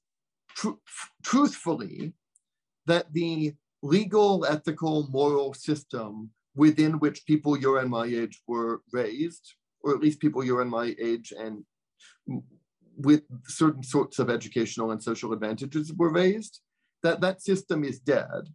tr- 0.55 0.81
truthfully 1.23 2.13
that 2.85 3.11
the 3.13 3.53
legal, 3.81 4.45
ethical, 4.45 5.07
moral 5.09 5.53
system 5.53 6.29
within 6.55 6.99
which 6.99 7.25
people 7.25 7.57
your 7.57 7.79
and 7.79 7.89
my 7.89 8.05
age 8.05 8.41
were 8.47 8.81
raised, 8.91 9.55
or 9.81 9.93
at 9.93 10.01
least 10.01 10.19
people 10.19 10.43
your 10.43 10.61
and 10.61 10.71
my 10.71 10.95
age 10.99 11.33
and 11.37 11.63
with 12.97 13.23
certain 13.45 13.83
sorts 13.83 14.19
of 14.19 14.29
educational 14.29 14.91
and 14.91 15.03
social 15.03 15.33
advantages 15.33 15.93
were 15.93 16.11
raised, 16.11 16.61
that 17.03 17.21
that 17.21 17.41
system 17.41 17.83
is 17.83 17.99
dead. 17.99 18.49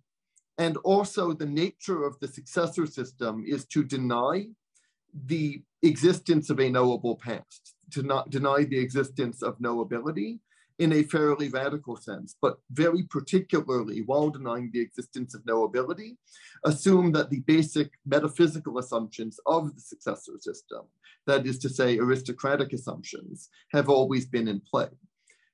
And 0.59 0.77
also 0.78 1.32
the 1.32 1.47
nature 1.47 2.05
of 2.05 2.18
the 2.20 2.28
successor 2.28 2.86
system 2.86 3.44
is 3.47 3.66
to 3.66 3.85
deny 3.85 4.47
the 5.27 5.62
existence 5.82 6.51
of 6.51 6.60
a 6.60 6.70
knowable 6.70 7.16
past, 7.16 7.74
to 7.93 8.02
not 8.02 8.31
deny 8.31 8.64
the 8.64 8.78
existence 8.78 9.43
of 9.43 9.59
knowability 9.59 10.40
in 10.81 10.94
a 10.94 11.02
fairly 11.02 11.51
radical 11.51 11.94
sense, 11.94 12.35
but 12.40 12.59
very 12.73 13.02
particularly 13.02 14.01
while 14.07 14.31
denying 14.31 14.70
the 14.73 14.81
existence 14.81 15.35
of 15.35 15.44
knowability, 15.44 16.16
assume 16.65 17.12
that 17.12 17.28
the 17.28 17.40
basic 17.40 17.93
metaphysical 18.07 18.78
assumptions 18.78 19.39
of 19.44 19.74
the 19.74 19.81
successor 19.81 20.32
system, 20.40 20.81
that 21.27 21.47
is 21.47 21.59
to 21.59 21.69
say, 21.69 21.98
aristocratic 21.98 22.73
assumptions, 22.73 23.51
have 23.73 23.90
always 23.90 24.24
been 24.24 24.48
in 24.48 24.59
play. 24.59 24.89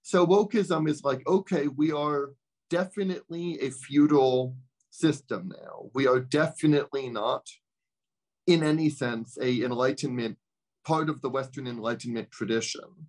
So 0.03 0.24
wokeism 0.24 0.89
is 0.89 1.03
like, 1.03 1.27
okay, 1.27 1.66
we 1.66 1.90
are 1.90 2.31
definitely 2.70 3.59
a 3.61 3.70
feudal 3.70 4.57
system 4.90 5.53
now. 5.61 5.90
We 5.93 6.07
are 6.07 6.20
definitely 6.20 7.09
not 7.11 7.48
in 8.47 8.62
any 8.62 8.90
sense, 8.90 9.36
a 9.43 9.65
enlightenment, 9.65 10.39
part 10.85 11.09
of 11.11 11.20
the 11.20 11.31
Western 11.31 11.66
Enlightenment 11.66 12.31
tradition. 12.31 13.09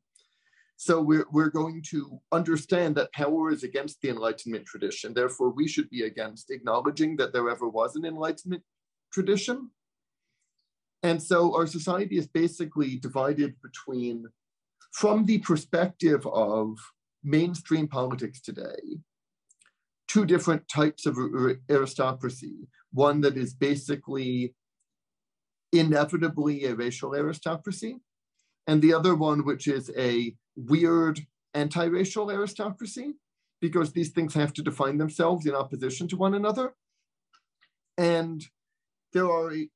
So 0.80 1.02
we're, 1.02 1.26
we're 1.32 1.49
going 1.49 1.82
to 1.90 2.22
understand 2.32 2.95
that 2.95 3.12
power 3.12 3.52
is 3.52 3.64
against 3.64 3.99
the 3.99 4.10
Enlightenment 4.10 4.68
tradition. 4.68 5.12
Therefore, 5.12 5.49
we 5.49 5.68
should 5.68 5.90
be 5.90 6.04
against 6.04 6.52
acknowledging 6.52 7.18
that 7.18 7.34
there 7.34 7.49
ever 7.49 7.68
was 7.68 7.95
an 7.95 8.06
Enlightenment 8.06 8.62
tradition. 9.12 9.72
And 11.02 11.22
so 11.22 11.56
our 11.56 11.66
society 11.66 12.18
is 12.18 12.28
basically 12.28 12.98
divided 12.98 13.56
between, 13.64 14.28
from 14.91 15.26
the 15.26 15.40
perspective 15.40 16.28
of 16.28 16.78
mainstream 17.24 17.88
politics 17.88 18.40
today, 18.40 18.99
two 20.08 20.26
different 20.26 20.70
types 20.70 21.08
of 21.08 21.18
aristocracy. 21.70 22.68
One 22.91 23.22
that 23.22 23.36
is 23.36 23.56
basically 23.56 24.54
inevitably 25.74 26.66
a 26.66 26.76
racial 26.76 27.16
aristocracy, 27.16 27.98
and 28.68 28.82
the 28.82 28.94
other 28.94 29.16
one, 29.16 29.44
which 29.44 29.68
is 29.68 29.91
a 29.98 30.36
weird 30.57 31.21
anti-racial 31.53 32.29
aristocracy, 32.29 33.13
because 33.61 33.91
these 33.91 34.09
things 34.09 34.34
have 34.34 34.53
to 34.53 34.61
define 34.61 34.97
themselves 34.97 35.45
in 35.45 35.55
opposition 35.55 36.07
to 36.09 36.17
one 36.17 36.34
another. 36.34 36.73
And 37.97 38.43
there 39.13 39.29
are 39.29 39.53
a 39.53 39.69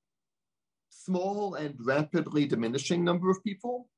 small 0.89 1.55
and 1.55 1.75
rapidly 1.79 2.45
diminishing 2.45 3.03
number 3.03 3.29
of 3.29 3.43
people 3.43 3.89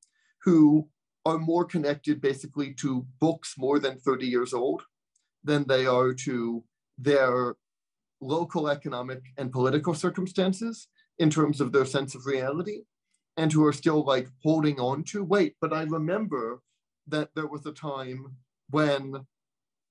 who 0.42 0.88
are 1.26 1.38
more 1.38 1.64
connected 1.64 2.20
basically 2.20 2.72
to 2.74 3.06
books 3.20 3.54
more 3.58 3.78
than 3.78 3.98
30 3.98 4.26
years 4.26 4.52
old 4.52 4.82
than 5.42 5.64
they 5.66 5.86
are 5.86 6.12
to 6.12 6.64
their 6.98 7.56
local 8.20 8.68
economic 8.68 9.22
and 9.36 9.52
political 9.52 9.94
circumstances 9.94 10.88
in 11.18 11.30
terms 11.30 11.60
of 11.60 11.72
their 11.72 11.84
sense 11.84 12.14
of 12.14 12.26
reality 12.26 12.82
and 13.36 13.52
who 13.52 13.64
are 13.64 13.72
still 13.72 14.04
like 14.04 14.28
holding 14.42 14.78
on 14.80 15.02
to 15.04 15.24
wait 15.24 15.54
but 15.60 15.72
i 15.72 15.82
remember 15.82 16.60
that 17.06 17.30
there 17.34 17.46
was 17.46 17.64
a 17.66 17.72
time 17.72 18.36
when 18.70 19.26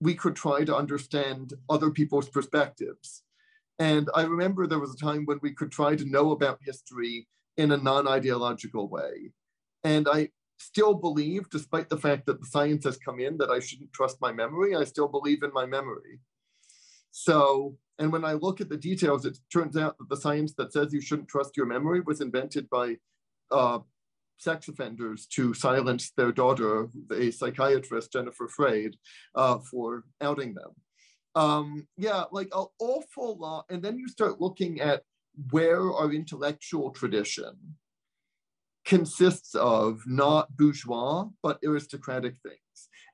we 0.01 0.13
could 0.13 0.35
try 0.35 0.63
to 0.63 0.75
understand 0.75 1.53
other 1.69 1.89
people's 1.91 2.29
perspectives 2.29 3.23
and 3.79 4.09
i 4.15 4.23
remember 4.23 4.65
there 4.65 4.79
was 4.79 4.93
a 4.93 5.05
time 5.05 5.25
when 5.25 5.39
we 5.41 5.51
could 5.51 5.71
try 5.71 5.95
to 5.95 6.09
know 6.09 6.31
about 6.31 6.59
history 6.61 7.27
in 7.57 7.71
a 7.71 7.77
non-ideological 7.77 8.87
way 8.89 9.31
and 9.83 10.07
i 10.11 10.27
still 10.63 10.93
believe, 10.93 11.49
despite 11.49 11.89
the 11.89 11.97
fact 11.97 12.25
that 12.25 12.39
the 12.39 12.47
science 12.47 12.85
has 12.85 12.97
come 12.97 13.19
in 13.19 13.37
that 13.37 13.49
I 13.49 13.59
shouldn't 13.59 13.93
trust 13.93 14.17
my 14.21 14.31
memory, 14.31 14.75
I 14.75 14.83
still 14.83 15.07
believe 15.07 15.43
in 15.43 15.51
my 15.53 15.65
memory. 15.65 16.19
So, 17.11 17.77
and 17.99 18.11
when 18.11 18.25
I 18.25 18.33
look 18.33 18.61
at 18.61 18.69
the 18.69 18.77
details, 18.77 19.25
it 19.25 19.37
turns 19.51 19.77
out 19.77 19.97
that 19.97 20.09
the 20.09 20.17
science 20.17 20.53
that 20.57 20.73
says 20.73 20.93
you 20.93 21.01
shouldn't 21.01 21.27
trust 21.27 21.57
your 21.57 21.65
memory 21.65 22.01
was 22.01 22.21
invented 22.21 22.69
by 22.69 22.97
uh, 23.51 23.79
sex 24.37 24.67
offenders 24.67 25.25
to 25.27 25.53
silence 25.53 26.11
their 26.15 26.31
daughter, 26.31 26.89
a 27.15 27.31
psychiatrist, 27.31 28.11
Jennifer 28.11 28.47
Freyd, 28.47 28.93
uh, 29.35 29.59
for 29.59 30.03
outing 30.21 30.53
them. 30.53 30.71
Um, 31.35 31.87
yeah, 31.97 32.23
like 32.31 32.49
an 32.53 32.65
awful 32.79 33.37
lot. 33.37 33.65
And 33.69 33.81
then 33.81 33.97
you 33.97 34.07
start 34.07 34.41
looking 34.41 34.81
at 34.81 35.03
where 35.51 35.91
our 35.91 36.11
intellectual 36.11 36.91
tradition 36.91 37.55
consists 38.85 39.55
of 39.55 40.01
not 40.05 40.55
bourgeois, 40.55 41.25
but 41.41 41.59
aristocratic 41.65 42.35
things 42.43 42.57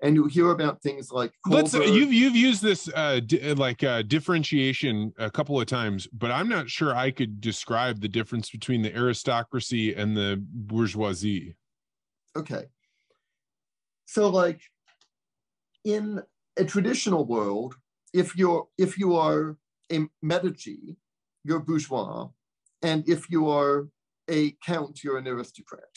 and 0.01 0.15
you 0.15 0.25
hear 0.27 0.51
about 0.51 0.81
things 0.81 1.11
like 1.11 1.31
let's 1.47 1.75
uh, 1.75 1.81
you've 1.81 2.13
you've 2.13 2.35
used 2.35 2.61
this 2.61 2.89
uh 2.95 3.19
di- 3.19 3.53
like 3.53 3.83
uh 3.83 4.01
differentiation 4.03 5.11
a 5.17 5.29
couple 5.29 5.59
of 5.59 5.67
times 5.67 6.07
but 6.13 6.31
i'm 6.31 6.47
not 6.47 6.69
sure 6.69 6.95
i 6.95 7.11
could 7.11 7.41
describe 7.41 7.99
the 8.01 8.07
difference 8.07 8.49
between 8.49 8.81
the 8.81 8.95
aristocracy 8.95 9.93
and 9.93 10.15
the 10.15 10.41
bourgeoisie. 10.41 11.55
Okay. 12.35 12.65
So 14.05 14.29
like 14.29 14.61
in 15.83 16.21
a 16.57 16.65
traditional 16.65 17.25
world 17.25 17.75
if 18.13 18.35
you're 18.35 18.67
if 18.77 18.97
you 18.97 19.15
are 19.15 19.57
a 19.91 20.07
medici 20.21 20.97
you're 21.43 21.59
bourgeois 21.59 22.27
and 22.81 23.07
if 23.07 23.29
you 23.29 23.49
are 23.49 23.87
a 24.29 24.55
count 24.65 25.03
you're 25.03 25.17
an 25.17 25.27
aristocrat. 25.27 25.95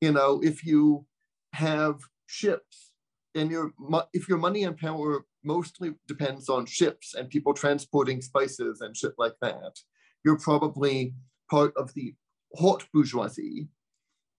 You 0.00 0.12
know 0.12 0.40
if 0.42 0.64
you 0.64 1.06
have 1.52 2.00
ships 2.26 2.91
and 3.34 3.50
your 3.50 3.72
if 4.12 4.28
your 4.28 4.38
money 4.38 4.64
and 4.64 4.76
power 4.76 5.24
mostly 5.44 5.94
depends 6.06 6.48
on 6.48 6.66
ships 6.66 7.14
and 7.14 7.28
people 7.30 7.54
transporting 7.54 8.20
spices 8.20 8.80
and 8.80 8.96
shit 8.96 9.12
like 9.18 9.34
that, 9.40 9.78
you're 10.24 10.38
probably 10.38 11.14
part 11.50 11.72
of 11.76 11.92
the 11.94 12.14
haute 12.54 12.86
bourgeoisie. 12.92 13.68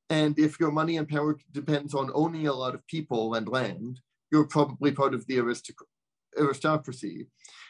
And 0.10 0.38
if 0.38 0.60
your 0.60 0.72
money 0.72 0.98
and 0.98 1.08
power 1.08 1.38
depends 1.52 1.94
on 1.94 2.12
owning 2.14 2.48
a 2.48 2.54
lot 2.54 2.76
of 2.76 2.86
people 2.88 3.34
and 3.34 3.48
land, 3.48 4.00
you're 4.32 4.48
probably 4.48 4.92
part 4.92 5.14
of 5.14 5.26
the 5.28 5.38
aristoc- 5.38 5.88
aristocracy. 6.38 7.28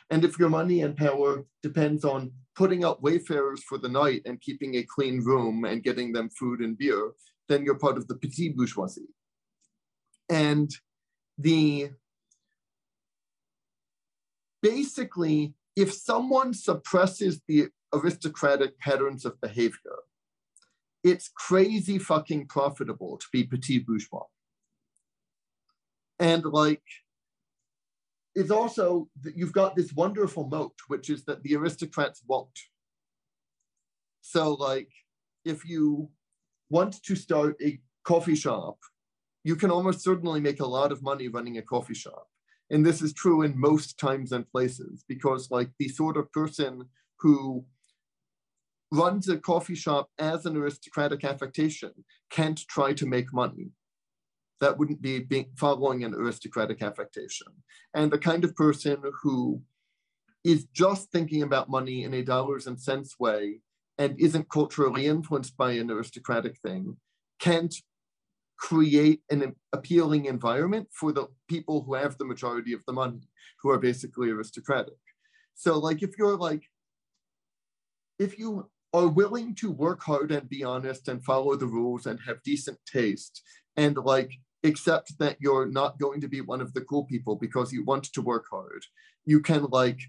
And 0.09 0.25
if 0.25 0.37
your 0.37 0.49
money 0.49 0.81
and 0.81 0.95
power 0.95 1.45
depends 1.61 2.03
on 2.03 2.31
putting 2.55 2.83
up 2.83 3.01
wayfarers 3.01 3.63
for 3.63 3.77
the 3.77 3.89
night 3.89 4.21
and 4.25 4.41
keeping 4.41 4.75
a 4.75 4.83
clean 4.83 5.21
room 5.23 5.63
and 5.65 5.83
getting 5.83 6.11
them 6.11 6.29
food 6.29 6.59
and 6.59 6.77
beer, 6.77 7.11
then 7.47 7.63
you're 7.63 7.79
part 7.79 7.97
of 7.97 8.07
the 8.07 8.15
petit 8.15 8.49
bourgeoisie. 8.49 9.13
And 10.29 10.71
the 11.37 11.91
basically, 14.61 15.53
if 15.75 15.93
someone 15.93 16.53
suppresses 16.53 17.41
the 17.47 17.67
aristocratic 17.93 18.79
patterns 18.79 19.25
of 19.25 19.39
behavior, 19.41 19.99
it's 21.03 21.29
crazy 21.35 21.99
fucking 21.99 22.47
profitable 22.47 23.17
to 23.17 23.25
be 23.31 23.43
petit 23.43 23.79
bourgeois. 23.79 24.23
And 26.19 26.45
like, 26.45 26.83
it's 28.35 28.51
also 28.51 29.09
that 29.21 29.37
you've 29.37 29.53
got 29.53 29.75
this 29.75 29.93
wonderful 29.93 30.47
moat, 30.47 30.73
which 30.87 31.09
is 31.09 31.25
that 31.25 31.43
the 31.43 31.55
aristocrats 31.55 32.21
won't. 32.25 32.57
So, 34.21 34.53
like, 34.53 34.89
if 35.43 35.65
you 35.65 36.09
want 36.69 37.03
to 37.03 37.15
start 37.15 37.57
a 37.61 37.79
coffee 38.03 38.35
shop 38.35 38.77
you 39.43 39.55
can 39.55 39.71
almost 39.71 40.01
certainly 40.01 40.39
make 40.39 40.59
a 40.59 40.65
lot 40.65 40.91
of 40.91 41.03
money 41.03 41.27
running 41.27 41.57
a 41.57 41.61
coffee 41.61 41.93
shop. 41.93 42.27
And 42.69 42.85
this 42.85 43.01
is 43.01 43.13
true 43.13 43.41
in 43.41 43.59
most 43.59 43.99
times 43.99 44.31
and 44.31 44.49
places 44.49 45.03
because, 45.07 45.51
like, 45.51 45.69
the 45.77 45.89
sort 45.89 46.17
of 46.17 46.31
person 46.31 46.85
who 47.19 47.65
runs 48.91 49.27
a 49.27 49.37
coffee 49.37 49.75
shop 49.75 50.09
as 50.17 50.45
an 50.45 50.55
aristocratic 50.55 51.23
affectation 51.23 51.91
can't 52.29 52.59
try 52.67 52.93
to 52.93 53.05
make 53.05 53.33
money. 53.33 53.71
That 54.61 54.77
wouldn't 54.77 55.01
be 55.01 55.19
being, 55.19 55.51
following 55.57 56.03
an 56.03 56.13
aristocratic 56.13 56.81
affectation. 56.81 57.47
And 57.93 58.11
the 58.11 58.17
kind 58.17 58.43
of 58.43 58.55
person 58.55 58.97
who 59.21 59.61
is 60.43 60.65
just 60.73 61.11
thinking 61.11 61.41
about 61.41 61.69
money 61.69 62.03
in 62.03 62.13
a 62.13 62.21
dollars 62.21 62.67
and 62.67 62.79
cents 62.79 63.19
way 63.19 63.59
and 63.97 64.19
isn't 64.19 64.49
culturally 64.49 65.07
influenced 65.07 65.57
by 65.57 65.73
an 65.73 65.91
aristocratic 65.91 66.57
thing 66.59 66.97
can't 67.39 67.75
create 68.63 69.19
an 69.29 69.53
appealing 69.73 70.23
environment 70.25 70.87
for 70.93 71.11
the 71.11 71.27
people 71.49 71.83
who 71.83 71.95
have 71.95 72.17
the 72.17 72.23
majority 72.23 72.71
of 72.71 72.81
the 72.87 72.93
money, 72.93 73.19
who 73.61 73.69
are 73.69 73.77
basically 73.77 74.29
aristocratic. 74.29 74.93
So, 75.53 75.77
like, 75.77 76.01
if 76.01 76.17
you're 76.17 76.37
like, 76.37 76.63
if 78.19 78.39
you 78.39 78.69
are 78.93 79.09
willing 79.09 79.53
to 79.55 79.69
work 79.69 80.01
hard 80.01 80.31
and 80.31 80.47
be 80.47 80.63
honest 80.63 81.09
and 81.09 81.25
follow 81.25 81.57
the 81.57 81.65
rules 81.65 82.05
and 82.05 82.19
have 82.25 82.41
decent 82.43 82.77
taste 82.89 83.41
and 83.75 83.97
like 83.97 84.31
accept 84.63 85.17
that 85.19 85.35
you're 85.41 85.65
not 85.65 85.99
going 85.99 86.21
to 86.21 86.29
be 86.29 86.39
one 86.39 86.61
of 86.61 86.73
the 86.73 86.81
cool 86.81 87.03
people 87.03 87.35
because 87.35 87.73
you 87.73 87.83
want 87.83 88.05
to 88.05 88.21
work 88.21 88.45
hard, 88.49 88.85
you 89.25 89.41
can 89.41 89.63
like 89.71 89.99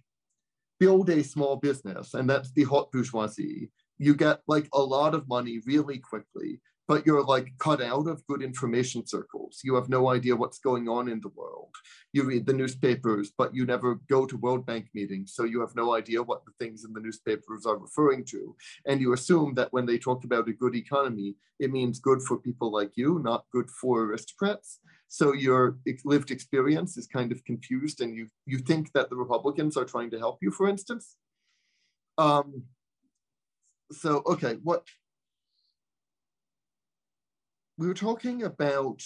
build 0.79 1.11
a 1.11 1.25
small 1.25 1.57
business, 1.57 2.15
and 2.15 2.31
that's 2.31 2.53
the 2.53 2.63
haute 2.63 2.93
bourgeoisie. 2.93 3.73
You 3.99 4.15
get 4.15 4.43
like 4.47 4.69
a 4.73 4.81
lot 4.81 5.13
of 5.13 5.27
money 5.27 5.61
really 5.67 5.99
quickly 5.99 6.61
but 6.87 7.07
you're 7.07 7.25
like 7.25 7.49
cut 7.59 7.83
out 7.83 8.07
of 8.07 8.27
good 8.27 8.43
information 8.43 9.07
circles. 9.07 9.61
You 9.65 9.75
have 9.75 9.89
no 9.89 10.11
idea 10.11 10.37
what's 10.37 10.59
going 10.59 10.89
on 10.89 11.09
in 11.09 11.21
the 11.21 11.31
world. 11.35 11.75
You 12.13 12.25
read 12.25 12.47
the 12.47 12.53
newspapers, 12.53 13.33
but 13.37 13.55
you 13.55 13.65
never 13.65 14.01
go 14.09 14.27
to 14.27 14.37
World 14.37 14.67
Bank 14.67 14.89
meetings, 14.95 15.33
so 15.35 15.45
you 15.45 15.61
have 15.61 15.75
no 15.75 15.95
idea 15.95 16.23
what 16.23 16.45
the 16.45 16.53
things 16.59 16.85
in 16.85 16.93
the 16.93 17.01
newspapers 17.01 17.65
are 17.67 17.79
referring 17.79 18.25
to. 18.27 18.55
And 18.87 19.01
you 19.01 19.13
assume 19.13 19.55
that 19.55 19.73
when 19.73 19.87
they 19.87 19.99
talk 19.99 20.25
about 20.25 20.49
a 20.49 20.53
good 20.53 20.75
economy, 20.75 21.37
it 21.59 21.73
means 21.73 22.01
good 22.01 22.21
for 22.23 22.39
people 22.39 22.71
like 22.71 22.93
you, 22.97 23.21
not 23.25 23.45
good 23.53 23.71
for 23.71 24.03
aristocrats. 24.03 24.81
So 25.09 25.33
your 25.33 25.79
lived 26.05 26.31
experience 26.31 26.97
is 26.97 27.07
kind 27.07 27.33
of 27.33 27.45
confused, 27.45 28.01
and 28.01 28.15
you 28.15 28.29
you 28.47 28.59
think 28.59 28.93
that 28.93 29.11
the 29.11 29.17
Republicans 29.17 29.77
are 29.77 29.85
trying 29.85 30.11
to 30.11 30.19
help 30.19 30.39
you, 30.43 30.51
for 30.51 30.69
instance. 30.69 31.17
Um, 32.19 32.65
so 33.93 34.23
okay, 34.27 34.59
what 34.63 34.85
we 37.79 37.87
were 37.87 37.95
talking 37.95 38.43
about 38.43 39.03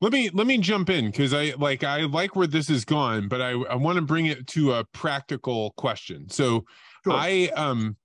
let 0.00 0.12
me 0.12 0.28
let 0.30 0.46
me 0.46 0.58
jump 0.58 0.90
in 0.90 1.06
because 1.06 1.32
i 1.32 1.52
like 1.58 1.84
i 1.84 2.00
like 2.02 2.34
where 2.34 2.46
this 2.46 2.68
is 2.68 2.84
gone 2.84 3.28
but 3.28 3.40
i 3.40 3.50
i 3.50 3.74
want 3.74 3.96
to 3.96 4.02
bring 4.02 4.26
it 4.26 4.46
to 4.46 4.72
a 4.72 4.84
practical 4.92 5.72
question 5.76 6.28
so 6.28 6.64
sure. 7.04 7.12
i 7.12 7.50
um 7.56 7.96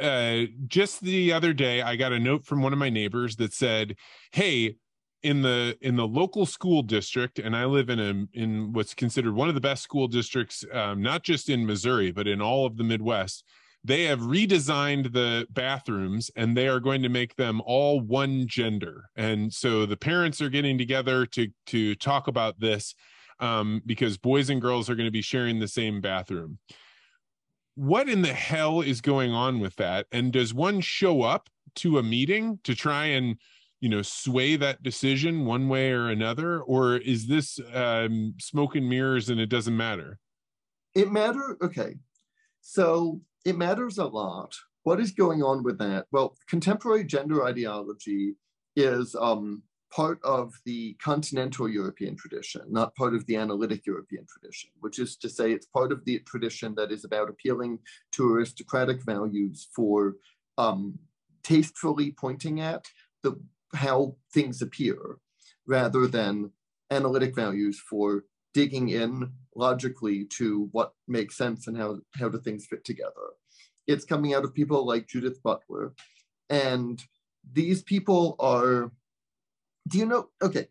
uh 0.00 0.42
just 0.66 1.00
the 1.00 1.32
other 1.32 1.52
day 1.52 1.82
i 1.82 1.96
got 1.96 2.12
a 2.12 2.18
note 2.18 2.44
from 2.44 2.62
one 2.62 2.72
of 2.72 2.78
my 2.78 2.90
neighbors 2.90 3.36
that 3.36 3.52
said 3.52 3.96
hey 4.32 4.76
in 5.22 5.42
the 5.42 5.76
in 5.80 5.96
the 5.96 6.06
local 6.06 6.44
school 6.46 6.82
district 6.82 7.38
and 7.38 7.56
i 7.56 7.64
live 7.64 7.88
in 7.88 7.98
a 7.98 8.38
in 8.38 8.72
what's 8.72 8.94
considered 8.94 9.34
one 9.34 9.48
of 9.48 9.54
the 9.54 9.60
best 9.60 9.82
school 9.82 10.06
districts 10.06 10.64
um, 10.72 11.02
not 11.02 11.22
just 11.22 11.48
in 11.48 11.66
missouri 11.66 12.10
but 12.10 12.26
in 12.26 12.40
all 12.40 12.66
of 12.66 12.76
the 12.76 12.84
midwest 12.84 13.44
they 13.86 14.02
have 14.04 14.18
redesigned 14.18 15.12
the 15.12 15.46
bathrooms 15.50 16.28
and 16.34 16.56
they 16.56 16.66
are 16.66 16.80
going 16.80 17.02
to 17.02 17.08
make 17.08 17.36
them 17.36 17.62
all 17.64 18.00
one 18.00 18.48
gender. 18.48 19.04
And 19.14 19.52
so 19.52 19.86
the 19.86 19.96
parents 19.96 20.40
are 20.40 20.48
getting 20.48 20.76
together 20.76 21.24
to 21.26 21.48
to 21.66 21.94
talk 21.94 22.26
about 22.26 22.58
this 22.58 22.96
um, 23.38 23.82
because 23.86 24.18
boys 24.18 24.50
and 24.50 24.60
girls 24.60 24.90
are 24.90 24.96
going 24.96 25.06
to 25.06 25.12
be 25.12 25.22
sharing 25.22 25.60
the 25.60 25.68
same 25.68 26.00
bathroom. 26.00 26.58
What 27.76 28.08
in 28.08 28.22
the 28.22 28.32
hell 28.32 28.80
is 28.80 29.00
going 29.00 29.32
on 29.32 29.60
with 29.60 29.76
that? 29.76 30.06
And 30.10 30.32
does 30.32 30.52
one 30.52 30.80
show 30.80 31.22
up 31.22 31.48
to 31.76 31.98
a 31.98 32.02
meeting 32.02 32.58
to 32.64 32.74
try 32.74 33.04
and 33.06 33.36
you 33.80 33.88
know 33.88 34.02
sway 34.02 34.56
that 34.56 34.82
decision 34.82 35.44
one 35.44 35.68
way 35.68 35.92
or 35.92 36.08
another? 36.08 36.60
Or 36.60 36.96
is 36.96 37.28
this 37.28 37.60
um, 37.72 38.34
smoke 38.40 38.74
and 38.74 38.88
mirrors 38.88 39.28
and 39.28 39.38
it 39.38 39.48
doesn't 39.48 39.76
matter? 39.76 40.18
It 40.92 41.12
matter 41.12 41.56
okay. 41.62 41.94
So 42.62 43.20
it 43.46 43.56
matters 43.56 43.98
a 43.98 44.04
lot. 44.04 44.52
What 44.82 44.98
is 45.00 45.12
going 45.12 45.40
on 45.42 45.62
with 45.62 45.78
that? 45.78 46.06
Well, 46.10 46.36
contemporary 46.48 47.04
gender 47.04 47.44
ideology 47.44 48.34
is 48.74 49.14
um, 49.14 49.62
part 49.94 50.18
of 50.24 50.52
the 50.64 50.94
continental 50.94 51.68
European 51.68 52.16
tradition, 52.16 52.62
not 52.68 52.96
part 52.96 53.14
of 53.14 53.24
the 53.26 53.36
analytic 53.36 53.86
European 53.86 54.26
tradition, 54.28 54.70
which 54.80 54.98
is 54.98 55.16
to 55.18 55.28
say, 55.28 55.52
it's 55.52 55.66
part 55.66 55.92
of 55.92 56.04
the 56.04 56.18
tradition 56.30 56.74
that 56.74 56.90
is 56.90 57.04
about 57.04 57.30
appealing 57.30 57.78
to 58.12 58.28
aristocratic 58.32 59.00
values 59.04 59.68
for 59.74 60.16
um, 60.58 60.98
tastefully 61.44 62.10
pointing 62.10 62.60
at 62.60 62.84
the 63.22 63.40
how 63.74 64.16
things 64.34 64.60
appear, 64.60 65.18
rather 65.66 66.08
than 66.08 66.50
analytic 66.90 67.34
values 67.34 67.80
for 67.90 68.24
digging 68.54 68.88
in 68.88 69.30
logically 69.56 70.24
to 70.24 70.68
what 70.72 70.92
makes 71.08 71.36
sense 71.36 71.66
and 71.66 71.76
how, 71.76 71.98
how 72.18 72.28
do 72.28 72.38
things 72.38 72.66
fit 72.66 72.84
together. 72.84 73.34
It's 73.86 74.04
coming 74.04 74.34
out 74.34 74.44
of 74.44 74.54
people 74.54 74.86
like 74.86 75.08
Judith 75.08 75.42
Butler, 75.42 75.94
And 76.48 77.02
these 77.52 77.82
people 77.82 78.36
are, 78.38 78.92
do 79.88 79.98
you 79.98 80.06
know? 80.06 80.28
Okay, 80.42 80.66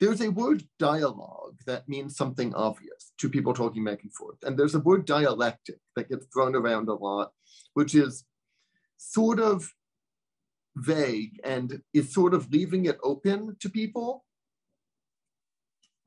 there's 0.00 0.22
a 0.22 0.30
word 0.30 0.64
dialogue 0.78 1.58
that 1.66 1.88
means 1.88 2.16
something 2.16 2.54
obvious 2.54 3.12
to 3.18 3.28
people 3.28 3.52
talking 3.52 3.84
back 3.84 4.02
and 4.02 4.14
forth. 4.14 4.38
And 4.42 4.58
there's 4.58 4.74
a 4.74 4.80
word 4.80 5.04
dialectic 5.04 5.78
that 5.94 6.08
gets 6.08 6.26
thrown 6.32 6.54
around 6.54 6.88
a 6.88 6.94
lot, 6.94 7.32
which 7.74 7.94
is 7.94 8.24
sort 8.96 9.40
of 9.40 9.70
vague 10.76 11.38
and 11.44 11.82
is 11.92 12.14
sort 12.14 12.32
of 12.32 12.50
leaving 12.50 12.86
it 12.86 12.98
open 13.02 13.56
to 13.60 13.68
people 13.68 14.24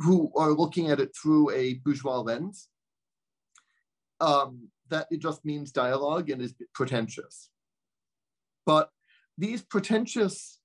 who 0.04 0.32
are 0.36 0.52
looking 0.52 0.90
at 0.90 1.00
it 1.00 1.16
through 1.16 1.50
a 1.52 1.76
bourgeois 1.76 2.20
lens. 2.20 2.68
Um, 4.20 4.70
that 4.90 5.08
it 5.10 5.22
just 5.22 5.44
means 5.44 5.72
dialogue 5.72 6.30
and 6.30 6.42
is 6.42 6.54
pretentious. 6.74 7.50
But 8.66 8.90
these 9.38 9.62
pretentious 9.62 10.60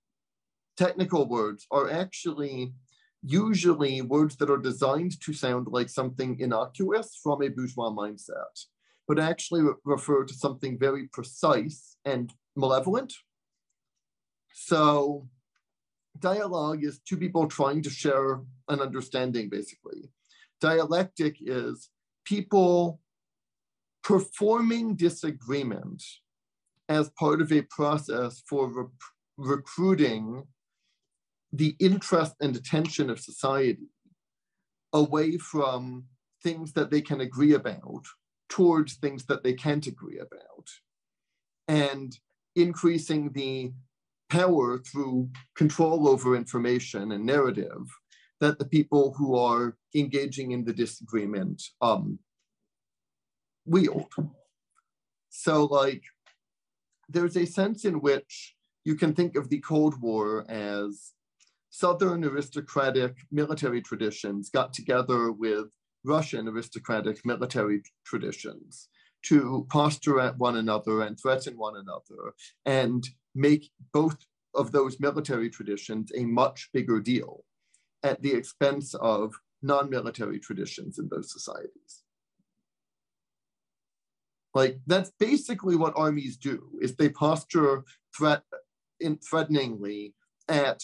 technical 0.76 1.26
words 1.28 1.66
are 1.70 1.90
actually 1.90 2.74
usually 3.22 4.00
words 4.02 4.36
that 4.36 4.50
are 4.50 4.58
designed 4.58 5.20
to 5.22 5.32
sound 5.32 5.66
like 5.70 5.88
something 5.88 6.38
innocuous 6.38 7.18
from 7.22 7.42
a 7.42 7.48
bourgeois 7.48 7.90
mindset, 7.90 8.66
but 9.08 9.18
actually 9.18 9.62
re- 9.62 9.74
refer 9.84 10.24
to 10.24 10.34
something 10.34 10.78
very 10.78 11.08
precise 11.08 11.96
and 12.04 12.32
malevolent. 12.56 13.12
So, 14.52 15.28
dialogue 16.20 16.84
is 16.84 17.00
two 17.00 17.16
people 17.16 17.46
trying 17.46 17.82
to 17.82 17.90
share 17.90 18.40
an 18.68 18.80
understanding, 18.80 19.48
basically. 19.48 20.10
Dialectic 20.60 21.36
is 21.40 21.90
people 22.24 23.00
performing 24.02 24.96
disagreement 24.96 26.02
as 26.88 27.10
part 27.10 27.40
of 27.40 27.52
a 27.52 27.62
process 27.62 28.42
for 28.48 28.68
re- 28.68 28.86
recruiting 29.36 30.44
the 31.52 31.76
interest 31.78 32.34
and 32.40 32.56
attention 32.56 33.10
of 33.10 33.20
society 33.20 33.88
away 34.92 35.36
from 35.36 36.04
things 36.42 36.72
that 36.72 36.90
they 36.90 37.00
can 37.00 37.20
agree 37.20 37.54
about 37.54 38.04
towards 38.48 38.94
things 38.94 39.26
that 39.26 39.42
they 39.42 39.52
can't 39.52 39.86
agree 39.86 40.18
about 40.18 40.68
and 41.66 42.18
increasing 42.56 43.30
the 43.32 43.72
power 44.28 44.78
through 44.78 45.30
control 45.56 46.08
over 46.08 46.36
information 46.36 47.12
and 47.12 47.24
narrative 47.24 47.86
that 48.40 48.58
the 48.58 48.64
people 48.64 49.14
who 49.16 49.36
are 49.36 49.76
engaging 49.94 50.52
in 50.52 50.64
the 50.64 50.72
disagreement 50.72 51.62
um, 51.80 52.18
wield. 53.64 54.12
So, 55.30 55.64
like, 55.64 56.02
there's 57.08 57.36
a 57.36 57.46
sense 57.46 57.84
in 57.84 58.00
which 58.00 58.54
you 58.84 58.94
can 58.94 59.14
think 59.14 59.36
of 59.36 59.48
the 59.48 59.60
Cold 59.60 60.00
War 60.00 60.44
as 60.48 61.12
Southern 61.70 62.24
aristocratic 62.24 63.16
military 63.30 63.82
traditions 63.82 64.50
got 64.50 64.72
together 64.72 65.32
with 65.32 65.66
Russian 66.04 66.48
aristocratic 66.48 67.24
military 67.24 67.82
traditions 68.04 68.88
to 69.22 69.66
posture 69.68 70.20
at 70.20 70.38
one 70.38 70.56
another 70.56 71.02
and 71.02 71.18
threaten 71.18 71.58
one 71.58 71.76
another 71.76 72.34
and 72.64 73.08
make 73.38 73.70
both 73.92 74.18
of 74.54 74.72
those 74.72 74.98
military 74.98 75.48
traditions 75.48 76.10
a 76.14 76.24
much 76.24 76.68
bigger 76.72 77.00
deal 77.00 77.44
at 78.02 78.20
the 78.22 78.32
expense 78.32 78.94
of 78.94 79.34
non-military 79.62 80.38
traditions 80.38 80.98
in 80.98 81.08
those 81.08 81.32
societies. 81.32 82.02
Like 84.54 84.80
that's 84.86 85.12
basically 85.20 85.76
what 85.76 85.92
armies 85.96 86.36
do 86.36 86.70
is 86.80 86.96
they 86.96 87.10
posture 87.10 87.84
threat 88.16 88.42
in 88.98 89.18
threateningly 89.18 90.14
at 90.48 90.82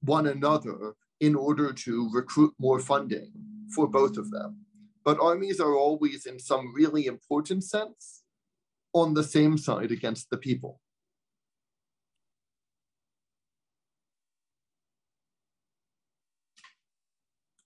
one 0.00 0.26
another 0.26 0.94
in 1.20 1.34
order 1.34 1.72
to 1.72 2.10
recruit 2.12 2.54
more 2.58 2.78
funding 2.78 3.32
for 3.74 3.88
both 3.88 4.16
of 4.16 4.30
them. 4.30 4.64
But 5.04 5.20
armies 5.20 5.60
are 5.60 5.74
always, 5.74 6.26
in 6.26 6.38
some 6.38 6.74
really 6.74 7.06
important 7.06 7.64
sense, 7.64 8.22
on 8.92 9.14
the 9.14 9.24
same 9.24 9.56
side 9.56 9.90
against 9.90 10.30
the 10.30 10.36
people. 10.36 10.80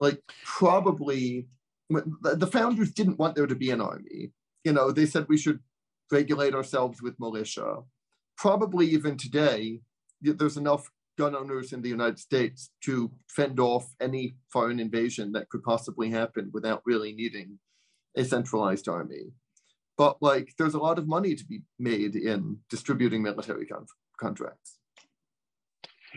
Like, 0.00 0.20
probably 0.44 1.48
the 1.90 2.46
founders 2.50 2.92
didn't 2.92 3.18
want 3.18 3.34
there 3.34 3.46
to 3.46 3.54
be 3.54 3.70
an 3.70 3.80
army. 3.80 4.32
You 4.64 4.72
know, 4.72 4.92
they 4.92 5.06
said 5.06 5.26
we 5.28 5.38
should 5.38 5.60
regulate 6.10 6.54
ourselves 6.54 7.02
with 7.02 7.18
militia. 7.18 7.78
Probably 8.36 8.86
even 8.86 9.16
today, 9.16 9.80
there's 10.22 10.56
enough 10.56 10.90
gun 11.18 11.34
owners 11.36 11.72
in 11.72 11.82
the 11.82 11.88
United 11.88 12.18
States 12.18 12.70
to 12.82 13.10
fend 13.28 13.60
off 13.60 13.92
any 14.00 14.36
foreign 14.52 14.80
invasion 14.80 15.32
that 15.32 15.48
could 15.50 15.62
possibly 15.62 16.10
happen 16.10 16.50
without 16.52 16.82
really 16.86 17.12
needing 17.12 17.58
a 18.16 18.24
centralized 18.24 18.88
army. 18.88 19.32
But 19.98 20.16
like, 20.22 20.54
there's 20.56 20.74
a 20.74 20.78
lot 20.78 20.98
of 20.98 21.06
money 21.06 21.34
to 21.34 21.44
be 21.44 21.60
made 21.78 22.16
in 22.16 22.58
distributing 22.70 23.22
military 23.22 23.66
con- 23.66 23.86
contracts. 24.18 24.79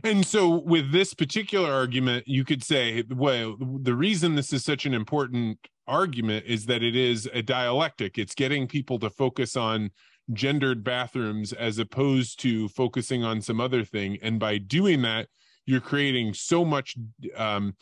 And 0.04 0.26
so, 0.26 0.50
with 0.50 0.92
this 0.92 1.14
particular 1.14 1.72
argument, 1.72 2.28
you 2.28 2.44
could 2.44 2.64
say, 2.64 3.04
well, 3.10 3.56
the 3.60 3.96
reason 3.96 4.36
this 4.36 4.54
is 4.54 4.64
such 4.64 4.86
an 4.86 4.94
important 4.94 5.60
argument 5.88 6.46
is 6.48 6.66
that 6.66 6.82
it 6.82 6.96
is 6.96 7.30
a 7.34 7.42
dialectic. 7.42 8.18
It's 8.18 8.36
getting 8.36 8.68
people 8.68 8.98
to 9.00 9.10
focus 9.10 9.56
on 9.56 9.92
gendered 10.32 10.84
bathrooms 10.84 11.54
as 11.54 11.78
opposed 11.78 12.40
to 12.40 12.70
focusing 12.70 13.24
on 13.24 13.42
some 13.42 13.60
other 13.60 13.84
thing. 13.84 14.18
And 14.22 14.40
by 14.40 14.58
doing 14.58 15.02
that 15.02 15.28
you're 15.66 15.82
creating 15.82 16.34
so 16.34 16.66
much 16.66 16.96
um, 17.38 17.76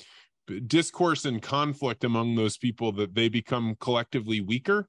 discourse 0.67 1.25
and 1.25 1.41
conflict 1.41 2.03
among 2.03 2.35
those 2.35 2.57
people 2.57 2.91
that 2.93 3.15
they 3.15 3.29
become 3.29 3.75
collectively 3.79 4.41
weaker. 4.41 4.87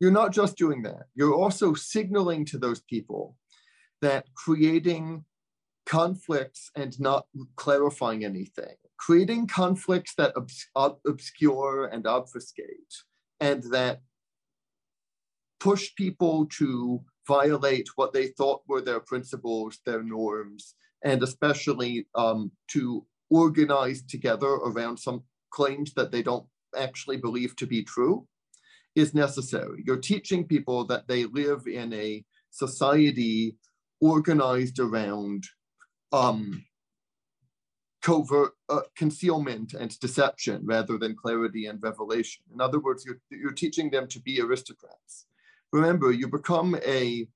You're 0.00 0.10
not 0.10 0.32
just 0.32 0.56
doing 0.56 0.82
that. 0.82 1.04
You're 1.14 1.34
also 1.34 1.74
signaling 1.74 2.44
to 2.46 2.58
those 2.58 2.80
people 2.82 3.36
that 4.02 4.26
creating 4.34 5.24
conflicts 5.86 6.70
and 6.74 6.98
not 7.00 7.26
clarifying 7.56 8.24
anything 8.24 8.76
creating 8.98 9.46
conflicts 9.46 10.14
that 10.16 10.36
obs- 10.36 10.68
ob- 10.74 10.98
obscure 11.06 11.86
and 11.86 12.06
obfuscate 12.06 12.94
and 13.40 13.62
that 13.64 14.00
push 15.60 15.94
people 15.96 16.46
to 16.46 17.00
violate 17.26 17.88
what 17.96 18.12
they 18.12 18.28
thought 18.28 18.62
were 18.68 18.80
their 18.80 19.00
principles, 19.00 19.80
their 19.84 20.02
norms, 20.02 20.74
and 21.04 21.22
especially 21.22 22.06
um, 22.14 22.50
to 22.68 23.04
organize 23.30 24.02
together 24.02 24.46
around 24.46 24.96
some 24.96 25.22
claims 25.50 25.92
that 25.94 26.12
they 26.12 26.22
don't 26.22 26.46
actually 26.76 27.16
believe 27.16 27.56
to 27.56 27.66
be 27.66 27.82
true 27.82 28.26
is 28.94 29.14
necessary. 29.14 29.82
You're 29.84 29.98
teaching 29.98 30.46
people 30.46 30.84
that 30.86 31.08
they 31.08 31.24
live 31.24 31.66
in 31.66 31.92
a 31.92 32.24
society 32.50 33.56
organized 34.00 34.78
around 34.78 35.44
um, 36.12 36.64
covert 38.02 38.52
uh, 38.68 38.82
concealment 38.96 39.74
and 39.74 39.98
deception 40.00 40.62
rather 40.64 40.98
than 40.98 41.16
clarity 41.16 41.66
and 41.66 41.82
revelation. 41.82 42.42
In 42.52 42.60
other 42.60 42.78
words, 42.78 43.04
you're, 43.04 43.20
you're 43.30 43.52
teaching 43.52 43.90
them 43.90 44.06
to 44.08 44.20
be 44.20 44.40
aristocrats 44.40 45.26
remember, 45.72 46.12
you 46.12 46.28
become 46.28 46.76
a 46.84 47.26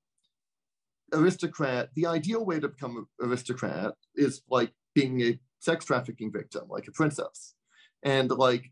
aristocrat. 1.12 1.90
The 1.94 2.06
ideal 2.06 2.44
way 2.44 2.60
to 2.60 2.68
become 2.68 2.96
an 2.96 3.06
aristocrat 3.20 3.94
is 4.14 4.42
like 4.48 4.72
being 4.94 5.20
a 5.22 5.38
sex 5.58 5.84
trafficking 5.84 6.32
victim, 6.32 6.64
like 6.68 6.88
a 6.88 6.92
princess. 6.92 7.54
And 8.02 8.30
like 8.30 8.64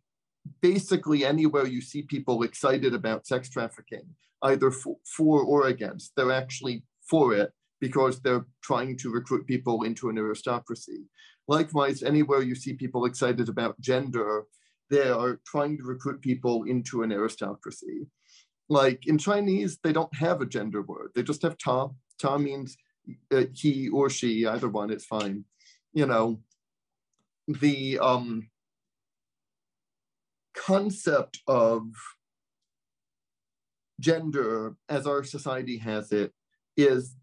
basically 0.62 1.24
anywhere 1.24 1.66
you 1.66 1.80
see 1.80 2.02
people 2.02 2.42
excited 2.42 2.94
about 2.94 3.26
sex 3.26 3.50
trafficking, 3.50 4.14
either 4.42 4.70
for, 4.70 4.96
for 5.04 5.42
or 5.42 5.66
against, 5.66 6.12
they're 6.16 6.32
actually 6.32 6.84
for 7.08 7.34
it 7.34 7.52
because 7.80 8.20
they're 8.20 8.46
trying 8.62 8.96
to 8.98 9.10
recruit 9.10 9.46
people 9.46 9.82
into 9.84 10.08
an 10.08 10.18
aristocracy. 10.18 11.04
Likewise, 11.46 12.02
anywhere 12.02 12.42
you 12.42 12.54
see 12.54 12.74
people 12.74 13.04
excited 13.04 13.48
about 13.48 13.80
gender, 13.80 14.44
they 14.90 15.08
are 15.08 15.40
trying 15.46 15.76
to 15.78 15.84
recruit 15.84 16.20
people 16.20 16.64
into 16.64 17.02
an 17.02 17.12
aristocracy 17.12 18.06
like 18.68 19.06
in 19.06 19.18
Chinese, 19.18 19.78
they 19.82 19.92
don't 19.92 20.14
have 20.14 20.40
a 20.40 20.46
gender 20.46 20.82
word. 20.82 21.10
They 21.14 21.22
just 21.22 21.42
have 21.42 21.56
ta. 21.58 21.88
Ta 22.18 22.38
means 22.38 22.76
uh, 23.32 23.44
he 23.54 23.88
or 23.88 24.10
she, 24.10 24.46
either 24.46 24.68
one, 24.68 24.90
it's 24.90 25.06
fine. 25.06 25.44
You 25.92 26.06
know, 26.06 26.40
the 27.46 27.98
um, 27.98 28.48
concept 30.54 31.40
of 31.46 31.88
gender 34.00 34.76
as 34.88 35.06
our 35.06 35.24
society 35.24 35.78
has 35.78 36.12
it 36.12 36.32
is 36.76 37.16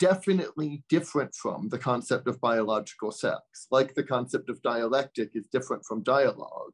definitely 0.00 0.82
different 0.88 1.34
from 1.34 1.68
the 1.68 1.78
concept 1.78 2.26
of 2.26 2.40
biological 2.40 3.12
sex, 3.12 3.66
like 3.70 3.94
the 3.94 4.02
concept 4.02 4.48
of 4.48 4.62
dialectic 4.62 5.30
is 5.34 5.46
different 5.52 5.84
from 5.84 6.02
dialogue. 6.02 6.72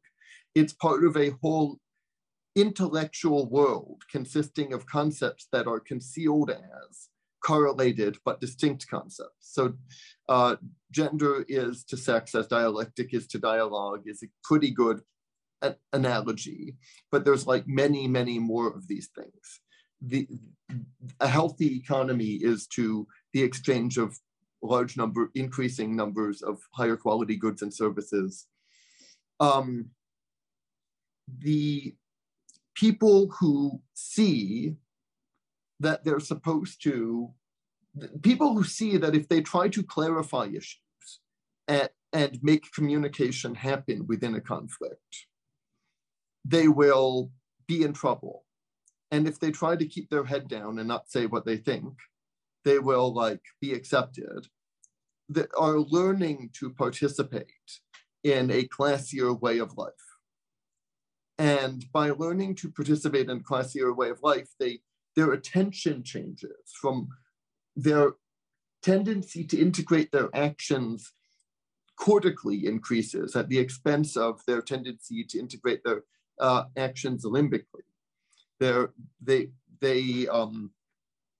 It's 0.55 0.73
part 0.73 1.03
of 1.03 1.15
a 1.15 1.33
whole 1.43 1.77
intellectual 2.55 3.47
world 3.47 4.01
consisting 4.09 4.73
of 4.73 4.87
concepts 4.87 5.47
that 5.51 5.67
are 5.67 5.79
concealed 5.79 6.49
as 6.49 7.09
correlated 7.43 8.17
but 8.25 8.41
distinct 8.41 8.87
concepts. 8.89 9.31
So 9.41 9.73
uh, 10.27 10.55
gender 10.91 11.45
is 11.47 11.83
to 11.85 11.97
sex 11.97 12.33
as 12.33 12.47
dialectic 12.47 13.13
is 13.13 13.27
to 13.27 13.37
dialogue 13.37 14.03
is 14.05 14.23
a 14.23 14.27
pretty 14.43 14.71
good 14.71 15.01
analogy, 15.93 16.77
but 17.11 17.25
there's 17.25 17.45
like 17.45 17.67
many, 17.67 18.07
many 18.07 18.39
more 18.39 18.67
of 18.67 18.87
these 18.87 19.09
things. 19.15 19.61
The, 20.01 20.27
a 21.19 21.27
healthy 21.27 21.75
economy 21.77 22.39
is 22.41 22.67
to 22.75 23.07
the 23.33 23.43
exchange 23.43 23.97
of 23.97 24.17
large 24.61 24.97
number, 24.97 25.31
increasing 25.35 25.95
numbers 25.95 26.41
of 26.41 26.59
higher 26.73 26.95
quality 26.95 27.35
goods 27.35 27.61
and 27.61 27.73
services. 27.73 28.47
Um, 29.39 29.91
the 31.39 31.95
people 32.75 33.29
who 33.39 33.81
see 33.93 34.75
that 35.79 36.03
they're 36.03 36.19
supposed 36.19 36.81
to, 36.83 37.31
people 38.21 38.53
who 38.53 38.63
see 38.63 38.97
that 38.97 39.15
if 39.15 39.27
they 39.27 39.41
try 39.41 39.67
to 39.67 39.83
clarify 39.83 40.45
issues 40.45 40.79
and, 41.67 41.89
and 42.13 42.39
make 42.41 42.71
communication 42.71 43.53
happen 43.53 44.07
within 44.07 44.35
a 44.35 44.41
conflict, 44.41 45.27
they 46.45 46.67
will 46.67 47.31
be 47.67 47.83
in 47.83 47.93
trouble. 47.93 48.45
And 49.11 49.27
if 49.27 49.39
they 49.39 49.51
try 49.51 49.75
to 49.75 49.85
keep 49.85 50.09
their 50.09 50.23
head 50.25 50.47
down 50.47 50.79
and 50.79 50.87
not 50.87 51.09
say 51.09 51.25
what 51.25 51.45
they 51.45 51.57
think, 51.57 51.93
they 52.67 52.79
will 52.79 53.13
like 53.13 53.43
be 53.61 53.73
accepted. 53.73 54.47
That 55.29 55.49
are 55.57 55.79
learning 55.79 56.51
to 56.59 56.69
participate 56.69 57.69
in 58.23 58.49
a 58.49 58.67
classier 58.75 59.37
way 59.45 59.57
of 59.59 59.77
life. 59.77 60.07
And 61.37 61.85
by 61.91 62.11
learning 62.11 62.55
to 62.55 62.71
participate 62.71 63.29
in 63.29 63.37
a 63.37 63.47
classier 63.51 63.95
way 63.95 64.09
of 64.09 64.19
life, 64.23 64.49
they 64.59 64.79
their 65.17 65.31
attention 65.33 66.03
changes 66.03 66.61
from 66.81 67.09
their 67.75 68.13
tendency 68.83 69.43
to 69.45 69.59
integrate 69.59 70.11
their 70.11 70.29
actions 70.33 71.11
cortically 71.97 72.67
increases 72.67 73.35
at 73.35 73.49
the 73.49 73.57
expense 73.57 74.15
of 74.15 74.33
their 74.45 74.61
tendency 74.61 75.23
to 75.23 75.39
integrate 75.39 75.81
their 75.83 76.03
uh, 76.39 76.65
actions 76.77 77.25
limbically. 77.25 77.87
Their, 78.59 78.91
they, 79.19 79.49
they, 79.81 80.27
um, 80.27 80.71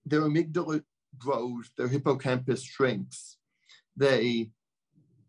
their 0.05 0.21
amygdala 0.21 0.81
grows, 1.17 1.71
their 1.77 1.87
hippocampus 1.87 2.63
shrinks. 2.63 3.37
They 3.95 4.51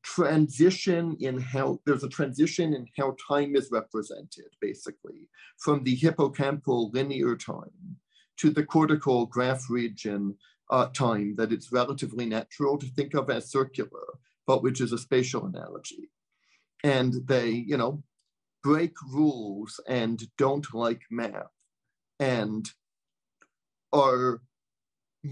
transition 0.03 1.17
in 1.21 1.39
how, 1.41 1.81
there's 1.85 2.05
a 2.05 2.09
transition 2.09 2.75
in 2.75 2.87
how 2.97 3.17
time 3.29 3.57
is 3.57 3.71
represented, 3.71 4.47
basically, 4.61 5.29
from 5.59 5.85
the 5.85 5.97
hippocampal 5.97 6.93
linear 6.95 7.37
time 7.37 7.97
to 8.39 8.51
the 8.51 8.65
cortical 8.65 9.27
graph 9.27 9.69
region 9.69 10.37
uh, 10.71 10.87
time 10.87 11.35
that 11.37 11.53
it's 11.53 11.73
relatively 11.73 12.27
natural 12.27 12.79
to 12.79 12.87
think 12.87 13.15
of 13.15 13.31
as 13.31 13.51
circular, 13.51 14.19
but 14.47 14.63
which 14.63 14.81
is 14.81 14.93
a 14.93 14.99
spatial 14.99 15.47
analogy. 15.47 16.11
And 16.85 17.15
they, 17.27 17.51
you 17.51 17.77
know, 17.77 18.03
break 18.63 18.95
rules 19.11 19.81
and 19.89 20.23
don't 20.37 20.73
like 20.75 21.03
math 21.11 21.51
and 22.21 22.69
are 23.93 24.43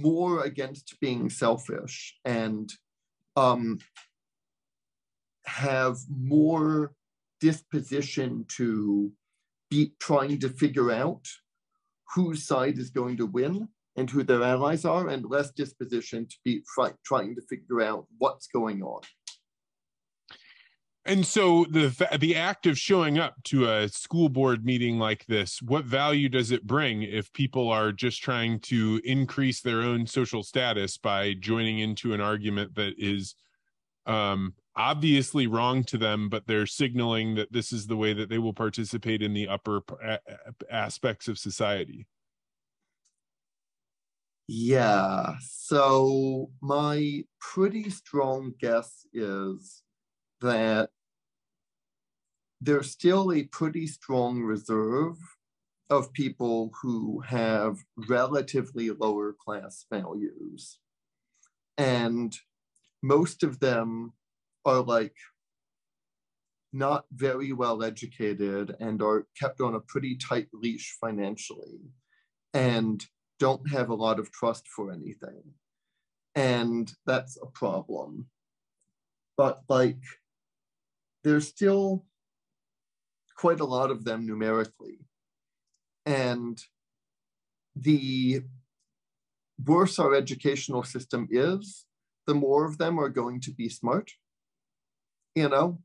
more 0.00 0.44
against 0.44 0.98
being 1.00 1.30
selfish 1.30 2.14
and 2.24 2.72
um, 3.36 3.78
have 5.46 5.98
more 6.08 6.92
disposition 7.40 8.44
to 8.48 9.12
be 9.70 9.92
trying 10.00 10.38
to 10.40 10.48
figure 10.48 10.90
out 10.90 11.24
whose 12.14 12.46
side 12.46 12.78
is 12.78 12.90
going 12.90 13.16
to 13.16 13.26
win 13.26 13.68
and 13.96 14.10
who 14.10 14.22
their 14.22 14.42
allies 14.42 14.84
are, 14.84 15.08
and 15.08 15.24
less 15.30 15.50
disposition 15.52 16.26
to 16.26 16.36
be 16.44 16.62
trying 17.04 17.34
to 17.34 17.40
figure 17.48 17.80
out 17.80 18.06
what's 18.18 18.46
going 18.46 18.82
on. 18.82 19.00
And 21.06 21.24
so 21.24 21.64
the 21.70 22.08
the 22.18 22.34
act 22.34 22.66
of 22.66 22.76
showing 22.76 23.18
up 23.18 23.36
to 23.44 23.70
a 23.70 23.88
school 23.88 24.28
board 24.28 24.64
meeting 24.64 24.98
like 24.98 25.24
this, 25.26 25.62
what 25.62 25.84
value 25.84 26.28
does 26.28 26.50
it 26.50 26.66
bring 26.66 27.02
if 27.02 27.32
people 27.32 27.70
are 27.70 27.92
just 27.92 28.22
trying 28.22 28.58
to 28.60 29.00
increase 29.04 29.60
their 29.60 29.82
own 29.82 30.06
social 30.06 30.42
status 30.42 30.98
by 30.98 31.34
joining 31.34 31.78
into 31.78 32.12
an 32.12 32.20
argument 32.20 32.74
that 32.74 32.94
is 32.98 33.36
um, 34.06 34.54
obviously 34.74 35.46
wrong 35.46 35.84
to 35.84 35.96
them, 35.96 36.28
but 36.28 36.46
they're 36.48 36.66
signaling 36.66 37.36
that 37.36 37.52
this 37.52 37.72
is 37.72 37.86
the 37.86 37.96
way 37.96 38.12
that 38.12 38.28
they 38.28 38.38
will 38.38 38.52
participate 38.52 39.22
in 39.22 39.32
the 39.32 39.46
upper 39.46 39.82
aspects 40.70 41.28
of 41.28 41.38
society? 41.38 42.08
Yeah. 44.48 45.34
So 45.40 46.50
my 46.60 47.22
pretty 47.40 47.90
strong 47.90 48.54
guess 48.60 49.06
is 49.12 49.82
that 50.40 50.90
there's 52.66 52.90
still 52.90 53.32
a 53.32 53.44
pretty 53.44 53.86
strong 53.86 54.42
reserve 54.42 55.16
of 55.88 56.12
people 56.12 56.72
who 56.82 57.20
have 57.20 57.78
relatively 58.08 58.90
lower 58.90 59.32
class 59.32 59.86
values. 59.88 60.80
And 61.78 62.36
most 63.04 63.44
of 63.44 63.60
them 63.60 64.14
are 64.64 64.82
like 64.82 65.14
not 66.72 67.04
very 67.12 67.52
well 67.52 67.84
educated 67.84 68.74
and 68.80 69.00
are 69.00 69.28
kept 69.38 69.60
on 69.60 69.76
a 69.76 69.80
pretty 69.80 70.16
tight 70.16 70.48
leash 70.52 70.96
financially 71.00 71.78
and 72.52 73.04
don't 73.38 73.70
have 73.70 73.90
a 73.90 73.94
lot 73.94 74.18
of 74.18 74.32
trust 74.32 74.66
for 74.66 74.90
anything. 74.90 75.42
And 76.34 76.92
that's 77.06 77.38
a 77.40 77.46
problem. 77.46 78.26
But 79.36 79.62
like, 79.68 80.02
there's 81.22 81.46
still 81.46 82.04
quite 83.36 83.60
a 83.60 83.64
lot 83.64 83.90
of 83.90 84.04
them 84.04 84.26
numerically. 84.26 84.98
And 86.04 86.58
the 87.74 88.42
worse 89.64 89.98
our 89.98 90.14
educational 90.14 90.82
system 90.82 91.28
is, 91.30 91.86
the 92.26 92.34
more 92.34 92.64
of 92.64 92.78
them 92.78 92.98
are 92.98 93.08
going 93.08 93.40
to 93.42 93.52
be 93.52 93.68
smart. 93.68 94.12
You 95.34 95.48
know? 95.48 95.78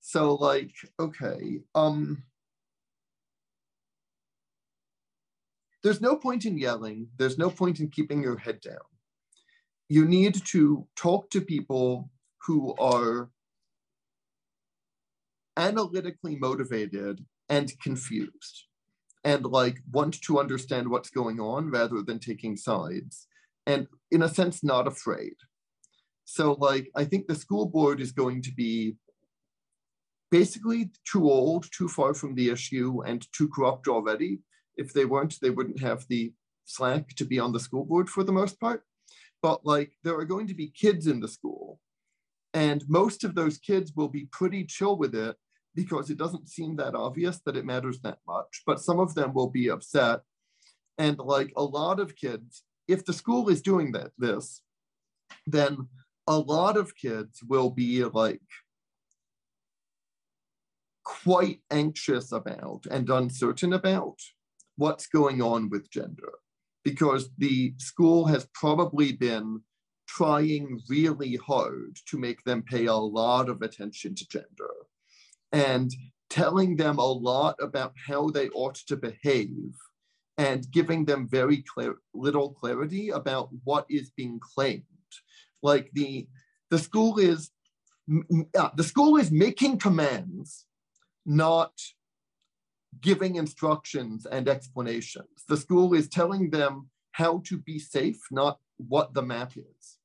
So 0.00 0.34
like, 0.34 0.72
okay, 1.00 1.60
um 1.74 2.22
there's 5.82 6.00
no 6.00 6.16
point 6.16 6.44
in 6.44 6.58
yelling, 6.58 7.08
there's 7.16 7.38
no 7.38 7.50
point 7.50 7.80
in 7.80 7.88
keeping 7.88 8.22
your 8.22 8.36
head 8.36 8.60
down. 8.60 8.88
You 9.88 10.04
need 10.04 10.34
to 10.46 10.86
talk 10.96 11.30
to 11.30 11.40
people 11.40 12.10
who 12.46 12.74
are 12.76 13.30
analytically 15.58 16.36
motivated 16.36 17.24
and 17.48 17.72
confused 17.82 18.64
and 19.24 19.44
like 19.44 19.78
want 19.90 20.20
to 20.22 20.38
understand 20.38 20.88
what's 20.88 21.10
going 21.10 21.40
on 21.40 21.70
rather 21.70 22.00
than 22.02 22.20
taking 22.20 22.56
sides 22.56 23.26
and 23.66 23.88
in 24.10 24.22
a 24.22 24.28
sense 24.28 24.62
not 24.62 24.86
afraid. 24.86 25.34
So 26.24 26.52
like 26.52 26.88
i 26.94 27.04
think 27.04 27.26
the 27.26 27.34
school 27.34 27.66
board 27.66 28.00
is 28.00 28.12
going 28.12 28.42
to 28.42 28.52
be 28.54 28.96
basically 30.30 30.90
too 31.10 31.24
old 31.28 31.66
too 31.72 31.88
far 31.88 32.14
from 32.14 32.34
the 32.34 32.50
issue 32.50 33.02
and 33.04 33.26
too 33.32 33.48
corrupt 33.48 33.88
already. 33.88 34.40
If 34.76 34.92
they 34.92 35.06
weren't 35.06 35.34
they 35.42 35.50
wouldn't 35.50 35.80
have 35.80 36.06
the 36.08 36.32
slack 36.64 37.08
to 37.16 37.24
be 37.24 37.38
on 37.40 37.52
the 37.52 37.60
school 37.60 37.84
board 37.84 38.08
for 38.08 38.22
the 38.22 38.38
most 38.40 38.60
part. 38.60 38.82
But 39.42 39.66
like 39.66 39.92
there 40.04 40.16
are 40.18 40.24
going 40.24 40.46
to 40.48 40.54
be 40.54 40.68
kids 40.68 41.06
in 41.08 41.18
the 41.18 41.28
school 41.28 41.80
and 42.54 42.84
most 42.88 43.24
of 43.24 43.34
those 43.34 43.58
kids 43.58 43.92
will 43.94 44.08
be 44.08 44.28
pretty 44.32 44.64
chill 44.64 44.96
with 44.96 45.14
it 45.14 45.36
because 45.78 46.10
it 46.10 46.18
doesn't 46.18 46.48
seem 46.48 46.74
that 46.74 46.96
obvious 46.96 47.38
that 47.46 47.56
it 47.56 47.64
matters 47.64 48.00
that 48.00 48.18
much. 48.26 48.62
But 48.66 48.80
some 48.80 48.98
of 48.98 49.14
them 49.14 49.32
will 49.32 49.48
be 49.48 49.70
upset. 49.70 50.22
And 50.98 51.16
like 51.20 51.52
a 51.56 51.62
lot 51.62 52.00
of 52.00 52.16
kids, 52.16 52.64
if 52.88 53.04
the 53.04 53.12
school 53.12 53.48
is 53.48 53.62
doing 53.62 53.92
that, 53.92 54.10
this, 54.18 54.60
then 55.46 55.86
a 56.26 56.36
lot 56.36 56.76
of 56.76 56.96
kids 56.96 57.44
will 57.46 57.70
be 57.70 58.02
like 58.02 58.42
quite 61.04 61.60
anxious 61.70 62.32
about 62.32 62.84
and 62.90 63.08
uncertain 63.08 63.72
about 63.72 64.18
what's 64.74 65.06
going 65.06 65.40
on 65.40 65.70
with 65.70 65.92
gender 65.92 66.32
because 66.82 67.30
the 67.38 67.72
school 67.78 68.26
has 68.26 68.48
probably 68.52 69.12
been 69.12 69.60
trying 70.08 70.80
really 70.88 71.36
hard 71.36 71.96
to 72.08 72.18
make 72.18 72.42
them 72.42 72.62
pay 72.62 72.86
a 72.86 72.94
lot 72.94 73.48
of 73.48 73.62
attention 73.62 74.16
to 74.16 74.26
gender 74.26 74.72
and 75.52 75.92
telling 76.30 76.76
them 76.76 76.98
a 76.98 77.12
lot 77.12 77.56
about 77.60 77.94
how 78.06 78.28
they 78.30 78.48
ought 78.50 78.74
to 78.74 78.96
behave 78.96 79.74
and 80.36 80.70
giving 80.70 81.04
them 81.04 81.28
very 81.28 81.62
clear, 81.62 81.96
little 82.14 82.50
clarity 82.50 83.10
about 83.10 83.48
what 83.64 83.86
is 83.88 84.10
being 84.10 84.38
claimed. 84.40 84.84
Like 85.62 85.90
the 85.92 86.28
the 86.70 86.78
school 86.78 87.18
is 87.18 87.50
uh, 88.56 88.70
the 88.76 88.84
school 88.84 89.16
is 89.16 89.30
making 89.30 89.78
commands, 89.78 90.66
not 91.26 91.72
giving 93.00 93.36
instructions 93.36 94.26
and 94.26 94.48
explanations. 94.48 95.44
The 95.48 95.56
school 95.56 95.94
is 95.94 96.08
telling 96.08 96.50
them 96.50 96.88
how 97.12 97.42
to 97.46 97.58
be 97.58 97.78
safe, 97.78 98.20
not 98.30 98.58
what 98.76 99.14
the 99.14 99.22
map 99.22 99.52
is. 99.56 99.98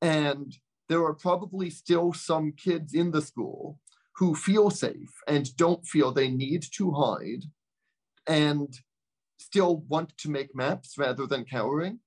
And 0.00 0.56
there 0.88 1.04
are 1.04 1.14
probably 1.14 1.70
still 1.70 2.12
some 2.12 2.52
kids 2.52 2.94
in 2.94 3.10
the 3.10 3.22
school 3.22 3.78
who 4.18 4.34
feel 4.34 4.68
safe 4.68 5.12
and 5.28 5.56
don't 5.56 5.86
feel 5.86 6.12
they 6.12 6.28
need 6.28 6.64
to 6.76 6.90
hide 6.90 7.44
and 8.26 8.80
still 9.38 9.84
want 9.88 10.16
to 10.18 10.28
make 10.28 10.54
maps 10.56 10.98
rather 10.98 11.24
than 11.24 11.44
cowering. 11.44 12.00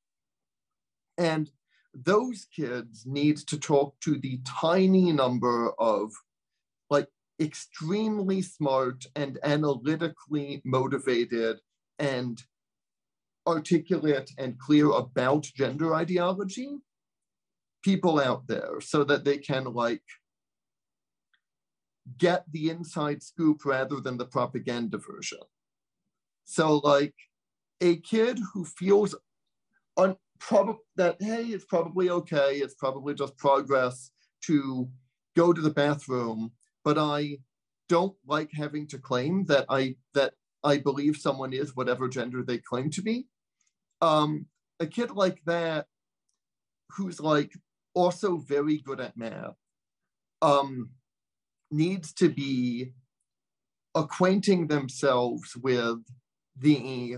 And 1.17 1.49
those 1.93 2.45
kids 2.53 3.05
need 3.05 3.37
to 3.37 3.57
talk 3.57 3.97
to 4.01 4.17
the 4.17 4.41
tiny 4.45 5.13
number 5.13 5.71
of 5.79 6.11
like 6.89 7.07
extremely 7.39 8.41
smart 8.41 9.05
and 9.15 9.39
analytically 9.43 10.61
motivated 10.65 11.59
and 11.97 12.43
articulate 13.47 14.31
and 14.37 14.59
clear 14.59 14.89
about 14.91 15.43
gender 15.55 15.95
ideology 15.95 16.77
people 17.83 18.19
out 18.19 18.45
there 18.47 18.79
so 18.81 19.03
that 19.03 19.23
they 19.23 19.37
can 19.37 19.63
like 19.63 20.03
get 22.17 22.45
the 22.51 22.69
inside 22.69 23.21
scoop 23.21 23.65
rather 23.65 23.99
than 23.99 24.17
the 24.17 24.25
propaganda 24.25 24.97
version. 24.97 25.39
So 26.45 26.77
like 26.77 27.15
a 27.81 27.97
kid 27.97 28.39
who 28.53 28.65
feels 28.65 29.15
un- 29.97 30.15
prob- 30.39 30.77
that 30.95 31.17
hey 31.21 31.45
it's 31.45 31.65
probably 31.65 32.09
okay 32.09 32.55
it's 32.55 32.73
probably 32.73 33.13
just 33.13 33.37
progress 33.37 34.11
to 34.41 34.89
go 35.35 35.53
to 35.53 35.61
the 35.61 35.69
bathroom 35.69 36.51
but 36.83 36.97
i 36.97 37.37
don't 37.87 38.15
like 38.25 38.49
having 38.53 38.87
to 38.87 38.97
claim 38.97 39.45
that 39.45 39.65
i 39.69 39.95
that 40.13 40.33
i 40.63 40.77
believe 40.77 41.15
someone 41.15 41.53
is 41.53 41.75
whatever 41.75 42.07
gender 42.07 42.43
they 42.43 42.57
claim 42.57 42.89
to 42.89 43.01
be. 43.01 43.27
Um 44.01 44.47
a 44.79 44.87
kid 44.87 45.11
like 45.11 45.39
that 45.45 45.85
who's 46.89 47.19
like 47.19 47.53
also 47.93 48.37
very 48.37 48.77
good 48.77 48.99
at 48.99 49.15
math 49.15 49.55
um 50.41 50.89
needs 51.71 52.13
to 52.13 52.29
be 52.29 52.93
acquainting 53.95 54.67
themselves 54.67 55.55
with 55.55 55.99
the 56.57 57.17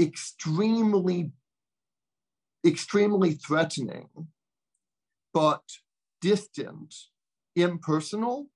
extremely 0.00 1.32
extremely 2.66 3.32
threatening, 3.32 4.08
but 5.32 5.62
distant, 6.20 6.94
impersonal 7.54 8.48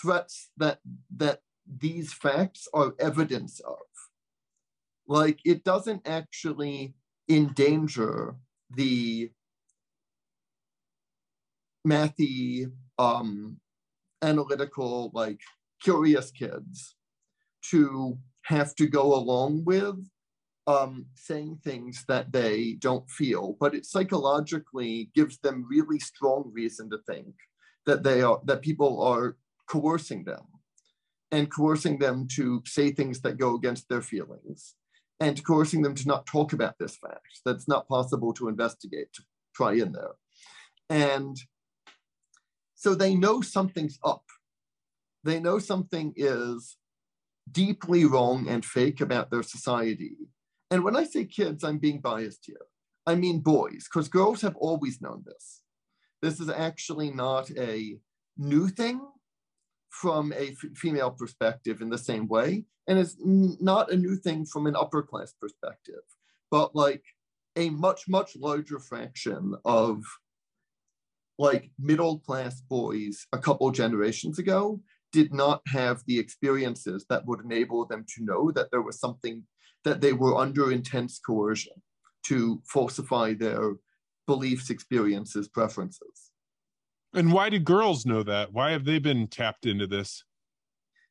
threats 0.00 0.50
that 0.56 0.80
that 1.14 1.40
these 1.66 2.12
facts 2.12 2.68
are 2.72 2.94
evidence 2.98 3.60
of. 3.60 3.78
Like 5.06 5.40
it 5.44 5.64
doesn't 5.64 6.08
actually 6.08 6.94
endanger 7.28 8.36
the 8.70 9.30
mathy, 11.86 12.70
um, 12.98 13.58
analytical, 14.26 15.10
like 15.14 15.40
curious 15.82 16.30
kids 16.30 16.96
to 17.70 18.18
have 18.44 18.74
to 18.76 18.86
go 18.86 19.14
along 19.14 19.64
with 19.64 19.96
um, 20.66 21.06
saying 21.14 21.60
things 21.62 22.04
that 22.08 22.32
they 22.32 22.76
don't 22.80 23.08
feel, 23.08 23.56
but 23.60 23.74
it 23.74 23.86
psychologically 23.86 25.10
gives 25.14 25.38
them 25.38 25.66
really 25.68 26.00
strong 26.00 26.50
reason 26.52 26.90
to 26.90 26.98
think 27.08 27.34
that 27.86 28.02
they 28.02 28.20
are 28.22 28.40
that 28.44 28.62
people 28.62 29.00
are 29.00 29.36
coercing 29.68 30.24
them 30.24 30.44
and 31.30 31.50
coercing 31.50 31.98
them 31.98 32.26
to 32.36 32.62
say 32.66 32.90
things 32.90 33.20
that 33.20 33.38
go 33.38 33.54
against 33.54 33.88
their 33.88 34.02
feelings 34.02 34.74
and 35.20 35.44
coercing 35.44 35.82
them 35.82 35.94
to 35.94 36.06
not 36.06 36.26
talk 36.26 36.52
about 36.52 36.74
this 36.78 36.96
fact 36.96 37.40
that's 37.44 37.68
not 37.68 37.88
possible 37.88 38.32
to 38.32 38.48
investigate 38.48 39.12
to 39.12 39.22
try 39.54 39.72
in 39.72 39.92
there. 39.92 40.14
And 40.90 41.36
so 42.76 42.94
they 42.94 43.14
know 43.14 43.40
something's 43.40 43.98
up 44.04 44.22
they 45.24 45.40
know 45.40 45.58
something 45.58 46.12
is 46.14 46.76
deeply 47.50 48.04
wrong 48.04 48.48
and 48.48 48.64
fake 48.64 49.00
about 49.00 49.30
their 49.30 49.42
society 49.42 50.16
and 50.70 50.82
when 50.82 50.96
I 50.96 51.04
say 51.04 51.24
kids, 51.24 51.62
I'm 51.62 51.78
being 51.78 52.00
biased 52.00 52.44
here. 52.46 52.66
I 53.06 53.14
mean 53.14 53.40
boys, 53.40 53.84
because 53.84 54.08
girls 54.08 54.40
have 54.42 54.56
always 54.56 55.00
known 55.00 55.22
this. 55.24 55.62
This 56.22 56.40
is 56.40 56.50
actually 56.50 57.10
not 57.10 57.50
a 57.56 57.98
new 58.36 58.68
thing 58.68 59.00
from 59.90 60.32
a 60.32 60.48
f- 60.50 60.74
female 60.74 61.12
perspective 61.12 61.80
in 61.80 61.88
the 61.88 61.98
same 61.98 62.26
way, 62.26 62.64
and 62.88 62.98
it's 62.98 63.16
n- 63.24 63.56
not 63.60 63.92
a 63.92 63.96
new 63.96 64.16
thing 64.16 64.44
from 64.44 64.66
an 64.66 64.74
upper 64.74 65.02
class 65.02 65.32
perspective, 65.40 66.02
but 66.50 66.74
like 66.74 67.04
a 67.54 67.70
much, 67.70 68.08
much 68.08 68.34
larger 68.36 68.80
fraction 68.80 69.54
of 69.64 70.02
like 71.38 71.70
middle 71.78 72.18
class 72.20 72.60
boys 72.60 73.26
a 73.32 73.38
couple 73.38 73.70
generations 73.70 74.38
ago 74.38 74.80
did 75.12 75.32
not 75.32 75.62
have 75.68 76.02
the 76.06 76.18
experiences 76.18 77.06
that 77.08 77.26
would 77.26 77.40
enable 77.40 77.86
them 77.86 78.04
to 78.08 78.24
know 78.24 78.50
that 78.50 78.70
there 78.70 78.82
was 78.82 78.98
something 78.98 79.42
that 79.84 80.00
they 80.00 80.12
were 80.12 80.36
under 80.36 80.72
intense 80.72 81.18
coercion 81.18 81.74
to 82.24 82.60
falsify 82.66 83.32
their 83.34 83.74
beliefs, 84.26 84.70
experiences, 84.70 85.48
preferences. 85.48 86.32
And 87.14 87.32
why 87.32 87.50
do 87.50 87.58
girls 87.58 88.04
know 88.04 88.22
that? 88.24 88.52
Why 88.52 88.72
have 88.72 88.84
they 88.84 88.98
been 88.98 89.28
tapped 89.28 89.64
into 89.64 89.86
this? 89.86 90.24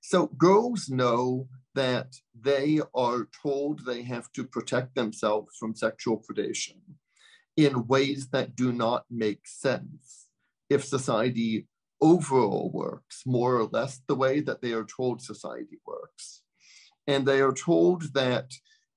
So, 0.01 0.27
girls 0.27 0.89
know 0.89 1.47
that 1.73 2.13
they 2.39 2.81
are 2.93 3.27
told 3.41 3.85
they 3.85 4.03
have 4.03 4.31
to 4.33 4.43
protect 4.43 4.93
themselves 4.93 5.55
from 5.59 5.75
sexual 5.75 6.23
predation 6.29 6.77
in 7.57 7.87
ways 7.87 8.29
that 8.29 8.55
do 8.55 8.71
not 8.71 9.05
make 9.09 9.47
sense 9.47 10.27
if 10.69 10.83
society 10.83 11.67
overall 12.01 12.69
works 12.73 13.23
more 13.25 13.55
or 13.55 13.69
less 13.71 14.01
the 14.07 14.15
way 14.15 14.41
that 14.41 14.61
they 14.61 14.73
are 14.73 14.85
told 14.85 15.21
society 15.21 15.79
works. 15.85 16.41
And 17.07 17.25
they 17.25 17.39
are 17.41 17.53
told 17.53 18.13
that 18.13 18.51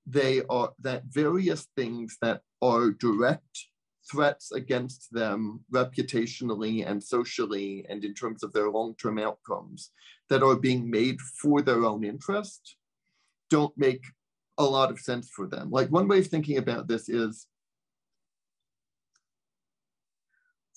they 0.05 0.41
are 0.49 0.73
that 0.79 1.03
various 1.05 1.67
things 1.75 2.17
that 2.21 2.41
are 2.61 2.91
direct 2.91 3.67
threats 4.11 4.51
against 4.51 5.07
them 5.11 5.63
reputationally 5.71 6.87
and 6.89 7.03
socially 7.03 7.85
and 7.89 8.03
in 8.03 8.13
terms 8.13 8.43
of 8.43 8.51
their 8.53 8.69
long-term 8.69 9.19
outcomes 9.19 9.91
that 10.29 10.41
are 10.41 10.55
being 10.55 10.89
made 10.89 11.21
for 11.21 11.61
their 11.61 11.85
own 11.85 12.03
interest 12.03 12.75
don't 13.49 13.77
make 13.77 14.03
a 14.57 14.63
lot 14.63 14.89
of 14.89 14.99
sense 14.99 15.29
for 15.29 15.45
them 15.45 15.69
like 15.69 15.89
one 15.89 16.07
way 16.07 16.19
of 16.19 16.27
thinking 16.27 16.57
about 16.57 16.87
this 16.87 17.07
is 17.07 17.45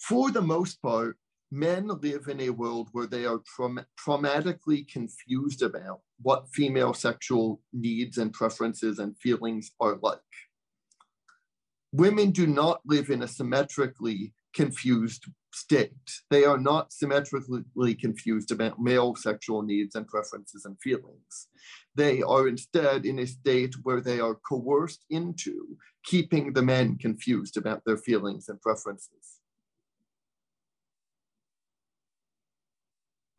for 0.08 0.30
the 0.30 0.42
most 0.42 0.82
part 0.82 1.16
men 1.52 1.86
live 2.00 2.28
in 2.28 2.40
a 2.40 2.50
world 2.50 2.88
where 2.92 3.06
they 3.06 3.26
are 3.26 3.40
traum- 3.40 3.84
traumatically 3.96 4.90
confused 4.90 5.62
about 5.62 6.00
what 6.22 6.48
female 6.52 6.94
sexual 6.94 7.60
needs 7.74 8.16
and 8.16 8.32
preferences 8.32 8.98
and 8.98 9.18
feelings 9.18 9.70
are 9.78 9.98
like. 10.02 10.18
Women 11.92 12.30
do 12.30 12.46
not 12.46 12.80
live 12.86 13.10
in 13.10 13.22
a 13.22 13.28
symmetrically 13.28 14.32
confused 14.54 15.26
state. 15.52 15.92
They 16.30 16.44
are 16.44 16.56
not 16.56 16.90
symmetrically 16.90 17.94
confused 17.94 18.50
about 18.50 18.80
male 18.80 19.14
sexual 19.14 19.60
needs 19.60 19.94
and 19.94 20.08
preferences 20.08 20.64
and 20.64 20.80
feelings. 20.80 21.48
They 21.94 22.22
are 22.22 22.48
instead 22.48 23.04
in 23.04 23.18
a 23.18 23.26
state 23.26 23.74
where 23.82 24.00
they 24.00 24.20
are 24.20 24.36
coerced 24.36 25.04
into 25.10 25.76
keeping 26.02 26.54
the 26.54 26.62
men 26.62 26.96
confused 26.96 27.58
about 27.58 27.82
their 27.84 27.98
feelings 27.98 28.48
and 28.48 28.58
preferences. 28.62 29.31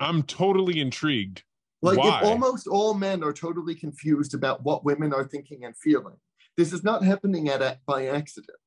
I'm 0.03 0.23
totally 0.23 0.79
intrigued. 0.79 1.43
Like 1.81 1.97
Why? 1.97 2.19
if 2.19 2.25
almost 2.25 2.67
all 2.67 2.93
men 2.93 3.23
are 3.23 3.33
totally 3.33 3.75
confused 3.75 4.33
about 4.33 4.63
what 4.63 4.85
women 4.85 5.13
are 5.13 5.25
thinking 5.25 5.65
and 5.65 5.75
feeling, 5.75 6.15
this 6.57 6.71
is 6.71 6.83
not 6.83 7.03
happening 7.03 7.49
at 7.49 7.61
a, 7.61 7.79
by 7.85 8.07
accident. 8.07 8.57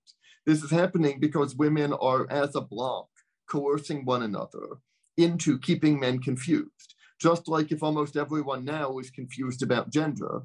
This 0.44 0.62
is 0.62 0.70
happening 0.70 1.18
because 1.20 1.54
women 1.54 1.92
are, 1.92 2.30
as 2.30 2.54
a 2.54 2.60
block, 2.60 3.08
coercing 3.48 4.04
one 4.04 4.22
another 4.22 4.78
into 5.16 5.58
keeping 5.58 5.98
men 5.98 6.20
confused. 6.20 6.94
Just 7.20 7.48
like 7.48 7.72
if 7.72 7.82
almost 7.82 8.16
everyone 8.16 8.64
now 8.64 8.98
is 8.98 9.10
confused 9.10 9.62
about 9.62 9.90
gender, 9.90 10.42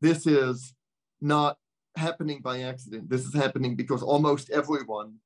this 0.00 0.26
is 0.26 0.74
not 1.20 1.58
happening 1.96 2.40
by 2.42 2.60
accident. 2.60 3.08
This 3.08 3.24
is 3.24 3.34
happening 3.34 3.76
because 3.76 4.02
almost 4.02 4.50
everyone 4.50 5.16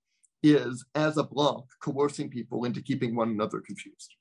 is, 0.42 0.84
as 0.94 1.16
a 1.16 1.24
block, 1.24 1.64
coercing 1.82 2.30
people 2.30 2.64
into 2.64 2.82
keeping 2.82 3.16
one 3.16 3.30
another 3.30 3.60
confused. 3.60 4.14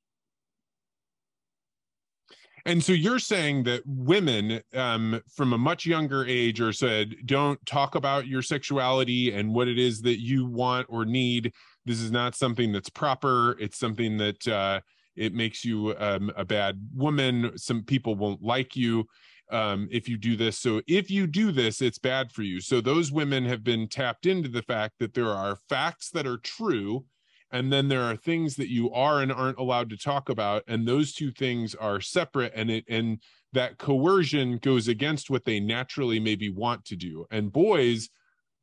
And 2.66 2.82
so 2.82 2.94
you're 2.94 3.20
saying 3.20 3.64
that 3.64 3.82
women 3.86 4.62
um, 4.74 5.22
from 5.36 5.52
a 5.52 5.58
much 5.58 5.86
younger 5.86 6.26
age 6.26 6.62
are 6.62 6.72
said, 6.72 7.16
don't 7.26 7.64
talk 7.66 7.96
about 7.96 8.26
your 8.26 8.42
sexuality 8.42 9.34
and 9.34 9.54
what 9.54 9.68
it 9.68 9.78
is 9.78 10.02
that 10.04 10.22
you 10.22 10.46
want 10.46 10.88
or 10.90 11.04
need. 11.06 11.52
This 11.86 12.00
is 12.00 12.10
not 12.12 12.36
something 12.36 12.72
that's 12.72 12.90
proper. 12.90 13.58
It's 13.60 13.78
something 13.78 14.18
that 14.18 14.48
uh, 14.48 14.80
it 15.16 15.34
makes 15.34 15.66
you 15.66 15.94
um, 15.98 16.32
a 16.38 16.46
bad 16.46 16.80
woman. 16.96 17.52
Some 17.58 17.84
people 17.84 18.16
won't 18.16 18.42
like 18.42 18.78
you. 18.78 19.08
um, 19.52 19.88
if 19.92 20.10
you 20.10 20.18
do 20.18 20.36
this. 20.36 20.58
So 20.58 20.82
if 20.88 21.12
you 21.12 21.28
do 21.28 21.52
this, 21.52 21.82
it's 21.82 22.00
bad 22.00 22.32
for 22.32 22.42
you. 22.42 22.60
So 22.60 22.82
those 22.82 23.12
women 23.12 23.46
have 23.46 23.64
been 23.64 23.88
tapped 23.88 24.26
into 24.26 24.50
the 24.50 24.64
fact 24.64 24.96
that 25.00 25.14
there 25.14 25.30
are 25.30 25.58
facts 25.70 26.10
that 26.12 26.26
are 26.26 26.38
true. 26.38 27.06
And 27.54 27.72
then 27.72 27.88
there 27.88 28.02
are 28.02 28.16
things 28.16 28.56
that 28.56 28.70
you 28.70 28.92
are 28.92 29.22
and 29.22 29.32
aren't 29.32 29.60
allowed 29.60 29.92
to 29.92 29.98
talk 29.98 30.28
about. 30.28 30.64
And 30.68 30.88
those 30.88 31.14
two 31.14 31.32
things 31.32 31.76
are 31.76 32.02
separate. 32.02 32.52
And 32.56 32.70
it, 32.70 32.84
and 32.90 33.20
that 33.54 33.78
coercion 33.78 34.58
goes 34.58 34.88
against 34.88 35.30
what 35.30 35.46
they 35.46 35.60
naturally 35.60 36.20
maybe 36.20 36.50
want 36.50 36.84
to 36.86 36.96
do. 36.96 37.26
And 37.32 37.54
boys 37.54 38.10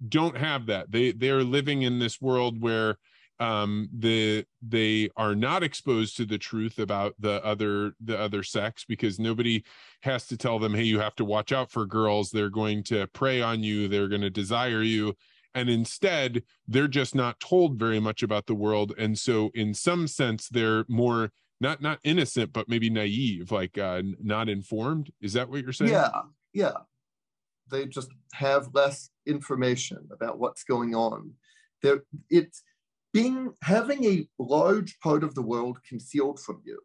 don't 0.07 0.37
have 0.37 0.67
that. 0.67 0.91
They, 0.91 1.12
they're 1.12 1.45
living 1.45 1.83
in 1.83 2.01
this 2.01 2.21
world 2.21 2.61
where 2.61 2.99
um 3.39 3.89
the 3.99 4.45
they 4.61 5.09
are 5.17 5.35
not 5.35 5.62
exposed 5.62 6.15
to 6.15 6.27
the 6.27 6.37
truth 6.37 6.79
about 6.79 7.15
the 7.19 7.43
other 7.43 7.93
the 8.05 8.19
other 8.19 8.43
sex 8.43 8.85
because 8.87 9.19
nobody 9.19 9.65
has 10.03 10.27
to 10.27 10.37
tell 10.37 10.59
them 10.59 10.75
hey 10.75 10.83
you 10.83 11.01
have 11.01 11.15
to 11.15 11.25
watch 11.25 11.51
out 11.51 11.71
for 11.71 11.87
girls 11.87 12.31
they're 12.31 12.51
going 12.51 12.85
to 12.85 13.07
prey 13.15 13.41
on 13.41 13.62
you 13.62 13.89
they're 13.89 14.09
going 14.09 14.21
to 14.21 14.29
desire 14.29 14.83
you 14.83 15.15
and 15.55 15.68
instead 15.68 16.43
they're 16.66 16.89
just 16.89 17.14
not 17.14 17.40
told 17.40 17.78
very 17.78 18.01
much 18.01 18.22
about 18.22 18.47
the 18.47 18.55
world. 18.55 18.93
And 18.98 19.18
so 19.18 19.51
in 19.55 19.74
some 19.74 20.06
sense 20.06 20.48
they're 20.48 20.85
more 20.89 21.32
not 21.60 21.82
not 21.82 21.98
innocent 22.05 22.52
but 22.52 22.68
maybe 22.68 22.90
naive 22.90 23.51
like 23.51 23.78
uh 23.78 24.02
not 24.22 24.48
informed. 24.48 25.10
Is 25.20 25.32
that 25.35 25.48
what 25.48 25.62
you're 25.62 25.72
saying? 25.72 25.90
Yeah. 25.90 26.10
Yeah. 26.52 26.78
They 27.70 27.86
just 27.86 28.10
have 28.32 28.68
less 28.74 29.10
information 29.27 30.09
about 30.12 30.39
what's 30.39 30.64
going 30.64 30.94
on. 30.94 31.32
There 31.82 32.02
it's 32.28 32.62
being 33.12 33.52
having 33.62 34.05
a 34.05 34.28
large 34.39 34.98
part 35.01 35.24
of 35.24 35.35
the 35.35 35.43
world 35.43 35.78
concealed 35.89 36.40
from 36.40 36.62
you 36.64 36.81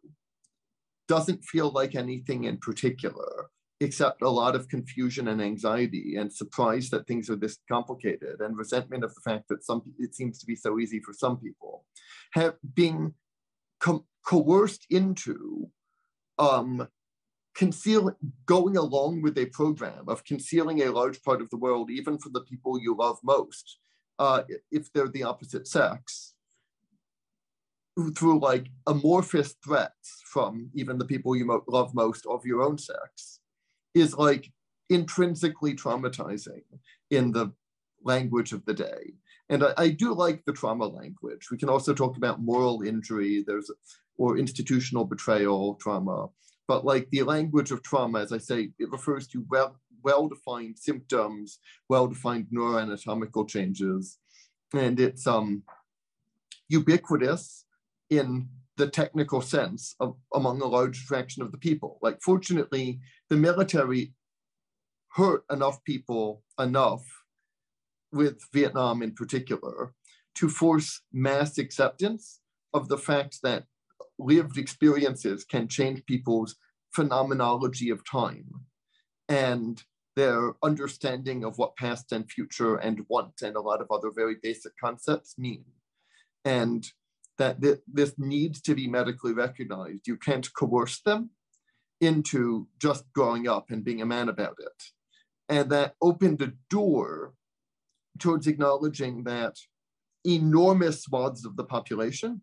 doesn't 1.08 1.44
feel 1.44 1.70
like 1.70 1.94
anything 1.94 2.44
in 2.44 2.58
particular 2.58 3.46
except 3.80 4.22
a 4.22 4.28
lot 4.28 4.56
of 4.56 4.68
confusion 4.68 5.28
and 5.28 5.42
anxiety 5.42 6.16
and 6.16 6.32
surprise 6.32 6.88
that 6.90 7.06
things 7.06 7.28
are 7.28 7.36
this 7.36 7.58
complicated 7.68 8.40
and 8.40 8.56
resentment 8.56 9.04
of 9.04 9.14
the 9.14 9.20
fact 9.20 9.48
that 9.48 9.64
some 9.64 9.82
it 9.98 10.14
seems 10.14 10.38
to 10.38 10.46
be 10.46 10.56
so 10.56 10.78
easy 10.78 11.00
for 11.00 11.12
some 11.12 11.36
people 11.38 11.84
have 12.32 12.54
co- 13.80 14.06
coerced 14.24 14.86
into 14.90 15.70
um, 16.38 16.88
concealing 17.54 18.14
going 18.46 18.76
along 18.76 19.22
with 19.22 19.36
a 19.38 19.46
program 19.46 20.04
of 20.08 20.24
concealing 20.24 20.82
a 20.82 20.90
large 20.90 21.22
part 21.22 21.42
of 21.42 21.50
the 21.50 21.56
world 21.56 21.90
even 21.90 22.18
for 22.18 22.30
the 22.30 22.42
people 22.42 22.80
you 22.80 22.94
love 22.96 23.18
most 23.22 23.78
uh, 24.18 24.42
if 24.70 24.90
they're 24.92 25.08
the 25.08 25.22
opposite 25.22 25.66
sex 25.66 26.34
through 28.14 28.38
like 28.40 28.68
amorphous 28.86 29.54
threats 29.64 30.22
from 30.24 30.70
even 30.74 30.98
the 30.98 31.04
people 31.04 31.34
you 31.34 31.46
mo- 31.46 31.64
love 31.66 31.94
most 31.94 32.26
of 32.26 32.44
your 32.44 32.62
own 32.62 32.76
sex 32.76 33.40
is 33.96 34.16
like 34.16 34.52
intrinsically 34.90 35.74
traumatizing 35.74 36.62
in 37.10 37.32
the 37.32 37.52
language 38.04 38.52
of 38.52 38.64
the 38.66 38.74
day. 38.74 39.14
And 39.48 39.64
I, 39.64 39.72
I, 39.76 39.88
do 39.88 40.12
like 40.12 40.44
the 40.44 40.52
trauma 40.52 40.86
language. 40.86 41.48
We 41.50 41.56
can 41.56 41.68
also 41.68 41.94
talk 41.94 42.16
about 42.16 42.42
moral 42.42 42.82
injury. 42.82 43.44
There's 43.46 43.70
or 44.18 44.38
institutional 44.38 45.04
betrayal 45.04 45.74
trauma. 45.76 46.28
But 46.68 46.84
like 46.84 47.08
the 47.10 47.22
language 47.22 47.70
of 47.70 47.82
trauma 47.82 48.20
as 48.20 48.32
i 48.32 48.38
say 48.38 48.70
it 48.78 48.90
refers 48.90 49.28
to 49.28 49.44
well 49.48 49.76
well-defined 50.02 50.78
symptoms, 50.78 51.58
well-defined 51.88 52.46
neuroanatomical 52.54 53.48
changes, 53.48 54.18
and 54.72 55.00
it's 55.00 55.26
um, 55.26 55.64
ubiquitous 56.68 57.64
in 58.08 58.48
the 58.76 58.88
technical 58.88 59.40
sense 59.40 59.94
of, 60.00 60.16
among 60.34 60.60
a 60.60 60.66
large 60.66 61.04
fraction 61.04 61.42
of 61.42 61.52
the 61.52 61.58
people. 61.58 61.98
Like, 62.02 62.20
fortunately, 62.22 63.00
the 63.30 63.36
military 63.36 64.14
hurt 65.12 65.44
enough 65.50 65.82
people 65.84 66.42
enough 66.58 67.04
with 68.12 68.38
Vietnam 68.52 69.02
in 69.02 69.12
particular 69.12 69.94
to 70.36 70.48
force 70.48 71.02
mass 71.12 71.58
acceptance 71.58 72.40
of 72.74 72.88
the 72.88 72.98
fact 72.98 73.38
that 73.42 73.64
lived 74.18 74.58
experiences 74.58 75.44
can 75.44 75.68
change 75.68 76.04
people's 76.06 76.56
phenomenology 76.94 77.90
of 77.90 78.08
time. 78.08 78.46
And 79.28 79.82
their 80.14 80.54
understanding 80.62 81.44
of 81.44 81.58
what 81.58 81.76
past 81.76 82.10
and 82.12 82.30
future 82.30 82.76
and 82.76 83.04
want 83.08 83.42
and 83.42 83.54
a 83.54 83.60
lot 83.60 83.82
of 83.82 83.90
other 83.90 84.10
very 84.14 84.36
basic 84.42 84.72
concepts 84.82 85.34
mean. 85.36 85.64
And 86.44 86.86
that 87.38 87.60
th- 87.60 87.80
this 87.86 88.14
needs 88.18 88.60
to 88.62 88.74
be 88.74 88.88
medically 88.88 89.32
recognized. 89.32 90.06
You 90.06 90.16
can't 90.16 90.52
coerce 90.54 91.00
them 91.00 91.30
into 92.00 92.68
just 92.80 93.04
growing 93.14 93.48
up 93.48 93.70
and 93.70 93.84
being 93.84 94.02
a 94.02 94.06
man 94.06 94.28
about 94.28 94.56
it. 94.58 94.82
And 95.48 95.70
that 95.70 95.94
opened 96.00 96.42
a 96.42 96.52
door 96.70 97.34
towards 98.18 98.46
acknowledging 98.46 99.24
that 99.24 99.56
enormous 100.24 101.02
swaths 101.02 101.44
of 101.44 101.56
the 101.56 101.64
population 101.64 102.42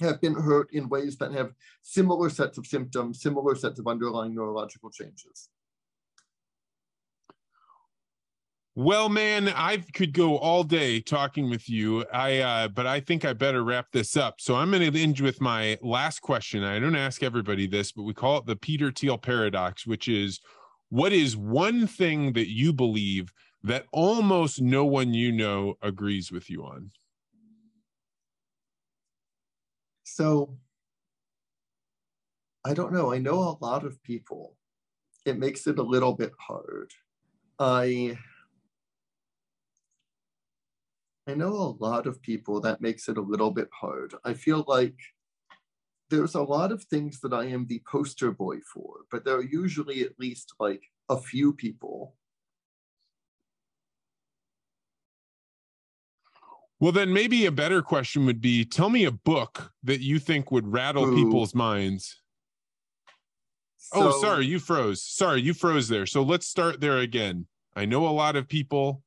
have 0.00 0.20
been 0.20 0.34
hurt 0.34 0.68
in 0.72 0.88
ways 0.88 1.18
that 1.18 1.32
have 1.32 1.52
similar 1.82 2.30
sets 2.30 2.56
of 2.56 2.66
symptoms, 2.66 3.20
similar 3.20 3.54
sets 3.54 3.78
of 3.78 3.86
underlying 3.86 4.34
neurological 4.34 4.90
changes. 4.90 5.48
Well, 8.78 9.08
man, 9.08 9.48
I 9.48 9.78
could 9.92 10.12
go 10.12 10.38
all 10.38 10.62
day 10.62 11.00
talking 11.00 11.50
with 11.50 11.68
you. 11.68 12.04
I 12.12 12.38
uh, 12.38 12.68
but 12.68 12.86
I 12.86 13.00
think 13.00 13.24
I 13.24 13.32
better 13.32 13.64
wrap 13.64 13.90
this 13.90 14.16
up. 14.16 14.40
So 14.40 14.54
I'm 14.54 14.70
going 14.70 14.92
to 14.92 15.02
end 15.02 15.18
with 15.18 15.40
my 15.40 15.76
last 15.82 16.20
question. 16.20 16.62
I 16.62 16.78
don't 16.78 16.94
ask 16.94 17.24
everybody 17.24 17.66
this, 17.66 17.90
but 17.90 18.04
we 18.04 18.14
call 18.14 18.38
it 18.38 18.46
the 18.46 18.54
Peter 18.54 18.92
Thiel 18.92 19.18
paradox, 19.18 19.84
which 19.84 20.06
is 20.06 20.38
what 20.90 21.12
is 21.12 21.36
one 21.36 21.88
thing 21.88 22.34
that 22.34 22.50
you 22.52 22.72
believe 22.72 23.32
that 23.64 23.86
almost 23.92 24.62
no 24.62 24.84
one 24.84 25.12
you 25.12 25.32
know 25.32 25.74
agrees 25.82 26.30
with 26.30 26.48
you 26.48 26.62
on? 26.62 26.92
So 30.04 30.56
I 32.64 32.74
don't 32.74 32.92
know. 32.92 33.12
I 33.12 33.18
know 33.18 33.40
a 33.40 33.58
lot 33.60 33.84
of 33.84 34.00
people. 34.04 34.54
It 35.24 35.36
makes 35.36 35.66
it 35.66 35.80
a 35.80 35.82
little 35.82 36.14
bit 36.14 36.30
hard. 36.38 36.92
I 37.58 38.16
I 41.28 41.34
know 41.34 41.52
a 41.52 41.84
lot 41.84 42.06
of 42.06 42.22
people 42.22 42.58
that 42.62 42.80
makes 42.80 43.06
it 43.06 43.18
a 43.18 43.22
little 43.22 43.50
bit 43.50 43.68
hard. 43.70 44.14
I 44.24 44.32
feel 44.32 44.64
like 44.66 44.94
there's 46.08 46.34
a 46.34 46.42
lot 46.42 46.72
of 46.72 46.82
things 46.84 47.20
that 47.20 47.34
I 47.34 47.44
am 47.44 47.66
the 47.66 47.82
poster 47.86 48.32
boy 48.32 48.60
for, 48.60 49.00
but 49.10 49.26
there 49.26 49.36
are 49.36 49.44
usually 49.44 50.00
at 50.00 50.18
least 50.18 50.54
like 50.58 50.82
a 51.10 51.18
few 51.18 51.52
people. 51.52 52.14
Well, 56.80 56.92
then 56.92 57.12
maybe 57.12 57.44
a 57.44 57.52
better 57.52 57.82
question 57.82 58.24
would 58.24 58.40
be 58.40 58.64
tell 58.64 58.88
me 58.88 59.04
a 59.04 59.10
book 59.10 59.72
that 59.82 60.00
you 60.00 60.18
think 60.18 60.50
would 60.50 60.72
rattle 60.72 61.04
Ooh. 61.04 61.14
people's 61.14 61.54
minds. 61.54 62.22
Oh, 63.92 64.12
so, 64.12 64.16
oh, 64.16 64.22
sorry, 64.22 64.46
you 64.46 64.60
froze. 64.60 65.02
Sorry, 65.02 65.42
you 65.42 65.52
froze 65.52 65.88
there. 65.88 66.06
So 66.06 66.22
let's 66.22 66.46
start 66.46 66.80
there 66.80 66.98
again. 66.98 67.46
I 67.76 67.84
know 67.84 68.08
a 68.08 68.10
lot 68.10 68.34
of 68.34 68.48
people 68.48 69.02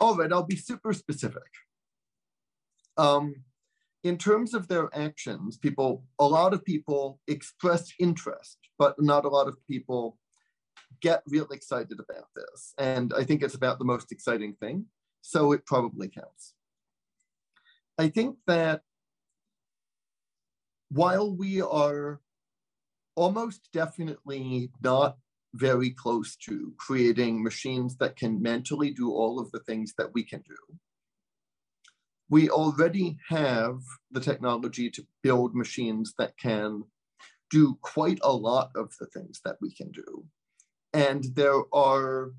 All 0.00 0.16
right, 0.16 0.32
I'll 0.32 0.42
be 0.42 0.56
super 0.56 0.92
specific. 0.92 1.42
Um, 2.96 3.44
in 4.04 4.18
terms 4.18 4.54
of 4.54 4.68
their 4.68 4.88
actions, 4.94 5.56
people, 5.56 6.04
a 6.18 6.26
lot 6.26 6.54
of 6.54 6.64
people 6.64 7.20
express 7.26 7.92
interest, 7.98 8.58
but 8.78 8.94
not 9.00 9.24
a 9.24 9.28
lot 9.28 9.48
of 9.48 9.56
people 9.66 10.18
get 11.00 11.22
real 11.26 11.46
excited 11.50 11.98
about 11.98 12.28
this. 12.34 12.72
And 12.78 13.12
I 13.16 13.24
think 13.24 13.42
it's 13.42 13.54
about 13.54 13.78
the 13.78 13.84
most 13.84 14.12
exciting 14.12 14.54
thing. 14.60 14.86
So 15.22 15.52
it 15.52 15.66
probably 15.66 16.08
counts. 16.08 16.54
I 17.98 18.08
think 18.08 18.36
that 18.46 18.82
while 20.90 21.34
we 21.34 21.60
are 21.60 22.20
almost 23.16 23.68
definitely 23.72 24.70
not 24.82 25.16
very 25.54 25.90
close 25.90 26.36
to 26.36 26.72
creating 26.78 27.42
machines 27.42 27.96
that 27.98 28.16
can 28.16 28.42
mentally 28.42 28.90
do 28.90 29.10
all 29.10 29.40
of 29.40 29.50
the 29.52 29.60
things 29.60 29.94
that 29.98 30.10
we 30.14 30.22
can 30.22 30.42
do. 30.46 30.76
We 32.28 32.50
already 32.50 33.18
have 33.28 33.78
the 34.10 34.20
technology 34.20 34.90
to 34.90 35.06
build 35.22 35.54
machines 35.54 36.14
that 36.18 36.36
can 36.36 36.82
do 37.50 37.78
quite 37.82 38.18
a 38.22 38.32
lot 38.32 38.70
of 38.74 38.92
the 38.98 39.06
things 39.06 39.40
that 39.44 39.56
we 39.60 39.72
can 39.72 39.90
do. 39.92 40.24
And 40.92 41.24
there 41.34 41.62
are 41.72 42.32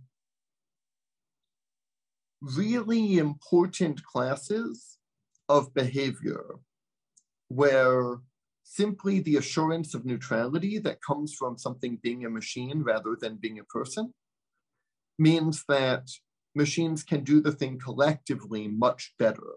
really 2.42 3.18
important 3.18 4.04
classes 4.04 4.98
of 5.50 5.74
behavior 5.74 6.44
where 7.48 8.18
simply 8.70 9.22
the 9.22 9.38
assurance 9.38 9.94
of 9.94 10.06
neutrality 10.06 10.78
that 10.78 11.02
comes 11.02 11.34
from 11.34 11.58
something 11.58 11.98
being 12.04 12.26
a 12.26 12.30
machine 12.30 12.84
rather 12.84 13.18
than 13.20 13.38
being 13.38 13.60
a 13.60 13.64
person 13.64 14.14
means 15.18 15.64
that 15.70 16.10
machines 16.54 17.02
can 17.02 17.24
do 17.24 17.40
the 17.40 17.54
thing 17.54 17.80
collectively 17.80 18.68
much 18.68 19.14
better 19.18 19.54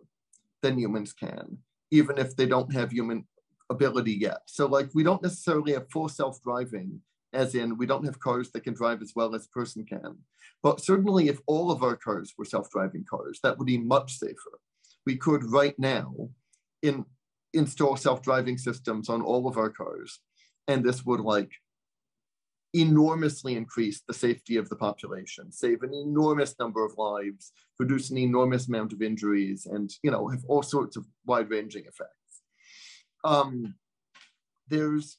than 0.63 0.79
humans 0.79 1.13
can, 1.13 1.59
even 1.91 2.19
if 2.19 2.37
they 2.37 2.47
don't 2.47 2.73
have 2.73 2.93
human 2.93 3.27
ability 3.69 4.13
yet. 4.13 4.43
So 4.47 4.67
like 4.67 4.91
we 4.95 5.03
don't 5.03 5.23
necessarily 5.23 5.73
have 5.73 5.91
full 5.91 6.09
self-driving, 6.09 7.01
as 7.33 7.57
in 7.57 7.77
we 7.77 7.87
don't 7.87 8.07
have 8.07 8.21
cars 8.21 8.53
that 8.53 8.63
can 8.63 8.75
drive 8.75 9.03
as 9.03 9.13
well 9.17 9.35
as 9.35 9.45
a 9.47 9.51
person 9.59 9.85
can. 9.85 10.19
But 10.63 10.81
certainly 10.81 11.29
if 11.29 11.41
all 11.47 11.73
of 11.73 11.83
our 11.83 11.97
cars 11.97 12.33
were 12.39 12.45
self-driving 12.45 13.07
cars, 13.11 13.41
that 13.43 13.59
would 13.59 13.67
be 13.67 13.79
much 13.79 14.19
safer. 14.19 14.61
We 15.05 15.17
could 15.17 15.43
right 15.51 15.77
now 15.79 16.31
in 16.81 17.05
install 17.53 17.97
self-driving 17.97 18.59
systems 18.59 19.09
on 19.09 19.23
all 19.23 19.49
of 19.49 19.57
our 19.57 19.71
cars. 19.71 20.21
And 20.69 20.85
this 20.85 21.05
would 21.05 21.21
like 21.21 21.53
enormously 22.73 23.57
increase 23.57 24.03
the 24.07 24.15
safety 24.15 24.57
of 24.57 24.69
the 24.69 24.77
population, 24.77 25.51
save 25.51 25.83
an 25.83 25.93
enormous 25.93 26.55
number 26.59 26.85
of 26.85 26.97
lives, 26.97 27.53
produce 27.77 28.11
an 28.11 28.19
enormous 28.19 28.69
amount 28.69 28.93
of 28.93 29.03
injuries, 29.03 29.67
and 29.67 29.91
you 30.03 30.11
know 30.11 30.29
have 30.29 30.45
all 30.47 30.63
sorts 30.63 30.97
of 30.97 31.07
wide-ranging 31.27 31.83
effects. 31.83 32.43
Um, 33.25 33.75
there's 34.69 35.19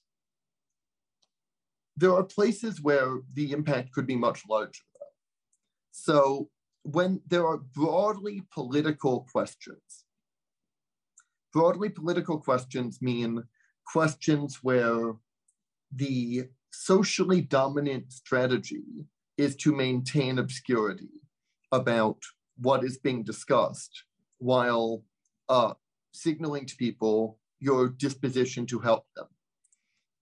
there 1.98 2.14
are 2.14 2.24
places 2.24 2.82
where 2.82 3.20
the 3.34 3.52
impact 3.52 3.92
could 3.92 4.08
be 4.08 4.16
much 4.16 4.44
larger. 4.50 4.84
So 5.92 6.50
when 6.84 7.22
there 7.28 7.46
are 7.46 7.58
broadly 7.58 8.44
political 8.54 9.28
questions, 9.32 10.06
broadly 11.54 11.90
political 11.90 12.38
questions 12.38 13.02
mean 13.02 13.44
questions 13.86 14.60
where 14.62 15.14
the 15.94 16.44
socially 16.72 17.42
dominant 17.42 18.12
strategy 18.12 19.06
is 19.38 19.56
to 19.58 19.76
maintain 19.76 20.40
obscurity 20.40 21.10
about 21.72 22.18
what 22.58 22.84
is 22.84 22.98
being 22.98 23.24
discussed 23.24 24.04
while 24.38 25.04
uh, 25.50 25.74
signaling 26.14 26.66
to 26.66 26.76
people 26.76 27.38
your 27.60 27.90
disposition 27.90 28.66
to 28.66 28.80
help 28.80 29.06
them. 29.16 29.28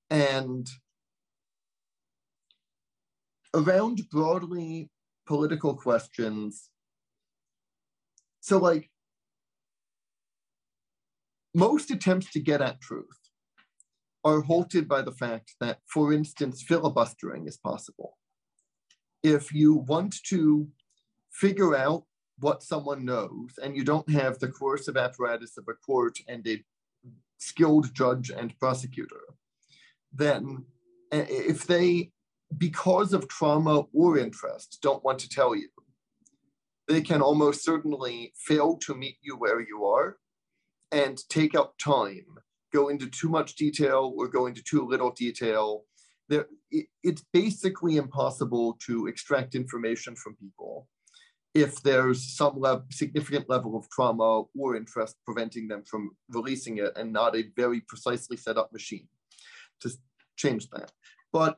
And 0.10 0.68
around 3.54 4.10
broadly 4.10 4.90
political 5.28 5.76
questions, 5.76 6.70
so 8.40 8.58
like 8.58 8.90
most 11.60 11.92
attempts 11.92 12.32
to 12.32 12.40
get 12.40 12.62
at 12.62 12.80
truth 12.80 13.20
are 14.24 14.42
halted 14.42 14.88
by 14.88 15.02
the 15.02 15.12
fact 15.12 15.56
that, 15.60 15.80
for 15.86 16.14
instance, 16.14 16.62
filibustering 16.62 17.48
is 17.48 17.58
possible. 17.58 18.18
If 19.24 19.54
you 19.54 19.74
want 19.74 20.16
to 20.28 20.70
figure 21.32 21.76
out 21.76 22.04
what 22.40 22.64
someone 22.64 23.04
knows 23.04 23.52
and 23.62 23.76
you 23.76 23.84
don't 23.84 24.10
have 24.10 24.40
the 24.40 24.48
coercive 24.48 24.96
apparatus 24.96 25.58
of 25.58 25.66
a 25.70 25.74
court 25.74 26.18
and 26.30 26.48
a 26.48 26.64
skilled 27.38 27.94
judge 27.94 28.30
and 28.30 28.58
prosecutor, 28.58 29.24
then 30.14 30.64
eh, 31.12 31.26
if 31.28 31.68
they, 31.68 32.12
because 32.58 33.12
of 33.14 33.28
trauma 33.28 33.84
or 33.94 34.18
interest, 34.18 34.80
don't 34.82 35.04
want 35.04 35.20
to 35.20 35.30
tell 35.30 35.54
you, 35.54 35.68
they 36.88 37.02
can 37.02 37.22
almost 37.22 37.66
certainly 37.66 38.34
fail 38.38 38.78
to 38.78 38.96
meet 38.96 39.18
you 39.22 39.36
where 39.36 39.60
you 39.60 39.86
are 39.86 40.18
and 40.92 41.20
take 41.30 41.56
up 41.56 41.78
time 41.78 42.26
go 42.72 42.90
into 42.90 43.08
too 43.08 43.30
much 43.30 43.56
detail 43.56 44.14
or 44.18 44.28
go 44.28 44.46
into 44.46 44.64
too 44.64 44.86
little 44.88 45.12
detail. 45.12 45.86
There, 46.28 46.48
it, 46.72 46.88
it's 47.04 47.26
basically 47.34 47.98
impossible 47.98 48.78
to 48.86 49.08
extract 49.08 49.56
information 49.56 50.16
from 50.16 50.36
people 50.36 50.88
if 51.56 51.82
there's 51.82 52.36
some 52.36 52.60
le- 52.60 52.84
significant 52.92 53.50
level 53.50 53.76
of 53.76 53.90
trauma 53.90 54.44
or 54.56 54.76
interest 54.76 55.16
preventing 55.26 55.68
them 55.68 55.84
from 55.84 56.12
releasing 56.30 56.78
it 56.78 56.92
and 56.96 57.12
not 57.12 57.36
a 57.36 57.46
very 57.56 57.82
precisely 57.82 58.38
set 58.38 58.58
up 58.58 58.72
machine 58.72 59.08
to 59.82 59.90
change 60.36 60.70
that. 60.70 60.92
But 61.34 61.58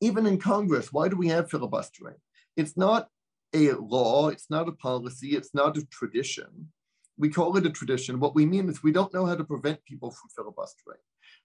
even 0.00 0.26
in 0.26 0.38
Congress, 0.38 0.92
why 0.92 1.08
do 1.08 1.16
we 1.16 1.28
have 1.28 1.50
filibustering? 1.50 2.16
It's 2.56 2.76
not 2.76 3.08
a 3.52 3.72
law, 3.72 4.28
it's 4.28 4.48
not 4.48 4.68
a 4.68 4.72
policy, 4.72 5.30
it's 5.30 5.54
not 5.54 5.76
a 5.76 5.84
tradition 5.86 6.68
we 7.16 7.28
call 7.28 7.56
it 7.56 7.66
a 7.66 7.70
tradition. 7.70 8.20
What 8.20 8.34
we 8.34 8.46
mean 8.46 8.68
is 8.68 8.82
we 8.82 8.92
don't 8.92 9.14
know 9.14 9.26
how 9.26 9.36
to 9.36 9.44
prevent 9.44 9.84
people 9.84 10.10
from 10.10 10.30
filibustering. 10.36 10.98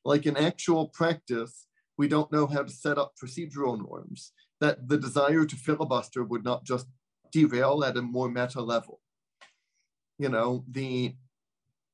Like 0.04 0.26
in 0.26 0.38
actual 0.38 0.88
practice, 0.88 1.68
we 1.98 2.08
don't 2.08 2.32
know 2.32 2.48
how 2.48 2.64
to 2.64 2.72
set 2.72 2.98
up 2.98 3.14
procedural 3.22 3.78
norms 3.78 4.32
that 4.62 4.88
the 4.88 4.98
desire 4.98 5.46
to 5.46 5.56
filibuster 5.56 6.24
would 6.24 6.44
not 6.44 6.64
just 6.64 6.88
derail 7.32 7.84
at 7.84 7.98
a 7.98 8.02
more 8.02 8.30
meta 8.30 8.62
level. 8.62 9.00
You 10.18 10.30
know, 10.30 10.64
the 10.70 11.16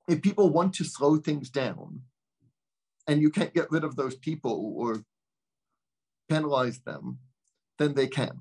if 0.07 0.21
people 0.21 0.49
want 0.49 0.73
to 0.75 0.83
slow 0.83 1.17
things 1.17 1.49
down 1.49 2.01
and 3.07 3.21
you 3.21 3.29
can't 3.29 3.53
get 3.53 3.71
rid 3.71 3.83
of 3.83 3.95
those 3.95 4.15
people 4.15 4.73
or 4.77 5.03
penalize 6.29 6.79
them, 6.79 7.19
then 7.77 7.93
they 7.93 8.07
can. 8.07 8.39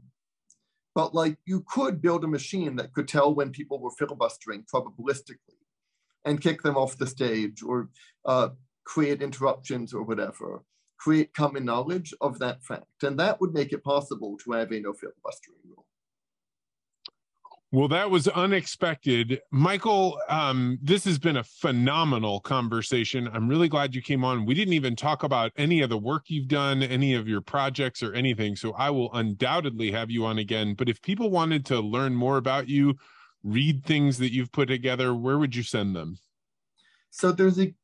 But 0.94 1.14
like 1.14 1.38
you 1.44 1.64
could 1.68 2.00
build 2.00 2.24
a 2.24 2.28
machine 2.28 2.76
that 2.76 2.92
could 2.92 3.08
tell 3.08 3.34
when 3.34 3.50
people 3.50 3.80
were 3.80 3.90
filibustering 3.90 4.64
probabilistically 4.72 5.58
and 6.24 6.40
kick 6.40 6.62
them 6.62 6.76
off 6.76 6.98
the 6.98 7.06
stage 7.06 7.62
or 7.62 7.90
uh, 8.24 8.50
create 8.84 9.22
interruptions 9.22 9.92
or 9.92 10.02
whatever, 10.02 10.62
create 10.98 11.34
common 11.34 11.64
knowledge 11.64 12.14
of 12.20 12.38
that 12.38 12.62
fact. 12.62 13.02
And 13.02 13.18
that 13.18 13.40
would 13.40 13.52
make 13.52 13.72
it 13.72 13.84
possible 13.84 14.36
to 14.44 14.52
have 14.52 14.70
a 14.72 14.80
no 14.80 14.92
filibustering 14.92 15.58
rule. 15.68 15.86
Well, 17.74 17.88
that 17.88 18.08
was 18.08 18.28
unexpected. 18.28 19.40
Michael, 19.50 20.20
um, 20.28 20.78
this 20.80 21.04
has 21.06 21.18
been 21.18 21.38
a 21.38 21.42
phenomenal 21.42 22.38
conversation. 22.38 23.28
I'm 23.32 23.48
really 23.48 23.66
glad 23.68 23.96
you 23.96 24.00
came 24.00 24.22
on. 24.22 24.46
We 24.46 24.54
didn't 24.54 24.74
even 24.74 24.94
talk 24.94 25.24
about 25.24 25.50
any 25.56 25.80
of 25.80 25.90
the 25.90 25.98
work 25.98 26.26
you've 26.28 26.46
done, 26.46 26.84
any 26.84 27.14
of 27.14 27.26
your 27.26 27.40
projects 27.40 28.00
or 28.00 28.12
anything. 28.14 28.54
So 28.54 28.74
I 28.74 28.90
will 28.90 29.12
undoubtedly 29.12 29.90
have 29.90 30.08
you 30.08 30.24
on 30.24 30.38
again. 30.38 30.74
But 30.74 30.88
if 30.88 31.02
people 31.02 31.30
wanted 31.32 31.66
to 31.66 31.80
learn 31.80 32.14
more 32.14 32.36
about 32.36 32.68
you, 32.68 32.94
read 33.42 33.84
things 33.84 34.18
that 34.18 34.32
you've 34.32 34.52
put 34.52 34.68
together, 34.68 35.12
where 35.12 35.40
would 35.40 35.56
you 35.56 35.64
send 35.64 35.96
them? 35.96 36.18
So 37.10 37.32
there's 37.32 37.58
a 37.58 37.74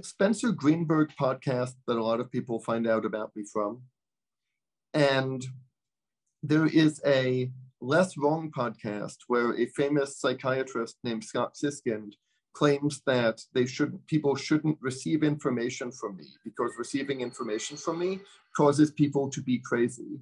Spencer 0.00 0.52
Greenberg 0.52 1.10
podcast 1.20 1.74
that 1.86 1.98
a 1.98 2.02
lot 2.02 2.20
of 2.20 2.32
people 2.32 2.60
find 2.60 2.86
out 2.86 3.04
about 3.04 3.36
me 3.36 3.44
from. 3.52 3.82
And 4.94 5.46
there 6.42 6.64
is 6.64 7.02
a 7.04 7.50
Less 7.80 8.16
Wrong 8.16 8.50
podcast, 8.50 9.16
where 9.28 9.54
a 9.54 9.66
famous 9.66 10.18
psychiatrist 10.18 10.96
named 11.04 11.24
Scott 11.24 11.54
Siskind 11.54 12.14
claims 12.54 13.02
that 13.06 13.40
they 13.52 13.66
should 13.66 13.98
people 14.06 14.36
shouldn't 14.36 14.78
receive 14.80 15.22
information 15.22 15.90
from 15.90 16.16
me 16.16 16.26
because 16.44 16.70
receiving 16.78 17.20
information 17.20 17.76
from 17.76 17.98
me 17.98 18.20
causes 18.56 18.92
people 18.92 19.28
to 19.30 19.42
be 19.42 19.58
crazy. 19.58 20.20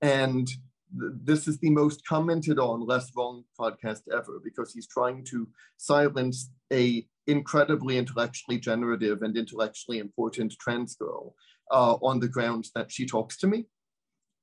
And 0.00 0.46
th- 0.46 1.12
this 1.22 1.46
is 1.46 1.58
the 1.58 1.70
most 1.70 2.06
commented 2.06 2.58
on 2.58 2.86
Less 2.86 3.10
Wrong 3.14 3.44
podcast 3.60 4.02
ever 4.12 4.40
because 4.42 4.72
he's 4.72 4.88
trying 4.88 5.24
to 5.26 5.46
silence 5.76 6.50
a 6.72 7.06
incredibly 7.26 7.98
intellectually 7.98 8.58
generative 8.58 9.22
and 9.22 9.36
intellectually 9.36 9.98
important 9.98 10.54
trans 10.58 10.96
girl 10.96 11.34
uh, 11.70 11.94
on 12.02 12.18
the 12.18 12.28
grounds 12.28 12.70
that 12.74 12.90
she 12.90 13.04
talks 13.04 13.36
to 13.38 13.46
me. 13.46 13.66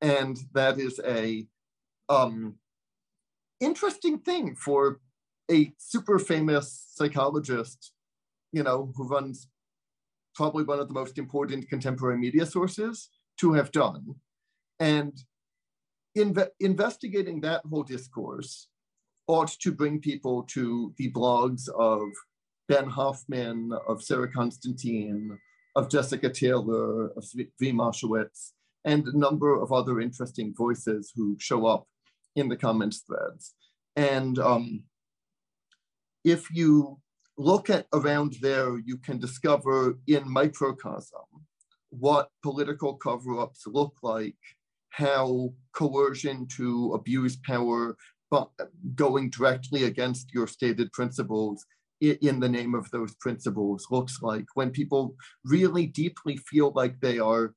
And 0.02 0.38
that 0.54 0.78
is 0.78 1.00
a 1.04 1.48
um, 2.10 2.56
interesting 3.60 4.20
thing 4.20 4.56
for 4.56 5.00
a 5.52 5.72
super 5.78 6.20
famous 6.20 6.88
psychologist, 6.94 7.92
you 8.52 8.64
know, 8.64 8.92
who 8.96 9.08
runs 9.08 9.48
probably 10.34 10.64
one 10.64 10.80
of 10.80 10.88
the 10.88 10.94
most 10.94 11.18
important 11.18 11.70
contemporary 11.70 12.18
media 12.18 12.46
sources 12.46 13.10
to 13.40 13.54
have 13.54 13.72
done. 13.72 14.16
And 14.80 15.14
inve- 16.18 16.50
investigating 16.60 17.42
that 17.42 17.62
whole 17.70 17.84
discourse 17.84 18.68
ought 19.28 19.50
to 19.60 19.72
bring 19.72 20.00
people 20.00 20.44
to 20.44 20.94
the 20.98 21.12
blogs 21.12 21.70
of 21.70 22.02
Ben 22.68 22.88
Hoffman, 22.90 23.72
of 23.88 24.04
Sarah 24.04 24.32
Constantine, 24.32 25.38
of 25.76 25.90
Jessica 25.90 26.30
Taylor, 26.30 27.08
of 27.12 27.24
Zvi 27.24 27.74
Mowshowitz, 27.74 28.54
and 28.84 29.08
a 29.08 29.18
number 29.18 29.60
of 29.60 29.72
other 29.72 30.00
interesting 30.00 30.54
voices 30.56 31.12
who 31.16 31.36
show 31.40 31.66
up 31.66 31.88
in 32.36 32.50
the 32.50 32.58
comments 32.58 33.04
threads. 33.08 33.54
And 33.96 34.38
um, 34.40 34.84
if 36.24 36.52
you 36.52 37.00
look 37.38 37.70
at 37.70 37.88
around 37.94 38.36
there, 38.42 38.78
you 38.78 38.98
can 38.98 39.20
discover 39.20 39.98
in 40.08 40.30
microcosm 40.30 41.26
what 41.90 42.30
political 42.44 42.96
cover-ups 42.96 43.64
look 43.68 43.96
like, 44.04 44.36
how 44.90 45.54
coercion 45.74 46.48
to 46.58 46.94
abuse 46.94 47.38
power, 47.38 47.96
but 48.32 48.50
going 48.96 49.30
directly 49.30 49.84
against 49.86 50.34
your 50.34 50.48
stated 50.48 50.92
principles 50.92 51.66
in 52.02 52.40
the 52.40 52.50
name 52.50 52.76
of 52.76 52.90
those 52.92 53.16
principles 53.16 53.88
looks 53.90 54.22
like 54.22 54.46
when 54.54 54.70
people 54.70 55.16
really 55.46 55.86
deeply 55.86 56.38
feel 56.38 56.72
like 56.76 57.00
they 57.00 57.20
are 57.20 57.54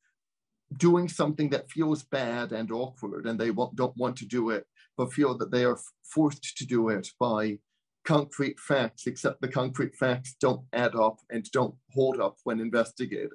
doing 0.76 1.08
something 1.08 1.48
that 1.50 1.70
feels 1.70 2.02
bad 2.02 2.52
and 2.52 2.70
awkward 2.70 3.26
and 3.26 3.38
they 3.38 3.50
don't 3.50 3.96
want 3.96 4.16
to 4.16 4.26
do 4.26 4.50
it 4.50 4.66
but 4.98 5.12
feel 5.12 5.38
that 5.38 5.50
they 5.50 5.64
are 5.64 5.78
forced 6.02 6.56
to 6.58 6.66
do 6.66 6.88
it 6.88 7.08
by 7.18 7.58
concrete 8.04 8.58
facts, 8.58 9.06
except 9.06 9.40
the 9.40 9.48
concrete 9.48 9.94
facts 9.94 10.34
don't 10.40 10.62
add 10.72 10.94
up 10.94 11.18
and 11.30 11.44
don't 11.52 11.74
hold 11.92 12.20
up 12.20 12.36
when 12.44 12.58
investigated. 12.58 13.30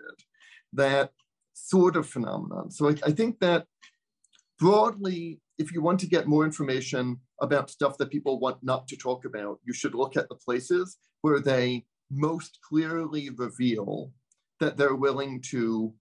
That 0.73 1.11
sort 1.53 1.95
of 1.95 2.09
phenomenon. 2.09 2.69
So 2.71 2.89
I, 2.89 2.95
I 3.05 3.11
think 3.11 3.39
that 3.39 3.65
broadly, 4.59 5.39
if 5.57 5.71
you 5.71 5.81
want 5.81 5.99
to 6.01 6.07
get 6.07 6.27
more 6.27 6.43
information 6.43 7.19
about 7.41 7.69
stuff 7.69 7.97
that 7.97 8.09
people 8.09 8.39
want 8.39 8.57
not 8.61 8.87
to 8.87 8.97
talk 8.97 9.25
about, 9.25 9.59
you 9.63 9.73
should 9.73 9.95
look 9.95 10.17
at 10.17 10.27
the 10.27 10.35
places 10.35 10.97
where 11.21 11.39
they 11.39 11.85
most 12.11 12.59
clearly 12.67 13.29
reveal 13.29 14.11
that 14.59 14.75
they're 14.75 14.95
willing 14.95 15.41
to 15.41 15.93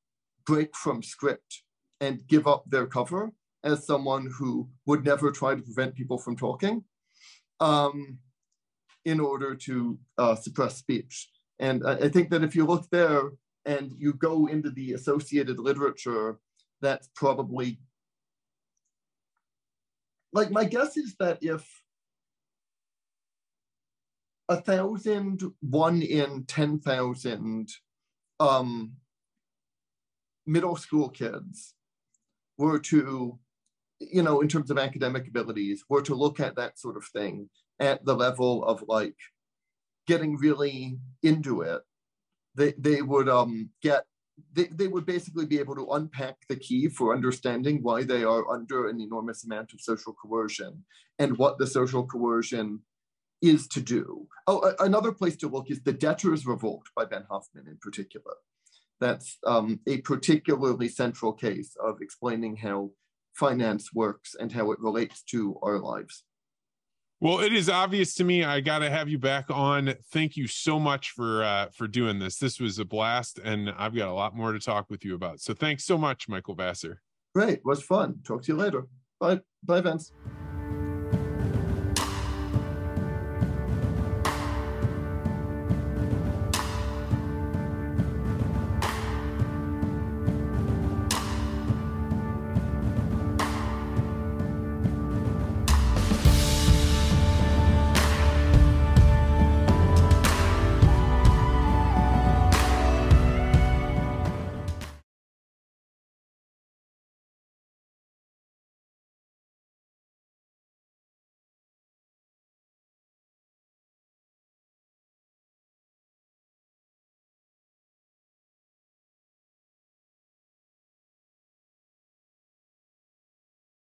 break 0.47 0.77
from 0.77 1.03
script 1.03 1.63
and 2.01 2.27
give 2.27 2.47
up 2.47 2.65
their 2.67 2.87
cover 2.87 3.31
as 3.65 3.87
someone 3.87 4.31
who 4.37 4.69
would 4.87 5.05
never 5.05 5.31
try 5.31 5.55
to 5.55 5.63
prevent 5.63 5.95
people 5.95 6.19
from 6.19 6.37
talking 6.37 6.85
um, 7.61 8.19
in 9.05 9.21
order 9.21 9.55
to 9.55 9.99
uh, 10.19 10.35
suppress 10.35 10.77
speech. 10.77 11.29
And 11.59 11.87
I, 11.87 11.93
I 11.93 12.09
think 12.09 12.31
that 12.31 12.43
if 12.43 12.57
you 12.57 12.67
look 12.67 12.89
there 12.91 13.31
and 13.65 13.93
you 13.97 14.15
go 14.15 14.47
into 14.47 14.71
the 14.71 14.95
associated 14.95 15.59
literature, 15.59 16.39
that's 16.81 17.09
probably 17.15 17.79
like 20.33 20.51
my 20.51 20.65
guess 20.65 20.97
is 20.97 21.15
that 21.21 21.39
if 21.43 21.69
a 24.49 24.61
thousand, 24.61 25.43
one 25.61 26.03
in 26.03 26.45
10,000 26.45 27.69
um, 28.41 28.93
middle 30.47 30.77
school 30.77 31.09
kids 31.09 31.75
were 32.59 32.79
to, 32.79 33.39
you 34.01 34.23
know, 34.23 34.41
in 34.41 34.49
terms 34.49 34.71
of 34.71 34.79
academic 34.79 35.29
abilities, 35.29 35.85
were 35.89 36.03
to 36.03 36.15
look 36.15 36.41
at 36.41 36.57
that 36.57 36.79
sort 36.79 36.97
of 36.97 37.05
thing 37.05 37.49
at 37.81 38.05
the 38.05 38.15
level 38.15 38.65
of 38.65 38.85
like 38.89 39.17
getting 40.07 40.37
really 40.37 40.99
into 41.23 41.63
it, 41.63 41.83
they, 42.55 42.75
they 42.79 43.03
would 43.03 43.29
um, 43.29 43.71
get 43.83 44.05
they, 44.55 44.65
they 44.65 44.89
would 44.89 45.07
basically 45.07 45.47
be 45.47 45.59
able 45.59 45.75
to 45.75 45.91
unpack 45.93 46.37
the 46.49 46.57
key 46.57 46.89
for 46.89 47.15
understanding 47.15 47.81
why 47.83 48.03
they 48.03 48.25
are 48.25 48.51
under 48.51 48.89
an 48.89 49.01
enormous 49.01 49.45
amount 49.45 49.73
of 49.73 49.81
social 49.81 50.15
coercion 50.15 50.85
and 51.19 51.37
what 51.39 51.59
the 51.59 51.67
social 51.67 52.05
coercion 52.07 52.81
is 53.43 53.67
to 53.69 53.81
do. 53.81 54.27
Oh, 54.47 54.73
another 54.79 55.13
place 55.13 55.37
to 55.37 55.49
look 55.49 55.71
is 55.71 55.83
The 55.83 55.93
Debtor's 55.93 56.47
Revolt 56.47 56.87
by 56.97 57.05
Ben 57.05 57.25
Hoffman 57.31 57.67
in 57.69 57.77
particular. 57.81 58.35
That's 59.03 59.39
um, 59.45 59.81
a 59.89 60.01
particularly 60.03 60.89
central 60.89 61.33
case 61.33 61.77
of 61.85 61.97
explaining 62.01 62.55
how 62.55 62.91
finance 63.35 63.93
works 63.93 64.37
and 64.39 64.53
how 64.53 64.71
it 64.71 64.79
relates 64.79 65.25
to 65.25 65.59
our 65.61 65.81
lives. 65.81 66.23
Well, 67.21 67.41
it 67.41 67.53
is 67.53 67.69
obvious 67.69 68.15
to 68.17 68.25
me. 68.25 68.45
I 68.45 68.61
got 68.61 68.79
to 68.79 68.91
have 68.91 69.09
you 69.09 69.19
back 69.19 69.47
on. 69.51 69.93
Thank 70.13 70.37
you 70.37 70.47
so 70.47 70.79
much 70.79 71.11
for 71.11 71.43
uh, 71.43 71.67
for 71.75 71.89
doing 71.89 72.21
this. 72.21 72.39
This 72.39 72.61
was 72.61 72.79
a 72.79 72.85
blast, 72.85 73.41
and 73.43 73.71
I've 73.77 73.95
got 73.95 74.09
a 74.09 74.13
lot 74.13 74.37
more 74.37 74.53
to 74.53 74.61
talk 74.61 74.89
with 74.89 75.05
you 75.05 75.17
about. 75.17 75.41
So, 75.41 75.53
thanks 75.53 75.85
so 75.85 75.99
much, 75.99 76.29
Michael 76.29 76.55
Vassar. 76.55 77.01
Great, 77.35 77.61
was 77.65 77.83
fun. 77.83 78.21
Talk 78.25 78.43
to 78.43 78.53
you 78.53 78.59
later. 78.59 78.87
Bye, 79.19 79.41
bye, 79.65 79.81
Vance. 79.81 80.13